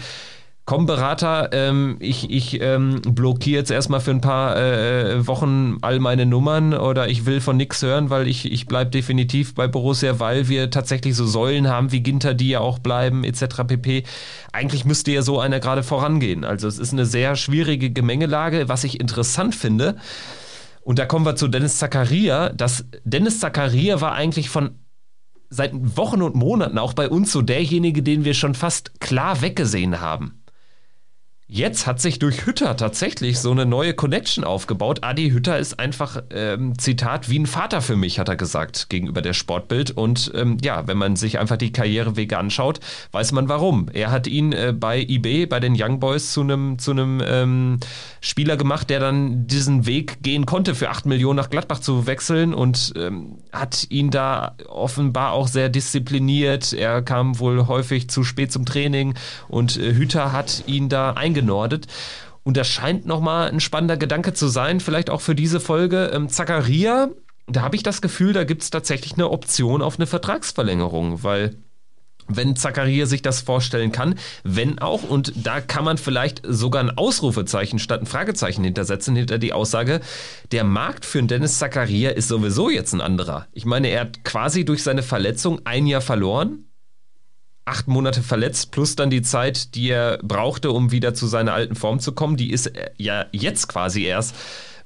komm 0.67 0.87
Berater, 0.87 1.51
ähm, 1.53 1.97
ich, 2.01 2.31
ich 2.31 2.61
ähm, 2.61 3.03
blockiere 3.03 3.59
jetzt 3.59 3.71
erstmal 3.71 4.01
für 4.01 4.13
ein 4.13 4.23
paar 4.23 4.57
äh, 4.57 5.27
Wochen 5.27 5.77
all 5.83 5.99
meine 6.01 6.25
Nummern 6.25 6.73
oder 6.73 7.09
ich 7.09 7.27
will 7.27 7.41
von 7.41 7.57
nichts 7.57 7.83
hören, 7.83 8.09
weil 8.09 8.27
ich, 8.29 8.51
ich 8.51 8.67
bleibe 8.67 8.91
definitiv 8.91 9.55
bei 9.55 9.69
Borussia, 9.69 10.21
weil 10.21 10.49
wir 10.49 10.71
tatsächlich 10.71 11.15
so 11.15 11.27
Säulen 11.27 11.69
haben 11.69 11.93
wie 11.93 12.01
Ginter, 12.01 12.33
die 12.33 12.49
ja 12.49 12.61
auch 12.61 12.79
bleiben, 12.79 13.25
etc. 13.25 13.65
pp. 13.67 14.05
Eigentlich 14.53 14.87
müsste 14.87 15.13
ja 15.13 15.21
so 15.21 15.39
einer 15.39 15.61
gerade 15.61 15.83
vorangehen. 15.83 16.45
Also 16.45 16.67
es 16.67 16.79
ist 16.79 16.93
eine 16.93 17.05
sehr 17.05 17.37
schwierige 17.37 17.91
Gemengelage, 17.91 18.69
was 18.69 18.85
ich 18.85 19.01
interessant 19.01 19.55
finde. 19.55 19.97
Und 20.81 20.99
da 20.99 21.05
kommen 21.05 21.27
wir 21.27 21.37
zu 21.37 21.49
Dennis 21.49 21.79
Zakaria. 21.79 22.51
Das 22.51 22.87
Dennis 23.05 23.41
Zakaria 23.41 24.01
war 24.01 24.13
eigentlich 24.13 24.49
von 24.49 24.79
seit 25.51 25.73
Wochen 25.75 26.23
und 26.23 26.35
Monaten 26.35 26.79
auch 26.79 26.95
bei 26.95 27.09
uns 27.09 27.33
so 27.33 27.43
derjenige, 27.43 28.03
den 28.03 28.25
wir 28.25 28.35
schon 28.35 28.55
fast 28.55 28.99
klar 29.01 29.43
weggesehen 29.43 30.01
haben. 30.01 30.44
Jetzt 31.55 31.87
hat 31.87 32.01
sich 32.01 32.19
durch 32.19 32.47
Hütter 32.47 32.77
tatsächlich 32.77 33.39
so 33.39 33.53
eine 33.53 33.65
neue 33.65 33.95
Connection 33.95 34.43
aufgebaut. 34.43 35.05
Adi 35.05 35.31
Hütter 35.31 35.57
ist 35.57 35.79
einfach, 35.79 36.21
ähm, 36.31 36.77
Zitat, 36.77 37.31
wie 37.31 37.39
ein 37.39 37.47
Vater 37.47 37.81
für 37.81 37.95
mich, 37.95 38.19
hat 38.19 38.29
er 38.29 38.35
gesagt, 38.35 38.91
gegenüber 38.91 39.23
der 39.23 39.35
Sportbild. 39.35 39.93
Und 39.93 40.33
ähm, 40.35 40.57
ja, 40.65 40.89
wenn 40.89 40.99
man 40.99 41.15
sich 41.15 41.39
einfach 41.39 41.57
die 41.57 41.71
Karrierewege 41.71 42.39
anschaut, 42.39 42.81
weiß 43.13 43.31
man 43.31 43.49
warum. 43.49 43.87
Er 43.93 44.11
hat 44.11 44.27
ihn 44.27 44.53
äh, 44.53 44.75
bei 44.77 45.01
eBay, 45.01 45.47
bei 45.47 45.61
den 45.61 45.77
Young 45.81 46.01
Boys, 46.01 46.33
zu 46.33 46.41
einem 46.41 46.81
zu 46.81 46.91
ähm, 46.91 47.79
Spieler 48.21 48.57
gemacht, 48.57 48.91
der 48.91 48.99
dann 48.99 49.47
diesen 49.47 49.87
Weg 49.87 50.25
gehen 50.25 50.47
konnte, 50.47 50.75
für 50.75 50.91
8 50.91 51.07
Millionen 51.07 51.37
nach 51.37 51.51
Gladbach 51.51 51.79
zu 51.79 52.09
wechseln 52.09 52.53
und 52.53 52.95
ähm, 52.97 53.37
hat 53.53 53.87
ihn 53.91 54.11
da 54.11 54.57
offenbar 54.67 55.31
auch 55.31 55.47
sehr 55.47 55.69
diszipliniert. 55.69 56.73
Er 56.73 57.01
kam 57.01 57.39
wohl 57.39 57.69
häufig 57.69 58.11
zu 58.11 58.25
spät 58.25 58.51
zum 58.51 58.65
Training 58.65 59.15
und 59.47 59.77
äh, 59.77 59.95
Hütter 59.95 60.33
hat 60.33 60.65
ihn 60.67 60.89
da 60.89 61.13
eingestellt 61.13 61.44
eingenordet. 61.45 61.87
Und 62.43 62.57
das 62.57 62.69
scheint 62.69 63.07
nochmal 63.07 63.49
ein 63.49 63.61
spannender 63.61 63.97
Gedanke 63.97 64.35
zu 64.35 64.49
sein, 64.49 64.81
vielleicht 64.81 65.09
auch 65.09 65.21
für 65.21 65.35
diese 65.35 65.61
Folge. 65.61 66.11
Ähm, 66.13 66.29
Zacharia, 66.29 67.11
da 67.47 67.63
habe 67.63 67.77
ich 67.77 67.83
das 67.83 68.03
Gefühl, 68.03 68.33
da 68.33 68.45
gibt 68.45 68.63
es 68.63 68.71
tatsächlich 68.71 69.15
eine 69.15 69.31
Option 69.31 69.83
auf 69.83 69.99
eine 69.99 70.07
Vertragsverlängerung, 70.07 71.23
weil 71.23 71.57
wenn 72.27 72.57
Zacharia 72.57 73.05
sich 73.05 73.21
das 73.21 73.43
vorstellen 73.43 73.93
kann, 73.93 74.15
wenn 74.45 74.79
auch, 74.79 75.03
und 75.03 75.33
da 75.37 75.61
kann 75.61 75.85
man 75.85 75.99
vielleicht 75.99 76.41
sogar 76.47 76.83
ein 76.83 76.97
Ausrufezeichen 76.97 77.79
statt 77.79 78.01
ein 78.01 78.07
Fragezeichen 78.07 78.65
hintersetzen, 78.65 79.15
hinter 79.15 79.37
die 79.39 79.53
Aussage, 79.53 80.01
der 80.51 80.65
Markt 80.65 81.05
für 81.05 81.23
Dennis 81.23 81.59
Zacharia 81.59 82.11
ist 82.11 82.29
sowieso 82.29 82.71
jetzt 82.71 82.95
ein 82.95 83.03
anderer. 83.03 83.47
Ich 83.53 83.67
meine, 83.67 83.89
er 83.89 84.03
hat 84.03 84.25
quasi 84.25 84.65
durch 84.65 84.83
seine 84.83 85.03
Verletzung 85.03 85.61
ein 85.65 85.87
Jahr 85.87 86.01
verloren, 86.01 86.65
acht 87.65 87.89
Monate 87.89 88.23
verletzt, 88.23 88.71
plus 88.71 88.97
dann 88.97 89.11
die 89.11 89.23
Zeit, 89.23 89.75
die 89.75 89.91
er 89.91 90.19
brauchte, 90.23 90.71
um 90.71 90.93
wieder 90.93 91.15
zu 91.15 91.27
seiner 91.27 91.55
alten 91.55 91.75
Form 91.75 92.01
zu 92.01 92.13
kommen. 92.13 92.37
Die 92.37 92.51
ist 92.51 92.67
äh, 92.67 92.91
ja 92.97 93.27
jetzt 93.33 93.69
quasi 93.69 94.05
erst, 94.05 94.35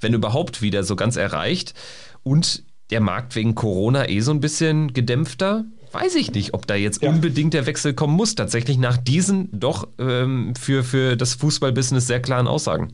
wenn 0.00 0.14
überhaupt, 0.14 0.62
wieder 0.62 0.84
so 0.84 0.96
ganz 0.96 1.16
erreicht. 1.16 1.74
Und 2.22 2.62
der 2.90 3.00
Markt 3.00 3.36
wegen 3.36 3.54
Corona 3.54 4.08
eh 4.08 4.20
so 4.20 4.30
ein 4.30 4.40
bisschen 4.40 4.92
gedämpfter. 4.92 5.64
Weiß 5.92 6.14
ich 6.14 6.32
nicht, 6.32 6.54
ob 6.54 6.66
da 6.66 6.74
jetzt 6.74 7.02
ja. 7.02 7.10
unbedingt 7.10 7.54
der 7.54 7.66
Wechsel 7.66 7.94
kommen 7.94 8.14
muss, 8.14 8.34
tatsächlich 8.34 8.78
nach 8.78 8.96
diesen 8.96 9.48
doch 9.58 9.88
ähm, 9.98 10.54
für, 10.54 10.84
für 10.84 11.16
das 11.16 11.34
Fußballbusiness 11.34 12.06
sehr 12.06 12.20
klaren 12.20 12.46
Aussagen. 12.46 12.92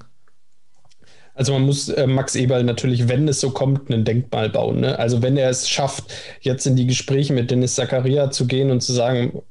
Also 1.37 1.53
man 1.53 1.63
muss 1.63 1.89
äh, 1.89 2.07
Max 2.07 2.37
Eberl 2.37 2.63
natürlich, 2.63 3.09
wenn 3.09 3.27
es 3.27 3.41
so 3.41 3.51
kommt, 3.51 3.91
ein 3.91 4.05
Denkmal 4.05 4.49
bauen. 4.51 4.81
Ne? 4.81 4.97
Also 4.99 5.21
wenn 5.21 5.37
er 5.37 5.51
es 5.51 5.69
schafft, 5.69 6.05
jetzt 6.41 6.65
in 6.67 6.77
die 6.77 6.87
Gespräche 6.87 7.33
mit 7.33 7.51
Dennis 7.51 7.75
Zakaria 7.75 8.31
zu 8.31 8.47
gehen 8.47 8.71
und 8.71 8.83
zu 8.83 8.93
sagen, 8.93 9.43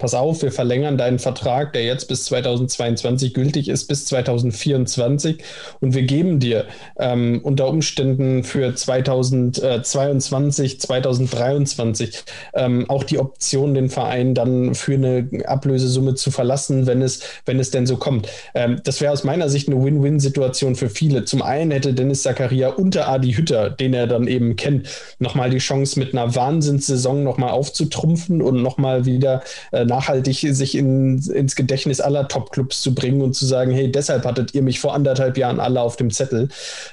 pass 0.00 0.14
auf, 0.14 0.42
wir 0.42 0.50
verlängern 0.50 0.98
deinen 0.98 1.18
Vertrag, 1.18 1.74
der 1.74 1.84
jetzt 1.84 2.08
bis 2.08 2.24
2022 2.24 3.34
gültig 3.34 3.68
ist, 3.68 3.86
bis 3.86 4.06
2024 4.06 5.38
und 5.80 5.94
wir 5.94 6.02
geben 6.02 6.40
dir 6.40 6.64
ähm, 6.98 7.40
unter 7.42 7.68
Umständen 7.68 8.42
für 8.42 8.74
2022, 8.74 10.80
2023 10.80 12.24
ähm, 12.54 12.88
auch 12.88 13.04
die 13.04 13.18
Option, 13.18 13.74
den 13.74 13.90
Verein 13.90 14.34
dann 14.34 14.74
für 14.74 14.94
eine 14.94 15.28
Ablösesumme 15.44 16.14
zu 16.14 16.30
verlassen, 16.30 16.86
wenn 16.86 17.02
es, 17.02 17.20
wenn 17.44 17.60
es 17.60 17.70
denn 17.70 17.86
so 17.86 17.98
kommt. 17.98 18.26
Ähm, 18.54 18.80
das 18.84 19.02
wäre 19.02 19.12
aus 19.12 19.22
meiner 19.22 19.50
Sicht 19.50 19.68
eine 19.68 19.84
Win-Win-Situation 19.84 20.76
für 20.76 20.88
viele. 20.88 21.26
Zum 21.26 21.42
einen 21.42 21.72
hätte 21.72 21.92
Dennis 21.92 22.22
Zakaria 22.22 22.70
unter 22.70 23.08
Adi 23.08 23.34
Hütter, 23.34 23.68
den 23.68 23.92
er 23.92 24.06
dann 24.06 24.26
eben 24.26 24.56
kennt, 24.56 24.88
nochmal 25.18 25.50
die 25.50 25.58
Chance 25.58 25.98
mit 25.98 26.14
einer 26.14 26.34
Wahnsinnssaison 26.34 27.22
nochmal 27.22 27.50
aufzutrumpfen 27.50 28.40
und 28.40 28.62
nochmal 28.62 29.04
wieder 29.04 29.42
äh, 29.72 29.84
nachhaltig 29.84 30.40
sich 30.50 30.74
in, 30.74 31.18
ins 31.18 31.56
Gedächtnis 31.56 32.00
aller 32.00 32.28
Top-Clubs 32.28 32.80
zu 32.80 32.94
bringen 32.94 33.22
und 33.22 33.34
zu 33.34 33.46
sagen, 33.46 33.72
hey, 33.72 33.90
deshalb 33.90 34.24
hattet 34.24 34.54
ihr 34.54 34.62
mich 34.62 34.80
vor 34.80 34.94
anderthalb 34.94 35.36
Jahren 35.36 35.60
alle 35.60 35.80
auf 35.80 35.96
dem 35.96 36.10
Zettel. 36.10 36.48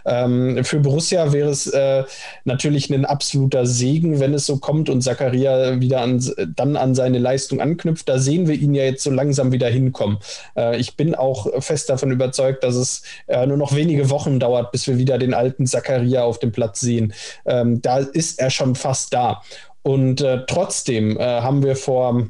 Ähm, 0.05 0.63
für 0.63 0.79
Borussia 0.79 1.33
wäre 1.33 1.49
es 1.49 1.67
äh, 1.67 2.03
natürlich 2.45 2.89
ein 2.89 3.05
absoluter 3.05 3.65
Segen, 3.65 4.19
wenn 4.19 4.33
es 4.33 4.45
so 4.45 4.57
kommt 4.57 4.89
und 4.89 5.01
Zakaria 5.01 5.79
wieder 5.79 6.01
an, 6.01 6.23
dann 6.55 6.75
an 6.75 6.95
seine 6.95 7.19
Leistung 7.19 7.61
anknüpft. 7.61 8.09
Da 8.09 8.19
sehen 8.19 8.47
wir 8.47 8.55
ihn 8.55 8.73
ja 8.73 8.83
jetzt 8.83 9.03
so 9.03 9.11
langsam 9.11 9.51
wieder 9.51 9.67
hinkommen. 9.69 10.17
Äh, 10.55 10.77
ich 10.77 10.95
bin 10.95 11.15
auch 11.15 11.61
fest 11.61 11.89
davon 11.89 12.11
überzeugt, 12.11 12.63
dass 12.63 12.75
es 12.75 13.03
äh, 13.27 13.45
nur 13.45 13.57
noch 13.57 13.75
wenige 13.75 14.09
Wochen 14.09 14.39
dauert, 14.39 14.71
bis 14.71 14.87
wir 14.87 14.97
wieder 14.97 15.17
den 15.17 15.33
alten 15.33 15.65
Zakaria 15.65 16.23
auf 16.23 16.39
dem 16.39 16.51
Platz 16.51 16.79
sehen. 16.79 17.13
Ähm, 17.45 17.81
da 17.81 17.99
ist 17.99 18.39
er 18.39 18.49
schon 18.49 18.75
fast 18.75 19.13
da. 19.13 19.41
Und 19.83 20.21
äh, 20.21 20.45
trotzdem 20.47 21.17
äh, 21.17 21.23
haben 21.23 21.63
wir 21.63 21.75
vor 21.75 22.27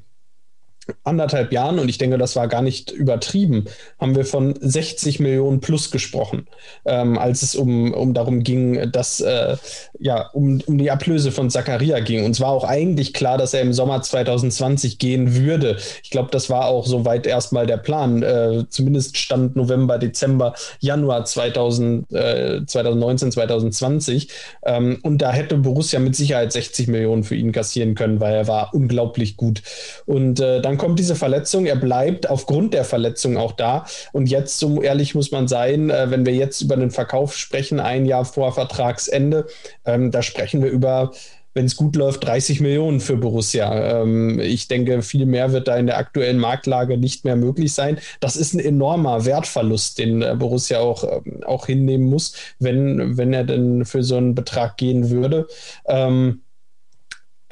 anderthalb 1.04 1.52
Jahren, 1.52 1.80
und 1.80 1.90
ich 1.90 1.98
denke, 1.98 2.18
das 2.18 2.36
war 2.36 2.48
gar 2.48 2.62
nicht 2.62 2.92
übertrieben, 2.92 3.66
haben 4.00 4.16
wir 4.16 4.26
von 4.26 4.56
60 4.60 5.20
Millionen 5.20 5.60
plus 5.60 5.92
gesprochen, 5.92 6.48
ähm, 6.86 7.18
als 7.18 7.42
es 7.42 7.56
um, 7.56 7.94
um 7.94 8.14
darum 8.14 8.44
ging, 8.44 8.92
dass 8.92 9.20
äh, 9.20 9.58
ja, 10.00 10.30
um, 10.34 10.62
um 10.66 10.78
die 10.78 10.92
Ablöse 10.92 11.32
von 11.32 11.50
Zakaria 11.50 12.00
ging. 12.00 12.26
Und 12.26 12.32
es 12.32 12.42
war 12.42 12.50
auch 12.50 12.64
eigentlich 12.64 13.14
klar, 13.14 13.38
dass 13.38 13.54
er 13.54 13.62
im 13.62 13.74
Sommer 13.74 14.02
2020 14.02 15.00
gehen 15.00 15.36
würde. 15.36 15.78
Ich 16.04 16.10
glaube, 16.10 16.30
das 16.32 16.50
war 16.50 16.68
auch 16.68 16.86
soweit 16.86 17.26
erstmal 17.26 17.66
der 17.66 17.78
Plan. 17.78 18.24
Äh, 18.24 18.66
zumindest 18.70 19.18
stand 19.18 19.56
November, 19.56 19.98
Dezember, 19.98 20.54
Januar 20.80 21.26
2000, 21.26 22.12
äh, 22.12 22.66
2019, 22.66 23.32
2020. 23.32 24.30
Ähm, 24.66 25.00
und 25.04 25.22
da 25.22 25.32
hätte 25.32 25.58
Borussia 25.58 26.00
mit 26.00 26.16
Sicherheit 26.16 26.52
60 26.52 26.88
Millionen 26.88 27.24
für 27.24 27.36
ihn 27.36 27.52
kassieren 27.52 27.96
können, 27.96 28.20
weil 28.20 28.34
er 28.34 28.48
war 28.48 28.74
unglaublich 28.74 29.38
gut. 29.38 29.62
Und 30.06 30.40
äh, 30.40 30.62
dann 30.62 30.77
dann 30.78 30.86
kommt 30.86 31.00
diese 31.00 31.16
Verletzung, 31.16 31.66
er 31.66 31.76
bleibt 31.76 32.30
aufgrund 32.30 32.76
der 32.76 32.84
Verletzung 32.84 33.36
auch 33.36 33.54
da. 33.54 33.88
Und 34.14 34.30
jetzt, 34.30 34.60
so 34.60 34.84
ehrlich 34.84 35.16
muss 35.16 35.32
man 35.32 35.48
sein, 35.48 35.90
äh, 35.90 36.12
wenn 36.12 36.24
wir 36.24 36.36
jetzt 36.36 36.62
über 36.62 36.78
den 36.78 36.92
Verkauf 36.92 37.36
sprechen, 37.36 37.80
ein 37.80 38.06
Jahr 38.06 38.26
vor 38.26 38.54
Vertragsende, 38.54 39.48
ähm, 39.86 40.12
da 40.12 40.22
sprechen 40.22 40.62
wir 40.62 40.70
über 40.70 41.12
wenn 41.54 41.66
es 41.66 41.76
gut 41.76 41.96
läuft, 41.96 42.24
30 42.24 42.62
Millionen 42.62 43.00
für 43.00 43.18
Borussia. 43.18 44.04
Ähm, 44.04 44.40
ich 44.40 44.68
denke, 44.68 45.02
viel 45.02 45.26
mehr 45.26 45.54
wird 45.54 45.68
da 45.68 45.76
in 45.76 45.88
der 45.88 45.98
aktuellen 45.98 46.38
Marktlage 46.38 47.00
nicht 47.00 47.26
mehr 47.26 47.36
möglich 47.36 47.74
sein. 47.74 47.98
Das 48.20 48.36
ist 48.36 48.54
ein 48.54 48.60
enormer 48.60 49.26
Wertverlust, 49.26 49.98
den 49.98 50.22
äh, 50.22 50.36
Borussia 50.38 50.78
auch, 50.78 51.04
äh, 51.04 51.44
auch 51.48 51.66
hinnehmen 51.66 52.06
muss, 52.12 52.36
wenn, 52.60 53.18
wenn 53.18 53.34
er 53.34 53.44
denn 53.44 53.86
für 53.86 54.04
so 54.04 54.18
einen 54.18 54.36
Betrag 54.36 54.78
gehen 54.78 55.10
würde. 55.10 55.48
Ähm, 55.88 56.44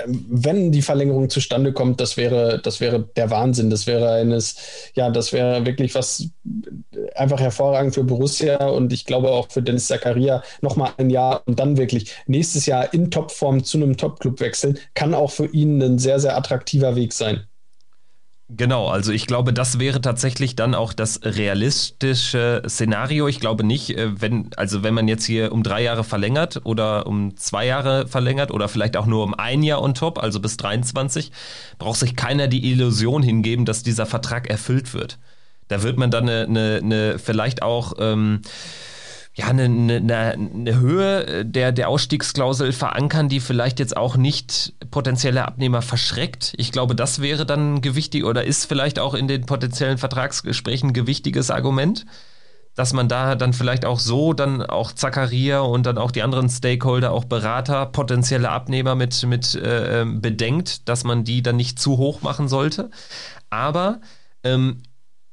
wenn 0.05 0.71
die 0.71 0.81
Verlängerung 0.81 1.29
zustande 1.29 1.71
kommt, 1.71 2.01
das 2.01 2.17
wäre, 2.17 2.59
das 2.61 2.81
wäre 2.81 3.07
der 3.15 3.29
Wahnsinn. 3.29 3.69
Das 3.69 3.87
wäre 3.87 4.11
eines, 4.11 4.55
ja, 4.93 5.09
das 5.09 5.31
wäre 5.31 5.65
wirklich 5.65 5.95
was 5.95 6.29
einfach 7.15 7.39
hervorragend 7.39 7.95
für 7.95 8.03
Borussia 8.03 8.67
und 8.67 8.91
ich 8.91 9.05
glaube 9.05 9.31
auch 9.31 9.49
für 9.49 9.61
Dennis 9.61 9.87
Zakaria 9.87 10.43
nochmal 10.61 10.91
ein 10.97 11.09
Jahr 11.09 11.43
und 11.45 11.59
dann 11.59 11.77
wirklich 11.77 12.13
nächstes 12.27 12.65
Jahr 12.65 12.93
in 12.93 13.09
Topform 13.09 13.63
zu 13.63 13.77
einem 13.77 13.97
Topclub 13.97 14.39
wechseln, 14.39 14.77
kann 14.93 15.13
auch 15.13 15.31
für 15.31 15.45
ihn 15.47 15.81
ein 15.81 15.97
sehr, 15.97 16.19
sehr 16.19 16.37
attraktiver 16.37 16.95
Weg 16.95 17.13
sein. 17.13 17.47
Genau, 18.47 18.89
also 18.89 19.11
ich 19.11 19.25
glaube, 19.25 19.53
das 19.53 19.79
wäre 19.79 20.01
tatsächlich 20.01 20.55
dann 20.55 20.75
auch 20.75 20.93
das 20.93 21.21
realistische 21.23 22.61
Szenario. 22.67 23.27
Ich 23.27 23.39
glaube 23.39 23.63
nicht, 23.63 23.97
äh, 23.97 24.21
wenn, 24.21 24.51
also 24.55 24.83
wenn 24.83 24.93
man 24.93 25.07
jetzt 25.07 25.25
hier 25.25 25.51
um 25.51 25.63
drei 25.63 25.81
Jahre 25.81 26.03
verlängert 26.03 26.61
oder 26.63 27.07
um 27.07 27.35
zwei 27.37 27.65
Jahre 27.65 28.07
verlängert 28.07 28.51
oder 28.51 28.67
vielleicht 28.69 28.97
auch 28.97 29.07
nur 29.07 29.23
um 29.23 29.33
ein 29.33 29.63
Jahr 29.63 29.81
on 29.81 29.95
top, 29.95 30.19
also 30.21 30.39
bis 30.39 30.57
23, 30.57 31.31
braucht 31.79 31.99
sich 31.99 32.15
keiner 32.15 32.47
die 32.47 32.69
Illusion 32.71 33.23
hingeben, 33.23 33.65
dass 33.65 33.81
dieser 33.81 34.05
Vertrag 34.05 34.47
erfüllt 34.47 34.93
wird. 34.93 35.17
Da 35.67 35.81
wird 35.81 35.97
man 35.97 36.11
dann 36.11 36.29
eine, 36.29 36.43
eine, 36.43 36.79
eine 36.83 37.19
vielleicht 37.19 37.63
auch 37.63 37.93
ähm, 37.97 38.41
ja, 39.37 39.47
eine, 39.47 39.65
eine, 39.65 40.33
eine 40.33 40.79
Höhe 40.79 41.27
äh, 41.27 41.45
der, 41.45 41.73
der 41.73 41.89
Ausstiegsklausel 41.89 42.71
verankern, 42.71 43.27
die 43.27 43.41
vielleicht 43.41 43.79
jetzt 43.79 43.97
auch 43.97 44.15
nicht 44.15 44.73
potenzielle 44.91 45.45
Abnehmer 45.45 45.81
verschreckt. 45.81 46.53
Ich 46.57 46.71
glaube, 46.71 46.95
das 46.95 47.21
wäre 47.21 47.45
dann 47.45 47.81
gewichtig 47.81 48.23
oder 48.23 48.45
ist 48.45 48.65
vielleicht 48.65 48.97
auch 48.97 49.13
in 49.13 49.27
den 49.27 49.45
potenziellen 49.45 49.97
Vertragsgesprächen 49.97 50.89
ein 50.89 50.93
gewichtiges 50.93 51.51
Argument, 51.51 52.05
dass 52.75 52.93
man 52.93 53.09
da 53.09 53.35
dann 53.35 53.51
vielleicht 53.51 53.83
auch 53.83 53.99
so 53.99 54.31
dann 54.31 54.61
auch 54.61 54.93
Zacharia 54.93 55.59
und 55.59 55.85
dann 55.85 55.97
auch 55.97 56.11
die 56.11 56.23
anderen 56.23 56.49
Stakeholder, 56.49 57.11
auch 57.11 57.25
Berater, 57.25 57.87
potenzielle 57.87 58.49
Abnehmer 58.49 58.95
mit, 58.95 59.21
mit 59.25 59.53
äh, 59.55 60.01
ähm, 60.01 60.21
bedenkt, 60.21 60.87
dass 60.87 61.03
man 61.03 61.25
die 61.25 61.43
dann 61.43 61.57
nicht 61.57 61.77
zu 61.77 61.97
hoch 61.97 62.21
machen 62.21 62.47
sollte. 62.47 62.89
Aber 63.49 63.99
ähm, 64.43 64.81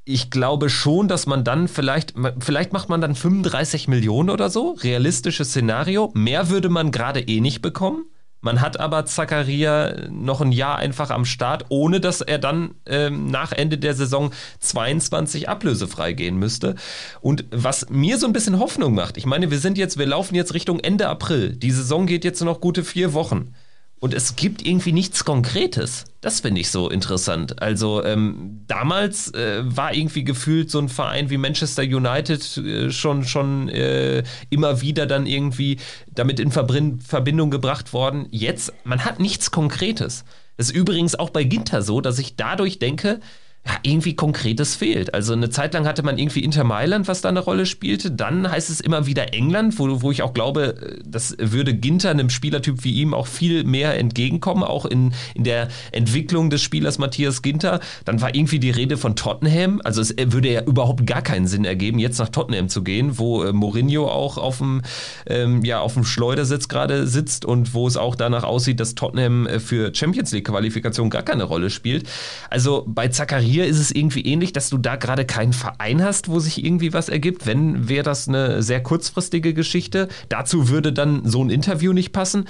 ich 0.05 0.31
glaube 0.31 0.69
schon, 0.69 1.09
dass 1.09 1.27
man 1.27 1.45
dann 1.45 1.69
vielleicht, 1.69 2.15
vielleicht 2.41 2.73
macht 2.73 2.89
man 2.89 3.01
dann 3.01 3.15
35 3.15 3.89
Millionen 3.89 4.31
oder 4.31 4.51
so, 4.51 4.77
realistisches 4.83 5.51
Szenario. 5.51 6.11
Mehr 6.15 6.49
würde 6.49 6.69
man 6.69 6.91
gerade 6.91 7.21
eh 7.21 7.41
nicht 7.41 7.63
bekommen. 7.63 8.07
Man 8.45 8.61
hat 8.61 8.81
aber 8.81 9.07
Zakaria 9.07 10.09
noch 10.11 10.41
ein 10.41 10.51
Jahr 10.51 10.79
einfach 10.79 11.11
am 11.11 11.25
Start, 11.25 11.67
ohne 11.69 12.01
dass 12.01 12.21
er 12.21 12.39
dann 12.39 12.75
ähm, 12.87 13.29
nach 13.29 13.53
Ende 13.53 13.79
der 13.79 13.95
Saison 13.95 14.33
22 14.59 15.49
ablösefrei 15.49 16.13
gehen 16.13 16.37
müsste. 16.37 16.75
Und 17.21 17.45
was 17.53 17.89
mir 17.89 18.19
so 18.19 18.27
ein 18.27 18.33
bisschen 18.33 18.59
Hoffnung 18.59 18.95
macht, 18.95 19.17
ich 19.17 19.27
meine, 19.27 19.53
wir 19.53 19.61
sind 19.61 19.79
jetzt, 19.79 19.97
wir 19.97 20.07
laufen 20.07 20.35
jetzt 20.35 20.55
Richtung 20.55 20.81
Ende 20.81 21.09
April. 21.09 21.55
Die 21.55 21.71
Saison 21.71 22.07
geht 22.07 22.25
jetzt 22.25 22.43
noch 22.43 22.61
gute 22.61 22.83
vier 22.83 23.13
Wochen. 23.15 23.55
Und 24.03 24.15
es 24.15 24.35
gibt 24.35 24.67
irgendwie 24.67 24.91
nichts 24.91 25.25
Konkretes. 25.25 26.07
Das 26.23 26.41
finde 26.41 26.61
ich 26.61 26.73
so 26.73 26.91
interessant. 26.91 27.63
Also 27.63 28.03
ähm, 28.03 28.65
damals 28.67 29.33
äh, 29.33 29.63
war 29.65 29.95
irgendwie 29.95 30.25
gefühlt 30.25 30.73
so 30.73 30.81
ein 30.81 30.89
Verein 30.89 31.31
wie 31.31 31.37
Manchester 31.37 31.85
United 31.85 32.57
äh, 32.57 32.91
schon, 32.91 33.23
schon 33.23 33.69
äh, 33.69 34.25
immer 34.51 34.81
wieder 34.81 35.07
dann 35.07 35.27
irgendwie 35.27 35.77
damit 36.11 36.41
in 36.41 36.51
Verbindung 36.51 37.53
gebracht 37.53 37.93
worden. 37.93 38.27
Jetzt, 38.33 38.73
man 38.83 39.05
hat 39.05 39.21
nichts 39.21 39.53
Konkretes. 39.53 40.25
Das 40.57 40.71
ist 40.71 40.75
übrigens 40.75 41.15
auch 41.15 41.31
bei 41.31 41.45
Ginter 41.45 41.83
so, 41.83 42.01
dass 42.01 42.19
ich 42.19 42.35
dadurch 42.35 42.81
denke, 42.81 43.21
ja, 43.65 43.75
irgendwie 43.85 44.17
Konkretes 44.17 44.75
fehlt. 44.75 45.15
Also 45.15 45.35
eine 45.35 45.49
Zeit 45.49 45.75
lang 45.75 45.87
hatte 45.87 46.03
man 46.03 46.19
irgendwie 46.19 46.43
Inter 46.43 46.65
Mailand, 46.65 47.07
was 47.07 47.21
da 47.21 47.29
eine 47.29 47.39
Rolle 47.39 47.65
spielte. 47.65 48.11
Dann 48.11 48.51
heißt 48.51 48.71
es 48.71 48.81
immer 48.81 49.07
wieder 49.07 49.35
England, 49.35 49.79
wo, 49.79 50.03
wo 50.03 50.11
ich 50.11 50.23
auch 50.23 50.35
glaube, 50.35 50.99
das 51.07 51.37
würde 51.39 51.73
Ginter 51.73 52.11
einem 52.11 52.29
Spielertyp 52.29 52.83
wie 52.83 52.95
ihm 52.95 53.15
auch 53.15 53.29
viel 53.29 53.63
mehr 53.63 53.97
entgegenkommen, 53.97 54.65
auch 54.65 54.85
in, 54.85 55.15
in 55.35 55.45
der 55.45 55.69
Entwicklung 55.93 56.51
des 56.51 56.61
Spielers 56.61 56.99
Matthias 56.99 57.41
Ginter. 57.43 57.79
Dann 58.05 58.21
war 58.21 58.35
irgendwie 58.35 58.59
die 58.59 58.71
Rede 58.71 58.97
von 58.97 59.15
Tottenham. 59.15 59.81
Also 59.85 60.01
es 60.01 60.13
würde 60.19 60.51
ja 60.51 60.65
überhaupt 60.65 61.07
gar 61.07 61.23
keinen 61.23 61.47
Sinn 61.47 61.65
ergeben, 61.65 62.01
jetzt 62.01 62.19
nach 62.19 62.31
Tottenham 62.31 62.69
zu 62.69 62.83
gehen, 62.83 63.17
wo 63.19 63.45
äh, 63.45 63.53
Mourinho 63.53 64.09
auch 64.09 64.39
auf 64.39 64.59
dem, 64.59 64.83
ähm, 65.27 65.65
ja, 65.65 65.79
auf 65.79 65.95
dem 65.95 66.05
Schleudersitz 66.05 66.67
gerade 66.67 67.07
sitzt 67.07 67.45
und 67.45 67.75
wo 67.75 67.87
es 67.87 67.97
auch 67.97 68.17
danach 68.17 68.43
aussieht, 68.43 68.81
dass 68.81 68.97
Tottenham 68.97 69.47
äh, 69.47 69.61
für 69.61 69.95
Champions 69.95 70.33
League 70.33 70.49
Qualifikation 70.49 71.11
gar 71.11 71.23
keine 71.23 71.45
Rolle 71.45 71.71
spielt. 71.71 72.09
Also 72.51 72.85
bei 72.89 73.07
Zachary 73.07 73.52
hier 73.53 73.67
ist 73.67 73.79
es 73.79 73.91
irgendwie 73.91 74.25
ähnlich, 74.25 74.55
dass 74.55 74.71
du 74.71 74.79
da 74.79 74.97
gerade 74.97 75.27
keinen 75.27 75.53
Verein 75.53 76.03
hast, 76.03 76.29
wo 76.29 76.41
sich 76.41 76.65
irgendwie 76.65 76.95
was 76.95 77.11
ergibt. 77.11 77.47
Wenn, 77.47 77.87
wäre 77.87 78.03
das 78.03 78.27
eine 78.27 78.63
sehr 78.63 78.83
kurzfristige 78.83 79.53
Geschichte. 79.53 80.09
Dazu 80.31 80.71
würde 80.71 80.91
dann 80.93 81.29
so 81.29 81.45
ein 81.45 81.51
Interview 81.51 81.93
nicht 81.93 82.13
passen. 82.13 82.49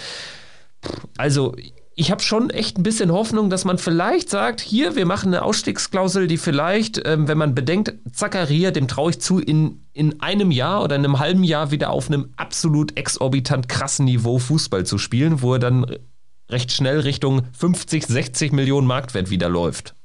Also, 1.17 1.57
ich 1.97 2.13
habe 2.13 2.23
schon 2.23 2.51
echt 2.51 2.79
ein 2.79 2.85
bisschen 2.85 3.11
Hoffnung, 3.11 3.51
dass 3.51 3.65
man 3.65 3.79
vielleicht 3.79 4.31
sagt, 4.31 4.61
hier, 4.61 4.95
wir 4.95 5.05
machen 5.05 5.35
eine 5.35 5.43
Ausstiegsklausel, 5.43 6.29
die 6.29 6.39
vielleicht, 6.39 7.03
ähm, 7.05 7.27
wenn 7.27 7.37
man 7.37 7.55
bedenkt, 7.55 7.95
Zakaria, 8.13 8.71
dem 8.71 8.87
traue 8.87 9.11
ich 9.11 9.21
zu, 9.21 9.41
in, 9.41 9.85
in 9.93 10.21
einem 10.21 10.53
Jahr 10.53 10.85
oder 10.85 10.95
in 10.95 11.05
einem 11.05 11.19
halben 11.19 11.43
Jahr 11.43 11.73
wieder 11.73 11.91
auf 11.91 12.07
einem 12.07 12.33
absolut 12.37 12.97
exorbitant 12.97 13.69
krassen 13.69 14.05
Niveau 14.05 14.39
Fußball 14.39 14.87
zu 14.87 14.99
spielen, 14.99 15.43
wo 15.43 15.55
er 15.55 15.59
dann 15.59 15.85
recht 16.49 16.71
schnell 16.71 17.01
Richtung 17.01 17.43
50, 17.59 18.07
60 18.07 18.53
Millionen 18.53 18.87
Marktwert 18.87 19.31
wieder 19.31 19.49
läuft 19.49 19.97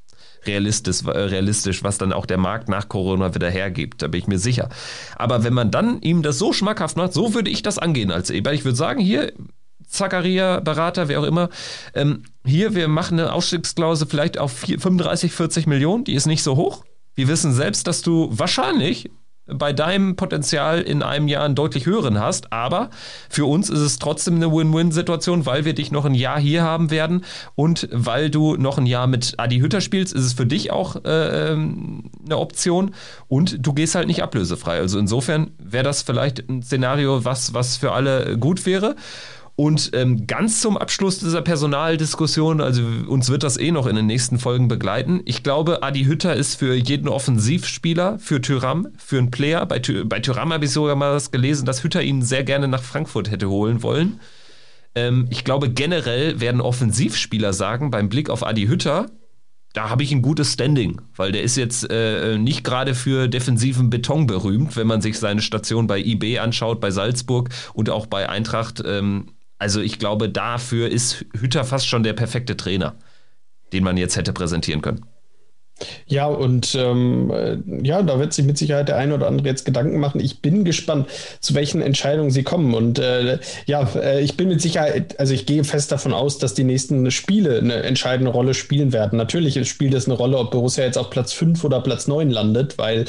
realistisch, 0.46 1.04
äh, 1.04 1.10
realistisch, 1.10 1.84
was 1.84 1.98
dann 1.98 2.14
auch 2.14 2.26
der 2.26 2.38
Markt 2.38 2.70
nach 2.70 2.90
Corona 2.90 3.34
wieder 3.34 3.50
hergibt. 3.50 4.02
Da 4.02 4.08
bin 4.08 4.20
ich 4.20 4.28
mir 4.28 4.40
sicher. 4.40 4.70
Aber 5.16 5.44
wenn 5.44 5.54
man 5.54 5.72
dann 5.72 6.02
ihm 6.02 6.22
das 6.22 6.38
so 6.38 6.54
schmackhaft 6.54 6.98
macht, 6.98 7.14
so 7.14 7.34
würde 7.34 7.50
ich 7.50 7.64
das 7.64 7.78
angehen 7.78 8.12
als 8.12 8.30
Eber. 8.30 8.54
Ich 8.54 8.66
würde 8.66 8.78
sagen, 8.78 9.02
hier, 9.02 9.34
Zacharia, 9.88 10.60
Berater, 10.60 11.08
wer 11.08 11.20
auch 11.20 11.26
immer, 11.26 11.50
ähm, 11.94 12.24
hier, 12.46 12.76
wir 12.76 12.88
machen 12.88 13.20
eine 13.20 13.34
Ausstiegsklausel 13.34 14.08
vielleicht 14.08 14.38
auf 14.38 14.52
35, 14.52 15.32
40 15.32 15.68
Millionen, 15.68 16.04
die 16.04 16.14
ist 16.14 16.26
nicht 16.26 16.44
so 16.44 16.56
hoch. 16.56 16.84
Wir 17.16 17.28
wissen 17.28 17.54
selbst, 17.54 17.88
dass 17.88 18.02
du 18.02 18.30
wahrscheinlich 18.32 19.10
bei 19.48 19.74
deinem 19.74 20.16
Potenzial 20.16 20.82
in 20.82 21.02
einem 21.04 21.28
Jahr 21.28 21.46
einen 21.46 21.56
deutlich 21.56 21.86
höheren 21.86 22.20
hast. 22.20 22.54
Aber 22.54 22.90
für 23.30 23.46
uns 23.46 23.70
ist 23.70 23.80
es 23.80 24.00
trotzdem 24.00 24.36
eine 24.36 24.52
Win-Win-Situation, 24.52 25.46
weil 25.46 25.66
wir 25.66 25.74
dich 25.74 25.92
noch 25.92 26.06
ein 26.06 26.14
Jahr 26.14 26.40
hier 26.40 26.64
haben 26.64 26.92
werden 26.92 27.26
und 27.56 27.88
weil 27.92 28.30
du 28.30 28.56
noch 28.56 28.78
ein 28.78 28.86
Jahr 28.86 29.08
mit 29.08 29.36
Adi 29.38 29.60
Hütter 29.60 29.82
spielst, 29.82 30.14
ist 30.14 30.24
es 30.24 30.34
für 30.34 30.46
dich 30.46 30.72
auch 30.72 31.04
äh, 31.06 31.52
ähm, 31.52 32.06
eine 32.26 32.38
Option 32.38 32.94
und 33.28 33.66
du 33.66 33.74
gehst 33.74 33.96
halt 33.96 34.08
nicht 34.08 34.24
ablösefrei. 34.24 34.80
Also 34.80 35.00
insofern 35.00 35.52
wäre 35.58 35.84
das 35.84 36.02
vielleicht 36.02 36.48
ein 36.50 36.62
Szenario, 36.62 37.26
was, 37.26 37.54
was 37.54 37.78
für 37.78 37.92
alle 37.92 38.38
gut 38.38 38.66
wäre. 38.66 38.96
Und 39.60 39.90
ähm, 39.94 40.28
ganz 40.28 40.62
zum 40.62 40.78
Abschluss 40.78 41.18
dieser 41.18 41.42
Personaldiskussion, 41.42 42.62
also 42.62 42.84
uns 43.08 43.32
wird 43.32 43.42
das 43.42 43.58
eh 43.58 43.72
noch 43.72 43.88
in 43.88 43.96
den 43.96 44.06
nächsten 44.06 44.38
Folgen 44.38 44.68
begleiten. 44.68 45.22
Ich 45.26 45.42
glaube, 45.42 45.82
Adi 45.82 46.06
Hütter 46.06 46.36
ist 46.36 46.60
für 46.60 46.76
jeden 46.76 47.08
Offensivspieler, 47.08 48.20
für 48.20 48.40
Tyram, 48.40 48.90
für 49.00 49.18
einen 49.18 49.32
Player. 49.32 49.66
Bei, 49.66 49.82
bei 50.06 50.20
Tyram 50.20 50.54
habe 50.54 50.66
ich 50.66 50.72
sogar 50.72 50.96
mal 50.96 51.16
was 51.16 51.32
gelesen, 51.32 51.66
dass 51.66 51.84
Hütter 51.84 52.04
ihn 52.04 52.22
sehr 52.22 52.44
gerne 52.44 52.68
nach 52.68 52.84
Frankfurt 52.84 53.32
hätte 53.32 53.50
holen 53.50 53.82
wollen. 53.82 54.20
Ähm, 54.94 55.26
ich 55.32 55.44
glaube, 55.44 55.72
generell 55.72 56.40
werden 56.40 56.62
Offensivspieler 56.62 57.52
sagen, 57.52 57.90
beim 57.90 58.10
Blick 58.10 58.30
auf 58.30 58.46
Adi 58.46 58.68
Hütter, 58.68 59.08
da 59.74 59.90
habe 59.90 60.04
ich 60.04 60.12
ein 60.12 60.22
gutes 60.22 60.54
Standing, 60.54 61.02
weil 61.16 61.32
der 61.32 61.42
ist 61.42 61.58
jetzt 61.58 61.90
äh, 61.90 62.38
nicht 62.38 62.64
gerade 62.64 62.94
für 62.94 63.28
defensiven 63.28 63.90
Beton 63.90 64.28
berühmt, 64.28 64.76
wenn 64.76 64.86
man 64.86 65.02
sich 65.02 65.18
seine 65.18 65.42
Station 65.42 65.88
bei 65.88 66.00
IB 66.00 66.38
anschaut, 66.38 66.80
bei 66.80 66.92
Salzburg 66.92 67.50
und 67.74 67.90
auch 67.90 68.06
bei 68.06 68.30
Eintracht. 68.30 68.84
Ähm, 68.86 69.32
also 69.60 69.82
ich 69.82 70.00
glaube, 70.00 70.30
dafür 70.30 70.90
ist 70.90 71.26
Hütter 71.40 71.64
fast 71.64 71.88
schon 71.88 72.04
der 72.04 72.14
perfekte 72.14 72.58
Trainer, 72.58 72.96
den 73.74 73.84
man 73.84 73.98
jetzt 73.98 74.16
hätte 74.16 74.34
präsentieren 74.34 74.82
können. 74.82 75.06
Ja, 76.08 76.26
und 76.26 76.74
ähm, 76.76 77.32
äh, 77.32 77.58
ja, 77.86 78.02
da 78.02 78.20
wird 78.20 78.34
sich 78.34 78.46
mit 78.46 78.58
Sicherheit 78.58 78.88
der 78.88 78.98
eine 78.98 79.14
oder 79.14 79.28
andere 79.28 79.48
jetzt 79.48 79.66
Gedanken 79.66 80.00
machen. 80.00 80.20
Ich 80.20 80.42
bin 80.42 80.64
gespannt, 80.66 81.08
zu 81.40 81.54
welchen 81.54 81.82
Entscheidungen 81.82 82.32
sie 82.32 82.44
kommen. 82.44 82.74
Und 82.74 82.98
äh, 82.98 83.38
ja, 83.68 83.88
äh, 83.96 84.22
ich 84.22 84.38
bin 84.38 84.48
mit 84.48 84.62
Sicherheit, 84.62 85.20
also 85.20 85.34
ich 85.34 85.46
gehe 85.46 85.64
fest 85.64 85.92
davon 85.92 86.14
aus, 86.14 86.40
dass 86.40 86.54
die 86.54 86.64
nächsten 86.64 87.12
Spiele 87.12 87.60
eine 87.60 87.84
entscheidende 87.84 88.32
Rolle 88.32 88.54
spielen 88.54 88.92
werden. 88.92 89.18
Natürlich 89.18 89.70
spielt 89.70 89.94
es 89.94 90.08
eine 90.08 90.16
Rolle, 90.16 90.38
ob 90.38 90.52
Borussia 90.52 90.84
jetzt 90.84 90.98
auf 90.98 91.10
Platz 91.12 91.34
5 91.34 91.64
oder 91.64 91.82
Platz 91.82 92.08
9 92.08 92.32
landet, 92.32 92.78
weil 92.78 93.06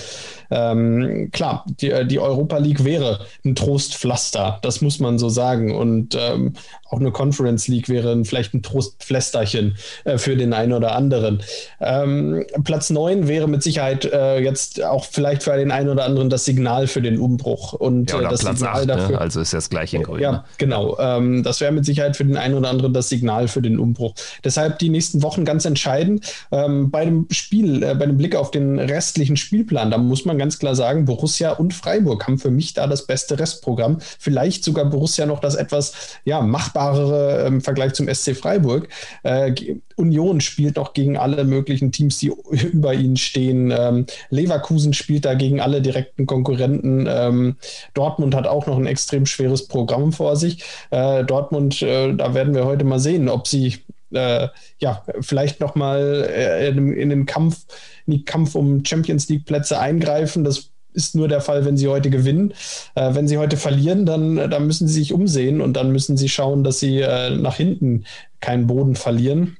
ähm, 0.51 1.30
klar, 1.32 1.64
die, 1.80 1.92
die 2.07 2.18
Europa 2.18 2.59
League 2.59 2.84
wäre 2.84 3.20
ein 3.44 3.55
Trostpflaster, 3.55 4.59
das 4.62 4.80
muss 4.80 4.99
man 5.01 5.18
so 5.18 5.28
sagen. 5.28 5.74
Und 5.74 6.16
ähm, 6.18 6.55
auch 6.90 7.01
eine 7.01 7.11
Conference 7.11 7.68
League 7.68 7.88
wäre 7.88 8.24
vielleicht 8.24 8.55
ein 8.55 8.62
Trostpflästerchen 8.62 9.76
äh, 10.05 10.18
für 10.18 10.36
den 10.36 10.53
einen 10.53 10.72
oder 10.72 10.94
anderen. 10.94 11.42
Ähm, 11.80 12.44
Platz 12.64 12.90
9 12.90 13.28
wäre 13.28 13.46
mit 13.46 13.62
Sicherheit 13.62 14.07
äh, 14.07 14.38
jetzt 14.40 14.82
auch 14.82 15.05
vielleicht 15.05 15.42
für 15.42 15.57
den 15.57 15.70
einen 15.70 15.90
oder 15.90 16.05
anderen 16.05 16.30
das 16.30 16.44
Signal 16.44 16.86
für 16.86 17.03
den 17.03 17.18
Umbruch. 17.18 17.74
Und, 17.74 18.11
ja, 18.11 18.20
äh, 18.20 18.28
das 18.28 18.40
Platz 18.40 18.59
Signal 18.61 18.82
8, 18.82 18.88
dafür, 18.88 19.16
ne? 19.16 19.20
also 19.20 19.40
ist 19.40 19.53
das 19.53 19.68
gleiche 19.68 19.99
in 19.99 20.03
Grün. 20.03 20.20
Ja, 20.20 20.32
ne? 20.32 20.44
genau. 20.57 20.99
Ähm, 20.99 21.42
das 21.42 21.61
wäre 21.61 21.72
mit 21.72 21.84
Sicherheit 21.84 22.16
für 22.16 22.24
den 22.24 22.36
einen 22.36 22.55
oder 22.55 22.70
anderen 22.70 22.94
das 22.94 23.09
Signal 23.09 23.49
für 23.49 23.61
den 23.61 23.78
Umbruch. 23.78 24.14
Deshalb 24.44 24.78
die 24.78 24.88
nächsten 24.88 25.22
Wochen 25.22 25.44
ganz 25.44 25.64
entscheidend. 25.64 26.24
Ähm, 26.51 26.90
bei 26.90 27.05
dem 27.05 27.26
Spiel, 27.30 27.82
äh, 27.82 27.94
bei 27.94 28.07
dem 28.07 28.16
Blick 28.16 28.34
auf 28.34 28.51
den 28.51 28.78
restlichen 28.78 29.36
Spielplan, 29.36 29.90
da 29.90 29.99
muss 29.99 30.24
man 30.24 30.38
ganz 30.39 30.59
klar 30.59 30.74
sagen, 30.74 31.05
Borussia 31.05 31.53
und 31.53 31.74
Freiburg 31.74 32.26
haben 32.26 32.39
für 32.39 32.51
mich 32.51 32.74
da 32.74 32.86
das 32.86 33.07
beste 33.07 33.39
Restprogramm. 33.39 33.99
Vielleicht 34.18 34.64
sogar 34.64 34.84
Borussia 34.86 35.26
noch 35.26 35.41
das 35.41 35.55
etwas 35.55 36.18
ja, 36.24 36.41
machbarere 36.41 37.47
im 37.47 37.61
Vergleich 37.61 37.95
zum 37.95 38.12
SC 38.12 38.36
Freiburg. 38.36 38.89
Äh, 39.22 39.53
Union 39.97 40.41
spielt 40.41 40.76
noch 40.76 40.93
gegen 40.93 41.16
alle 41.16 41.45
möglichen 41.45 41.93
Teams, 41.93 42.18
die 42.18 42.32
über 42.51 42.95
ihnen 42.95 43.16
stehen. 43.16 43.72
Ähm, 43.76 44.07
Leverkusen 44.30 44.95
spielt 44.95 45.24
da 45.24 45.34
gegen 45.34 45.61
alle 45.61 45.82
direkten 45.82 46.26
Konkurrenten. 46.26 47.07
Ähm, 47.09 47.57
Dortmund 47.95 48.34
hat 48.34 48.47
auch 48.47 48.66
noch 48.66 48.78
ein 48.78 48.86
extrem 48.86 49.26
schweres 49.26 49.66
Programm 49.66 50.12
vor 50.12 50.36
sich. 50.36 50.64
Äh, 50.90 51.24
Dortmund, 51.24 51.82
äh, 51.82 52.15
da 52.15 52.35
werden 52.35 52.55
wir 52.55 52.65
heute 52.65 52.85
mal 52.85 53.01
sehen, 53.01 53.28
ob 53.28 53.48
sie 53.48 53.78
äh, 54.12 54.48
ja, 54.78 55.05
vielleicht 55.20 55.60
nochmal 55.60 56.28
äh, 56.30 56.68
in, 56.68 56.93
in 56.93 57.10
den 57.10 57.26
Kampf, 57.26 57.66
in 58.06 58.12
den 58.14 58.24
Kampf 58.24 58.55
um 58.55 58.85
Champions 58.85 59.28
League 59.28 59.44
Plätze 59.44 59.78
eingreifen. 59.78 60.44
Das 60.44 60.70
ist 60.93 61.14
nur 61.14 61.28
der 61.28 61.40
Fall, 61.40 61.64
wenn 61.64 61.76
sie 61.76 61.89
heute 61.89 62.10
gewinnen. 62.10 62.52
Äh, 62.94 63.14
wenn 63.14 63.28
sie 63.28 63.39
heute 63.39 63.56
verlieren, 63.56 64.06
dann, 64.06 64.36
dann 64.36 64.66
müssen 64.66 64.89
sie 64.89 64.94
sich 64.94 65.12
umsehen 65.12 65.60
und 65.60 65.74
dann 65.74 65.93
müssen 65.93 66.16
sie 66.16 66.28
schauen, 66.28 66.64
dass 66.64 66.80
sie 66.80 67.01
äh, 67.01 67.30
nach 67.30 67.56
hinten 67.56 68.05
keinen 68.40 68.66
Boden 68.66 68.97
verlieren. 68.97 69.56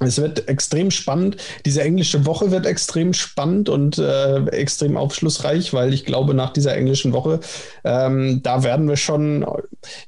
Es 0.00 0.18
wird 0.18 0.48
extrem 0.48 0.90
spannend. 0.90 1.36
Diese 1.66 1.82
englische 1.82 2.24
Woche 2.24 2.50
wird 2.50 2.64
extrem 2.64 3.12
spannend 3.12 3.68
und 3.68 3.98
äh, 3.98 4.46
extrem 4.46 4.96
aufschlussreich, 4.96 5.74
weil 5.74 5.92
ich 5.92 6.06
glaube, 6.06 6.32
nach 6.32 6.54
dieser 6.54 6.74
englischen 6.74 7.12
Woche, 7.12 7.40
ähm, 7.84 8.40
da 8.42 8.62
werden 8.62 8.88
wir 8.88 8.96
schon, 8.96 9.44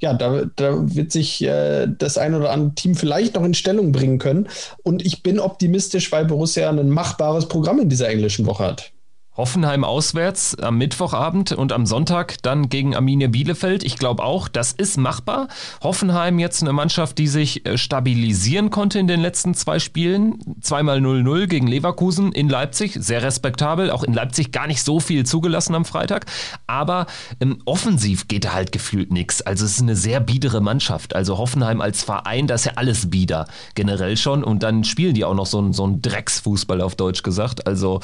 ja, 0.00 0.14
da, 0.14 0.44
da 0.56 0.74
wird 0.94 1.12
sich 1.12 1.42
äh, 1.44 1.86
das 1.86 2.16
ein 2.16 2.34
oder 2.34 2.50
andere 2.50 2.74
Team 2.74 2.94
vielleicht 2.94 3.34
noch 3.34 3.44
in 3.44 3.52
Stellung 3.52 3.92
bringen 3.92 4.18
können. 4.18 4.48
Und 4.82 5.04
ich 5.04 5.22
bin 5.22 5.38
optimistisch, 5.38 6.10
weil 6.10 6.24
Borussia 6.24 6.70
ein 6.70 6.88
machbares 6.88 7.46
Programm 7.46 7.78
in 7.78 7.90
dieser 7.90 8.08
englischen 8.08 8.46
Woche 8.46 8.64
hat. 8.64 8.92
Hoffenheim 9.34 9.82
auswärts 9.82 10.58
am 10.58 10.76
Mittwochabend 10.76 11.52
und 11.52 11.72
am 11.72 11.86
Sonntag 11.86 12.36
dann 12.42 12.68
gegen 12.68 12.94
Arminia 12.94 13.28
Bielefeld. 13.28 13.82
Ich 13.82 13.96
glaube 13.96 14.22
auch, 14.22 14.46
das 14.46 14.72
ist 14.72 14.98
machbar. 14.98 15.48
Hoffenheim 15.82 16.38
jetzt 16.38 16.60
eine 16.60 16.74
Mannschaft, 16.74 17.16
die 17.16 17.28
sich 17.28 17.64
äh, 17.64 17.78
stabilisieren 17.78 18.68
konnte 18.68 18.98
in 18.98 19.06
den 19.06 19.20
letzten 19.20 19.54
zwei 19.54 19.78
Spielen. 19.78 20.38
Zweimal 20.60 20.98
0-0 20.98 21.46
gegen 21.46 21.66
Leverkusen 21.66 22.32
in 22.32 22.50
Leipzig, 22.50 22.98
sehr 23.00 23.22
respektabel. 23.22 23.90
Auch 23.90 24.04
in 24.04 24.12
Leipzig 24.12 24.52
gar 24.52 24.66
nicht 24.66 24.82
so 24.82 25.00
viel 25.00 25.24
zugelassen 25.24 25.74
am 25.74 25.86
Freitag. 25.86 26.26
Aber 26.66 27.06
ähm, 27.40 27.62
offensiv 27.64 28.28
geht 28.28 28.44
da 28.44 28.52
halt 28.52 28.70
gefühlt 28.70 29.12
nichts. 29.12 29.40
Also 29.40 29.64
es 29.64 29.76
ist 29.76 29.82
eine 29.82 29.96
sehr 29.96 30.20
biedere 30.20 30.60
Mannschaft. 30.60 31.16
Also 31.16 31.38
Hoffenheim 31.38 31.80
als 31.80 32.02
Verein, 32.02 32.46
das 32.46 32.62
ist 32.62 32.66
ja 32.66 32.72
alles 32.76 33.08
bieder 33.08 33.46
generell 33.74 34.18
schon. 34.18 34.44
Und 34.44 34.62
dann 34.62 34.84
spielen 34.84 35.14
die 35.14 35.24
auch 35.24 35.34
noch 35.34 35.46
so, 35.46 35.72
so 35.72 35.84
einen 35.84 36.02
Drecksfußball 36.02 36.82
auf 36.82 36.96
Deutsch 36.96 37.22
gesagt. 37.22 37.66
Also 37.66 38.00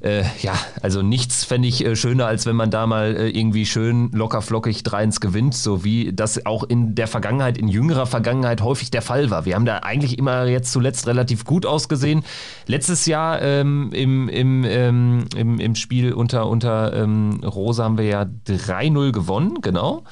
äh, 0.00 0.22
ja, 0.42 0.54
also 0.80 1.02
nichts 1.02 1.44
fände 1.44 1.66
ich 1.66 1.84
äh, 1.84 1.96
schöner, 1.96 2.26
als 2.26 2.46
wenn 2.46 2.56
man 2.56 2.70
da 2.70 2.86
mal 2.86 3.16
äh, 3.16 3.28
irgendwie 3.30 3.66
schön 3.66 4.10
locker 4.12 4.42
flockig 4.42 4.78
3-1 4.78 5.20
gewinnt, 5.20 5.54
so 5.54 5.84
wie 5.84 6.12
das 6.12 6.46
auch 6.46 6.62
in 6.62 6.94
der 6.94 7.08
Vergangenheit, 7.08 7.58
in 7.58 7.68
jüngerer 7.68 8.06
Vergangenheit 8.06 8.62
häufig 8.62 8.90
der 8.90 9.02
Fall 9.02 9.30
war. 9.30 9.44
Wir 9.44 9.56
haben 9.56 9.64
da 9.64 9.78
eigentlich 9.78 10.16
immer 10.18 10.46
jetzt 10.46 10.72
zuletzt 10.72 11.06
relativ 11.06 11.44
gut 11.44 11.66
ausgesehen. 11.66 12.22
Letztes 12.66 13.06
Jahr 13.06 13.42
ähm, 13.42 13.90
im, 13.92 14.28
im, 14.28 14.64
ähm, 14.64 15.24
im, 15.36 15.58
im 15.58 15.74
Spiel 15.74 16.12
unter, 16.12 16.46
unter 16.46 16.92
ähm, 16.92 17.40
Rosa 17.44 17.84
haben 17.84 17.98
wir 17.98 18.06
ja 18.06 18.26
3-0 18.46 19.10
gewonnen, 19.12 19.60
genau. 19.62 20.04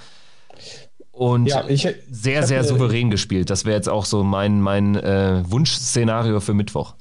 Und 1.13 1.47
ja, 1.47 1.65
ich, 1.67 1.89
sehr, 2.11 2.43
sehr 2.43 2.63
souverän 2.63 3.11
gespielt. 3.11 3.49
Das 3.49 3.65
wäre 3.65 3.75
jetzt 3.75 3.89
auch 3.89 4.05
so 4.05 4.23
mein, 4.23 4.61
mein 4.61 4.97
äh, 4.97 5.43
Wunschszenario 5.47 6.41
für 6.41 6.53
Mittwoch. 6.53 6.95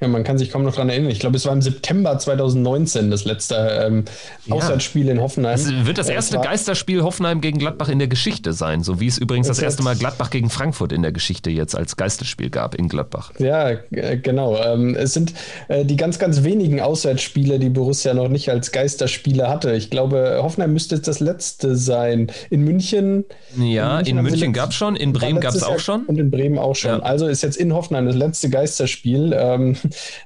Ja, 0.00 0.08
man 0.08 0.24
kann 0.24 0.38
sich 0.38 0.50
kaum 0.50 0.62
noch 0.62 0.72
daran 0.72 0.88
erinnern. 0.88 1.10
Ich 1.10 1.20
glaube, 1.20 1.36
es 1.36 1.44
war 1.46 1.52
im 1.52 1.62
September 1.62 2.18
2019 2.18 3.10
das 3.10 3.24
letzte 3.24 3.54
ähm, 3.54 4.04
ja. 4.46 4.54
Auswärtsspiel 4.54 5.08
in 5.08 5.20
Hoffenheim. 5.20 5.54
Es 5.54 5.86
wird 5.86 5.98
das 5.98 6.08
erste 6.08 6.36
war, 6.36 6.44
Geisterspiel 6.44 7.02
Hoffenheim 7.02 7.40
gegen 7.40 7.58
Gladbach 7.58 7.88
in 7.88 7.98
der 7.98 8.08
Geschichte 8.08 8.52
sein, 8.52 8.82
so 8.82 9.00
wie 9.00 9.06
es 9.06 9.18
übrigens 9.18 9.48
das 9.48 9.60
erste 9.60 9.82
Mal 9.82 9.96
Gladbach 9.96 10.30
gegen 10.30 10.50
Frankfurt 10.50 10.92
in 10.92 11.02
der 11.02 11.12
Geschichte 11.12 11.50
jetzt 11.50 11.76
als 11.76 11.96
Geisterspiel 11.96 12.50
gab 12.50 12.74
in 12.74 12.88
Gladbach. 12.88 13.32
Ja, 13.38 13.72
genau. 13.90 14.56
Ähm, 14.62 14.94
es 14.94 15.12
sind 15.12 15.34
äh, 15.68 15.84
die 15.84 15.96
ganz, 15.96 16.18
ganz 16.18 16.42
wenigen 16.42 16.80
Auswärtsspiele, 16.80 17.58
die 17.58 17.68
Borussia 17.68 18.14
noch 18.14 18.28
nicht 18.28 18.50
als 18.50 18.72
Geisterspiele 18.72 19.48
hatte. 19.48 19.74
Ich 19.74 19.90
glaube, 19.90 20.40
Hoffenheim 20.42 20.72
müsste 20.72 20.96
jetzt 20.96 21.08
das 21.08 21.20
letzte 21.20 21.76
sein. 21.76 22.32
In 22.48 22.62
München. 22.62 23.24
Ja, 23.56 24.00
in 24.00 24.16
München, 24.16 24.22
München 24.22 24.52
gab 24.52 24.70
es 24.70 24.76
schon, 24.76 24.96
in 24.96 25.12
Bremen 25.12 25.40
gab 25.40 25.54
es 25.54 25.62
auch 25.62 25.78
schon. 25.78 26.04
Und 26.06 26.18
in 26.18 26.30
Bremen 26.30 26.58
auch 26.58 26.74
schon. 26.74 26.90
Ja. 26.90 26.98
Also 27.00 27.26
ist 27.26 27.42
jetzt 27.42 27.56
in 27.56 27.72
Hoffenheim 27.74 28.06
das 28.06 28.16
letzte 28.16 28.48
Geisterspiel. 28.48 29.34
Ähm, 29.36 29.59
ähm, 29.60 29.76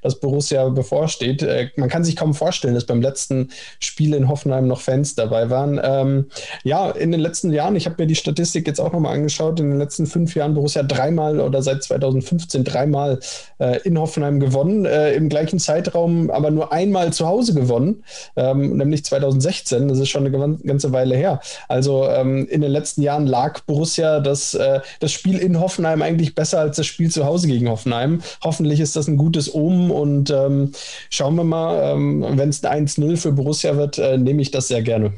das 0.03 0.21
Borussia 0.21 0.69
bevorsteht. 0.69 1.43
Äh, 1.43 1.71
man 1.77 1.89
kann 1.89 2.05
sich 2.05 2.17
kaum 2.17 2.35
vorstellen, 2.35 2.75
dass 2.75 2.87
beim 2.87 3.03
letzten 3.03 3.51
Spiel 3.81 4.15
in 4.15 4.29
Hoffenheim 4.29 4.67
noch 4.67 4.81
Fans 4.81 5.15
dabei 5.15 5.51
waren. 5.51 5.81
Ähm, 5.83 6.27
ja, 6.63 6.91
in 6.91 7.13
den 7.13 7.21
letzten 7.21 7.53
Jahren, 7.53 7.77
ich 7.77 7.87
habe 7.87 7.97
mir 7.99 8.07
die 8.07 8.15
Statistik 8.15 8.67
jetzt 8.67 8.81
auch 8.81 8.93
nochmal 8.93 9.15
angeschaut, 9.15 9.61
in 9.61 9.71
den 9.71 9.79
letzten 9.79 10.07
fünf 10.07 10.35
Jahren 10.35 10.55
Borussia 10.55 10.83
dreimal 10.83 11.41
oder 11.41 11.63
seit 11.63 11.83
2015 11.83 12.65
dreimal 12.65 13.19
äh, 13.59 13.81
in 13.85 13.99
Hoffenheim 13.99 14.41
gewonnen, 14.41 14.85
äh, 14.85 15.13
im 15.13 15.29
gleichen 15.29 15.59
Zeitraum 15.59 16.31
aber 16.31 16.51
nur 16.51 16.73
einmal 16.73 17.13
zu 17.13 17.27
Hause 17.27 17.55
gewonnen, 17.55 18.05
ähm, 18.37 18.77
nämlich 18.77 19.05
2016. 19.05 19.89
Das 19.89 19.99
ist 19.99 20.09
schon 20.09 20.27
eine 20.27 20.59
ganze 20.59 20.93
Weile 20.93 21.17
her. 21.17 21.41
Also 21.69 22.09
ähm, 22.09 22.47
in 22.49 22.61
den 22.61 22.71
letzten 22.71 23.03
Jahren 23.03 23.27
lag 23.27 23.61
Borussia 23.61 24.21
das, 24.21 24.55
äh, 24.55 24.81
das 25.01 25.13
Spiel 25.13 25.39
in 25.39 25.61
Hoffenheim 25.61 26.03
eigentlich 26.03 26.35
besser 26.35 26.61
als 26.61 26.77
das 26.77 26.87
Spiel 26.87 27.11
zu 27.11 27.25
Hause 27.25 27.47
gegen 27.47 27.69
Hoffenheim. 27.69 28.21
Hoffentlich 28.43 28.81
ist 28.81 28.97
das 28.97 29.09
ein 29.09 29.17
gutes 29.25 29.55
Omen 29.55 29.91
und 29.91 30.31
ähm, 30.31 30.73
schauen 31.09 31.37
wir 31.37 31.45
mal, 31.45 31.93
ähm, 31.93 32.25
wenn 32.37 32.51
es 32.51 32.63
ein 32.63 32.87
1-0 32.87 33.17
für 33.17 33.33
Borussia 33.33 33.77
wird, 33.77 33.99
äh, 33.99 34.19
nehme 34.19 34.43
ich 34.43 34.51
das 34.51 34.69
sehr 34.69 34.83
gerne. 34.83 35.15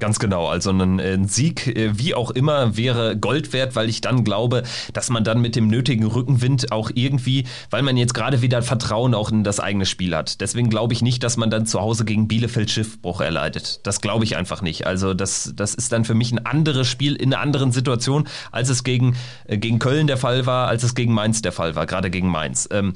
Ganz 0.00 0.18
genau, 0.18 0.48
also 0.48 0.70
ein, 0.70 0.98
ein, 0.98 1.28
Sieg, 1.28 1.66
äh, 1.66 1.98
wie 1.98 2.14
auch 2.14 2.30
immer, 2.30 2.76
wäre 2.76 3.16
Gold 3.16 3.52
wert, 3.52 3.76
weil 3.76 3.88
ich 3.88 4.00
dann 4.00 4.24
glaube, 4.24 4.62
dass 4.94 5.10
man 5.10 5.24
dann 5.24 5.40
mit 5.40 5.56
dem 5.56 5.68
nötigen 5.68 6.06
Rückenwind 6.06 6.72
auch 6.72 6.90
irgendwie, 6.94 7.44
weil 7.68 7.82
man 7.82 7.96
jetzt 7.98 8.14
gerade 8.14 8.40
wieder 8.40 8.62
Vertrauen 8.62 9.14
auch 9.14 9.30
in 9.30 9.44
das 9.44 9.60
eigene 9.60 9.84
Spiel 9.84 10.16
hat. 10.16 10.40
Deswegen 10.40 10.70
glaube 10.70 10.94
ich 10.94 11.02
nicht, 11.02 11.22
dass 11.22 11.36
man 11.36 11.50
dann 11.50 11.66
zu 11.66 11.80
Hause 11.80 12.06
gegen 12.06 12.28
Bielefeld 12.28 12.70
Schiffbruch 12.70 13.20
erleidet. 13.20 13.80
Das 13.84 14.00
glaube 14.00 14.24
ich 14.24 14.36
einfach 14.36 14.62
nicht. 14.62 14.86
Also 14.86 15.12
das, 15.12 15.52
das 15.54 15.74
ist 15.74 15.92
dann 15.92 16.04
für 16.04 16.14
mich 16.14 16.32
ein 16.32 16.44
anderes 16.46 16.88
Spiel 16.88 17.14
in 17.14 17.32
einer 17.32 17.42
anderen 17.42 17.70
Situation, 17.70 18.26
als 18.50 18.70
es 18.70 18.82
gegen, 18.82 19.16
äh, 19.46 19.58
gegen 19.58 19.78
Köln 19.78 20.06
der 20.06 20.16
Fall 20.16 20.46
war, 20.46 20.68
als 20.68 20.82
es 20.82 20.94
gegen 20.94 21.12
Mainz 21.12 21.42
der 21.42 21.52
Fall 21.52 21.76
war, 21.76 21.84
gerade 21.86 22.10
gegen 22.10 22.28
Mainz. 22.28 22.68
Ähm, 22.72 22.94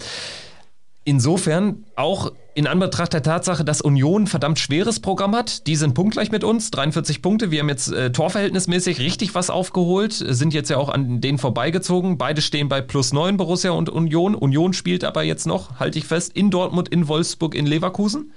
Insofern 1.05 1.85
auch 1.97 2.33
in 2.55 2.69
Anbetracht 2.69 3.13
der 3.13 3.23
Tatsache, 3.23 3.65
dass 3.65 3.81
Union 3.81 4.23
ein 4.23 4.27
verdammt 4.29 4.61
schweres 4.61 5.01
Programm 5.01 5.35
hat. 5.35 5.67
Die 5.67 5.75
sind 5.75 5.95
punktgleich 5.95 6.31
mit 6.31 6.45
uns, 6.45 6.71
43 6.71 7.21
Punkte. 7.21 7.51
Wir 7.51 7.61
haben 7.61 7.69
jetzt 7.69 7.93
äh, 7.93 8.13
torverhältnismäßig 8.13 9.01
richtig 9.01 9.35
was 9.35 9.51
aufgeholt, 9.51 10.13
sind 10.13 10.55
jetzt 10.55 10.71
ja 10.71 10.77
auch 10.77 10.89
an 10.89 11.21
denen 11.21 11.39
vorbeigezogen. 11.39 12.17
Beide 12.17 12.43
stehen 12.43 12.69
bei 12.69 12.81
plus 12.81 13.13
9, 13.13 13.37
Borussia 13.37 13.73
und 13.73 13.91
Union. 13.91 14.37
Union 14.37 14.73
spielt 14.73 15.03
aber 15.03 15.25
jetzt 15.25 15.47
noch, 15.47 15.81
halte 15.81 15.99
ich 15.99 16.07
fest, 16.07 16.33
in 16.37 16.53
Dortmund, 16.53 16.89
in 16.89 17.09
Wolfsburg, 17.09 17.57
in 17.57 17.67
Leverkusen. 17.67 18.33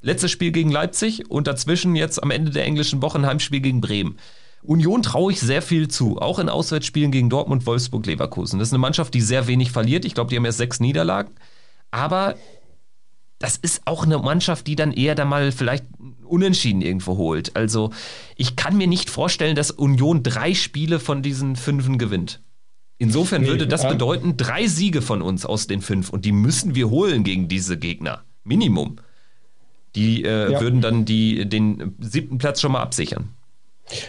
Letztes 0.00 0.30
Spiel 0.30 0.52
gegen 0.52 0.70
Leipzig 0.70 1.28
und 1.28 1.48
dazwischen 1.48 1.96
jetzt 1.96 2.22
am 2.22 2.30
Ende 2.30 2.52
der 2.52 2.64
englischen 2.64 3.02
Woche 3.02 3.18
ein 3.18 3.26
Heimspiel 3.26 3.60
gegen 3.60 3.80
Bremen. 3.80 4.16
Union 4.62 5.02
traue 5.02 5.32
ich 5.32 5.40
sehr 5.40 5.62
viel 5.62 5.88
zu, 5.88 6.18
auch 6.18 6.38
in 6.38 6.48
Auswärtsspielen 6.48 7.10
gegen 7.10 7.30
Dortmund, 7.30 7.66
Wolfsburg, 7.66 8.06
Leverkusen. 8.06 8.60
Das 8.60 8.68
ist 8.68 8.74
eine 8.74 8.80
Mannschaft, 8.80 9.14
die 9.14 9.20
sehr 9.20 9.48
wenig 9.48 9.72
verliert. 9.72 10.04
Ich 10.04 10.14
glaube, 10.14 10.30
die 10.30 10.36
haben 10.36 10.44
erst 10.44 10.58
sechs 10.58 10.78
Niederlagen. 10.78 11.32
Aber 11.90 12.36
das 13.38 13.56
ist 13.56 13.82
auch 13.84 14.04
eine 14.04 14.18
Mannschaft, 14.18 14.66
die 14.66 14.76
dann 14.76 14.92
eher 14.92 15.14
da 15.14 15.24
mal 15.24 15.52
vielleicht 15.52 15.84
unentschieden 16.24 16.82
irgendwo 16.82 17.16
holt. 17.16 17.54
Also 17.54 17.90
ich 18.36 18.56
kann 18.56 18.76
mir 18.76 18.86
nicht 18.86 19.10
vorstellen, 19.10 19.56
dass 19.56 19.70
Union 19.70 20.22
drei 20.22 20.54
Spiele 20.54 20.98
von 20.98 21.22
diesen 21.22 21.56
fünfen 21.56 21.98
gewinnt. 21.98 22.40
Insofern 22.98 23.42
nee, 23.42 23.48
würde 23.48 23.66
das 23.66 23.82
ja. 23.82 23.90
bedeuten, 23.90 24.36
drei 24.36 24.66
Siege 24.66 25.02
von 25.02 25.20
uns 25.20 25.44
aus 25.44 25.66
den 25.66 25.82
fünf 25.82 26.10
und 26.10 26.24
die 26.24 26.32
müssen 26.32 26.74
wir 26.74 26.88
holen 26.88 27.24
gegen 27.24 27.46
diese 27.48 27.76
Gegner. 27.76 28.22
Minimum. 28.44 28.96
Die 29.94 30.24
äh, 30.24 30.52
ja. 30.52 30.60
würden 30.60 30.80
dann 30.80 31.04
die, 31.04 31.46
den 31.46 31.94
siebten 31.98 32.38
Platz 32.38 32.60
schon 32.60 32.72
mal 32.72 32.80
absichern. 32.80 33.30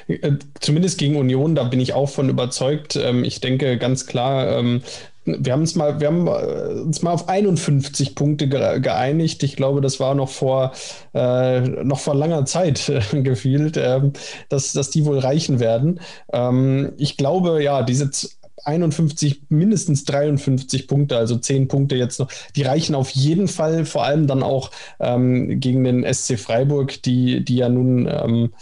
Äh, 0.07 0.33
zumindest 0.59 0.97
gegen 0.97 1.17
Union, 1.17 1.53
da 1.53 1.65
bin 1.65 1.79
ich 1.79 1.93
auch 1.93 2.09
von 2.09 2.29
überzeugt. 2.29 2.95
Ähm, 2.95 3.23
ich 3.23 3.41
denke 3.41 3.77
ganz 3.77 4.05
klar, 4.05 4.57
ähm, 4.57 4.81
wir 5.27 5.53
haben 5.53 5.61
uns 5.61 5.75
mal, 5.75 5.99
wir 5.99 6.07
haben 6.07 6.25
äh, 6.27 6.81
uns 6.81 7.01
mal 7.01 7.11
auf 7.11 7.27
51 7.27 8.15
Punkte 8.15 8.47
geeinigt. 8.47 9.43
Ich 9.43 9.55
glaube, 9.55 9.81
das 9.81 9.99
war 9.99 10.15
noch 10.15 10.29
vor, 10.29 10.71
äh, 11.13 11.59
noch 11.61 11.99
vor 11.99 12.15
langer 12.15 12.45
Zeit 12.45 12.89
äh, 12.89 13.01
gefühlt, 13.21 13.77
äh, 13.77 14.01
dass, 14.49 14.73
dass 14.73 14.89
die 14.89 15.05
wohl 15.05 15.19
reichen 15.19 15.59
werden. 15.59 15.99
Ähm, 16.31 16.93
ich 16.97 17.17
glaube, 17.17 17.61
ja, 17.61 17.83
diese 17.83 18.09
51, 18.63 19.43
mindestens 19.49 20.03
53 20.05 20.87
Punkte, 20.87 21.17
also 21.17 21.37
10 21.37 21.67
Punkte 21.67 21.95
jetzt 21.95 22.19
noch, 22.19 22.29
die 22.55 22.63
reichen 22.63 22.95
auf 22.95 23.09
jeden 23.11 23.47
Fall, 23.47 23.85
vor 23.85 24.03
allem 24.03 24.27
dann 24.27 24.43
auch 24.43 24.71
ähm, 24.99 25.59
gegen 25.59 25.83
den 25.83 26.03
SC 26.11 26.39
Freiburg, 26.39 27.01
die, 27.03 27.43
die 27.43 27.57
ja 27.57 27.69
nun 27.69 28.07
ähm, 28.09 28.53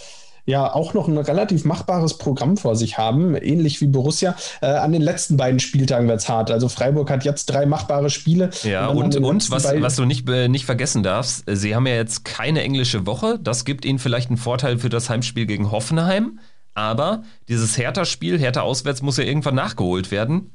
ja 0.46 0.74
auch 0.74 0.94
noch 0.94 1.08
ein 1.08 1.18
relativ 1.18 1.66
machbares 1.66 2.18
Programm 2.18 2.58
vor 2.58 2.76
sich 2.76 2.98
haben, 2.98 3.36
ähnlich 3.36 3.82
wie 3.82 3.88
Borussia. 3.88 4.36
Äh, 4.62 4.68
an 4.68 4.92
den 4.92 5.02
letzten 5.02 5.38
beiden 5.38 5.60
Spieltagen 5.60 6.08
wird 6.08 6.20
es 6.20 6.30
hart. 6.30 6.52
Also 6.52 6.70
Freiburg 6.70 7.10
hat 7.10 7.26
jetzt 7.26 7.48
drei 7.48 7.66
machbare 7.66 8.10
Spiele. 8.10 8.52
Ja, 8.64 8.88
und, 8.88 9.16
und, 9.16 9.24
und 9.24 9.52
was, 9.52 9.64
was 9.64 9.96
du 9.96 10.06
nicht, 10.06 10.30
äh, 10.30 10.48
nicht 10.48 10.66
vergessen 10.66 11.04
darfst, 11.04 11.44
sie 11.48 11.76
haben 11.76 11.88
ja 11.88 11.96
jetzt 11.96 12.26
keine 12.26 12.62
englische 12.62 13.06
Woche. 13.06 13.40
Das 13.42 13.66
gibt 13.66 13.86
ihnen 13.86 14.00
vielleicht 14.00 14.30
einen 14.30 14.38
Vorteil 14.38 14.78
für 14.78 14.90
das 14.90 15.10
Heimspiel 15.10 15.46
gegen 15.46 15.72
Hoffenheim. 15.72 16.40
Aber 16.76 17.24
dieses 17.48 17.78
Hertha-Spiel, 17.78 18.38
Hertha 18.38 18.62
auswärts, 18.62 19.02
muss 19.02 19.18
ja 19.18 19.24
irgendwann 19.24 19.56
nachgeholt 19.56 20.12
werden. 20.12 20.52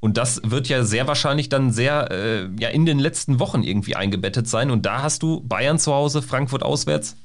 Und 0.00 0.16
das 0.16 0.40
wird 0.44 0.68
ja 0.68 0.84
sehr 0.84 1.06
wahrscheinlich 1.06 1.48
dann 1.48 1.72
sehr 1.72 2.10
äh, 2.10 2.48
ja, 2.58 2.68
in 2.68 2.86
den 2.86 2.98
letzten 2.98 3.40
Wochen 3.40 3.62
irgendwie 3.62 3.96
eingebettet 3.96 4.48
sein. 4.48 4.70
Und 4.70 4.86
da 4.86 5.02
hast 5.02 5.22
du 5.22 5.40
Bayern 5.40 5.78
zu 5.78 5.92
Hause, 5.92 6.22
Frankfurt 6.22 6.62
auswärts. 6.62 7.16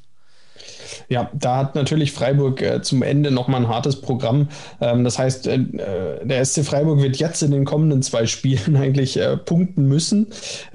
Ja, 1.10 1.30
da 1.34 1.58
hat 1.58 1.76
natürlich 1.76 2.12
Freiburg 2.12 2.62
äh, 2.62 2.82
zum 2.82 3.02
Ende 3.04 3.32
nochmal 3.32 3.62
ein 3.62 3.68
hartes 3.68 4.00
Programm. 4.00 4.50
Ähm, 4.82 5.04
das 5.04 5.20
heißt, 5.20 5.48
äh, 5.48 5.56
äh 5.56 6.26
der 6.26 6.44
SC 6.46 6.64
Freiburg 6.64 7.02
wird 7.02 7.18
jetzt 7.18 7.42
in 7.44 7.52
den 7.52 7.66
kommenden 7.66 8.02
zwei 8.02 8.26
Spielen 8.34 8.76
eigentlich 8.76 9.18
äh, 9.18 9.38
punkten 9.38 9.88
müssen. 9.88 10.28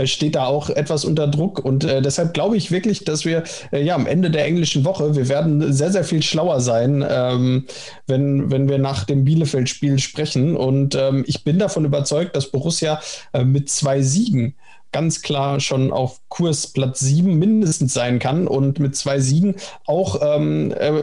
steht 0.04 0.34
da 0.34 0.46
auch 0.46 0.70
etwas 0.70 1.04
unter 1.04 1.26
Druck 1.26 1.64
und 1.64 1.84
äh, 1.84 2.02
deshalb 2.02 2.34
glaube 2.34 2.56
ich 2.56 2.70
wirklich, 2.70 3.04
dass 3.04 3.24
wir 3.24 3.44
äh, 3.72 3.82
ja 3.82 3.94
am 3.94 4.06
Ende 4.06 4.30
der 4.30 4.44
englischen 4.44 4.84
Woche, 4.84 5.16
wir 5.16 5.28
werden 5.28 5.72
sehr, 5.72 5.90
sehr 5.90 6.04
viel 6.04 6.22
schlauer 6.22 6.60
sein, 6.60 7.04
ähm, 7.08 7.66
wenn, 8.06 8.50
wenn 8.50 8.68
wir 8.68 8.78
nach 8.78 9.04
dem 9.04 9.24
Bielefeld-Spiel 9.24 9.98
sprechen. 9.98 10.56
Und 10.56 10.94
ähm, 10.94 11.24
ich 11.26 11.44
bin 11.44 11.58
davon 11.58 11.84
überzeugt, 11.84 12.36
dass 12.36 12.50
Borussia 12.50 13.00
mit 13.44 13.68
zwei 13.68 14.02
Siegen 14.02 14.54
ganz 14.93 15.23
klar 15.23 15.60
schon 15.60 15.93
auf 15.93 16.20
Kurs 16.28 16.69
Platz 16.69 17.01
7 17.01 17.39
mindestens 17.39 17.94
sein 17.94 18.19
kann 18.19 18.47
und 18.47 18.78
mit 18.78 18.97
zwei 18.97 19.20
Siegen 19.20 19.56
auch 19.86 20.20
ähm, 20.23 20.73
äh, 20.73 21.02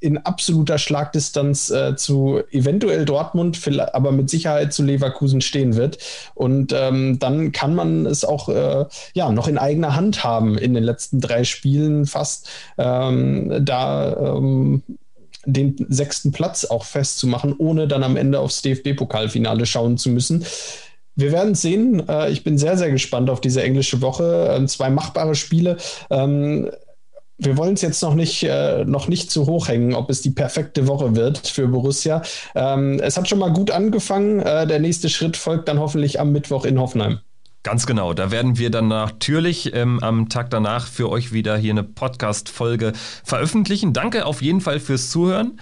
in 0.00 0.18
absoluter 0.18 0.78
Schlagdistanz 0.78 1.70
äh, 1.70 1.96
zu 1.96 2.40
eventuell 2.50 3.04
Dortmund, 3.04 3.60
aber 3.92 4.12
mit 4.12 4.28
Sicherheit 4.28 4.72
zu 4.72 4.82
Leverkusen 4.82 5.40
stehen 5.40 5.76
wird. 5.76 5.98
Und 6.34 6.72
ähm, 6.76 7.18
dann 7.18 7.52
kann 7.52 7.74
man 7.74 8.06
es 8.06 8.24
auch 8.24 8.48
äh, 8.48 8.84
ja, 9.14 9.30
noch 9.30 9.48
in 9.48 9.58
eigener 9.58 9.94
Hand 9.96 10.24
haben 10.24 10.58
in 10.58 10.74
den 10.74 10.84
letzten 10.84 11.20
drei 11.20 11.44
Spielen 11.44 12.06
fast. 12.06 12.48
Ähm, 12.78 13.64
da 13.64 14.36
ähm, 14.36 14.82
den 15.44 15.86
sechsten 15.88 16.32
Platz 16.32 16.64
auch 16.64 16.84
festzumachen, 16.84 17.54
ohne 17.58 17.88
dann 17.88 18.02
am 18.02 18.16
Ende 18.16 18.38
aufs 18.40 18.62
DFB-Pokalfinale 18.62 19.66
schauen 19.66 19.98
zu 19.98 20.10
müssen. 20.10 20.44
Wir 21.14 21.32
werden 21.32 21.54
sehen. 21.54 22.08
Äh, 22.08 22.30
ich 22.30 22.44
bin 22.44 22.58
sehr, 22.58 22.76
sehr 22.76 22.90
gespannt 22.90 23.30
auf 23.30 23.40
diese 23.40 23.62
englische 23.62 24.00
Woche. 24.00 24.54
Ähm, 24.56 24.68
zwei 24.68 24.90
machbare 24.90 25.34
Spiele. 25.34 25.76
Ähm, 26.10 26.70
wir 27.38 27.56
wollen 27.56 27.74
es 27.74 27.82
jetzt 27.82 28.02
noch 28.02 28.14
nicht, 28.14 28.44
äh, 28.44 28.84
noch 28.84 29.08
nicht 29.08 29.30
zu 29.30 29.46
hoch 29.46 29.68
hängen, 29.68 29.94
ob 29.94 30.10
es 30.10 30.22
die 30.22 30.30
perfekte 30.30 30.86
Woche 30.86 31.16
wird 31.16 31.38
für 31.46 31.66
Borussia. 31.68 32.22
Ähm, 32.54 33.00
es 33.02 33.16
hat 33.16 33.28
schon 33.28 33.38
mal 33.38 33.52
gut 33.52 33.70
angefangen. 33.70 34.40
Äh, 34.40 34.66
der 34.66 34.78
nächste 34.78 35.08
Schritt 35.08 35.36
folgt 35.36 35.68
dann 35.68 35.80
hoffentlich 35.80 36.20
am 36.20 36.32
Mittwoch 36.32 36.64
in 36.64 36.78
Hoffenheim. 36.78 37.20
Ganz 37.64 37.86
genau. 37.86 38.12
Da 38.12 38.30
werden 38.30 38.58
wir 38.58 38.70
dann 38.70 38.88
natürlich 38.88 39.74
ähm, 39.74 40.00
am 40.02 40.28
Tag 40.28 40.50
danach 40.50 40.86
für 40.86 41.08
euch 41.08 41.32
wieder 41.32 41.56
hier 41.56 41.72
eine 41.72 41.84
Podcast-Folge 41.84 42.92
veröffentlichen. 43.24 43.92
Danke 43.92 44.26
auf 44.26 44.42
jeden 44.42 44.60
Fall 44.60 44.80
fürs 44.80 45.10
Zuhören. 45.10 45.58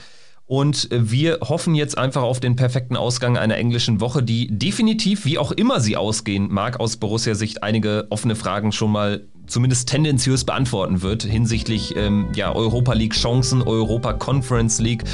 Und 0.50 0.88
wir 0.90 1.38
hoffen 1.42 1.76
jetzt 1.76 1.96
einfach 1.96 2.22
auf 2.22 2.40
den 2.40 2.56
perfekten 2.56 2.96
Ausgang 2.96 3.38
einer 3.38 3.56
englischen 3.56 4.00
Woche, 4.00 4.20
die 4.20 4.48
definitiv, 4.50 5.24
wie 5.24 5.38
auch 5.38 5.52
immer 5.52 5.78
sie 5.78 5.96
ausgehen 5.96 6.48
mag, 6.50 6.80
aus 6.80 6.96
Borussia-Sicht 6.96 7.62
einige 7.62 8.08
offene 8.10 8.34
Fragen 8.34 8.72
schon 8.72 8.90
mal 8.90 9.22
zumindest 9.46 9.88
tendenziös 9.88 10.42
beantworten 10.42 11.02
wird 11.02 11.22
hinsichtlich 11.22 11.94
ähm, 11.96 12.26
ja, 12.34 12.52
Europa 12.52 12.94
League 12.94 13.14
Chancen, 13.14 13.62
Europa 13.62 14.12
Conference 14.12 14.80
League. 14.80 15.04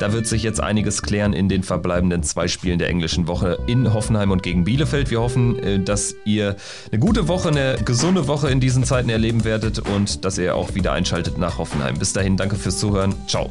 Da 0.00 0.14
wird 0.14 0.26
sich 0.26 0.42
jetzt 0.42 0.60
einiges 0.60 1.02
klären 1.02 1.34
in 1.34 1.50
den 1.50 1.64
verbleibenden 1.64 2.22
zwei 2.22 2.48
Spielen 2.48 2.78
der 2.78 2.88
englischen 2.88 3.28
Woche 3.28 3.58
in 3.66 3.92
Hoffenheim 3.92 4.30
und 4.30 4.42
gegen 4.42 4.64
Bielefeld. 4.64 5.10
Wir 5.10 5.20
hoffen, 5.20 5.58
äh, 5.58 5.80
dass 5.80 6.14
ihr 6.24 6.56
eine 6.90 6.98
gute 6.98 7.28
Woche, 7.28 7.50
eine 7.50 7.76
gesunde 7.84 8.26
Woche 8.26 8.48
in 8.48 8.58
diesen 8.58 8.84
Zeiten 8.84 9.10
erleben 9.10 9.44
werdet 9.44 9.80
und 9.80 10.24
dass 10.24 10.38
ihr 10.38 10.56
auch 10.56 10.74
wieder 10.74 10.92
einschaltet 10.92 11.36
nach 11.36 11.58
Hoffenheim. 11.58 11.98
Bis 11.98 12.14
dahin, 12.14 12.38
danke 12.38 12.56
fürs 12.56 12.78
Zuhören. 12.78 13.14
Ciao. 13.26 13.50